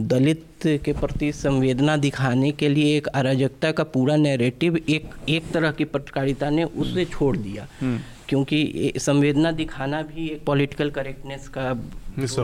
दलित 0.08 0.44
के 0.66 0.92
प्रति 0.92 1.32
संवेदना 1.32 1.96
दिखाने 1.96 2.52
के 2.52 2.68
लिए 2.68 2.96
एक 2.96 3.06
अराजकता 3.06 3.72
का 3.72 3.84
पूरा 3.84 4.16
नैरेटिव 4.16 4.76
एक 4.88 5.10
एक 5.28 5.50
तरह 5.52 5.70
की 5.70 5.84
पत्रकारिता 5.84 6.50
ने 6.50 6.64
उसे 6.64 7.04
छोड़ 7.04 7.36
दिया। 7.36 7.66
हम्म। 7.80 8.00
क्योंकि 8.28 8.92
संवेदना 8.98 9.50
दिखाना 9.52 10.02
भी 10.02 10.28
एक 10.28 10.44
पॉलिटिकल 10.44 10.90
करेक्टनेस 10.90 11.48
का 11.48 11.72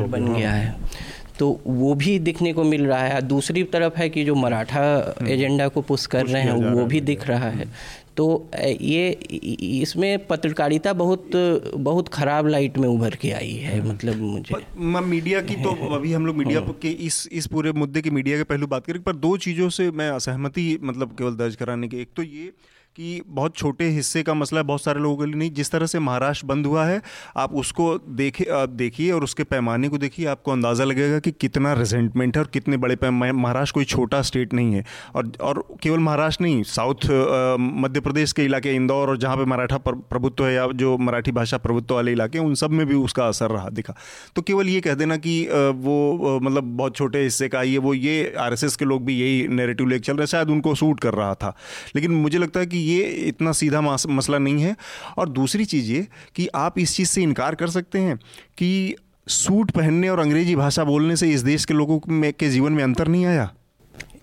बन 0.06 0.34
गया 0.34 0.50
है। 0.50 0.74
तो 1.38 1.48
वो 1.66 1.94
भी 1.94 2.18
दिखने 2.20 2.52
को 2.52 2.64
मिल 2.64 2.86
रहा 2.86 3.02
है 3.02 3.20
दूसरी 3.22 3.62
तरफ़ 3.72 3.96
है 3.96 4.08
कि 4.08 4.24
जो 4.24 4.34
मराठा 4.34 4.82
हम्म। 5.20 5.30
एजेंडा 5.30 5.68
को 5.68 5.82
पुश 5.82 6.06
कर 6.06 6.26
रहे 6.26 6.42
हैं 6.42 6.72
वो 6.72 6.84
भी 6.86 7.00
दिख 7.02 7.26
रहा 7.28 7.48
है 7.50 7.68
तो 8.16 8.26
ये 8.52 9.10
इसमें 9.74 10.26
पत्रकारिता 10.26 10.92
बहुत 10.94 11.30
बहुत 11.78 12.08
ख़राब 12.08 12.46
लाइट 12.46 12.78
में 12.78 12.86
उभर 12.88 13.14
के 13.16 13.30
आई 13.32 13.52
है 13.52 13.78
हम्म। 13.78 13.88
मतलब 13.88 14.20
मुझे 14.22 15.00
मीडिया 15.06 15.40
की 15.40 15.56
तो 15.56 15.74
अभी 15.90 16.12
हम 16.12 16.26
लोग 16.26 16.36
मीडिया 16.36 16.60
हाँ। 16.60 16.72
के 16.82 16.90
इस 17.06 17.28
इस 17.32 17.46
पूरे 17.46 17.72
मुद्दे 17.74 18.02
की 18.02 18.10
मीडिया 18.10 18.36
के 18.36 18.44
पहलू 18.44 18.66
बात 18.66 18.86
करें 18.86 19.02
पर 19.02 19.16
दो 19.18 19.36
चीज़ों 19.38 19.68
से 19.70 19.90
मैं 19.92 20.08
असहमति 20.10 20.66
मतलब 20.82 21.14
केवल 21.18 21.36
दर्ज 21.36 21.56
कराने 21.56 21.88
की 21.88 22.00
एक 22.00 22.08
तो 22.16 22.22
ये 22.22 22.52
कि 22.96 23.20
बहुत 23.26 23.56
छोटे 23.56 23.88
हिस्से 23.88 24.22
का 24.22 24.34
मसला 24.34 24.60
है, 24.60 24.66
बहुत 24.66 24.82
सारे 24.82 25.00
लोगों 25.00 25.16
के 25.16 25.26
लिए 25.26 25.34
नहीं, 25.34 25.50
जिस 25.50 25.70
तरह 25.70 25.86
से 25.86 25.98
महाराष्ट्र 25.98 26.46
बंद 26.46 26.66
हुआ 26.66 26.84
है, 26.84 27.00
आप 27.36 27.54
उसको 27.54 27.86
देखे, 27.98 28.44
आप 28.44 28.68
देखिए 28.68 29.10
और 29.12 29.24
उसके 29.24 29.44
पैमाने 29.44 29.88
को 29.88 29.98
देखिए, 29.98 30.26
आपको 30.26 30.52
अंदाज़ा 30.52 30.84
लगेगा 30.84 31.18
कि 31.18 31.30
कितना 31.30 31.72
रिजेंटमेंट 31.72 32.36
है 32.36 32.42
और 32.42 32.48
कितने 32.52 32.76
बड़े 32.76 32.96
पैमाने 32.96 33.32
महाराष्ट्र 33.32 33.74
कोई 33.74 33.84
छोटा 33.84 34.22
स्टेट 34.22 34.54
नहीं 34.54 34.74
है। 34.74 34.84
और 35.14 35.32
और 35.40 35.62
केवल 35.82 35.98
महाराष्ट्र 35.98 36.44
नहीं 36.44 36.62
साउथ 36.62 37.06
मध्य 37.60 38.00
प्रदेश 38.00 38.32
के 38.32 38.44
इलाके 38.44 38.74
इंदौर 38.74 39.08
और 39.08 39.18
जहाँ 39.18 39.36
पर 39.36 39.44
मराठा 39.44 39.78
प्रभुत्व 39.78 40.46
है 40.46 40.52
या 40.54 40.66
जो 40.74 40.96
मराठी 40.98 41.32
भाषा 41.32 41.58
प्रभुत्व 41.58 41.94
वाले 41.94 42.12
इलाके 42.12 42.38
हैं, 42.38 42.44
उन 42.44 42.54
सब 42.54 42.70
में 42.70 42.86
भी 42.86 42.94
उसका 42.96 43.26
असर 43.28 43.50
रहा, 43.50 43.68
दिखा। 43.70 43.94
तो 44.36 44.42
केवल 44.42 44.68
ये 44.68 44.80
कह 44.80 44.94
देना 44.94 45.16
कि 45.18 45.40
वो 45.78 46.38
मतलब 46.42 46.76
बहुत 46.76 46.96
छोटे 46.96 47.22
हिस्से 47.22 47.48
का 47.48 47.62
ये 47.62 47.78
वो 47.78 47.94
ये 47.94 48.34
आरएसएस 48.38 48.76
के 48.76 48.84
लोग 48.84 49.04
भी 49.04 49.18
यही 49.20 49.46
नेरेटिव 49.50 49.88
लेके 49.88 50.02
चल 50.02 50.16
रहे 50.16 50.26
शायद 50.26 50.50
उनको 50.50 50.74
सूट 50.74 51.00
कर 51.00 51.14
रहा 51.14 51.34
था। 51.34 51.54
लेकिन 51.96 52.12
मुझे 52.12 52.38
लगता 52.38 52.60
है 52.60 52.66
कि 52.66 52.86
ये 52.88 53.02
इतना 53.26 53.52
सीधा 53.52 53.80
मसला 53.80 54.38
नहीं 54.38 54.62
है। 54.62 54.76
और 55.18 55.28
दूसरी 55.28 55.64
चीज़ 55.64 55.90
ये 55.92 56.06
कि 56.36 56.48
आप 56.54 56.78
इस 56.78 56.96
चीज़ 56.96 57.08
से 57.08 57.22
इनकार 57.22 57.54
कर 57.54 57.70
सकते 57.70 57.98
हैं 57.98 58.16
कि 58.58 58.96
सूट 59.28 59.70
पहनने 59.70 60.08
और 60.08 60.18
अंग्रेज़ी 60.18 60.56
भाषा 60.56 60.84
बोलने 60.84 61.16
से 61.16 61.30
इस 61.30 61.40
देश 61.40 61.64
के 61.64 61.74
लोगों 61.74 62.00
में, 62.08 62.32
के 62.32 62.48
जीवन 62.48 62.72
में 62.72 62.84
अंतर 62.84 63.08
नहीं 63.08 63.26
आया। 63.26 63.50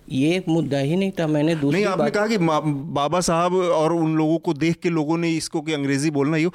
ये 0.08 0.36
एक 0.36 0.48
मुद्दा 0.48 0.78
ही 0.78 0.96
नहीं 0.96 1.10
था 1.10 1.26
मैंने 1.26 1.54
दूसरी 1.54 1.78
नहीं 1.78 1.92
आपने 1.92 2.10
कहा 2.10 2.26
कि 2.26 2.38
बाबा 2.38 3.20
साहब 3.20 3.54
और 3.54 3.92
उन 3.92 4.16
लोगों 4.16 4.38
को 4.38 4.54
देख 4.54 4.76
के 4.76 4.90
लोगों 4.90 5.16
ने 5.18 5.30
इसको 5.30 5.60
कि 5.60 5.72
अंग्रेज़ी 5.72 6.10
बोलना 6.10 6.36
ही 6.36 6.46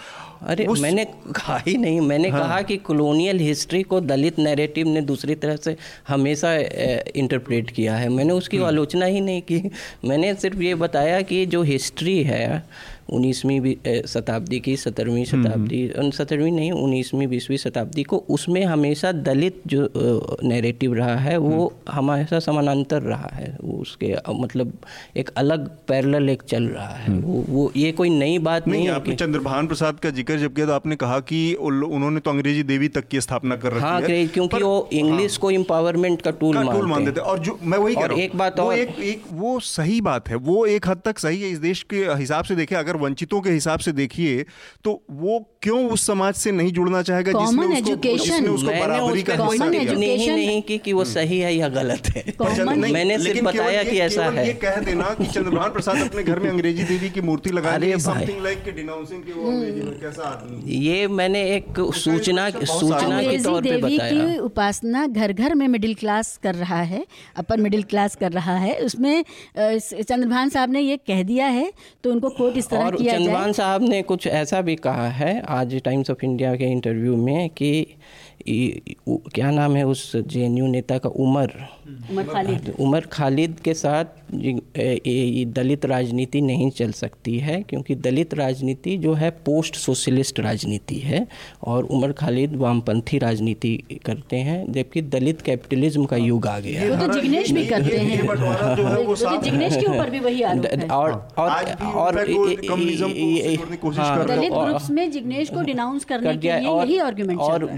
अरे 0.43 0.65
उस... 0.65 0.81
मैंने 0.81 1.05
कहा 1.05 1.57
ही 1.57 1.75
नहीं 1.77 1.99
मैंने 2.01 2.29
हाँ। 2.29 2.41
कहा 2.41 2.61
कि 2.61 2.77
कॉलोनियल 2.79 3.39
हिस्ट्री 3.39 3.81
को 3.83 3.99
दलित 4.01 4.39
नैरेटिव 4.39 4.87
ने 4.87 5.01
दूसरी 5.03 5.35
तरह 5.35 5.55
से 5.55 5.75
हमेशा 6.07 6.55
इंटरप्रेट 7.15 7.71
किया 7.71 7.95
है 7.95 8.09
मैंने 8.09 8.33
उसकी 8.33 8.57
हम्म। 8.57 8.67
आलोचना 8.67 9.05
ही 9.05 9.21
नहीं 9.21 9.41
की 9.41 9.61
मैंने 10.05 10.33
सिर्फ़ 10.35 10.61
ये 10.61 10.75
बताया 10.77 11.21
कि 11.23 11.45
जो 11.47 11.61
हिस्ट्री 11.63 12.21
है 12.23 12.63
उन्नीसवीं 13.09 14.03
शताब्दी 14.07 14.59
की 14.59 14.75
सत्रहवीं 14.77 15.25
हम्म, 15.25 15.43
शताब्दी 15.43 16.11
सत्रहवीं 16.11 16.51
नहीं 16.51 16.71
उन्नीसवीं 16.73 17.27
बीसवीं 17.27 17.57
शताब्दी 17.57 18.03
को 18.03 18.17
उसमें 18.29 18.63
हमेशा 18.65 19.11
दलित 19.21 19.61
जो 19.67 19.87
नैरेटिव 20.43 20.93
रहा 20.93 21.15
है 21.17 21.37
वो 21.37 21.65
हम्म। 21.65 21.93
हमेशा 21.93 22.39
समानांतर 22.41 23.01
रहा 23.03 23.29
है 23.33 23.55
वो 23.61 23.77
उसके 23.77 24.15
मतलब 24.33 24.73
एक 25.15 25.29
अलग 25.37 25.67
पैरेलल 25.87 26.29
एक 26.29 26.41
चल 26.43 26.63
रहा 26.65 26.87
है 26.87 27.07
हम्म। 27.07 27.21
वो 27.21 27.43
वो 27.49 27.71
ये 27.75 27.91
कोई 27.91 28.09
नई 28.11 28.37
बात 28.39 28.67
नहीं, 28.67 28.79
नहीं 28.79 28.89
आपने 28.89 29.15
चंद्रभान 29.15 29.67
प्रसाद 29.67 29.99
का 29.99 30.09
ज़िक्र 30.11 30.37
जब 30.37 30.55
किया 30.55 30.65
तो 30.65 30.73
आपने 30.73 30.95
कहा 30.97 31.19
कि 31.25 31.41
उन्होंने 31.61 32.19
तो 32.19 32.31
अंग्रेज़ी 32.31 32.63
देवी 32.65 32.87
तक 32.91 33.07
की 33.07 33.21
स्थापना 33.21 33.55
कर 33.55 33.73
रखी 33.73 33.81
हाँ, 33.81 34.01
है 34.01 34.25
क्योंकि 34.29 34.63
वो 34.63 34.89
इंग्लिश 34.93 35.31
हाँ, 35.31 35.39
को 35.41 35.51
इम्पावरमेंट 35.51 36.21
का 36.21 36.31
टूल 36.33 36.57
मान 36.85 37.05
देते 37.05 37.21
और 37.23 37.39
जो 37.39 37.57
मैं 37.63 37.77
वही 37.77 37.95
और 37.97 38.19
एक 38.19 38.35
बात 38.37 38.59
और 38.59 38.73
एक, 38.75 38.99
एक 39.01 39.23
वो 39.33 39.59
सही 39.61 39.99
बात 40.01 40.29
है 40.29 40.35
वो 40.43 40.65
एक 40.67 40.87
हद 40.87 41.01
तक 41.05 41.19
सही 41.19 41.41
है 41.41 41.49
इस 41.49 41.59
देश 41.59 41.83
के 41.89 42.03
हिसाब 42.15 42.45
से 42.45 42.55
देखे 42.55 42.75
अगर 42.75 42.90
वंचितों 42.97 43.41
के 43.41 43.49
हिसाब 43.49 43.79
से 43.79 43.91
देखिए 43.91 44.45
तो 44.83 45.01
वो 45.11 45.39
क्यों 45.61 45.79
उस 45.89 46.05
समाज 46.07 46.33
से 46.35 46.51
नहीं 46.51 46.71
जुड़ना 46.73 47.01
चाहेगा 47.01 47.31
जिसने 47.33 47.65
उसको, 47.81 47.95
जिसने 48.17 48.47
उसको 48.49 48.69
बराबरी 48.69 49.23
का 49.23 49.35
नहीं 49.35 50.29
नहीं 50.29 50.61
कि, 50.61 50.77
कि 50.77 50.93
वो 50.93 51.01
हम्म। 51.01 51.13
सही 51.13 51.39
है 51.39 51.53
या 51.55 51.67
गलत 51.69 52.07
है। 52.07 52.23
मैंने 52.91 53.17
सिर्फ़ 53.19 53.43
बताया 53.45 53.83
कि 53.83 53.99
ऐसा 53.99 54.25
है। 54.29 54.45
ये 54.47 54.53
कह 54.63 54.75
देना 54.81 55.13
कि 55.13 55.25
चंद्रभान 55.27 55.69
प्रसाद 55.71 56.01
अपने 56.01 56.23
घर 56.23 56.39
में 56.39 56.49
अंग्रेज़ी 56.49 56.83
देवी 56.83 57.09
की 57.09 57.21
मूर्ति 57.21 57.49
लगा 57.51 57.75
रही 57.75 57.99
समथिंग 58.01 58.43
लाइक 58.43 58.63
कि 58.63 58.71
डिनाउंसिंग 58.71 59.23
कि 59.23 59.31
वो 59.31 59.49
अंग्रेज़ी 59.51 59.81
में 59.81 59.99
कैसा 59.99 60.23
आदमी 60.23 60.77
ये 60.77 61.07
मैंने 61.09 61.43
एक 61.55 61.79
सूचना 61.97 62.49
सूचना 62.49 63.21
के 63.21 63.37
तौर 63.43 63.61
पे 63.63 63.77
बताया। 63.77 64.09
की 64.11 64.37
उपासना 64.41 65.05
घर 65.07 65.33
घर 65.33 65.55
में 65.55 65.67
मिडिल 65.67 65.93
क्लास 65.95 66.37
कर 66.43 66.55
रहा 66.55 66.81
है 66.83 67.05
अपर 67.37 67.59
मिडिल 67.61 67.83
क्लास 67.85 68.15
कर 68.15 68.31
रहा 68.31 68.57
है। 68.57 68.73
उसमें 68.81 69.23
चंद्रभान 69.57 70.49
साहब 70.49 70.71
ने 70.71 70.81
ये 70.81 70.97
कह 71.07 71.23
दिया 71.23 71.47
है 71.49 71.71
तो 72.03 72.11
उनको 72.11 72.29
कोट 72.31 72.57
इस 72.57 72.69
तरह 72.69 72.80
किया 72.89 73.17
चंदवान 73.17 73.51
साहब 73.51 73.83
ने 73.83 74.01
कुछ 74.01 74.27
ऐसा 74.27 74.61
भी 74.61 74.75
कहा 74.75 75.07
है 75.09 75.41
आज 75.49 75.75
टाइम्स 75.83 76.11
ऑफ़ 76.11 76.25
इंडिया 76.25 76.55
के 76.55 76.65
इंटरव्यू 76.65 77.15
में 77.15 77.49
कि 77.49 77.71
क्या 78.47 79.51
नाम 79.51 79.75
है 79.75 79.83
उस 79.83 80.11
जेएनयू 80.15 80.67
नेता 80.67 80.97
का 80.97 81.09
उमर? 81.09 81.51
उमर 82.11 82.23
खालिद। 82.23 82.73
उमर 82.79 83.05
खालिद 83.11 83.59
के 83.63 83.73
साथ 83.73 84.05
दलित 85.55 85.85
राजनीति 85.85 86.41
नहीं 86.41 86.69
चल 86.71 86.91
सकती 86.91 87.37
है 87.39 87.61
क्योंकि 87.61 87.95
दलित 87.95 88.33
राजनीति 88.33 88.97
जो 88.97 89.13
है 89.13 89.29
पोस्ट 89.45 89.75
सोशलिस्ट 89.75 90.39
राजनीति 90.39 90.95
है 90.95 91.27
और 91.63 91.83
उमर 91.83 92.11
खालिद 92.11 92.55
वामपंथी 92.55 93.17
राजनीति 93.17 93.73
करते 94.05 94.37
हैं 94.39 94.71
जबकि 94.71 95.01
दलित 95.01 95.41
कैपिटलिज्म 95.41 96.05
का 96.05 96.17
युग 96.17 96.47
आ 96.47 96.59
गया 96.59 96.89
वो 96.89 97.07
तो 97.07 97.13
जिग्नेश 97.13 97.51
भी 97.51 97.65
करते 97.65 97.97
हैं। 97.97 98.27
तो 98.27 99.41
जिग्नेश 99.41 99.75
के 99.75 99.85
ऊपर 99.85 100.09
भी 100.09 100.19
वही 100.19 100.43
और 100.43 100.57
और 100.91 101.11
और 101.95 102.15
दलित 104.27 104.51
ग्रुप्स 104.51 104.89
में 104.89 105.11
जिग्नेश 105.11 105.49
को 105.49 105.61
डिनाउंस 105.61 106.05
करने 106.05 106.37
के 106.37 106.47
लिए 106.47 106.69
यही 106.69 106.97
आर्गुमेंट 106.97 107.39
और 107.39 107.69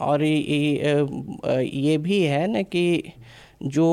और 0.00 0.22
ये 0.22 1.96
भी 1.98 2.22
है 2.22 2.46
ना 2.46 2.62
कि 2.62 3.12
जो 3.62 3.88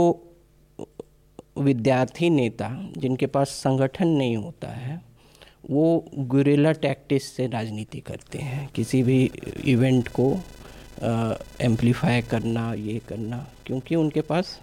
विद्यार्थी 1.60 2.30
नेता 2.30 2.70
जिनके 2.98 3.26
पास 3.28 3.50
संगठन 3.64 4.08
नहीं 4.08 4.36
होता 4.38 4.68
है 4.68 5.02
वो 5.70 5.88
गुरेला 6.28 6.72
टैक्टिस 6.72 7.32
से 7.36 7.48
राजनीति 7.48 8.00
करते 8.00 8.40
हैं 8.40 8.70
किसी 8.76 9.02
भी 9.04 9.24
इवेंट 9.66 10.08
को 10.10 10.32
एम्पलीफाई 11.62 12.22
करना 12.22 12.74
ये 12.74 13.00
करना 13.10 13.46
क्योंकि 13.66 13.96
उनके 13.96 14.22
पास 14.22 14.60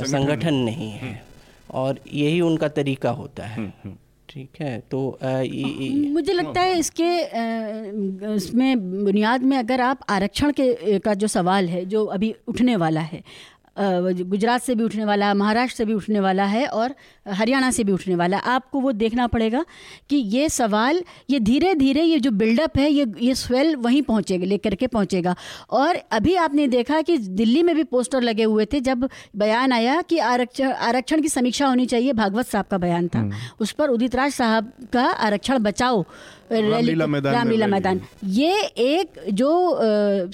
संगठन 0.00 0.54
नहीं 0.54 0.90
है 0.90 1.00
हम्म। 1.02 1.78
और 1.78 2.00
यही 2.12 2.40
उनका 2.40 2.68
तरीका 2.70 3.10
होता 3.10 3.46
है 3.46 3.56
हम्म, 3.56 3.72
हम्म। 3.84 3.96
ठीक 4.32 4.60
है 4.60 4.78
तो 4.90 4.98
आ, 5.22 5.30
ये, 5.30 5.88
मुझे 6.10 6.32
लगता 6.32 6.60
है 6.60 6.78
इसके 6.78 7.08
इसमें 8.34 9.04
बुनियाद 9.04 9.42
में 9.42 9.56
अगर 9.56 9.80
आप 9.80 10.04
आरक्षण 10.08 10.52
के 10.60 10.98
का 10.98 11.14
जो 11.14 11.26
सवाल 11.26 11.68
है 11.68 11.84
जो 11.84 12.04
अभी 12.16 12.34
उठने 12.48 12.76
वाला 12.76 13.00
है 13.00 13.22
गुजरात 13.76 14.62
से 14.62 14.74
भी 14.74 14.84
उठने 14.84 15.04
वाला 15.04 15.26
है 15.26 15.34
महाराष्ट्र 15.34 15.76
से 15.76 15.84
भी 15.84 15.94
उठने 15.94 16.20
वाला 16.20 16.44
है 16.44 16.66
और 16.66 16.94
हरियाणा 17.28 17.70
से 17.70 17.84
भी 17.84 17.92
उठने 17.92 18.14
वाला। 18.14 18.36
है 18.36 18.42
आपको 18.44 18.80
वो 18.80 18.92
देखना 18.92 19.26
पड़ेगा 19.26 19.64
कि 20.10 20.16
ये 20.16 20.48
सवाल 20.48 21.02
ये 21.30 21.40
धीरे 21.40 21.74
धीरे 21.74 22.02
ये 22.02 22.18
जो 22.20 22.30
बिल्डअप 22.32 22.78
है 22.78 22.90
ये 22.90 23.06
ये 23.20 23.34
स्वेल 23.34 23.74
वहीं 23.76 24.02
पहुँचेगा 24.02 24.46
लेकर 24.46 24.74
के 24.74 24.86
पहुँचेगा। 24.86 25.34
और 25.70 25.96
अभी 26.12 26.34
आपने 26.36 26.66
देखा 26.68 27.00
कि 27.02 27.16
दिल्ली 27.18 27.62
में 27.62 27.74
भी 27.76 27.84
पोस्टर 27.84 28.22
लगे 28.22 28.44
हुए 28.44 28.66
थे 28.72 28.80
जब 28.80 29.08
बयान 29.36 29.72
आया 29.72 30.00
कि 30.02 30.18
आरक्षण 30.18 30.72
आरक्षण 30.72 31.22
की 31.22 31.28
समीक्षा 31.28 31.66
होनी 31.66 31.86
चाहिए 31.86 32.12
भागवत 32.12 32.46
साहब 32.46 32.66
का 32.70 32.78
बयान 32.78 33.08
था। 33.08 33.18
हम्म। 33.18 33.32
उस 33.60 33.72
पर 33.72 33.88
उदित 33.88 34.14
राज 34.14 34.32
साहब 34.32 34.72
का 34.92 35.04
आरक्षण 35.04 35.58
बचाओ 35.58 36.04
रामलीला 36.52 37.06
मैदान 37.06 37.34
रामलीला 37.34 37.66
मैदान। 37.66 38.00
ये 38.24 38.60
एक 38.78 39.20
जो 39.32 39.50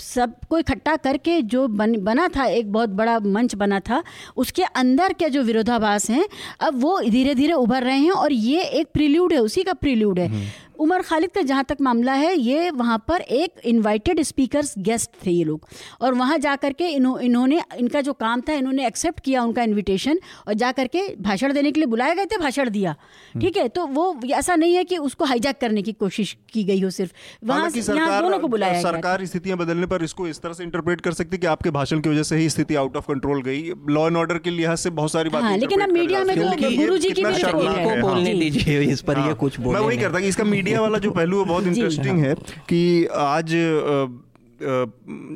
सबको 0.00 0.58
इकट्ठा 0.58 0.96
करके 0.96 1.40
जो 1.42 1.66
बन, 1.68 1.96
बना 2.02 2.28
था 2.28 2.44
एक 2.44 2.72
बहुत 2.72 2.88
बड़ा 2.90 3.18
मंच 3.18 3.54
बना 3.54 3.80
था 3.80 4.02
उसके 4.36 4.62
अंदर 4.62 5.12
के 5.12 5.28
जो 5.30 5.42
विरोधाभास 5.42 6.10
हैं 6.10 6.24
अब 6.60 6.80
वो 6.82 7.00
धीरे 7.00 7.34
धीरे 7.34 7.52
उभर 7.52 7.82
रहे 7.82 7.98
हैं 7.98 8.10
और 8.12 8.32
ये 8.32 8.62
एक 8.62 8.88
प्रिल्यूड 8.94 9.32
है 9.32 9.38
उसी 9.38 9.62
का 9.62 9.72
प्रिल्यूड 9.72 10.18
है। 10.18 10.28
हम्म। 10.28 10.46
उमर 10.79 11.03
खालिद 11.03 11.31
का 11.31 11.43
जहाँ 11.43 11.64
तक 11.64 11.76
मामला 11.81 12.12
है 12.12 12.35
ये 12.39 12.70
वहाँ 12.72 12.99
पर 13.09 13.20
एक 13.20 13.61
इनवाइटेड 13.64 14.22
स्पीकर्स 14.22 14.74
गेस्ट 14.79 15.11
थे 15.26 15.31
ये 15.31 15.45
लोग। 15.45 15.66
और 16.01 16.14
वहाँ 16.14 16.39
जा 16.39 16.55
कर 16.57 16.72
के 16.72 16.89
इन्हों 16.89 17.18
इन्होंने 17.20 17.61
इनका 17.79 18.01
जो 18.01 18.12
काम 18.14 18.41
था 18.41 18.53
इन्होंने 18.53 18.87
एक्सेप्ट 18.87 19.20
किया 19.20 19.43
उनका 19.43 19.62
इनविटेशन 19.62 20.20
और 20.49 20.55
जा 20.55 20.70
कर 20.72 20.87
के 20.87 21.03
भाषण 21.20 21.53
देने 21.53 21.72
के 21.72 21.81
लिए 21.81 21.87
बुलाए 21.87 22.14
गए 22.14 22.24
थे 22.24 22.39
भाषण 22.39 22.70
दिया। 22.70 22.91
हम्म। 22.91 23.41
ठीक 23.41 23.57
है? 23.57 23.68
तो 23.68 23.87
वो 23.89 24.20
ऐसा 24.33 24.57
नहीं 24.57 24.74
है 24.74 24.85
कि 24.85 24.97
उसको 24.99 25.24
हाईजैक 25.24 25.61
करने 25.61 25.83
की 25.83 25.93
कोशिश 25.95 26.37
की 26.53 26.64
गई 26.64 26.81
हो 26.81 26.91
सिर्फ़। 26.91 27.12
वहाँ 27.45 27.70
दोनों 27.70 28.39
को 28.39 28.49
बुलाया 28.49 28.81
सरकार 28.83 29.24
स्थितियाँ 29.26 29.59
बदलने 29.59 29.87
पर 29.87 30.05
इसको 30.05 30.29
इस 30.29 30.41
तरह 30.41 30.53
से 30.53 30.64
इंटरप्रेट 30.64 31.01
कर 31.01 31.12
सकती 31.12 31.37
है 31.37 31.41
कि 31.41 31.47
आपके 31.47 31.70
भाषण 31.70 32.01
की 32.01 32.09
वजह 32.09 32.22
से 32.22 32.37
ही 32.37 32.49
स्थिति 32.51 32.74
आउट 32.74 32.97
ऑफ़ 32.97 33.07
कंट्रोल 33.09 33.43
गई। 33.43 33.72
लॉ 33.89 34.07
एंड 34.07 34.16
ऑर्डर 34.16 34.39
के 34.39 34.51
लिहाज 34.51 34.79
से 34.79 34.91
बहुत 34.93 35.12
सारी 35.12 35.31
बातें 35.31 35.57
लेकिन 35.59 35.81
अब 35.81 35.91
मीडिया 35.91 36.22
में 36.24 36.35
तो 36.37 36.76
गुरु 36.76 36.99
जी 36.99 37.11
की 37.11 37.22
बोलने 37.22 38.35
दीजिए 38.35 38.81
इस 38.83 39.01
पर 39.03 39.18
हाँ। 39.18 39.35
कुछ 39.37 39.59
मैं 39.61 39.81
वही 39.81 39.97
करता 39.99 40.18
इसका 40.29 40.45
मीडिया 40.45 40.67
वाला 40.76 40.98
जो 40.98 41.10
पहलू 41.10 41.40
है 41.40 41.46
बहुत 41.46 41.66
इंटरेस्टिंग 41.66 42.18
है 42.18 42.34
कि 42.68 43.06
आज 43.06 43.54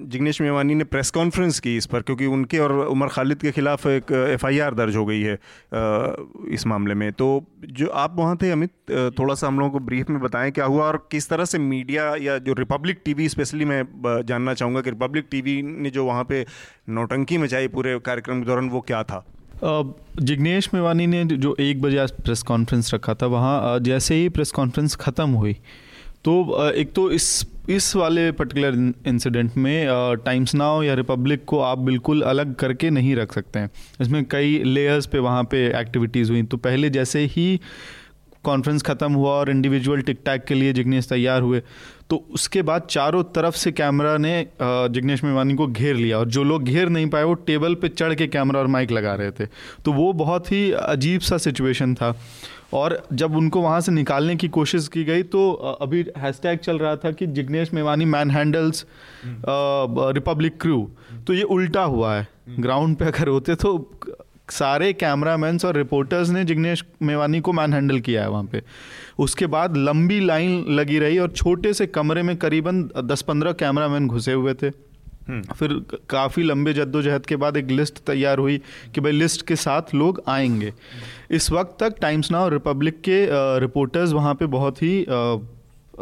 जिग्नेश 0.07 0.41
मेवानी 0.41 0.75
ने 0.75 0.85
प्रेस 0.85 1.11
कॉन्फ्रेंस 1.11 1.61
की 1.61 1.77
इस 1.77 1.87
पर 1.87 2.01
क्योंकि 2.01 2.27
उनके 2.27 2.59
और 2.59 2.73
उमर 2.73 3.09
खालिद 3.09 3.39
के 3.39 3.51
खिलाफ 3.51 3.87
एक 3.87 4.13
एफआईआर 4.13 4.75
दर्ज 4.75 4.97
हो 4.97 5.07
गई 5.07 5.21
है 5.23 5.39
इस 6.49 6.65
मामले 6.67 6.95
में। 6.95 7.13
तो 7.13 7.45
जो 7.67 7.87
आप 7.87 8.17
वहाँ 8.17 8.37
थे 8.37 8.51
अमित 8.51 8.71
थोड़ा 9.19 9.35
सा 9.35 9.47
हम 9.47 9.59
लोगों 9.59 9.71
को 9.71 9.79
ब्रीफ 9.79 10.11
में 10.11 10.21
बताएँ 10.21 10.51
क्या 10.51 10.65
हुआ 10.65 10.85
और 10.85 11.09
किस 11.11 11.29
तरह 11.29 11.45
से 11.45 11.59
मीडिया 11.59 12.17
या 12.17 12.39
जो 12.39 12.53
रिपब्लिक 12.53 13.01
टीवी 13.05 13.29
स्पेशली 13.29 13.65
मैं 13.65 13.85
जानना 14.27 14.55
चाहूँगा 14.55 14.81
कि 14.81 14.91
रिपब्लिक 14.91 15.27
टीवी 15.31 15.63
ने 15.63 15.91
जो 15.91 16.05
वहाँ 16.05 16.25
पे 16.25 16.47
नौटंकी 16.89 17.39
मचाई 17.39 17.69
पूरे 17.69 17.99
कार्यक्रम 17.99 18.41
के 18.41 18.47
दौरान 18.47 18.69
वो 18.69 18.81
क्या 18.81 19.03
था? 19.03 19.32
जिग्नेश 19.63 20.69
मेवानी 20.75 21.07
ने 21.07 21.25
जो 21.27 21.55
एक 21.61 21.81
बजे 21.83 21.99
आज 21.99 22.11
प्रेस 22.15 22.43
कॉन्फ्रेंस 22.43 22.93
रखा 22.95 23.15
था, 23.15 23.27
वहाँ 23.27 23.79
जैसे 23.81 24.15
ही 24.15 24.29
प्रेस 24.29 24.51
कॉन्फ्रेंस 24.51 24.97
ख़त्म 24.97 25.31
हुई 25.31 25.57
तो 26.25 26.71
एक 26.71 26.93
तो 26.93 27.11
इस 27.11 27.47
इस 27.71 27.95
वाले 27.97 28.31
पर्टिकुलर 28.33 28.75
इंसिडेंट 29.09 29.57
में 29.57 29.87
टाइम्स 30.25 30.55
नाउ 30.55 30.83
या 30.83 30.95
रिपब्लिक 30.95 31.45
को 31.45 31.59
आप 31.61 31.79
बिल्कुल 31.79 32.23
अलग 32.23 32.55
करके 32.55 32.91
नहीं 32.91 33.15
रख 33.17 33.33
सकते 33.33 33.59
हैं। 33.59 33.71
इसमें 34.01 34.25
कई 34.25 34.63
लेयर्स 34.65 35.07
पे 35.07 35.19
वहाँ 35.19 35.45
पे 35.45 35.67
एक्टिविटीज़ 35.81 36.31
हुई। 36.33 36.43
तो 36.43 36.57
पहले 36.59 36.91
जैसे 36.91 37.25
ही 37.27 37.61
कॉन्फ्रेंस 38.45 38.83
ख़त्म 38.83 39.13
हुआ 39.13 39.31
और 39.31 39.51
इंडिविजुअल 39.51 40.01
टिक 40.03 40.21
टैक 40.25 40.45
के 40.45 40.55
लिए 40.55 40.73
जिग्नेश 40.73 41.09
तैयार 41.09 41.43
हुए 41.43 41.63
तो 42.13 42.17
उसके 42.31 42.63
बाद 42.63 42.83
चारों 42.91 43.23
तरफ़ 43.35 43.55
से 43.57 43.71
कैमरा 43.73 44.17
ने 44.17 44.35
जिग्नेश 44.63 45.23
मेवानी 45.25 45.55
को 45.55 45.67
घेर 45.67 45.95
लिया 45.97 46.19
और 46.19 46.29
जो 46.29 46.43
लोग 46.45 46.65
घेर 46.65 46.89
नहीं 46.89 47.07
पाए 47.11 47.23
वो 47.25 47.35
टेबल 47.47 47.75
पे 47.75 47.89
चढ़ 47.89 48.15
के 48.15 48.27
कैमरा 48.29 48.61
और 48.61 48.67
माइक 48.67 48.91
लगा 48.91 49.15
रहे 49.15 49.31
थे। 49.31 49.47
तो 49.85 49.93
वो 49.93 50.13
बहुत 50.15 50.51
ही 50.53 50.71
अजीब 50.73 51.21
सा 51.21 51.39
सिचुएशन 51.39 51.95
था। 51.95 52.15
और 52.73 53.03
जब 53.13 53.37
उनको 53.37 53.61
वहाँ 53.61 53.81
से 53.81 53.93
निकालने 53.93 54.37
की 54.37 54.49
कोशिश 54.49 54.89
की 54.89 55.05
गई 55.05 55.23
तो 55.23 55.51
अभी 55.53 56.05
हैशटैग 56.19 56.59
चल 56.59 56.79
रहा 56.79 56.97
था 56.97 57.11
कि 57.11 57.27
Jignesh 57.29 57.73
Mevani 57.75 58.05
man 58.07 58.31
handles 58.31 58.85
Republic 59.27 60.61
crew 60.61 60.81
तो 61.27 61.35
ये 61.35 61.43
उल्टा 61.43 61.83
हुआ 61.85 62.15
है। 62.15 62.29
ग्राउंड 62.61 62.97
पे 62.97 63.05
अगर 63.05 63.29
होते 63.29 63.55
तो 63.55 63.77
सारे 64.53 64.93
कैमरामैन्स 64.93 65.65
और 65.65 65.77
रिपोर्टर्स 65.77 66.31
ने 66.31 66.45
जिग्नेश 66.45 66.85
मेवानी 67.03 67.41
को 67.41 67.53
मैन 67.53 67.73
हैंडल 67.73 68.01
किया 68.01 68.23
है 68.23 68.31
वहाँ 68.31 68.45
पे। 68.45 68.63
उसके 69.19 69.47
बाद 69.47 69.77
लंबी 69.77 70.21
लाइन 70.21 70.65
लगी 70.69 70.99
रही 70.99 71.19
और 71.19 71.31
छोटे 71.33 71.73
से 71.73 71.87
कमरे 71.87 72.23
में 72.23 72.37
करीबन 72.37 72.83
दस 73.05 73.23
पंद्रह 73.23 73.53
कैमरामैन 73.53 74.09
घुसे 74.09 74.33
हुए 74.33 74.55
थे। 74.55 74.71
हम्म। 75.29 75.55
फिर 75.55 75.73
काफ़ी 76.11 76.43
लंबे 76.43 76.73
जद्दोजहद 76.73 77.27
के 77.27 77.37
बाद 77.37 77.57
एक 77.57 77.67
लिस्ट 77.67 77.99
तैयार 77.99 78.39
हुई 78.39 78.59
कि 78.95 79.01
भाई 79.01 79.13
लिस्ट 79.13 79.47
के 79.47 79.57
साथ 79.57 79.95
लोग 79.95 80.23
आएँगे। 80.29 80.73
इस 81.31 81.51
वक्त 81.53 81.77
तक 81.81 81.99
टाइम्स 82.01 82.31
नाउ 82.31 82.49
रिपब्लिक 82.49 83.01
के 83.01 83.27
रिपोर्टर्स 83.61 84.13
वहाँ 84.13 84.35
पे 84.35 84.47
बहुत 84.47 84.83
ही 84.83 85.05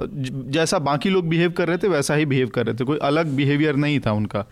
जैसा 0.02 0.78
बाकी 0.78 1.10
लोग 1.10 1.28
बिहेव 1.28 1.50
कर 1.50 1.68
रहे 1.68 1.78
थे 1.78 1.88
वैसा 1.88 2.14
ही 2.14 2.26
बिहेव 2.26 2.48
कर 2.48 2.66
रहे 2.66 2.74
थे। 2.74 2.84
कोई 2.84 2.98
अलग 2.98 3.26
बिहेवियर 3.26 3.76
नहीं 3.76 3.98
था 4.00 4.12
उनका। 4.12 4.44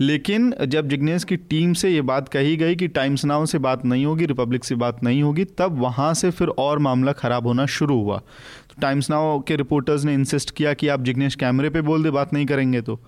लेकिन 0.00 0.52
जब 0.66 0.88
जिग्नेश 0.88 1.24
की 1.24 1.36
टीम 1.36 1.72
से 1.72 1.90
ये 1.90 2.00
बात 2.02 2.28
कही 2.28 2.56
गई 2.56 2.76
कि 2.76 2.88
टाइम्स 2.88 3.24
नाउ 3.24 3.46
से 3.46 3.58
बात 3.58 3.84
नहीं 3.84 4.06
होगी 4.06 4.26
रिपब्लिक 4.26 4.64
से 4.64 4.74
बात 4.74 5.02
नहीं 5.04 5.22
होगी 5.22 5.44
तब 5.58 5.78
वहाँ 5.78 6.12
से 6.14 6.30
फिर 6.30 6.48
और 6.48 6.78
मामला 6.78 7.12
ख़राब 7.12 7.46
होना 7.46 7.66
शुरू 7.66 8.00
हुआ। 8.00 8.18
तो 8.18 8.80
टाइम्स 8.82 9.10
नाउ 9.10 9.40
के 9.40 9.56
रिपोर्टर्स 9.56 10.04
ने 10.04 10.14
इंसिस्ट 10.14 10.50
किया 10.50 10.72
कि 10.74 10.88
आप 10.88 11.02
जिग्नेश 11.02 11.34
कैमरे 11.34 11.70
पर 11.70 11.82
बोल 11.82 12.02
दे 12.02 12.10
बात 12.10 12.32
नहीं 12.32 12.46
करेंगे 12.46 12.80
तो। 12.80 13.00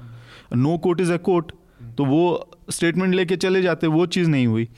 No 0.55 0.77
court 0.79 1.01
is 1.01 1.13
a 1.13 1.17
court 1.17 1.53
तो 1.99 2.05
वो 2.05 2.51
स्टेटमेंट 2.71 3.15
लेके 3.15 3.37
चले 3.37 3.63
जाते 3.63 3.87
वो 3.87 4.07
चीज़ 4.07 4.29
नहीं 4.29 4.47
हुई। 4.47 4.69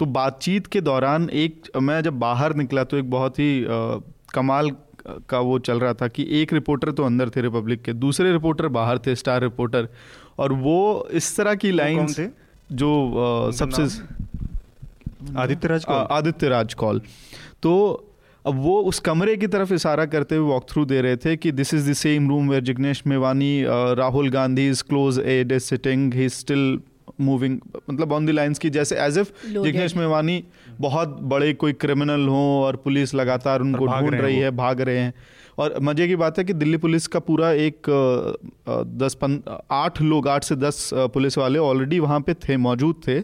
तो 0.00 0.06
बातचीत 0.06 0.66
के 0.66 0.80
दौरान 0.80 1.28
एक 1.30 1.70
मैं 1.76 2.00
जब 2.02 2.18
बाहर 2.18 2.54
निकला 2.56 2.84
तो 2.84 2.96
एक 2.96 3.10
बहुत 3.10 3.38
ही 3.38 3.64
आ, 3.64 3.68
कमाल 4.34 4.70
का 5.06 5.38
वो 5.40 5.58
चल 5.58 5.80
रहा 5.80 5.94
था 5.94 6.08
कि 6.08 6.26
एक 6.42 6.52
रिपोर्टर 6.52 6.90
तो 6.90 7.04
अंदर 7.04 7.30
थे 7.30 7.40
रिपब्लिक 7.40 7.82
के 7.82 7.92
दूसरे 7.92 8.32
रिपोर्टर 8.32 8.68
बाहर 8.68 8.98
थे 8.98 9.14
स्टार 9.14 9.40
रिपोर्टर। 9.42 9.88
और 10.38 10.52
वो 10.52 11.08
इस 11.12 11.36
तरह 11.36 11.54
की 11.54 11.70
लाइन 11.70 12.06
थे? 12.06 12.26
जो 12.72 12.90
आ, 13.48 13.50
सबसे 13.50 13.82
आदित्य 15.36 15.68
राज 15.68 15.84
आदित्य 15.90 16.48
राज 16.48 16.74
कॉल 16.74 17.00
तो 17.62 17.72
अब 18.46 18.60
वो 18.62 18.80
उस 18.82 18.98
कमरे 18.98 19.36
की 19.36 19.46
तरफ़ 19.46 19.72
इशारा 19.74 20.04
करते 20.06 20.36
हुए 20.36 20.48
वॉक 20.48 20.66
थ्रू 20.68 20.84
दे 20.84 21.00
रहे 21.00 21.16
थे 21.16 21.36
कि 21.36 21.52
this 21.52 21.74
is 21.74 21.90
the 21.90 21.94
same 21.94 22.28
room 22.28 22.48
where 22.50 22.62
Jignesh 22.62 23.02
Mevani 23.06 23.64
Rahul 23.98 24.30
Gandhi 24.30 24.68
is 24.68 24.82
closeted 25.18 25.52
is 25.52 25.62
sitting 25.62 26.14
he 26.14 26.28
still 26.28 26.80
moving 27.20 27.58
मतलब 27.90 28.12
ऑन 28.12 28.26
द 28.26 28.30
लाइंस 28.30 28.58
की 28.58 28.70
जैसे 28.70 28.96
एज 28.96 29.18
इफ़ 29.18 29.32
जिग्नेश 29.46 29.96
मेवानी 29.96 30.44
बहुत 30.80 31.16
बड़े 31.22 31.52
कोई 31.54 31.72
क्रिमिनल 31.74 32.26
हो 32.28 32.42
और 32.64 32.76
पुलिस 32.76 33.14
लगातार 33.14 33.60
उनको 33.60 33.86
ढूंढ 33.86 34.14
रही 34.14 34.36
है। 34.36 34.50
भाग 34.56 34.80
रहे 34.80 34.98
हैं। 34.98 35.12
और 35.58 35.74
मज़े 35.82 36.06
की 36.08 36.16
बात 36.16 36.38
है 36.38 36.44
कि 36.44 36.52
दिल्ली 36.52 36.76
पुलिस 36.76 37.06
का 37.06 37.18
पूरा 37.20 37.50
एक 37.52 37.90
दस 38.98 39.14
पन 39.14 39.40
आठ 39.70 40.00
लोग 40.02 40.28
आठ 40.28 40.44
से 40.44 40.56
दस 40.56 40.88
पुलिस 40.94 41.38
वाले 41.38 41.58
ऑलरेडी 41.58 41.98
वहाँ 41.98 42.20
पे 42.20 42.34
थे 42.38 42.56
मौजूद 42.58 43.00
थे। 43.08 43.20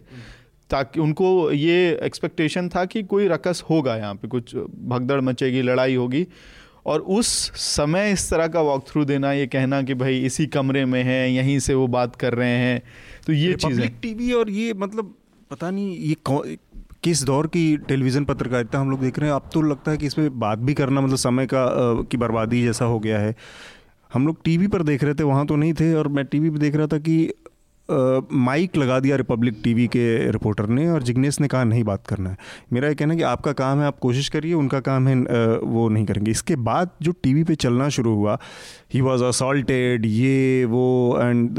ताकि 0.71 1.01
उनको 1.01 1.51
ये 1.53 1.99
एक्सपेक्टेशन 2.03 2.69
था 2.69 2.85
कि 2.85 3.03
कोई 3.05 3.29
रकस 3.29 3.63
होगा 3.71 3.97
यहाँ 3.97 4.15
पे 4.15 4.29
कुछ 4.29 4.55
भगदड़ 4.57 5.21
मचेगी 5.21 5.63
लड़ाई 5.63 5.95
होगी। 5.95 6.27
और 6.87 7.01
उस 7.01 7.29
समय 7.57 8.11
इस 8.13 8.29
तरह 8.31 8.49
का 8.49 8.61
वॉक 8.61 8.85
थ्रू 8.89 9.05
देना 9.05 9.33
ये 9.33 9.47
कहना 9.47 9.81
कि 9.83 9.95
भाई 9.95 10.19
इसी 10.19 10.47
कमरे 10.47 10.85
में 10.85 11.03
है 11.03 11.33
यहीं 11.33 11.59
से 11.59 11.75
वो 11.75 11.87
बात 11.87 12.17
कर 12.17 12.35
रहे 12.35 12.57
हैं 12.59 12.83
तो 13.27 13.33
ये 13.33 13.55
चीज़ 13.55 13.81
है 13.81 13.89
टीवी 14.03 14.33
और 14.33 14.51
ये 14.51 14.75
मतलब 14.75 15.15
पता 15.51 15.71
नहीं 15.71 15.97
ये 15.99 16.15
किस 17.07 17.23
दौर 17.25 17.47
की 17.47 17.77
टेलीविज़न 17.77 18.25
पत्रकारिता 18.25 18.79
हम 18.79 18.91
लोग 18.91 19.01
देख 19.01 19.19
रहे 19.19 19.29
हैं? 19.29 19.37
अब 19.37 19.51
तो 19.53 19.61
लगता 19.63 19.91
है 19.91 19.99
कि 19.99 20.07
इसमें 20.07 20.39
बात 20.39 20.59
भी 20.59 20.75
करना 20.75 21.01
मतलब 21.01 21.17
समय 21.17 21.47
का 21.47 21.67
की 22.03 22.17
बर्बादी 22.17 22.63
जैसा 22.63 22.85
हो 22.85 22.99
गया 22.99 23.19
है। 23.19 23.35
हम 24.15 24.27
लोग 24.27 24.43
टीवी 24.45 24.67
पर 24.67 24.83
देख 24.83 25.05
रहे 25.05 25.15
थे, 25.15 25.23
वहाँ 25.23 25.47
तो 25.47 25.57
नहीं 25.57 25.75
थे, 25.75 25.93
और 25.95 26.09
मैं 26.09 26.25
टीवी 26.25 26.51
पर 26.51 26.59
देख 26.59 26.77
रहा 26.77 26.87
था 26.87 26.99
कि 26.99 27.33
माइक 27.89 28.77
लगा 28.77 28.99
दिया 29.01 29.17
रिपब्लिक 29.17 29.61
टीवी 29.65 29.87
के 29.87 30.07
रिपोर्टर 30.33 30.67
ने 30.69 30.89
और 30.91 31.03
जिग्नेश 31.03 31.41
ने 31.41 31.49
कहा 31.49 31.65
नहीं 31.65 31.85
बात 31.85 32.07
करना 32.07 32.31
है। 32.31 32.37
मेरा 32.73 32.89
ये 32.89 32.95
कहना 32.95 33.13
है 33.13 33.19
कि 33.19 33.25
आपका 33.25 33.53
काम 33.55 33.81
है 33.81 33.87
आप 33.87 33.99
कोशिश 33.99 34.29
करिए 34.29 34.55
उनका 34.55 34.81
काम 34.81 35.09
है 35.09 35.15
वो 35.59 35.89
नहीं 35.89 36.05
करेंगे। 36.07 36.31
इसके 36.31 36.57
बाद 36.59 36.91
जो 37.03 37.13
टीवी 37.23 37.45
पे 37.45 37.55
चलना 37.57 37.89
शुरू 37.89 38.15
हुआ 38.15 38.39
ही 38.95 39.01
वॉज़ 39.01 39.23
असॉल्टेड 39.25 40.07
ये 40.07 40.65
वो 40.65 41.19
and 41.21 41.59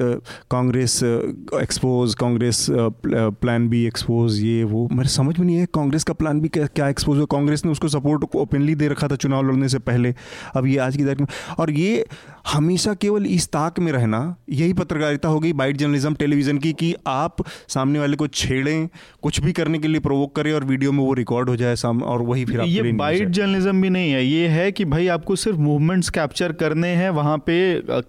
Congress 0.51 0.99
expose 1.03 2.13
Congress 2.15 2.65
plan 2.71 3.67
B 3.69 3.85
expose 3.85 4.39
ये 4.41 4.63
वो। 4.63 4.87
मेरे 4.91 5.09
समझ 5.09 5.37
में 5.39 5.45
नहीं 5.45 5.57
है 5.57 5.65
कांग्रेस 5.73 6.03
का 6.03 6.13
प्लान 6.13 6.41
क्या, 6.41 6.65
क्या 6.65 6.87
एक्सपोज 6.89 7.17
हुआ। 7.17 7.25
कांग्रेस 7.31 7.65
ने 7.65 7.71
उसको 7.71 7.87
सपोर्ट 7.87 8.35
ओपनली 8.35 8.75
दे 8.75 8.87
रखा 8.87 9.07
था 9.07 9.15
चुनाव 9.17 9.47
लड़ने 9.47 9.69
से 9.69 9.79
पहले। 9.81 10.13
अब 10.55 10.65
ये 10.65 10.77
आज 10.79 10.97
की 10.97 11.03
तारीख 11.03 11.19
में 11.19 11.27
और 11.59 11.71
ये 11.71 12.05
हमेशा 12.47 12.93
केवल 12.93 13.25
इस 13.27 13.47
ताक 13.47 13.79
में 13.79 13.91
रहना 13.91 14.19
यही 14.49 14.73
पत्रकारिता 14.73 15.29
हो 15.29 15.39
गई 15.39 15.53
बाइट 15.53 15.77
जर्नलिज्म 15.77 16.13
टेलीविज़न 16.17 16.57
की 16.57 16.73
कि 16.73 16.93
आप 17.07 17.43
सामने 17.67 17.99
वाले 17.99 18.15
को 18.15 18.27
छेड़ें 18.29 18.87
कुछ 19.23 19.39
भी 19.39 19.51
करने 19.53 19.79
के 19.79 19.87
लिए 19.87 19.99
प्रोवोक 19.99 20.35
करें 20.35 20.51
और 20.53 20.63
वीडियो 20.65 20.91
में 20.91 21.03
वो 21.03 21.13
रिकॉर्ड 21.13 21.49
हो 21.49 21.55
जाए 21.55 21.75
साम 21.77 22.01
और 22.03 22.21
वही 22.21 22.45
फिर 22.45 22.61
ये 22.61 22.91
बाइट 22.93 23.29
जर्नलिज्म 23.29 23.81
भी 23.81 23.89
नहीं 23.89 24.11
है। 24.11 24.25
ये 24.25 24.47
है 24.49 24.71
कि 24.71 24.85
भाई 24.87 25.07
आपको 25.09 25.35
सिर्फ़ 25.37 25.57
मूवमेंट्स 25.59 26.09
कैप्चर 26.09 26.51
करने 26.55 26.87
हैं 26.95 27.09
वहाँ 27.11 27.37
पे 27.47 27.57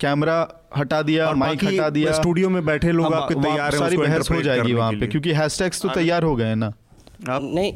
कैमरा 0.00 0.36
हटा 0.76 1.00
दिया 1.02 1.26
और 1.26 1.34
माइक 1.36 1.64
हटा 1.64 1.88
दिया। 1.90 2.12
स्टूडियो 2.12 2.48
में 2.48 2.64
बैठे 2.66 2.92
लोग 2.92 3.14
आपके 3.14 3.34
तैयार 3.36 3.72
हैं 3.72 3.78
सारी 3.78 3.96
बहस 3.96 4.30
हो 4.30 4.42
जाएगी 4.42 4.72
वहाँ 4.72 4.92
पे 4.92 5.06
क्योंकि 5.06 5.32
हैशटैग्स 5.32 5.82
तो 5.82 5.88
तैयार 5.88 6.22
हो 6.22 6.34
गए 6.36 6.54
ना। 6.54 6.72
आप 7.30 7.42
नहीं 7.44 7.72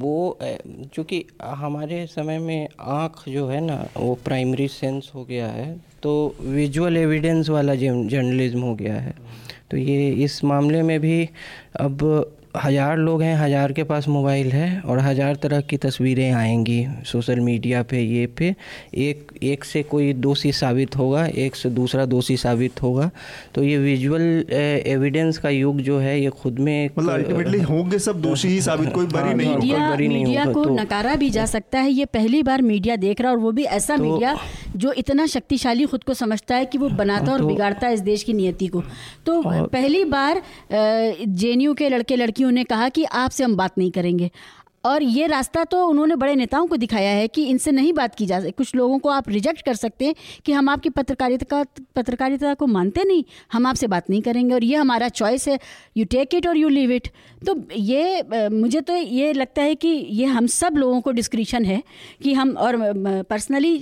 वो 0.00 0.38
चूँकि 0.94 1.24
हमारे 1.42 2.04
समय 2.06 2.38
में 2.38 2.68
आँख 2.80 3.22
जो 3.28 3.46
है 3.48 3.60
ना 3.60 3.76
वो 3.96 4.14
प्राइमरी 4.24 4.68
सेंस 4.68 5.10
हो 5.14 5.24
गया 5.24 5.46
है। 5.48 5.70
तो 6.02 6.34
विजुअल 6.42 6.96
एविडेंस 6.96 7.48
वाला 7.50 7.74
जर्नलिज्म 7.74 8.60
हो 8.60 8.74
गया 8.74 8.94
है। 8.94 9.14
तो 9.70 9.76
ये 9.76 10.08
इस 10.24 10.42
मामले 10.44 10.82
में 10.82 10.98
भी 11.00 11.28
अब 11.80 12.02
हज़ार 12.56 12.96
लोग 12.98 13.22
हैं, 13.22 13.36
हज़ार 13.36 13.72
के 13.72 13.84
पास 13.84 14.08
मोबाइल 14.08 14.50
है 14.52 14.80
और 14.80 14.98
हज़ार 14.98 15.36
तरह 15.36 15.60
की 15.60 15.76
तस्वीरें 15.76 16.30
आएँगी 16.30 16.86
सोशल 17.06 17.40
मीडिया 17.40 17.82
पे, 17.82 18.00
ये 18.00 18.26
पे। 18.28 18.54
एक 18.94 19.31
एक 19.42 19.64
से 19.64 19.82
कोई 19.82 20.12
दोषी 20.12 20.52
साबित 20.52 20.96
होगा 20.96 21.24
एक 21.26 21.56
से 21.56 21.70
दूसरा 21.70 22.04
दोषी 22.06 22.36
साबित 22.36 22.82
होगा। 22.82 23.10
तो 23.54 23.62
ये 23.62 23.78
विजुअल 23.78 24.22
एविडेंस 24.52 25.38
का 25.38 25.48
युग 25.48 25.80
जो 25.80 25.98
है 25.98 26.20
ये 26.20 26.30
खुद 26.32 26.58
में 26.58 26.90
मतलब 26.98 27.12
अल्टीमेटली 27.12 27.60
होंगे 27.62 27.98
सब 27.98 28.20
दोषी 28.22 28.48
ही 28.48 28.60
साबित 28.60 28.92
कोई 28.92 29.06
बरी 29.06 29.22
हाँ, 29.22 29.34
नहीं 29.34 29.54
मीडिया 29.54 29.90
बरी 29.90 30.08
मीडिया 30.08 30.44
को 30.44 30.64
तो, 30.64 30.74
नकारा 30.74 31.14
भी 31.14 31.30
जा 31.30 31.46
सकता 31.46 31.80
है 31.80 31.90
ये 31.90 32.04
पहली 32.04 32.42
बार 32.42 32.62
मीडिया 32.62 32.96
देख 32.96 33.20
रहा 33.20 33.30
है 33.30 33.36
और 33.36 33.42
वो 33.42 33.52
भी 33.52 33.64
ऐसा 33.64 33.96
तो, 33.96 34.02
मीडिया 34.02 34.36
जो 34.76 34.92
इतना 34.92 35.26
शक्तिशाली 35.26 35.86
खुद 35.86 36.04
को 36.04 36.14
समझता 36.14 36.56
है 36.56 36.64
कि 36.64 36.78
वो 36.78 36.88
बनाता 36.88 37.32
और 37.32 37.38
तो 37.38 37.46
बिगाड़ता 37.46 37.86
है 37.86 37.94
इस 37.94 38.00
देश 38.00 38.22
की 38.22 38.32
नियति 38.32 38.66
को। 38.66 38.82
तो 39.26 39.42
पहली 39.46 40.04
बार 40.04 40.42
जे 40.72 41.54
के 41.74 41.88
लड़के 41.88 42.16
लड़कियों 42.16 42.50
ने 42.50 42.64
कहा 42.64 42.88
कि 42.88 43.04
आपसे 43.04 43.44
हम 43.44 43.56
बात 43.56 43.78
नहीं 43.78 43.90
करेंगे। 43.90 44.30
और 44.84 45.02
ये 45.02 45.26
रास्ता 45.26 45.64
तो 45.64 45.84
उन्होंने 45.86 46.16
बड़े 46.16 46.34
नेताओं 46.34 46.66
को 46.66 46.76
दिखाया 46.76 47.10
है 47.10 47.28
कि 47.28 47.44
इनसे 47.44 47.72
नहीं 47.72 47.92
बात 47.92 48.14
की 48.14 48.26
जा 48.26 48.38
सकती। 48.40 48.50
कुछ 48.50 48.74
लोगों 48.74 48.98
को 48.98 49.08
आप 49.08 49.28
रिजेक्ट 49.28 49.62
कर 49.62 49.74
सकते 49.74 50.04
हैं 50.04 50.14
कि 50.44 50.52
हम 50.52 50.68
आपकी 50.68 50.90
पत्रकारिता 50.90 51.46
का, 51.50 51.64
पत्रकारिता 51.96 52.54
को 52.54 52.66
मानते 52.66 53.04
नहीं, 53.04 53.24
हम 53.52 53.66
आपसे 53.66 53.86
बात 53.86 54.10
नहीं 54.10 54.22
करेंगे 54.22 54.54
और 54.54 54.64
ये 54.64 54.76
हमारा 54.76 55.08
चॉइस 55.08 55.48
है। 55.48 55.58
You 55.96 56.04
take 56.04 56.34
it 56.34 56.46
or 56.46 56.56
you 56.56 56.68
leave 56.68 56.90
it 56.90 57.08
तो 57.46 57.54
ये 57.72 58.48
मुझे 58.50 58.80
तो 58.80 58.94
ये 58.94 59.32
लगता 59.32 59.62
है 59.62 59.74
कि 59.74 59.88
ये 59.88 60.26
हम 60.26 60.46
सब 60.48 60.76
लोगों 60.76 61.00
को 61.00 61.10
डिस्क्रिप्शन 61.12 61.64
है 61.64 61.82
कि 62.22 62.32
हम, 62.34 62.50
और 62.52 62.76
पर्सनली 63.22 63.72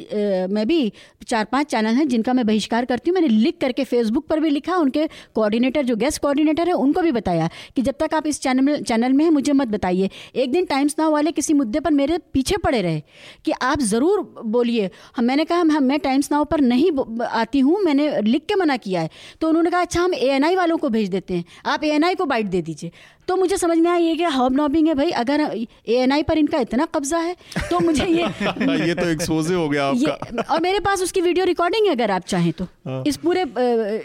मैं 0.50 0.66
भी 0.66 0.92
चार 1.26 1.44
पाँच 1.44 1.66
चैनल 1.66 1.94
हैं 1.94 2.06
जिनका 2.08 2.32
मैं 2.32 2.46
बहिष्कार 2.46 2.84
करती 2.84 3.10
हूँ। 3.10 3.14
मैंने 3.14 3.28
लिख 3.28 3.58
करके 3.60 3.84
फेसबुक 3.84 4.26
पर 4.26 4.40
भी 4.40 4.50
लिखा, 4.50 4.76
उनके 4.76 5.06
कोऑर्डिनेटर 5.34 5.84
जो 5.84 5.96
गेस्ट 5.96 6.20
कोऑर्डिनेटर 6.22 6.68
है, 6.68 6.74
उनको 6.74 7.02
भी 7.02 7.12
बताया 7.12 7.48
कि 7.76 7.82
जब 7.82 7.94
तक 8.00 8.14
आप 8.14 8.26
इस 8.26 8.40
चैनल 8.40 8.82
चैनल 8.82 9.12
में 9.12 9.24
हैं, 9.24 9.30
मुझे 9.32 9.52
मत 9.52 9.68
बताइए। 9.68 10.10
एक 10.34 10.52
दिन 10.52 10.64
टाइम्स 10.66 10.96
नाउ 10.98 11.12
वाले 11.12 11.32
किसी 11.32 11.54
मुद्दे 11.54 11.80
पर 11.80 11.90
मेरे 11.92 12.18
पीछे 12.32 12.56
पड़े 12.56 12.80
रहे 12.82 13.02
कि 13.44 13.52
आप 13.52 13.80
ज़रूर 13.82 14.20
बोलिए। 14.46 14.90
मैंने 15.20 15.44
कहा, 15.44 15.60
हम, 15.60 15.82
मैं 15.82 15.98
टाइम्स 16.00 16.30
नाउ 16.32 16.44
पर 16.44 16.60
नहीं 16.62 16.90
आती 17.24 17.60
हूँ, 17.60 17.78
मैंने 17.82 18.20
लिख 18.22 18.44
के 18.44 18.54
मना 18.54 18.76
किया 18.78 19.00
है। 19.00 19.10
तो 19.40 19.48
उन्होंने 19.48 19.70
कहा 19.70 19.80
अच्छा 19.80 20.00
हम 20.00 20.14
ए 20.14 20.54
वालों 20.56 20.76
को 20.78 20.88
भेज 20.88 21.08
देते 21.10 21.34
हैं। 21.34 21.44
आप 21.66 21.84
एएनआई 21.84 22.14
को 22.14 22.24
बाइट 22.26 22.46
दे 22.46 22.62
दीजिए। 22.62 22.90
तो 23.30 23.34
मुझे 23.36 23.56
समझ 23.56 23.76
में 23.78 23.90
आया 23.90 23.98
ये 23.98 24.14
कि 24.16 24.24
हॉब 24.34 24.56
नॉबिंग 24.56 24.86
है 24.88 24.94
भाई? 24.94 25.10
अगर 25.16 25.40
ए 25.88 26.22
पर 26.28 26.38
इनका 26.38 26.58
इतना 26.60 26.84
कब्जा 26.94 27.18
है 27.18 27.34
तो 27.70 27.80
मुझे 27.80 28.06
ये 28.06 28.22
ये 28.86 28.94
तो 28.94 29.08
एक्सपोजे 29.08 29.54
हो 29.54 29.68
गया 29.68 29.84
आपका। 29.86 30.42
और 30.44 30.60
मेरे 30.60 30.80
पास 30.80 31.02
उसकी 31.02 31.20
वीडियो 31.20 31.44
रिकॉर्डिंग 31.46 31.86
है 31.86 31.92
अगर 31.92 32.10
आप 32.10 32.24
चाहें 32.26 32.52
तो। 32.52 32.64
हाँ। 32.64 33.02
इस 33.06 33.16
पूरे 33.16 33.44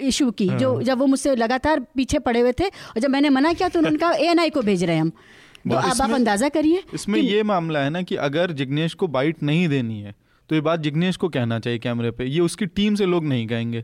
इशू 0.07 0.29
की 0.31 0.47
जो 0.49 0.73
हाँ। 0.73 0.83
जब 0.83 0.97
वो 0.97 1.05
मुझसे 1.07 1.35
लगातार 1.35 1.79
पीछे 1.95 2.19
पड़े 2.19 2.39
हुए 2.39 2.51
थे 2.51 2.65
और 2.65 2.99
जब 2.99 3.09
मैंने 3.09 3.29
मना 3.29 3.53
किया 3.53 3.69
तो 3.69 3.79
उन्होंने 3.79 3.97
कहा 3.97 4.43
ए 4.43 4.49
को 4.49 4.61
भेज 4.61 4.83
रहे 4.83 4.95
हैं 4.95 5.01
हम। 5.01 5.09
तो 5.09 5.75
अब 5.75 6.01
आप 6.01 6.11
अंदाज़ा 6.11 6.49
करिए 6.49 6.83
इसमें 6.93 7.19
ये 7.19 7.43
मामला 7.45 7.79
है 7.79 7.89
ना 7.89 8.01
कि 8.01 8.15
अगर 8.21 8.51
जिग्नेश 8.53 8.93
को 8.93 9.07
बाइट 9.09 9.43
नहीं 9.43 9.67
देनी 9.69 9.99
है 10.01 10.15
तो 10.49 10.55
ये 10.55 10.61
बात 10.61 10.79
जिग्नेश 10.79 11.17
को 11.17 11.29
कहना 11.29 11.59
चाहिए 11.59 11.79
कैमरे 11.79 12.11
पे। 12.11 12.25
ये 12.25 12.39
उसकी 12.41 12.65
टीम 12.67 12.95
से 12.95 13.05
लोग 13.05 13.25
नहीं 13.25 13.47
कहेंगे। 13.47 13.83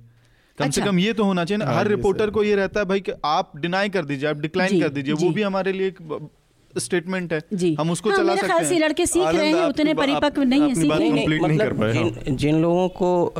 कम 0.57 0.65
अच्छा। 0.65 0.81
से 0.81 0.87
कम 0.87 0.99
ये 0.99 1.13
तो 1.13 1.23
होना 1.23 1.45
चाहिए 1.45 1.57
ना 1.57 1.65
हाँ, 1.65 1.75
हर 1.75 1.87
रिपोर्टर 1.87 2.29
को 2.29 2.43
ये 2.43 2.55
रहता 2.55 2.79
है 2.79 2.85
भाई 2.85 2.99
कि 2.99 3.11
आप 3.25 3.51
डिनाई 3.57 3.89
कर 3.89 4.05
दीजिए 4.05 4.29
आप 4.29 4.39
डिक्लाइन 4.39 4.81
कर 4.81 4.89
दीजिए 4.89 5.13
वो 5.15 5.29
भी 5.29 5.41
हमारे 5.41 5.71
लिए 5.73 5.87
एक 5.87 6.29
स्टेटमेंट 6.73 7.33
है। 7.33 7.39
जी। 7.53 7.73
हम 7.79 7.89
उसको 7.91 8.09
हाँ, 8.09 8.17
चला 8.17 8.35
सकते 8.35 8.65
हैं। 8.65 8.79
लड़के 8.81 9.05
सीख 9.05 9.27
रहे 9.27 9.47
हैं 9.47 9.63
उतने 9.63 9.93
परिपक्व 9.93 10.43
नहीं 10.43 10.61
है 10.61 10.75
सीख 10.75 10.91
नहीं, 10.91 11.11
नहीं, 11.13 11.39
मतलब 11.39 11.91
जिन, 11.91 12.35
जिन 12.35 12.61
लोगों 12.61 12.87
को 13.01 13.33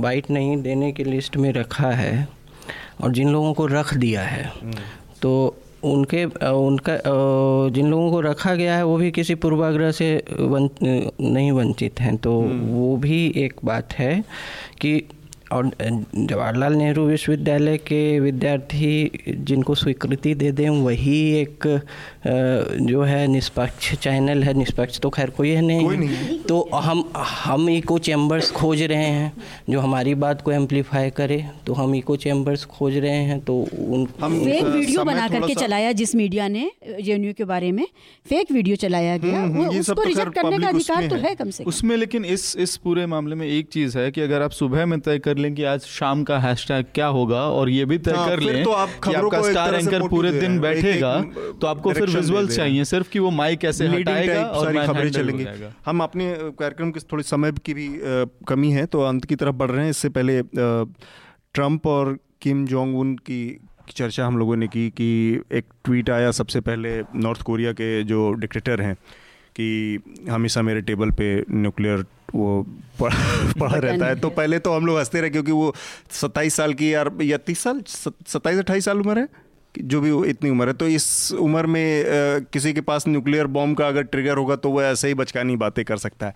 बाइट 0.00 0.30
नहीं 0.30 0.60
देने 0.62 0.92
की 0.92 1.04
लिस्ट 1.04 1.36
में 1.36 1.52
रखा 1.52 1.90
है 1.92 2.28
और 3.00 3.12
जिन 3.12 3.28
लोगों 3.28 3.52
को 3.54 3.66
रख 3.66 3.94
दिया 3.94 4.22
है 4.22 4.44
हम्म। 4.60 4.74
तो 5.22 5.32
उनके 5.84 6.24
उनका 6.24 6.96
जिन 7.74 7.86
लोगों 7.90 8.10
को 8.10 8.20
रखा 8.20 8.54
गया 8.54 8.76
है 8.76 8.84
वो 8.84 8.96
भी 8.96 9.10
किसी 9.10 9.34
पूर्वाग्रह 9.34 9.90
से 9.92 10.08
वन, 10.38 10.68
नहीं 10.82 11.50
वंचित 11.52 12.00
हैं। 12.00 12.16
तो 12.16 12.40
हम्म। 12.40 12.68
वो 12.68 12.96
भी 12.96 13.26
एक 13.36 13.54
बात 13.64 13.92
है 13.92 14.20
कि 14.80 15.02
और 15.52 15.70
जवाहरलाल 16.14 16.74
नेहरू 16.74 17.06
विश्वविद्यालय 17.06 17.76
के 17.86 18.02
विद्यार्थी 18.20 18.90
जिनको 19.28 19.74
स्वीकृति 19.74 20.34
दे 20.34 20.50
दें 20.52 20.68
वही 20.68 21.18
एक 21.34 21.66
जो 22.82 23.02
है 23.02 23.26
निष्पक्ष 23.26 23.94
चैनल 23.96 24.42
है। 24.42 24.54
निष्पक्ष 24.54 25.00
तो 25.00 25.10
खैर 25.10 25.30
कोई 25.30 25.48
है 25.50 25.62
नहीं, 25.62 25.84
कोई 25.84 25.96
नहीं। 25.96 26.38
तो 26.40 26.60
हम 26.74 27.04
हम 27.16 27.68
इको 27.70 27.98
चैम्बर्स 28.00 28.50
खोज 28.50 28.82
रहे 28.82 29.06
हैं। 29.06 29.32
जो 29.70 29.80
हमारी 29.80 30.14
बात 30.16 30.42
को 30.42 30.52
एम्पलीफाई 30.52 31.10
करे 31.10 31.44
तो 31.66 31.72
हम 31.72 31.94
इको 31.94 32.16
चैम्बर्स 32.18 32.64
खोज 32.66 32.96
रहे 32.96 33.22
हैं 33.24 33.40
तो 33.40 33.56
उन 33.88 34.06
हम 34.20 34.38
फेक 34.44 34.64
वीडियो 34.64 35.04
बना 35.04 35.28
करके 35.28 35.54
चलाया 35.54 35.92
जिस 35.92 36.14
मीडिया 36.14 36.48
ने 36.48 36.70
जे 37.00 37.32
के 37.32 37.44
बारे 37.44 37.72
में। 37.72 37.86
फेक 38.26 38.52
वीडियो 38.52 38.76
चलाया 38.76 39.16
गया। 39.18 39.40
हम्म, 39.40 39.56
वो 39.56 39.78
उसको 39.80 40.02
रिजेक्ट 40.02 40.34
तो 40.34 40.42
करने 40.42 40.58
का 40.58 40.68
अधिकार 40.68 41.06
तो 41.08 41.16
है। 41.16 41.34
कम 41.34 41.50
से 41.50 41.64
उसमें 41.64 41.96
लेकिन 41.96 42.24
इस 42.26 42.56
इस 42.58 42.76
पूरे 42.76 43.06
मामले 43.06 43.34
में 43.36 43.46
एक 43.46 43.68
चीज़ 43.68 43.98
है 43.98 44.10
कि 44.10 44.20
अगर 44.20 44.42
आप 44.42 44.50
सुबह 44.52 44.86
में 44.86 44.98
तय 45.00 45.18
कर 45.18 45.38
लें 45.40 45.54
कि 45.54 45.64
आज 45.64 45.80
शाम 45.88 46.22
का 46.24 46.38
हैशटैग 46.38 46.86
क्या 46.94 47.06
होगा 47.08 47.40
और 47.50 47.70
ये 47.70 47.84
भी 47.84 47.98
तय 47.98 48.12
हाँ, 48.12 48.28
कर 48.28 48.40
लें 48.40 48.62
तो 48.64 48.72
आप 48.72 48.88
कि 49.04 49.14
आपका 49.14 49.40
स्टार 49.42 49.74
एंकर 49.74 50.06
पूरे 50.08 50.32
दिन 50.32 50.58
बैठेगा 50.60 51.12
तो 51.60 51.66
आपको 51.66 51.92
फिर 51.92 52.08
विजुअल 52.08 52.48
चाहिए 52.48 52.84
सिर्फ़ 52.84 53.10
कि 53.10 53.18
वो 53.18 53.30
माइक 53.32 53.58
कैसे 53.60 53.88
हटाएगा 53.88 54.42
और 54.42 54.86
खबरें 54.86 55.10
चलेंगी। 55.10 55.46
हम 55.86 56.02
अपने 56.02 56.32
कार्यक्रम 56.60 56.90
के 56.90 57.00
थोड़ी 57.12 57.24
समय 57.24 57.52
की 57.64 57.74
भी 57.74 57.88
कमी 58.48 58.70
है 58.72 58.86
तो 58.86 59.02
अंत 59.02 59.24
की 59.24 59.36
तरफ़ 59.36 59.54
बढ़ 59.54 59.70
रहे 59.70 59.84
हैं। 59.84 59.90
इससे 59.90 60.08
पहले 60.08 60.40
ट्रंप 61.54 61.86
और 61.86 62.16
किम 62.42 62.64
जोंग 62.66 62.98
उन 62.98 63.14
की 63.28 63.42
चर्चा 63.96 64.26
हम 64.26 64.38
लोगों 64.38 64.56
ने 64.56 64.66
की 64.68 64.88
कि 64.90 65.08
एक 65.52 65.64
ट्वीट 65.84 66.10
आया 66.10 66.30
सबसे 66.32 66.60
पहले 66.60 66.90
नॉर्थ 67.16 67.42
कोरिया 67.42 67.72
के 67.72 68.02
जो 68.04 68.30
डिक्टेटर 68.34 68.80
हैं। 68.80 68.96
कि 69.56 69.98
हमेशा 70.30 70.62
मेरे 70.62 70.80
टेबल 70.80 71.10
पे 71.10 71.44
न्यूक्लियर 71.50 72.04
वो 72.34 72.66
पढ़ा 73.00 73.52
पढ़ा 73.60 73.76
रहता 73.76 74.06
है। 74.06 74.16
तो 74.16 74.30
पहले 74.30 74.58
तो 74.58 74.72
हम 74.72 74.86
लोग 74.86 74.98
हँसते 74.98 75.20
रहे 75.20 75.30
क्योंकि 75.30 75.52
वो 75.52 75.74
सत्ताईस 76.10 76.54
साल 76.54 76.74
की 76.74 76.94
यार 76.94 77.10
या 77.22 77.36
तीस 77.36 77.58
साल 77.58 77.82
सत्ताईस 77.86 78.58
अट्ठाईस 78.58 78.84
साल 78.84 79.00
उम्र 79.00 79.18
है 79.18 79.28
जो 79.74 80.00
भी 80.00 80.30
इतनी 80.30 80.50
उम्र 80.50 80.66
है। 80.68 80.74
तो 80.74 80.88
इस 80.88 81.32
उम्र 81.32 81.66
में 81.66 82.02
आ, 82.02 82.38
किसी 82.52 82.72
के 82.72 82.80
पास 82.80 83.08
न्यूक्लियर 83.08 83.46
बॉम्ब 83.46 83.78
का 83.78 83.88
अगर 83.88 84.02
ट्रिगर 84.02 84.36
होगा 84.36 84.56
तो 84.56 84.70
वह 84.70 84.84
ऐसे 84.84 85.08
ही 85.08 85.14
बचकानी 85.14 85.56
बातें 85.56 85.84
कर 85.84 85.96
सकता 85.96 86.26
है। 86.26 86.34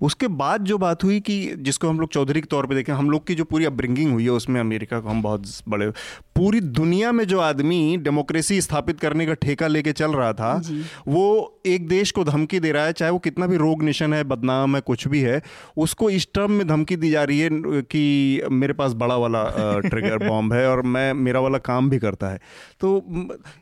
उसके 0.00 0.28
बाद 0.28 0.64
जो 0.64 0.78
बात 0.78 1.04
हुई 1.04 1.20
कि 1.20 1.54
जिसको 1.56 1.88
हम 1.88 2.00
लोग 2.00 2.10
चौधरी 2.10 2.40
के 2.40 2.46
तौर 2.46 2.66
पे 2.66 2.74
देखें 2.74 2.92
हम 2.92 3.10
लोग 3.10 3.26
की 3.26 3.34
जो 3.34 3.44
पूरी 3.44 3.64
अपब्रिंगिंग 3.64 4.12
हुई 4.12 4.24
है 4.24 4.30
उसमें 4.30 4.60
अमेरिका 4.60 5.00
को 5.00 5.08
हम 5.08 5.22
बहुत 5.22 5.42
बड़े 5.68 5.90
पूरी 6.36 6.60
दुनिया 6.60 7.12
में 7.12 7.24
जो 7.24 7.40
आदमी 7.40 7.96
डेमोक्रेसी 7.96 8.60
स्थापित 8.60 9.00
करने 9.00 9.26
का 9.26 9.34
ठेका 9.34 9.66
लेके 9.66 9.92
चल 9.92 10.12
रहा 10.12 10.32
था 10.32 10.62
वो 11.08 11.60
एक 11.66 11.88
देश 11.88 12.10
को 12.10 12.24
धमकी 12.24 12.60
दे 12.60 12.72
रहा 12.72 12.84
है 12.84 12.92
चाहे 12.92 13.12
वो 13.12 13.18
कितना 13.18 13.46
भी 13.46 13.56
रोग 13.56 13.82
निशन 13.82 14.14
है 14.14 14.24
बदनाम 14.24 14.76
है 14.76 14.80
कुछ 14.80 15.08
भी 15.08 15.20
है 15.20 15.42
उसको 15.76 16.10
इस 16.10 16.28
टर्म 16.34 16.52
में 16.52 16.68
धमकी 16.68 16.96
दी 16.96 17.10
जा 17.10 17.24
रही 17.24 17.38
है 17.38 17.48
कि 17.64 18.42
मेरे 18.50 18.72
पास 18.72 18.92
बड़ा 18.92 19.16
वाला 19.16 19.44
ट्रिगर 19.80 20.28
बॉम्ब 20.28 20.52
है 20.52 20.70
और 20.70 20.82
मैं 20.82 21.14
मेरा 21.14 21.40
वाला 21.40 21.58
काम 21.58 21.90
भी 21.90 21.98
करता 21.98 22.28
है। 22.28 22.36
तो 22.80 23.04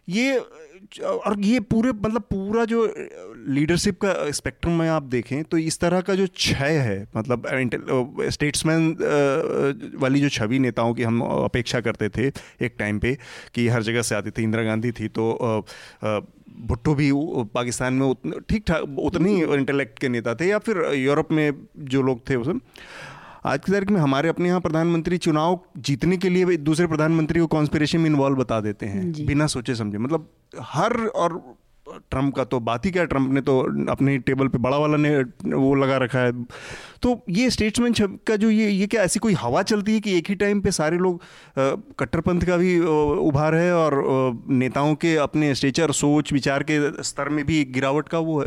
ये 0.09 0.41
और 1.03 1.41
ये 1.41 1.61
पूरे 1.61 1.93
मतलब 1.93 2.23
पूरा 2.23 2.65
जो 2.65 2.85
लीडरशिप 3.49 3.99
का 4.01 4.31
स्पेक्ट्रम 4.31 4.73
में 4.73 4.89
आप 4.89 5.03
देखें 5.03 5.43
तो 5.45 5.59
इस 5.59 5.79
तरह 5.81 6.01
का 6.01 6.15
जो 6.15 6.27
क्षय 6.27 6.77
है 6.79 7.01
मतलब 7.17 7.49
स्टेट्समैन 8.31 8.91
वाली 10.01 10.21
जो 10.21 10.29
छवि 10.29 10.59
नेताओं 10.59 10.95
की 10.95 11.03
हम 11.03 11.21
अपेक्षा 11.23 11.81
करते 11.81 12.09
थे 12.09 12.27
एक 12.65 12.75
टाइम 12.79 12.99
पे 12.99 13.17
कि 13.55 13.69
हर 13.69 13.83
जगह 13.83 14.03
से 14.03 14.15
आती 14.15 14.31
थी 14.31 14.43
इंदिरा 14.43 14.63
गांधी 14.63 14.93
थी 14.93 15.09
तो 15.09 15.27
भुट्टो 16.61 16.95
भी 16.95 17.11
पाकिस्तान 17.55 17.95
में 17.95 18.33
ठीक 18.49 18.65
ठाक 18.67 18.99
उतने 18.99 19.33
इंटेलेक्ट 19.55 19.99
के 19.99 20.09
नेता 20.09 20.35
थे 20.35 20.49
या 20.49 20.59
फिर 20.59 20.85
यूरोप 20.95 21.33
में 21.33 21.51
जो 21.79 22.03
लोग 22.03 22.21
थे 22.31 22.37
उसमें 22.37 22.61
आज 23.45 23.59
की 23.61 23.73
तारीख 23.73 23.91
में 23.91 24.01
हमारे 24.01 24.29
अपने 24.29 24.49
यहाँ 24.49 24.61
प्रधानमंत्री 24.61 25.17
चुनाव 25.19 25.59
जीतने 25.77 26.17
के 26.17 26.29
लिए 26.29 26.57
दूसरे 26.59 26.87
प्रधानमंत्री 26.87 27.41
को 27.41 27.47
कॉन्स्पिरेशन 27.47 28.01
में 28.01 28.07
इन्वॉल्व 28.07 28.37
बता 28.37 28.61
देते 28.61 28.87
हैं 28.87 29.27
बिना 29.27 29.47
सोचे 29.47 29.75
समझे। 29.75 29.99
मतलब 29.99 30.29
हर 30.61 30.97
और 31.07 31.37
ट्रंप 32.11 32.35
का 32.35 32.45
तो 32.45 32.61
बात 32.61 32.87
ही 32.87 32.91
क्या 32.91 33.05
ट्रंप 33.05 33.33
ने 33.33 33.41
तो 33.41 33.59
अपने 33.93 34.17
टेबल 34.19 34.49
पे 34.49 34.59
बड़ा 34.59 34.77
वाला 34.77 34.97
ने 34.97 35.17
वो 35.55 35.75
लगा 35.75 35.97
रखा 35.97 36.19
है। 36.19 36.33
तो 37.03 37.21
ये 37.31 37.51
स्टेट्समैन 37.51 37.93
का 38.27 38.37
जो 38.37 38.51
ये 38.51 38.69
ये 38.69 38.87
क्या 38.87 39.03
ऐसी 39.03 39.21
कोई 39.21 39.35
हवा 39.35 39.63
चलती 39.65 39.95
है 39.95 40.01
कि 40.01 40.17
एक 40.19 40.29
ही 40.29 40.35
टाइम 40.35 40.61
पे 40.61 40.71
सारे 40.71 40.99
लोग 40.99 41.21
कट्टरपंथ 41.99 42.47
का 42.47 42.57
भी 42.57 42.79
उभार 42.81 43.55
है 43.55 43.73
और 43.75 44.03
नेताओं 44.49 44.95
के 44.95 45.15
अपने 45.19 45.55
स्टेचर 45.55 45.93
सोच 45.93 46.33
विचार 46.33 46.63
के 46.71 46.81
स्तर 47.03 47.29
में 47.29 47.45
भी 47.47 47.65
गिरावट 47.75 48.09
का 48.09 48.19
वो 48.21 48.43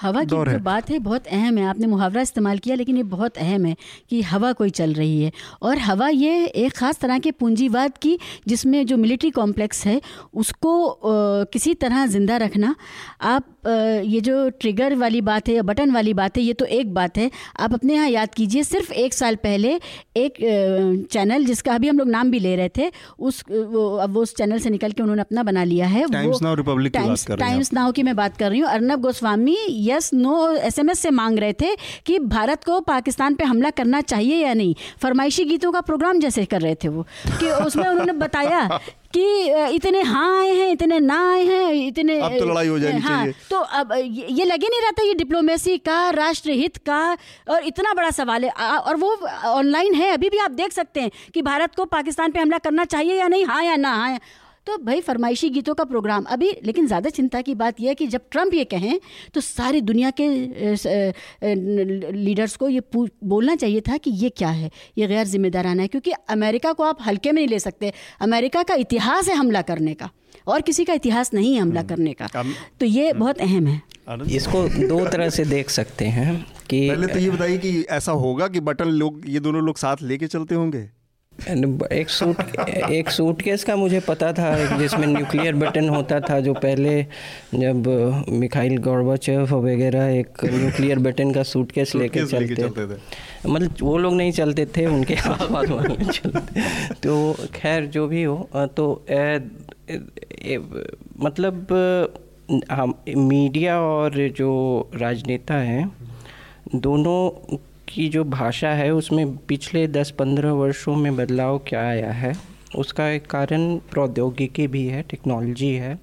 हवा 0.00 0.22
की 0.22 0.28
जो 0.28 0.58
बात 0.60 0.90
है 0.90 0.98
बहुत 1.00 1.26
अहम 1.28 1.58
है 1.58 1.64
आपने 1.66 1.86
मुहावरा 1.86 2.22
इस्तेमाल 2.22 2.58
किया 2.58 2.76
लेकिन 2.76 2.96
ये 2.96 3.02
बहुत 3.10 3.38
अहम 3.38 3.64
है 3.64 3.76
कि 4.10 4.20
हवा 4.24 4.52
कोई 4.52 4.70
चल 4.72 4.92
रही 4.94 5.22
है। 5.22 5.32
और 5.62 5.78
हवा 5.80 6.08
ये 6.08 6.44
एक 6.46 6.72
ख़ास 6.74 6.98
तरह 7.00 7.18
के 7.18 7.30
पूंजीवाद 7.32 7.98
की 7.98 8.18
जिसमें 8.48 8.84
जो 8.86 8.96
मिलिट्री 8.96 9.30
कॉम्प्लेक्स 9.32 9.84
है 9.86 10.00
उसको 10.34 10.74
आ, 10.86 11.44
किसी 11.52 11.74
तरह 11.76 12.06
ज़िंदा 12.08 12.36
रखना 12.38 12.74
आप 13.22 13.44
आ, 13.66 13.70
ये 13.70 14.20
जो 14.20 14.48
ट्रिगर 14.60 14.94
वाली 14.96 15.20
बात 15.22 15.48
है 15.48 15.54
या 15.54 15.62
बटन 15.64 15.90
वाली 15.90 16.14
बात 16.14 16.36
है 16.36 16.42
ये 16.42 16.52
तो 16.54 16.64
एक 16.66 16.94
बात 16.94 17.18
है। 17.18 17.30
आप 17.58 17.74
अपने 17.74 17.94
यहाँ 17.94 18.08
याद 18.08 18.34
कीजिए 18.34 18.62
सिर्फ़ 18.64 18.92
एक 18.94 19.14
साल 19.14 19.36
पहले 19.42 19.78
एक 20.16 20.36
चैनल 21.12 21.44
जिसका 21.44 21.74
अभी 21.74 21.88
हम 21.88 21.98
लोग 21.98 22.08
नाम 22.08 22.30
भी 22.30 22.38
ले 22.40 22.54
रहे 22.56 22.68
थे 22.78 22.90
उस 23.20 23.42
वो 23.50 23.84
अब 23.96 24.14
वो 24.14 24.22
उस 24.22 24.34
चैनल 24.36 24.58
से 24.58 24.70
निकल 24.70 24.92
के 24.92 25.02
उन्होंने 25.02 25.22
अपना 25.22 25.42
बना 25.42 25.64
लिया 25.64 25.86
है 25.88 26.06
Times 26.10 26.42
Now 26.42 26.54
Republic 26.54 26.96
Times 27.28 27.72
Now 27.72 27.92
की 27.92 28.02
मैं 28.02 28.16
बात 28.16 28.36
कर 28.36 28.50
रही 28.50 28.60
हूँ। 28.60 28.68
Arnab 28.70 29.00
Goswami 29.00 29.56
yes 29.90 30.10
no 30.14 30.36
SMS 30.52 31.00
से 31.00 31.10
मांग 31.10 31.38
रहे 31.38 31.52
थे 31.52 31.74
कि 32.06 32.18
भारत 32.28 32.64
को 32.64 32.80
पाकिस्तान 32.80 33.34
पे 33.34 33.44
हमला 33.44 33.70
करना 33.70 34.00
चाहिए 34.02 34.36
या 34.36 34.54
नहीं। 34.54 34.74
फरमाइशी 35.02 35.44
गीतों 35.44 35.72
का 35.72 35.80
प्रोग्राम 35.80 36.20
जैसे 36.20 36.44
कर 36.44 36.60
रहे 36.60 36.74
थे 36.74 36.88
वो। 36.88 37.06
कि 37.40 37.50
उसमें 37.64 37.88
उन्होंने 37.88 38.12
बताया 38.20 38.68
कि 39.16 39.22
इतने 39.74 40.00
हाँ 40.02 40.40
आए 40.40 40.50
हैं 40.54 40.68
इतने 40.72 40.98
ना 41.00 41.16
आए 41.30 41.44
हैं 41.44 41.72
इतने 41.86 42.18
अब 42.20 42.38
तो 42.38 42.44
लड़ाई 42.44 42.66
हो 42.68 42.78
जाएगी 42.78 42.98
हाँ 42.98 43.16
चाहिए। 43.18 43.32
तो 43.50 43.56
अब 43.78 43.92
ये 44.02 44.44
लगे 44.44 44.68
नहीं 44.68 44.80
रहता 44.80 45.02
ये 45.02 45.14
डिप्लोमेसी 45.14 45.76
का 45.78 45.98
राष्ट्रहित 46.10 46.76
का 46.88 47.00
और 47.50 47.64
इतना 47.66 47.94
बड़ा 47.94 48.10
सवाल 48.10 48.44
है। 48.44 48.50
और 48.78 48.96
वो 48.96 49.14
ऑनलाइन 49.46 49.94
है 49.94 50.10
अभी 50.12 50.28
भी 50.30 50.38
आप 50.38 50.50
देख 50.50 50.72
सकते 50.72 51.00
हैं 51.00 51.10
कि 51.34 51.42
भारत 51.42 51.74
को 51.74 51.84
पाकिस्तान 51.96 52.30
पे 52.32 52.40
हमला 52.40 52.58
करना 52.58 52.84
चाहिए 52.84 53.18
या 53.18 53.28
नहीं 53.28 53.44
हाँ 53.44 53.62
या 53.64 53.76
ना 53.76 53.94
हाँ 53.94 54.18
तो 54.66 54.76
भाई 54.78 55.00
फरमाइशी 55.00 55.48
गीतों 55.50 55.74
का 55.74 55.84
प्रोग्राम 55.84 56.24
अभी 56.24 56.50
लेकिन 56.64 56.86
ज़्यादा 56.86 57.10
चिंता 57.10 57.40
की 57.42 57.54
बात 57.54 57.80
यह 57.80 57.88
है 57.88 57.94
कि 57.94 58.06
जब 58.06 58.20
ट्रंप 58.30 58.54
ये 58.54 58.64
कहें 58.64 59.00
तो 59.34 59.40
सारी 59.40 59.80
दुनिया 59.80 60.10
के 60.20 60.28
लीडर्स 62.12 62.56
को 62.56 62.68
ये 62.68 62.82
बोलना 62.94 63.54
चाहिए 63.56 63.80
था 63.80 63.96
कि 63.96 64.10
ये 64.10 64.28
क्या 64.28 64.48
है? 64.48 64.70
ये 64.98 65.06
गैर 65.06 65.26
जिम्मेदाराना 65.26 65.82
है 65.82 65.88
क्योंकि 65.88 66.12
अमेरिका 66.30 66.72
को 66.72 66.84
आप 66.84 66.98
हल्के 67.06 67.32
में 67.32 67.40
नहीं 67.40 67.48
ले 67.48 67.58
सकते। 67.58 67.92
अमेरिका 68.20 68.62
का 68.62 68.74
इतिहास 68.74 69.28
है 69.28 69.34
हमला 69.34 69.62
करने 69.62 69.94
का 69.94 70.10
और 70.46 70.60
किसी 70.60 70.84
का 70.84 70.94
इतिहास 70.94 71.34
नहीं 71.34 71.54
है 71.54 71.60
हमला 71.60 71.80
हम्म। 71.80 71.88
करने 71.88 72.12
का। 72.12 72.28
तो 72.80 72.86
ये 72.86 73.08
हम्म। 73.10 73.20
बहुत 73.20 73.40
अहम 73.40 73.66
है। 73.66 73.82
इसको 74.36 74.62
दो 74.68 75.04
तरह 75.06 75.30
से 75.30 75.44
देख 75.46 75.70
सकते 75.70 76.04
हैं 76.04 76.34
कि 76.70 76.88
पहले 76.88 77.06
तो 77.06 77.18
ये 77.18 77.30
बताइए 77.30 77.58
कि 77.58 77.80
ऐसा 77.90 78.12
होगा 78.12 78.48
कि 78.48 78.60
बटन 78.60 78.88
लोग 78.94 79.22
ये 79.28 79.40
दोनों 79.40 79.62
लोग 79.62 79.78
साथ 79.78 80.02
लेके 80.02 80.26
चलते 80.26 80.54
होंगे? 80.54 80.88
एक 81.48 82.08
सूट 82.10 82.40
एक 82.90 83.10
सूटकेस 83.10 83.64
का 83.64 83.76
मुझे 83.76 84.00
पता 84.00 84.32
था 84.32 84.78
जिसमें 84.78 85.06
न्यूक्लियर 85.06 85.54
बटन 85.54 85.88
होता 85.88 86.20
था 86.20 86.40
जो 86.40 86.54
पहले 86.54 87.02
जब 87.54 87.86
मिखाइल 88.28 88.76
गौरबाचेव 88.78 89.54
वगैरह 89.56 90.04
एक 90.18 90.44
न्यूक्लियर 90.44 90.98
बटन 90.98 91.32
का 91.32 91.42
सूटकेस 91.42 91.94
लेके 91.94 92.26
चलते, 92.26 92.54
चलते 92.54 92.86
थे। 92.86 93.48
मतलब 93.48 93.76
वो 93.82 93.96
लोग 93.98 94.14
नहीं 94.14 94.32
चलते 94.32 94.66
थे 94.66 94.86
उनके 94.86 95.14
आसपास 95.14 95.68
वाले 95.68 96.04
चलते 96.04 96.60
तो 97.02 97.32
खैर 97.54 97.86
जो 97.86 98.06
भी 98.08 98.22
हो 98.22 98.48
तो 98.76 99.04
ए, 99.10 99.40
ए, 99.90 100.00
ए, 100.44 100.58
मतलब 101.20 101.66
हम 102.70 102.94
मीडिया 103.16 103.80
और 103.80 104.28
जो 104.28 104.52
राजनेता 104.94 105.54
हैं 105.54 105.92
दोनों 106.74 107.56
की 107.90 108.08
जो 108.08 108.24
भाषा 108.26 108.70
है, 108.70 108.90
उसमें 108.90 109.36
पिछले 109.46 109.86
10-15 109.88 110.52
वर्षों 110.52 110.96
में 110.96 111.14
बदलाव 111.16 111.58
क्या 111.66 111.80
आया 111.80 112.10
है? 112.12 112.32
उसका 112.78 113.08
एक 113.08 113.26
कारण 113.26 113.76
प्रौद्योगिकी 113.90 114.66
भी 114.66 114.86
है 114.86 115.02
टेक्नोलॉजी 115.02 115.72
है। 115.74 115.98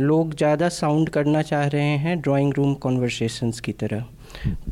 लोग 0.00 0.34
ज़्यादा 0.34 0.68
साउंड 0.68 1.08
करना 1.08 1.42
चाह 1.42 1.66
रहे 1.66 1.96
हैं 1.98 2.20
ड्राइंग 2.20 2.52
रूम 2.54 2.74
कॉन्वर्सेशंस 2.74 3.60
की 3.60 3.72
तरह। 3.72 4.04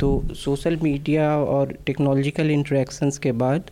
तो 0.00 0.22
सोशल 0.34 0.76
मीडिया 0.82 1.30
और 1.36 1.72
टेक्नोलॉजिकल 1.86 2.50
इंटरेक्शंस 2.50 3.18
के 3.18 3.32
बाद, 3.34 3.70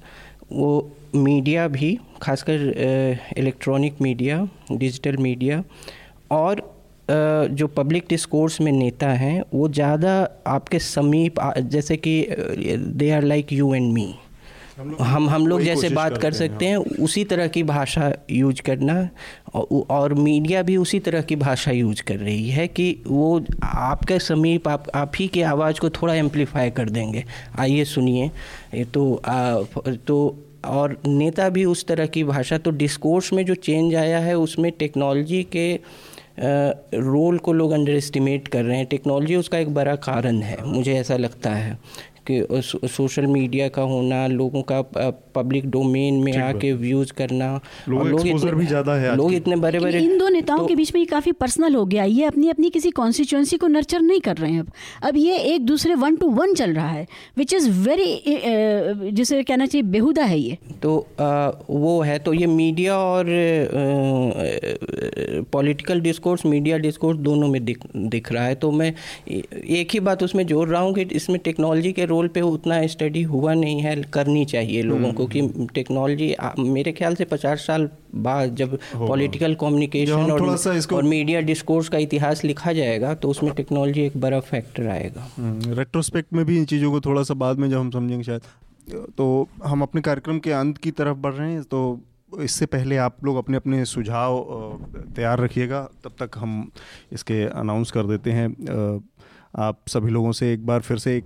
वो 0.52 0.90
मीडिया 1.14 1.68
भी, 1.68 1.98
खासकर 2.22 3.30
इलेक्ट्रॉनिक 3.38 4.00
मीडिया 4.02 4.48
डिजिटल 4.72 5.16
मीडिया 5.16 5.62
और 6.30 6.62
जो 7.10 7.66
पब्लिक 7.66 8.04
डिस्कोर्स 8.08 8.60
में 8.60 8.70
नेता 8.72 9.08
हैं 9.08 9.42
वो 9.54 9.68
ज़्यादा 9.68 10.14
आपके 10.46 10.78
समीप 10.78 11.40
जैसे 11.58 11.96
कि 11.96 12.14
they 12.30 13.10
are 13.10 13.22
like 13.24 13.52
you 13.52 13.74
and 13.74 13.92
me 13.92 14.14
हम 15.00 15.28
हम 15.28 15.46
लोग 15.46 15.60
जैसे 15.60 15.88
बात 15.88 16.16
कर 16.18 16.32
सकते 16.32 16.66
हैं। 16.66 16.76
उसी 16.76 17.22
तरह 17.24 17.46
की 17.48 17.62
भाषा 17.62 18.12
यूज़ 18.30 18.60
करना 18.62 18.94
और, 19.54 19.84
और 19.90 20.14
मीडिया 20.14 20.62
भी 20.62 20.76
उसी 20.76 20.98
तरह 21.00 21.22
की 21.22 21.36
भाषा 21.36 21.70
यूज़ 21.70 22.02
कर 22.02 22.16
रही 22.16 22.48
है 22.50 22.66
कि 22.68 22.86
वो 23.06 23.44
आपके 23.64 24.18
समीप 24.18 24.68
आप 24.68 24.84
आप 24.94 25.12
ही 25.16 25.26
की 25.28 25.42
आवाज़ 25.44 25.80
को 25.80 25.90
थोड़ा 25.90 26.14
एम्पलीफाई 26.14 26.70
कर 26.70 26.90
देंगे। 26.90 27.24
आइए 27.58 27.84
सुनिए। 27.84 28.30
तो 28.84 29.14
आ, 29.26 29.62
तो 30.06 30.44
और 30.66 30.96
नेता 31.06 31.48
भी 31.48 31.64
उस 31.64 31.86
तरह 31.86 32.06
की 32.06 32.24
भाषा 32.24 32.58
तो 32.58 32.70
डिस्कोर्स 32.70 33.32
में 33.32 33.44
जो 33.46 33.54
चेंज 33.54 33.94
आया 33.94 34.18
है 34.18 34.36
उसमें 34.38 34.70
टेक्नोलॉजी 34.78 35.42
के 35.52 35.68
रोल 36.38 37.38
को 37.38 37.52
लोग 37.52 37.72
अंडर 37.72 37.92
एस्टिमेट 37.92 38.48
कर 38.48 38.64
रहे 38.64 38.76
हैं। 38.76 38.86
टेक्नोलॉजी 38.86 39.36
उसका 39.36 39.58
एक 39.58 39.74
बड़ा 39.74 39.94
कारण 39.96 40.40
है, 40.42 40.56
मुझे 40.66 40.94
ऐसा 40.94 41.16
लगता 41.16 41.50
है। 41.50 41.78
सोशल 42.88 43.26
मीडिया 43.26 43.68
का 43.68 43.82
होना 43.84 44.26
लोगों 44.28 44.62
का 44.62 44.80
पब्लिक 45.34 45.68
डोमेन 45.70 46.14
में 46.14 46.36
आके 46.38 46.72
व्यूज़ 46.74 47.12
करना 47.12 47.48
लोग, 47.88 48.08
लोग 48.08 48.26
इतने 48.26 48.52
भी 48.52 48.66
ज़्यादा 48.66 48.94
है 48.94 49.16
लोग 49.16 49.34
इतने 49.34 49.56
बड़े 49.56 49.80
बड़े 49.80 49.98
इन 49.98 50.18
दो 50.18 50.28
नेताओं 50.28 50.58
तो, 50.58 50.66
के 50.66 50.74
बीच 50.74 50.94
में 50.94 51.00
ये 51.00 51.06
काफ़ी 51.06 51.32
पर्सनल 51.34 51.74
हो 51.74 51.84
गया 51.86 52.04
ये 52.04 52.24
अपनी 52.24 52.48
अपनी 52.48 52.70
किसी 52.70 52.90
कॉन्स्टिट्यूंसी 52.90 53.56
को 53.56 53.66
नर्चर 53.66 54.00
नहीं 54.00 54.20
कर 54.20 54.36
रहे 54.36 54.52
हैं 54.52 54.60
अब। 54.60 54.72
अब 55.02 55.16
ये 55.16 55.36
एक 55.54 55.66
दूसरे 55.66 55.94
वन 55.96 56.16
टू 56.16 56.28
वन 56.30 56.54
चल 56.54 56.74
रहा 56.74 56.88
है 56.88 57.06
विच 57.38 57.54
इज़ 57.54 57.70
वेरी 57.80 59.10
जिसे 59.12 59.42
कहना 59.42 59.66
चाहिए 59.66 59.86
बेहुदा 59.88 60.24
है 60.24 60.38
ये। 60.38 60.58
तो 60.82 60.98
आ, 61.20 61.50
वो 61.70 62.00
है 62.02 62.18
तो 62.18 62.32
ये 62.34 62.46
मीडिया 62.46 62.96
और 62.98 63.26
पॉलिटिकल 65.52 66.00
डिस्कोर्स 66.00 66.46
मीडिया 66.46 66.78
डिस्कोर्स 66.78 67.18
दोनों 67.20 67.48
में 67.48 67.64
दिख 67.64 67.78
दिख 67.96 68.32
रहा 68.32 68.44
है। 68.44 68.54
तो 68.56 68.70
मैं 68.72 68.92
एक 69.28 69.88
ही 69.92 70.00
बात 70.00 70.22
उसमें 70.22 70.46
जोड़ 70.46 70.68
रहा 70.68 70.80
हूँ 70.80 70.94
कि 70.94 71.02
इसमें 71.12 71.38
टेक्नोलॉजी 71.40 71.92
के 71.92 72.04
रोल 72.06 72.17
पे 72.26 72.40
उतना 72.40 72.86
स्टडी 72.86 73.22
हुआ 73.22 73.54
नहीं 73.54 73.80
है 73.80 74.02
करनी 74.02 74.44
चाहिए 74.44 74.82
लोगों 74.82 75.12
को 75.12 75.26
कि 75.26 75.66
टेक्नोलॉजी 75.74 76.34
मेरे 76.58 76.92
ख्याल 76.92 77.14
से 77.14 77.24
पचास 77.24 77.58
साल 77.58 77.88
बाद 78.14 78.54
जब 78.54 78.78
पॉलिटिकल 78.96 79.54
कम्युनिकेशन 79.54 80.12
और, 80.12 80.56
और 80.92 81.02
मीडिया 81.02 81.40
डिस्कोर्स 81.40 81.88
का 81.88 81.98
इतिहास 81.98 82.44
लिखा 82.44 82.72
जाएगा 82.72 83.14
तो 83.14 83.28
उसमें 83.28 83.52
टेक्नोलॉजी 83.52 84.02
एक 84.02 84.16
बड़ा 84.16 84.40
फैक्टर 84.40 84.86
आएगा। 84.86 85.28
रेट्रोस्पेक्ट 85.74 86.28
हम्म, 86.32 86.36
में 86.36 86.46
भी 86.46 86.58
इन 86.58 86.64
चीज़ों 86.64 86.92
को 86.92 87.00
थोड़ा 87.00 87.22
सा 87.22 87.34
बाद 87.34 87.58
में 87.58 87.70
जब 87.70 87.78
हम 87.78 87.90
समझेंगे 87.90 88.24
शायद 88.24 88.40
तो 89.18 89.48
हम 89.64 89.82
अपने 89.82 90.00
कार्यक्रम 90.00 90.38
के 90.38 90.52
अंत 90.52 90.78
की 90.78 90.90
तरफ़ 90.90 91.16
बढ़ 91.16 91.32
रहे 91.32 91.52
हैं 91.52 91.62
तो 91.62 92.00
इससे 92.40 92.66
पहले 92.66 92.96
आप 92.96 93.24
लोग 93.24 93.36
अपने 93.36 93.56
अपने 93.56 93.84
सुझाव 93.84 94.38
तैयार 95.16 95.40
रखिएगा 95.40 95.88
तब 96.04 96.12
तक 96.22 96.30
हम 96.36 96.70
इसके 97.12 97.44
अनाउंस 97.44 97.90
कर 97.90 98.02
देते 98.02 98.30
हैं। 98.30 99.00
आप 99.56 99.78
सभी 99.88 100.10
लोगों 100.10 100.32
से 100.32 100.52
एक 100.52 100.66
बार 100.66 100.80
फिर 100.80 100.96
से 100.96 101.16
एक 101.16 101.24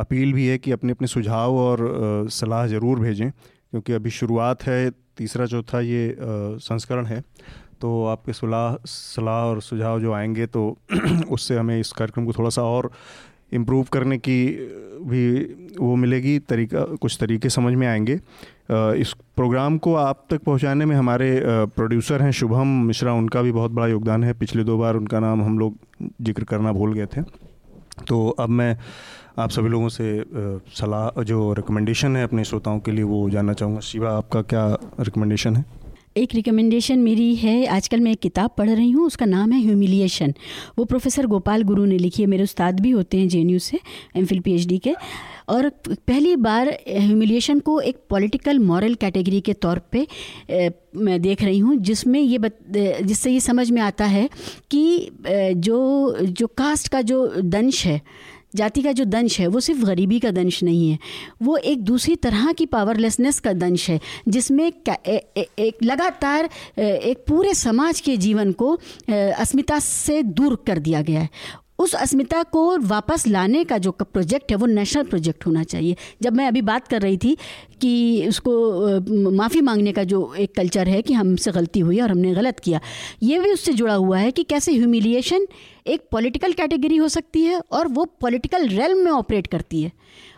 अपील 0.00 0.32
भी 0.32 0.46
है 0.46 0.58
कि 0.58 0.72
अपने 0.72 0.92
अपने 0.92 1.06
सुझाव 1.08 1.56
और 1.58 2.26
सलाह 2.32 2.66
ज़रूर 2.66 3.00
भेजें, 3.00 3.30
क्योंकि 3.30 3.92
अभी 3.92 4.10
शुरुआत 4.10 4.62
है, 4.62 4.90
तीसरा 5.16 5.46
चौथा 5.46 5.80
ये 5.80 6.16
संस्करण 6.60 7.06
है। 7.06 7.22
तो 7.80 8.04
आपके 8.06 8.32
सलाह 8.32 8.74
सलाह 8.86 9.44
और 9.44 9.60
सुझाव 9.62 10.00
जो 10.00 10.12
आएँगे 10.12 10.46
तो 10.48 10.62
उससे 11.30 11.56
हमें 11.56 11.78
इस 11.80 11.92
कार्यक्रम 11.92 12.24
को 12.26 12.32
थोड़ा 12.32 12.50
सा 12.50 12.62
और 12.64 12.90
इम्प्रूव 13.52 13.86
करने 13.92 14.16
की 14.18 14.38
भी 15.02 15.22
वो 15.78 15.94
मिलेगी, 15.96 16.38
तरीका, 16.40 16.80
कुछ 16.96 17.16
तरीके 17.20 17.48
समझ 17.50 17.74
में 17.74 17.86
आएँगे। 17.86 18.18
इस 19.00 19.14
प्रोग्राम 19.36 19.78
को 19.78 19.94
आप 19.94 20.24
तक 20.30 20.42
पहुँचाने 20.42 20.84
में 20.86 20.94
हमारे 20.96 21.30
प्रोड्यूसर 21.76 22.22
हैं 22.22 22.30
शुभम 22.32 22.66
मिश्रा, 22.86 23.12
उनका 23.12 23.42
भी 23.42 23.52
बहुत 23.52 23.70
बड़ा 23.70 23.86
योगदान 23.86 24.24
है। 24.24 24.32
पिछले 24.34 24.64
दो 24.64 24.76
बार 24.78 24.96
उनका 24.96 25.20
नाम 25.20 25.42
हम 25.42 25.58
लोग 25.58 25.76
ज़िक्र 26.22 26.44
करना 26.44 26.72
भूल 26.72 26.92
गए 26.94 27.06
थे। 27.06 27.22
तो 28.08 28.28
अब 28.30 28.48
मैं 28.50 28.76
आप 29.38 29.50
सभी 29.50 29.68
लोगों 29.68 29.88
से 29.88 30.22
सलाह, 30.76 31.22
जो 31.22 31.52
रिकमेंडेशन 31.52 32.16
है 32.16 32.24
अपने 32.24 32.44
श्रोताओं 32.44 32.80
के 32.80 32.90
लिए 32.90 33.04
वो 33.04 33.28
जानना 33.30 33.52
चाहूँगा। 33.52 33.80
शिवा, 33.82 34.10
आपका 34.10 34.42
क्या 34.44 34.66
रिकमेंडेशन 35.00 35.56
है? 35.56 35.64
एक 36.16 36.34
रिकमेंडेशन 36.34 36.98
मेरी 36.98 37.34
है, 37.36 37.66
आजकल 37.68 38.00
मैं 38.00 38.12
एक 38.12 38.20
किताब 38.20 38.50
पढ़ 38.58 38.68
रही 38.70 38.90
हूँ, 38.90 39.06
उसका 39.06 39.26
नाम 39.26 39.52
है 39.52 39.60
ह्यूमिलिएशन 39.60 40.32
वो 40.78 40.84
प्रोफेसर 40.84 41.26
गोपाल 41.26 41.62
गुरु 41.62 41.84
ने 41.84 41.98
लिखी 41.98 42.22
है, 42.22 42.28
मेरे 42.28 42.42
उस्ताद 42.42 42.80
भी 42.80 42.90
होते 42.90 43.18
हैं 43.18 43.28
जेएनयू 43.28 43.58
से 43.58 43.78
एम 44.16 44.24
फिल 44.26 44.40
पी 44.40 44.78
के। 44.78 44.94
और 45.48 45.68
पहली 45.88 46.34
बार 46.38 46.68
ह्यूमिलिएशन 46.88 47.60
को 47.60 47.78
एक 47.82 47.96
पॉलिटिकल 48.10 48.58
मॉरल 48.60 48.94
कैटेगरी 48.94 49.40
के 49.40 49.52
तौर 49.54 49.78
पे 49.92 50.06
मैं 50.96 51.20
देख 51.22 51.42
रही 51.42 51.58
हूँ, 51.58 51.76
जिसमें 51.76 52.20
ये 52.20 52.38
बत 52.38 52.58
जिससे 52.70 53.30
ये 53.30 53.40
समझ 53.40 53.70
में 53.70 53.80
आता 53.82 54.04
है 54.06 54.28
कि 54.70 55.10
जो 55.56 56.16
जो 56.20 56.46
कास्ट 56.48 56.88
का 56.88 57.00
जो 57.02 57.26
दंश 57.36 57.84
है 57.86 58.00
जाति 58.54 58.82
का 58.82 58.92
जो 58.92 59.04
दंश 59.04 59.38
है, 59.40 59.46
वो 59.46 59.60
सिर्फ़ 59.60 59.84
गरीबी 59.84 60.18
का 60.20 60.30
दंश 60.30 60.62
नहीं 60.62 60.90
है। 60.90 60.98
वो 61.42 61.56
एक 61.56 61.82
दूसरी 61.84 62.16
तरह 62.16 62.52
की 62.52 62.66
पावरलेसनेस 62.66 63.40
का 63.40 63.52
दंश 63.52 63.88
है, 63.90 64.00
जिसमें 64.28 64.66
एक 64.66 65.78
लगातार 65.82 66.48
एक 66.78 67.24
पूरे 67.28 67.54
समाज 67.54 68.00
के 68.00 68.16
जीवन 68.16 68.52
को 68.52 68.72
अस्मिता 69.10 69.78
से 69.78 70.22
दूर 70.22 70.56
कर 70.66 70.78
दिया 70.78 71.02
गया 71.02 71.20
है। 71.20 71.28
उस 71.80 71.94
अस्मिता 71.96 72.42
को 72.52 72.62
वापस 72.86 73.26
लाने 73.26 73.62
का 73.64 73.78
जो 73.78 73.90
प्रोजेक्ट 73.92 74.50
है 74.50 74.56
वो 74.56 74.66
नेशनल 74.68 75.04
प्रोजेक्ट 75.04 75.46
होना 75.46 75.62
चाहिए 75.64 75.96
जब 76.22 76.32
मैं 76.32 76.46
अभी 76.46 76.62
बात 76.62 76.88
कर 76.88 77.02
रही 77.02 77.16
थी 77.16 77.36
कि 77.80 78.26
उसको 78.28 79.30
माफ़ी 79.32 79.60
मांगने 79.60 79.92
का 79.92 80.04
जो 80.04 80.22
एक 80.38 80.54
कल्चर 80.54 80.88
है 80.88 81.00
कि 81.02 81.14
हमसे 81.14 81.52
गलती 81.52 81.80
हुई 81.80 82.00
और 82.00 82.10
हमने 82.10 82.34
गलत 82.34 82.60
किया 82.60 82.80
ये 83.22 83.38
भी 83.38 83.52
उससे 83.52 83.72
जुड़ा 83.72 83.94
हुआ 83.94 84.18
है 84.18 84.30
कि 84.30 84.42
कैसे 84.44 84.72
ह्यूमिलिएशन 84.72 85.46
एक 85.86 86.02
पॉलिटिकल 86.10 86.52
कैटेगरी 86.52 86.96
हो 86.96 87.08
सकती 87.10 87.44
है 87.44 87.60
और 87.72 87.88
वो 87.90 88.04
पॉलिटिकल 88.20 88.68
रेलम 88.68 88.98
में 88.98 89.10
ऑपरेट 89.12 89.46
करती 89.46 89.82
है 89.82 89.92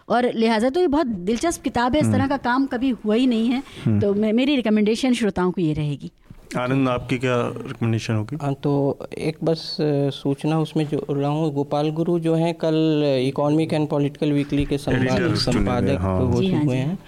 और 0.09 0.31
लिहाजा 0.35 0.70
तो 0.70 0.81
ये 0.81 0.86
बहुत 0.89 1.06
दिलचस्प 1.06 1.62
किताब 1.62 1.94
है 1.94 2.01
इस 2.01 2.06
तरह 2.06 2.14
हम्म। 2.14 2.28
का 2.28 2.36
काम 2.40 2.66
कभी 2.66 2.90
हुआ 3.05 3.14
ही 3.14 3.27
नहीं 3.27 3.48
है 3.48 3.62
हम्म। 3.85 4.01
तो 4.01 4.14
मेरी 4.14 4.56
रिकमेंडेशन 4.56 5.14
श्रोताओं 5.14 5.51
को 5.52 5.60
ये 5.60 5.73
रहेगी 5.74 6.10
आनंद 6.57 6.89
आपकी 6.89 7.19
क्या 7.19 7.37
रिकमेंडेशन 7.66 8.15
होगी? 8.15 8.37
हाँ 8.43 8.55
तो 8.55 8.99
एक 9.19 9.37
बस 9.45 9.77
सूचना 10.15 10.59
उसमें 10.59 10.87
जो 10.89 11.07
रहा 11.11 11.31
हूँ 11.31 11.53
गोपाल 11.55 11.91
गुरु 11.91 12.19
जो 12.19 12.35
हैं 12.35 12.55
कल 12.55 12.74
इकोनॉमिक 13.27 13.73
एंड 13.73 13.89
पॉलिटिकल 13.89 14.33
वीकली 14.33 14.65
के 14.65 14.79
संपादक 14.79 15.35
संपादक 15.35 15.99
हाँ। 16.01 16.20
हो 16.20 16.43
चुके 16.43 16.55
हाँ 16.55 16.74
हैं। 16.74 16.99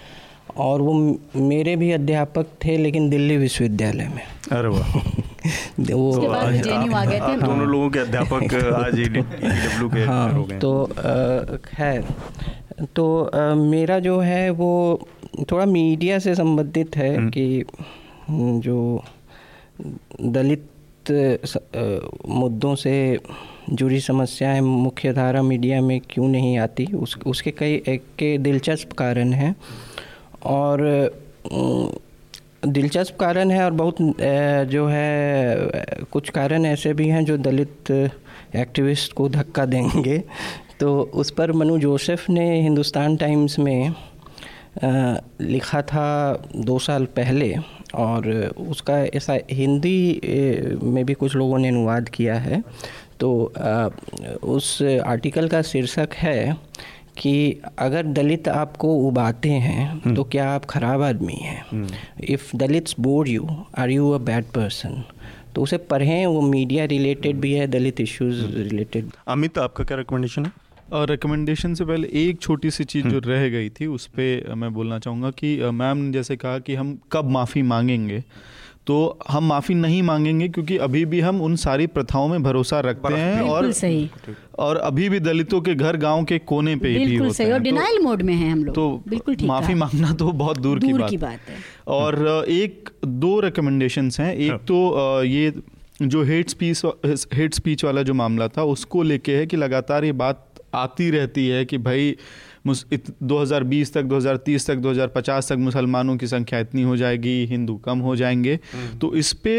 और 0.57 0.81
वो 0.81 1.19
मेरे 1.35 1.75
भी 1.75 1.91
अध्यापक 1.91 2.45
थे 2.65 2.77
लेकिन 2.77 3.09
दिल्ली 3.09 3.37
विश्वविद्यालय 3.37 4.07
में। 4.07 4.21
अरे 4.51 4.67
वाह। 4.67 4.99
वो 5.79 6.15
दोनों 6.15 7.67
लोगों 7.67 7.89
के 7.89 7.99
अध्यापक 7.99 8.53
आज 8.53 8.99
डब्ल्यू 8.99 9.89
के 9.89 9.99
हाँ 9.99 10.33
हो 10.33 10.43
गए। 10.43 10.59
तो 10.59 10.87
खैर 11.65 12.05
तो 12.95 13.23
आ, 13.23 13.53
मेरा 13.53 13.99
जो 13.99 14.19
है 14.19 14.49
वो 14.49 15.07
थोड़ा 15.51 15.65
मीडिया 15.65 16.19
से 16.19 16.35
संबंधित 16.35 16.97
है 16.97 17.17
हम्म। 17.17 17.29
कि 17.29 17.63
जो 18.59 19.03
दलित 20.21 20.69
मुद्दों 22.27 22.73
से 22.75 23.19
जुड़ी 23.69 23.99
समस्याएँ 23.99 24.61
मुख्य 24.61 25.11
धारा 25.13 25.41
मीडिया 25.43 25.81
में 25.81 25.99
क्यों 26.09 26.27
नहीं 26.27 26.57
आती? 26.57 26.85
उस, 26.85 27.17
उसके 27.27 27.51
कई, 27.51 27.81
एक 27.87 28.03
के 28.19 28.37
दिलचस्प 28.37 28.93
कारण 28.93 29.33
हैं 29.33 29.55
और 30.45 30.83
दिलचस्प 32.67 33.17
कारण 33.19 33.51
है 33.51 33.63
और 33.65 33.71
बहुत 33.71 33.95
जो 34.71 34.87
है, 34.87 36.05
कुछ 36.11 36.29
कारण 36.29 36.65
ऐसे 36.65 36.93
भी 36.93 37.07
हैं 37.07 37.23
जो 37.25 37.37
दलित 37.37 37.91
एक्टिविस्ट 38.55 39.13
को 39.13 39.29
धक्का 39.29 39.65
देंगे। 39.65 40.17
तो 40.79 41.01
उस 41.13 41.31
पर 41.31 41.51
मनु 41.51 41.77
जोसेफ 41.77 42.29
ने 42.29 42.61
हिंदुस्तान 42.61 43.15
टाइम्स 43.17 43.59
में 43.59 43.93
लिखा 45.41 45.81
था 45.81 46.07
दो 46.55 46.79
साल 46.79 47.05
पहले 47.15 47.55
और 47.95 48.27
उसका 48.69 48.97
ऐसा 49.15 49.37
हिंदी 49.51 50.79
में 50.83 51.03
भी 51.05 51.13
कुछ 51.13 51.35
लोगों 51.35 51.57
ने 51.57 51.67
अनुवाद 51.67 52.09
किया 52.09 52.35
है। 52.39 52.63
तो 53.19 53.29
उस 54.55 54.81
आर्टिकल 55.05 55.47
का 55.47 55.61
शीर्षक 55.63 56.13
है 56.17 56.55
कि 57.17 57.61
अगर 57.79 58.05
दलित 58.05 58.47
आपको 58.47 58.93
उबाते 59.07 59.49
हैं 59.49 59.85
हम्म। 59.85 60.15
तो 60.15 60.23
क्या 60.23 60.49
आप 60.51 60.65
ख़राब 60.65 61.01
आदमी 61.01 61.33
हैं? 61.33 61.87
If 62.23 62.55
dalits 62.57 62.95
bored 62.99 63.29
you 63.29 63.47
are 63.77 63.91
you 63.91 64.09
a 64.11 64.17
bad 64.25 64.45
person 64.55 65.03
तो 65.55 65.61
उसे 65.63 65.77
पढ़ें 65.89 66.25
वो 66.25 66.41
मीडिया 66.41 66.85
रिलेटेड 66.85 67.39
भी 67.41 67.53
है 67.53 67.67
दलित 67.67 68.01
इश्यूज़ 68.01 68.45
रिलेटेड 68.57 69.11
अमित 69.27 69.57
आपका 69.57 69.83
क्या 69.83 69.97
रिकमेंडेशन 69.97 70.45
है? 70.45 70.51
और 70.91 71.09
रिकमेंडेशन 71.09 71.73
से 71.73 71.85
पहले 71.85 72.07
एक 72.13 72.41
छोटी 72.41 72.71
सी 72.71 72.83
चीज़ 72.83 73.07
जो 73.07 73.17
हम्म। 73.17 73.29
रह 73.29 73.49
गई 73.49 73.69
थी 73.69 73.85
उस 73.85 74.07
पर 74.07 74.53
मैं 74.53 74.73
बोलना 74.73 74.99
चाहूँगा 74.99 75.31
कि 75.31 75.57
मैम 75.73 75.97
ने 75.97 76.11
जैसे 76.11 76.35
कहा 76.35 76.59
कि 76.59 76.75
हम 76.75 76.99
कब 77.11 77.29
माफ़ी 77.29 77.61
मांगेंगे 77.61 78.23
तो 78.87 79.19
हम 79.29 79.43
माफ़ी 79.43 79.75
नहीं 79.75 80.01
मांगेंगे 80.03 80.47
क्योंकि 80.47 80.77
अभी 80.77 81.05
भी 81.05 81.19
हम 81.19 81.41
उन 81.41 81.55
सारी 81.55 81.87
प्रथाओं 81.87 82.27
में 82.27 82.43
भरोसा 82.43 82.79
रखते 82.79 83.13
हैं 83.13 83.41
और 83.41 83.71
सही। 83.71 84.09
और 84.59 84.77
अभी 84.77 85.09
भी 85.09 85.19
दलितों 85.19 85.61
के 85.61 85.75
घर 85.75 85.97
गाँव 85.97 86.23
के 86.23 86.39
कोने 86.39 86.75
पे 86.75 86.89
ही 86.89 87.15
होते 87.15 87.33
सही 87.33 87.47
हैं 87.47 87.53
और 87.53 87.59
डिनाइल 87.59 87.97
तो, 87.97 88.03
मोड 88.03 88.21
में 88.21 88.33
हैं 88.33 88.51
हम 88.51 88.63
लोग। 88.65 88.75
तो 88.75 89.03
बिल्कुल 89.07 89.37
माफ़ी 89.43 89.73
मांगना 89.73 90.13
तो 90.13 90.31
बहुत 90.31 90.57
दूर, 90.57 90.79
दूर 90.79 90.91
की, 90.91 90.93
बात, 90.93 91.09
की 91.09 91.17
बात 91.17 91.49
है। 91.49 91.57
और 91.87 92.45
एक 92.49 92.89
दो 93.05 93.39
रिकमेंडेशंस 93.39 94.19
हैं। 94.19 94.35
एक 94.35 94.49
हाँ। 94.51 94.59
तो 94.59 95.23
ये 95.23 95.53
जो 96.01 96.23
हेट 96.23 96.49
स्पीच 96.49 96.81
हेट 97.33 97.53
स्पीच 97.53 97.85
वाला 97.85 98.01
जो 98.01 98.13
मामला 98.13 98.47
था 98.47 98.63
उसको 98.63 99.03
लेके 99.03 99.35
है 99.35 99.45
कि 99.45 99.57
लगातार 99.57 100.05
ये 100.05 100.11
बात 100.11 100.47
आती 100.75 101.09
रहती 101.09 101.47
है 101.47 101.65
कि 101.65 101.77
भाई 101.77 102.15
2020 102.67 103.93
तक 103.93 104.03
2030 104.03 104.67
तक 104.67 104.75
2050 104.75 105.49
तक 105.49 105.55
मुसलमानों 105.57 106.17
की 106.17 106.27
संख्या 106.27 106.59
इतनी 106.59 106.81
हो 106.81 106.97
जाएगी 106.97 107.45
हिंदू 107.45 107.75
कम 107.77 107.99
हो 107.99 108.15
जाएँगे। 108.15 108.59
हम्म। 108.73 108.97
तो 108.99 109.13
इस 109.15 109.33
पे 109.33 109.55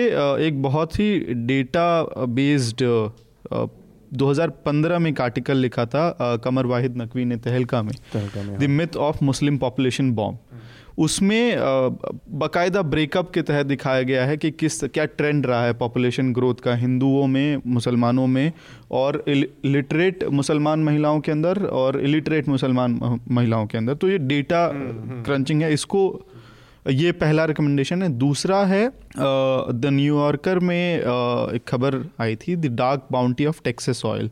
एक 0.46 0.62
बहुत 0.62 0.98
ही 0.98 1.18
डेटा 1.46 1.88
बेस्ड 2.26 2.84
2015 4.14 4.98
में 4.98 5.10
एक 5.10 5.20
आर्टिकल 5.20 5.56
लिखा 5.56 5.86
था 5.86 6.36
कमर 6.44 6.66
वाहिद 6.66 6.96
नकवी 6.96 7.24
ने 7.24 7.36
तहलका 7.36 7.82
में। 7.82 7.92
The 8.58 8.70
myth 8.70 8.96
of 8.96 9.24
Muslim 9.24 9.58
population 9.58 10.12
bomb 10.12 10.38
उसमें 10.98 11.56
बाकायदा 12.38 12.82
ब्रेकअप 12.82 13.30
के 13.30 13.42
तहत 13.42 13.66
दिखाया 13.66 14.02
गया 14.02 14.24
है 14.26 14.36
कि 14.36 14.50
किस 14.50 14.82
क्या 14.84 15.04
ट्रेंड 15.04 15.46
रहा 15.46 15.64
है 15.64 15.72
पॉपुलेशन 15.72 16.32
ग्रोथ 16.32 16.54
का 16.54 16.74
हिंदुओं 16.74 17.26
में 17.26 17.62
मुसलमानों 17.66 18.26
में 18.26 18.52
और 18.90 19.22
लिटरेट 19.28 20.24
मुसलमान 20.24 20.84
महिलाओं 20.84 21.20
के 21.20 21.32
अंदर 21.32 21.62
और 21.62 22.00
इलिटरेट 22.00 22.48
मुसलमान 22.48 23.20
महिलाओं 23.30 23.66
के 23.66 23.78
अंदर। 23.78 23.94
तो 23.94 24.08
ये 24.08 24.18
डेटा 24.18 24.68
क्रंचिंग 24.72 25.62
है। 25.62 25.72
इसको 25.72 26.02
ये 26.90 27.12
पहला 27.12 27.44
रिकमेंडेशन 27.44 28.02
है। 28.02 28.08
दूसरा 28.08 28.64
है 28.64 28.86
द 29.16 29.90
न्यूयॉर्कर 29.92 30.58
में 30.58 30.98
एक 30.98 31.62
खबर 31.68 32.04
आई 32.20 32.36
थी 32.36 32.56
the 32.56 32.74
dark 32.76 33.06
bounty 33.12 33.46
of 33.46 33.60
Texas 33.64 34.04
oil. 34.04 34.30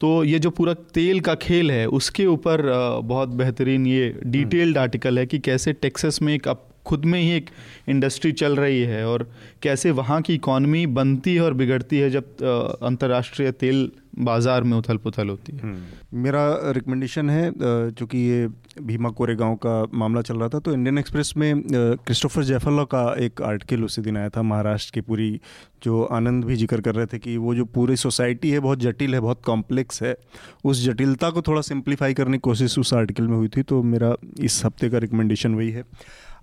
तो 0.00 0.08
ये 0.24 0.38
जो 0.38 0.50
पूरा 0.50 0.72
तेल 0.94 1.20
का 1.20 1.34
खेल 1.40 1.70
है 1.70 1.86
उसके 1.98 2.26
ऊपर 2.26 2.62
बहुत 3.04 3.28
बेहतरीन 3.34 3.86
ये 3.86 4.14
डिटेल्ड 4.26 4.78
आर्टिकल 4.78 5.18
है 5.18 5.26
कि 5.26 5.38
कैसे 5.40 5.72
टेक्सस 5.74 6.22
में 6.22 6.32
एक 6.34 6.48
अप 6.48 6.66
खुद 6.86 7.04
में 7.04 7.20
ही 7.20 7.30
एक 7.30 7.50
इंडस्ट्री 7.88 8.32
चल 8.32 8.56
रही 8.56 8.80
है 8.82 9.06
और 9.08 9.28
कैसे 9.62 9.90
वहाँ 9.92 10.20
की 10.22 10.34
इकॉनमी 10.34 10.86
बनती 10.98 11.34
है 11.34 11.40
और 11.40 11.54
बिगड़ती 11.54 11.98
है 11.98 12.10
जब 12.10 12.42
अंतर्राष्ट्रीय 12.82 13.50
तेल 13.54 13.90
बाज़ार 14.18 14.62
में 14.62 14.76
उथल 14.76 14.96
पुथल 14.96 15.28
होती 15.28 15.56
है 15.56 15.62
हम्म। 15.62 16.22
मेरा 16.22 16.44
रिकमेंडेशन 16.72 17.30
है 17.30 17.50
चूँकि 17.90 18.18
ये 18.18 18.46
भीमा 18.82 19.08
कोरेगांव 19.10 19.54
का 19.56 19.84
मामला 19.94 20.22
चल 20.22 20.36
रहा 20.36 20.48
था 20.48 20.58
तो 20.58 20.72
इंडियन 20.72 20.98
एक्सप्रेस 20.98 21.32
में 21.36 21.62
क्रिस्टोफर 21.66 22.42
जैफला 22.42 22.84
का 22.84 23.04
एक 23.18 23.42
आर्टिकल 23.42 23.84
उसी 23.84 24.02
दिन 24.02 24.16
आया 24.16 24.28
था 24.28 24.42
महाराष्ट्र 24.42 24.94
की 24.94 25.00
पूरी 25.00 25.40
जो 25.84 26.02
आनंद 26.12 26.44
भी 26.44 26.56
ज़िक्र 26.56 26.80
कर 26.80 26.94
रहे 26.94 27.06
थे 27.06 27.18
कि 27.18 27.36
वो 27.36 27.54
जो 27.54 27.64
पूरी 27.64 27.96
सोसाइटी 27.96 28.50
है 28.50 28.60
बहुत 28.60 28.78
जटिल 28.78 29.14
है 29.14 29.20
बहुत 29.20 29.42
कॉम्प्लेक्स 29.44 30.02
है 30.02 30.16
उस 30.64 30.84
जटिलता 30.84 31.30
को 31.30 31.42
थोड़ा 31.42 31.60
सिंप्लीफाई 31.60 32.14
करने 32.14 32.36
की 32.36 32.40
कोशिश 32.40 32.78
उस 32.78 32.94
आर्टिकल 32.94 33.28
में 33.28 33.36
हुई 33.36 33.48
थी 33.48 33.62
तो 33.62 33.82
मेरा 33.84 34.14
इस 34.40 34.64
हफ़्ते 34.64 34.90
का 34.90 34.98
रिकमेंडेशन 34.98 35.54
वही 35.54 35.70
है 35.70 35.84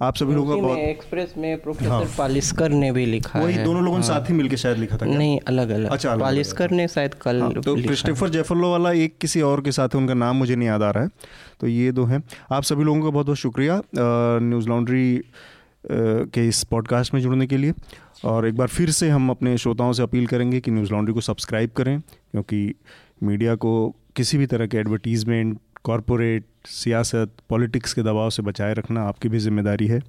आप 0.02 0.16
सभी 0.16 0.34
लोगों 0.34 0.56
का 0.56 0.62
बहुत 0.62 0.78
एक्सप्रेस 0.78 1.34
में 1.38 1.62
प्रोफेसर 1.62 1.92
हाँ। 1.92 2.04
पालिस्कर 2.18 2.70
ने 2.70 2.92
भी 2.92 3.06
लिखा 3.06 3.40
वही 3.40 3.56
है 3.56 3.64
दोनों 3.64 3.84
लोगों 3.84 3.98
ने 4.00 4.06
हाँ। 4.06 4.14
साथ 4.14 4.30
ही 4.30 4.34
मिलकर 4.34 4.58
शायद 4.58 4.78
लिखा 4.78 4.98
था 4.98 5.06
क्या? 5.06 5.18
नहीं 5.18 5.40
अलग 5.48 5.70
अलग 5.70 5.92
अच्छा। 5.92 6.16
पालिस्कर 6.16 6.72
ने 6.72 6.88
शायद 6.88 7.14
कल 7.14 7.42
हाँ, 7.42 7.52
तो 7.54 7.76
क्रिस्टोफर 7.76 8.30
जेफरलो 8.30 8.72
वाला 8.72 8.92
एक 8.92 9.18
किसी 9.18 9.42
और 9.42 9.62
के 9.62 9.72
साथ 9.72 9.96
है 9.96 10.00
उनका 10.00 10.14
नाम 10.14 10.36
मुझे 10.36 10.56
नहीं 10.56 10.68
याद 10.68 10.84
आ 10.84 10.90
रहा 10.92 11.04
है 11.04 11.10
तो 11.64 11.68
ये 11.68 11.92
दो 11.92 12.04
हैं। 12.06 12.22
आप 12.52 12.64
सभी 12.64 12.84
लोगों 12.84 13.02
का 13.02 13.10
बहुत 13.10 13.26
बहुत 13.26 13.38
शुक्रिया 13.38 13.82
न्यूज़ 13.96 14.68
लॉन्ड्री 14.70 15.22
के 15.86 16.48
इस 16.48 16.64
पॉडकास्ट 16.64 17.14
में 17.14 17.20
जुड़ने 17.22 17.46
के 17.48 17.58
लिए। 17.58 17.74
और 18.26 18.48
एक 18.48 18.56
बार 18.58 18.68
फिर 18.68 18.90
से 18.92 19.10
हम 19.10 19.30
अपने 19.30 19.58
श्रोताओं 19.58 19.94
से 19.94 20.04
अपील 20.04 20.26
करेंगे 20.28 20.60
कि 20.60 20.72
न्यूज़ 20.72 20.92
लॉन्ड्री 20.92 21.14
को 21.14 21.22
सब्सक्राइब 21.22 21.70
करें 21.78 22.00
क्योंकि 22.00 22.74
मीडिया 23.24 23.56
को 23.56 23.74
किसी 24.16 24.38
भी 24.38 24.46
तरह 24.46 24.68
के 24.68 24.78
एडवर्टीज़मेंट 24.78 25.58
कॉरपोरेट 25.84 26.46
सियासत 26.68 27.32
पॉलिटिक्स 27.50 27.94
के 27.94 28.02
दबाव 28.02 28.30
से 28.30 28.44
बचाए 28.44 28.74
रखना 28.74 29.04
आपकी 29.04 29.30
भी 29.30 29.40
ज़िम्मेदारी 29.40 29.88
है। 29.88 30.02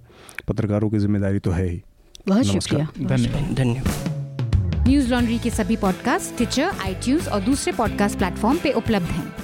पत्रकारों 0.48 0.90
की 0.90 0.98
ज़िम्मेदारी 0.98 1.38
तो 1.38 1.50
है 1.50 1.68
ही। 1.68 1.80
बहुत 2.28 2.44
शुक्रिया। 2.46 2.88
धन्यवाद। 2.98 3.54
धन्यवाद। 3.54 4.88
न्यूज़ 4.88 5.10
लॉन्ड्री 5.10 5.38
के 5.38 5.50
सभी 5.52 5.76
पॉडकास्ट 5.76 6.36
टिचर 6.38 6.68
आईट्यूज 6.86 7.28
और 7.28 7.40
दूसरे 7.42 7.72
पॉडकास्ट 7.72 8.18
प्लेटफॉर्म 8.18 8.58
पे 8.58 8.72
उपलब्ध 8.72 9.06
हैं। 9.06 9.43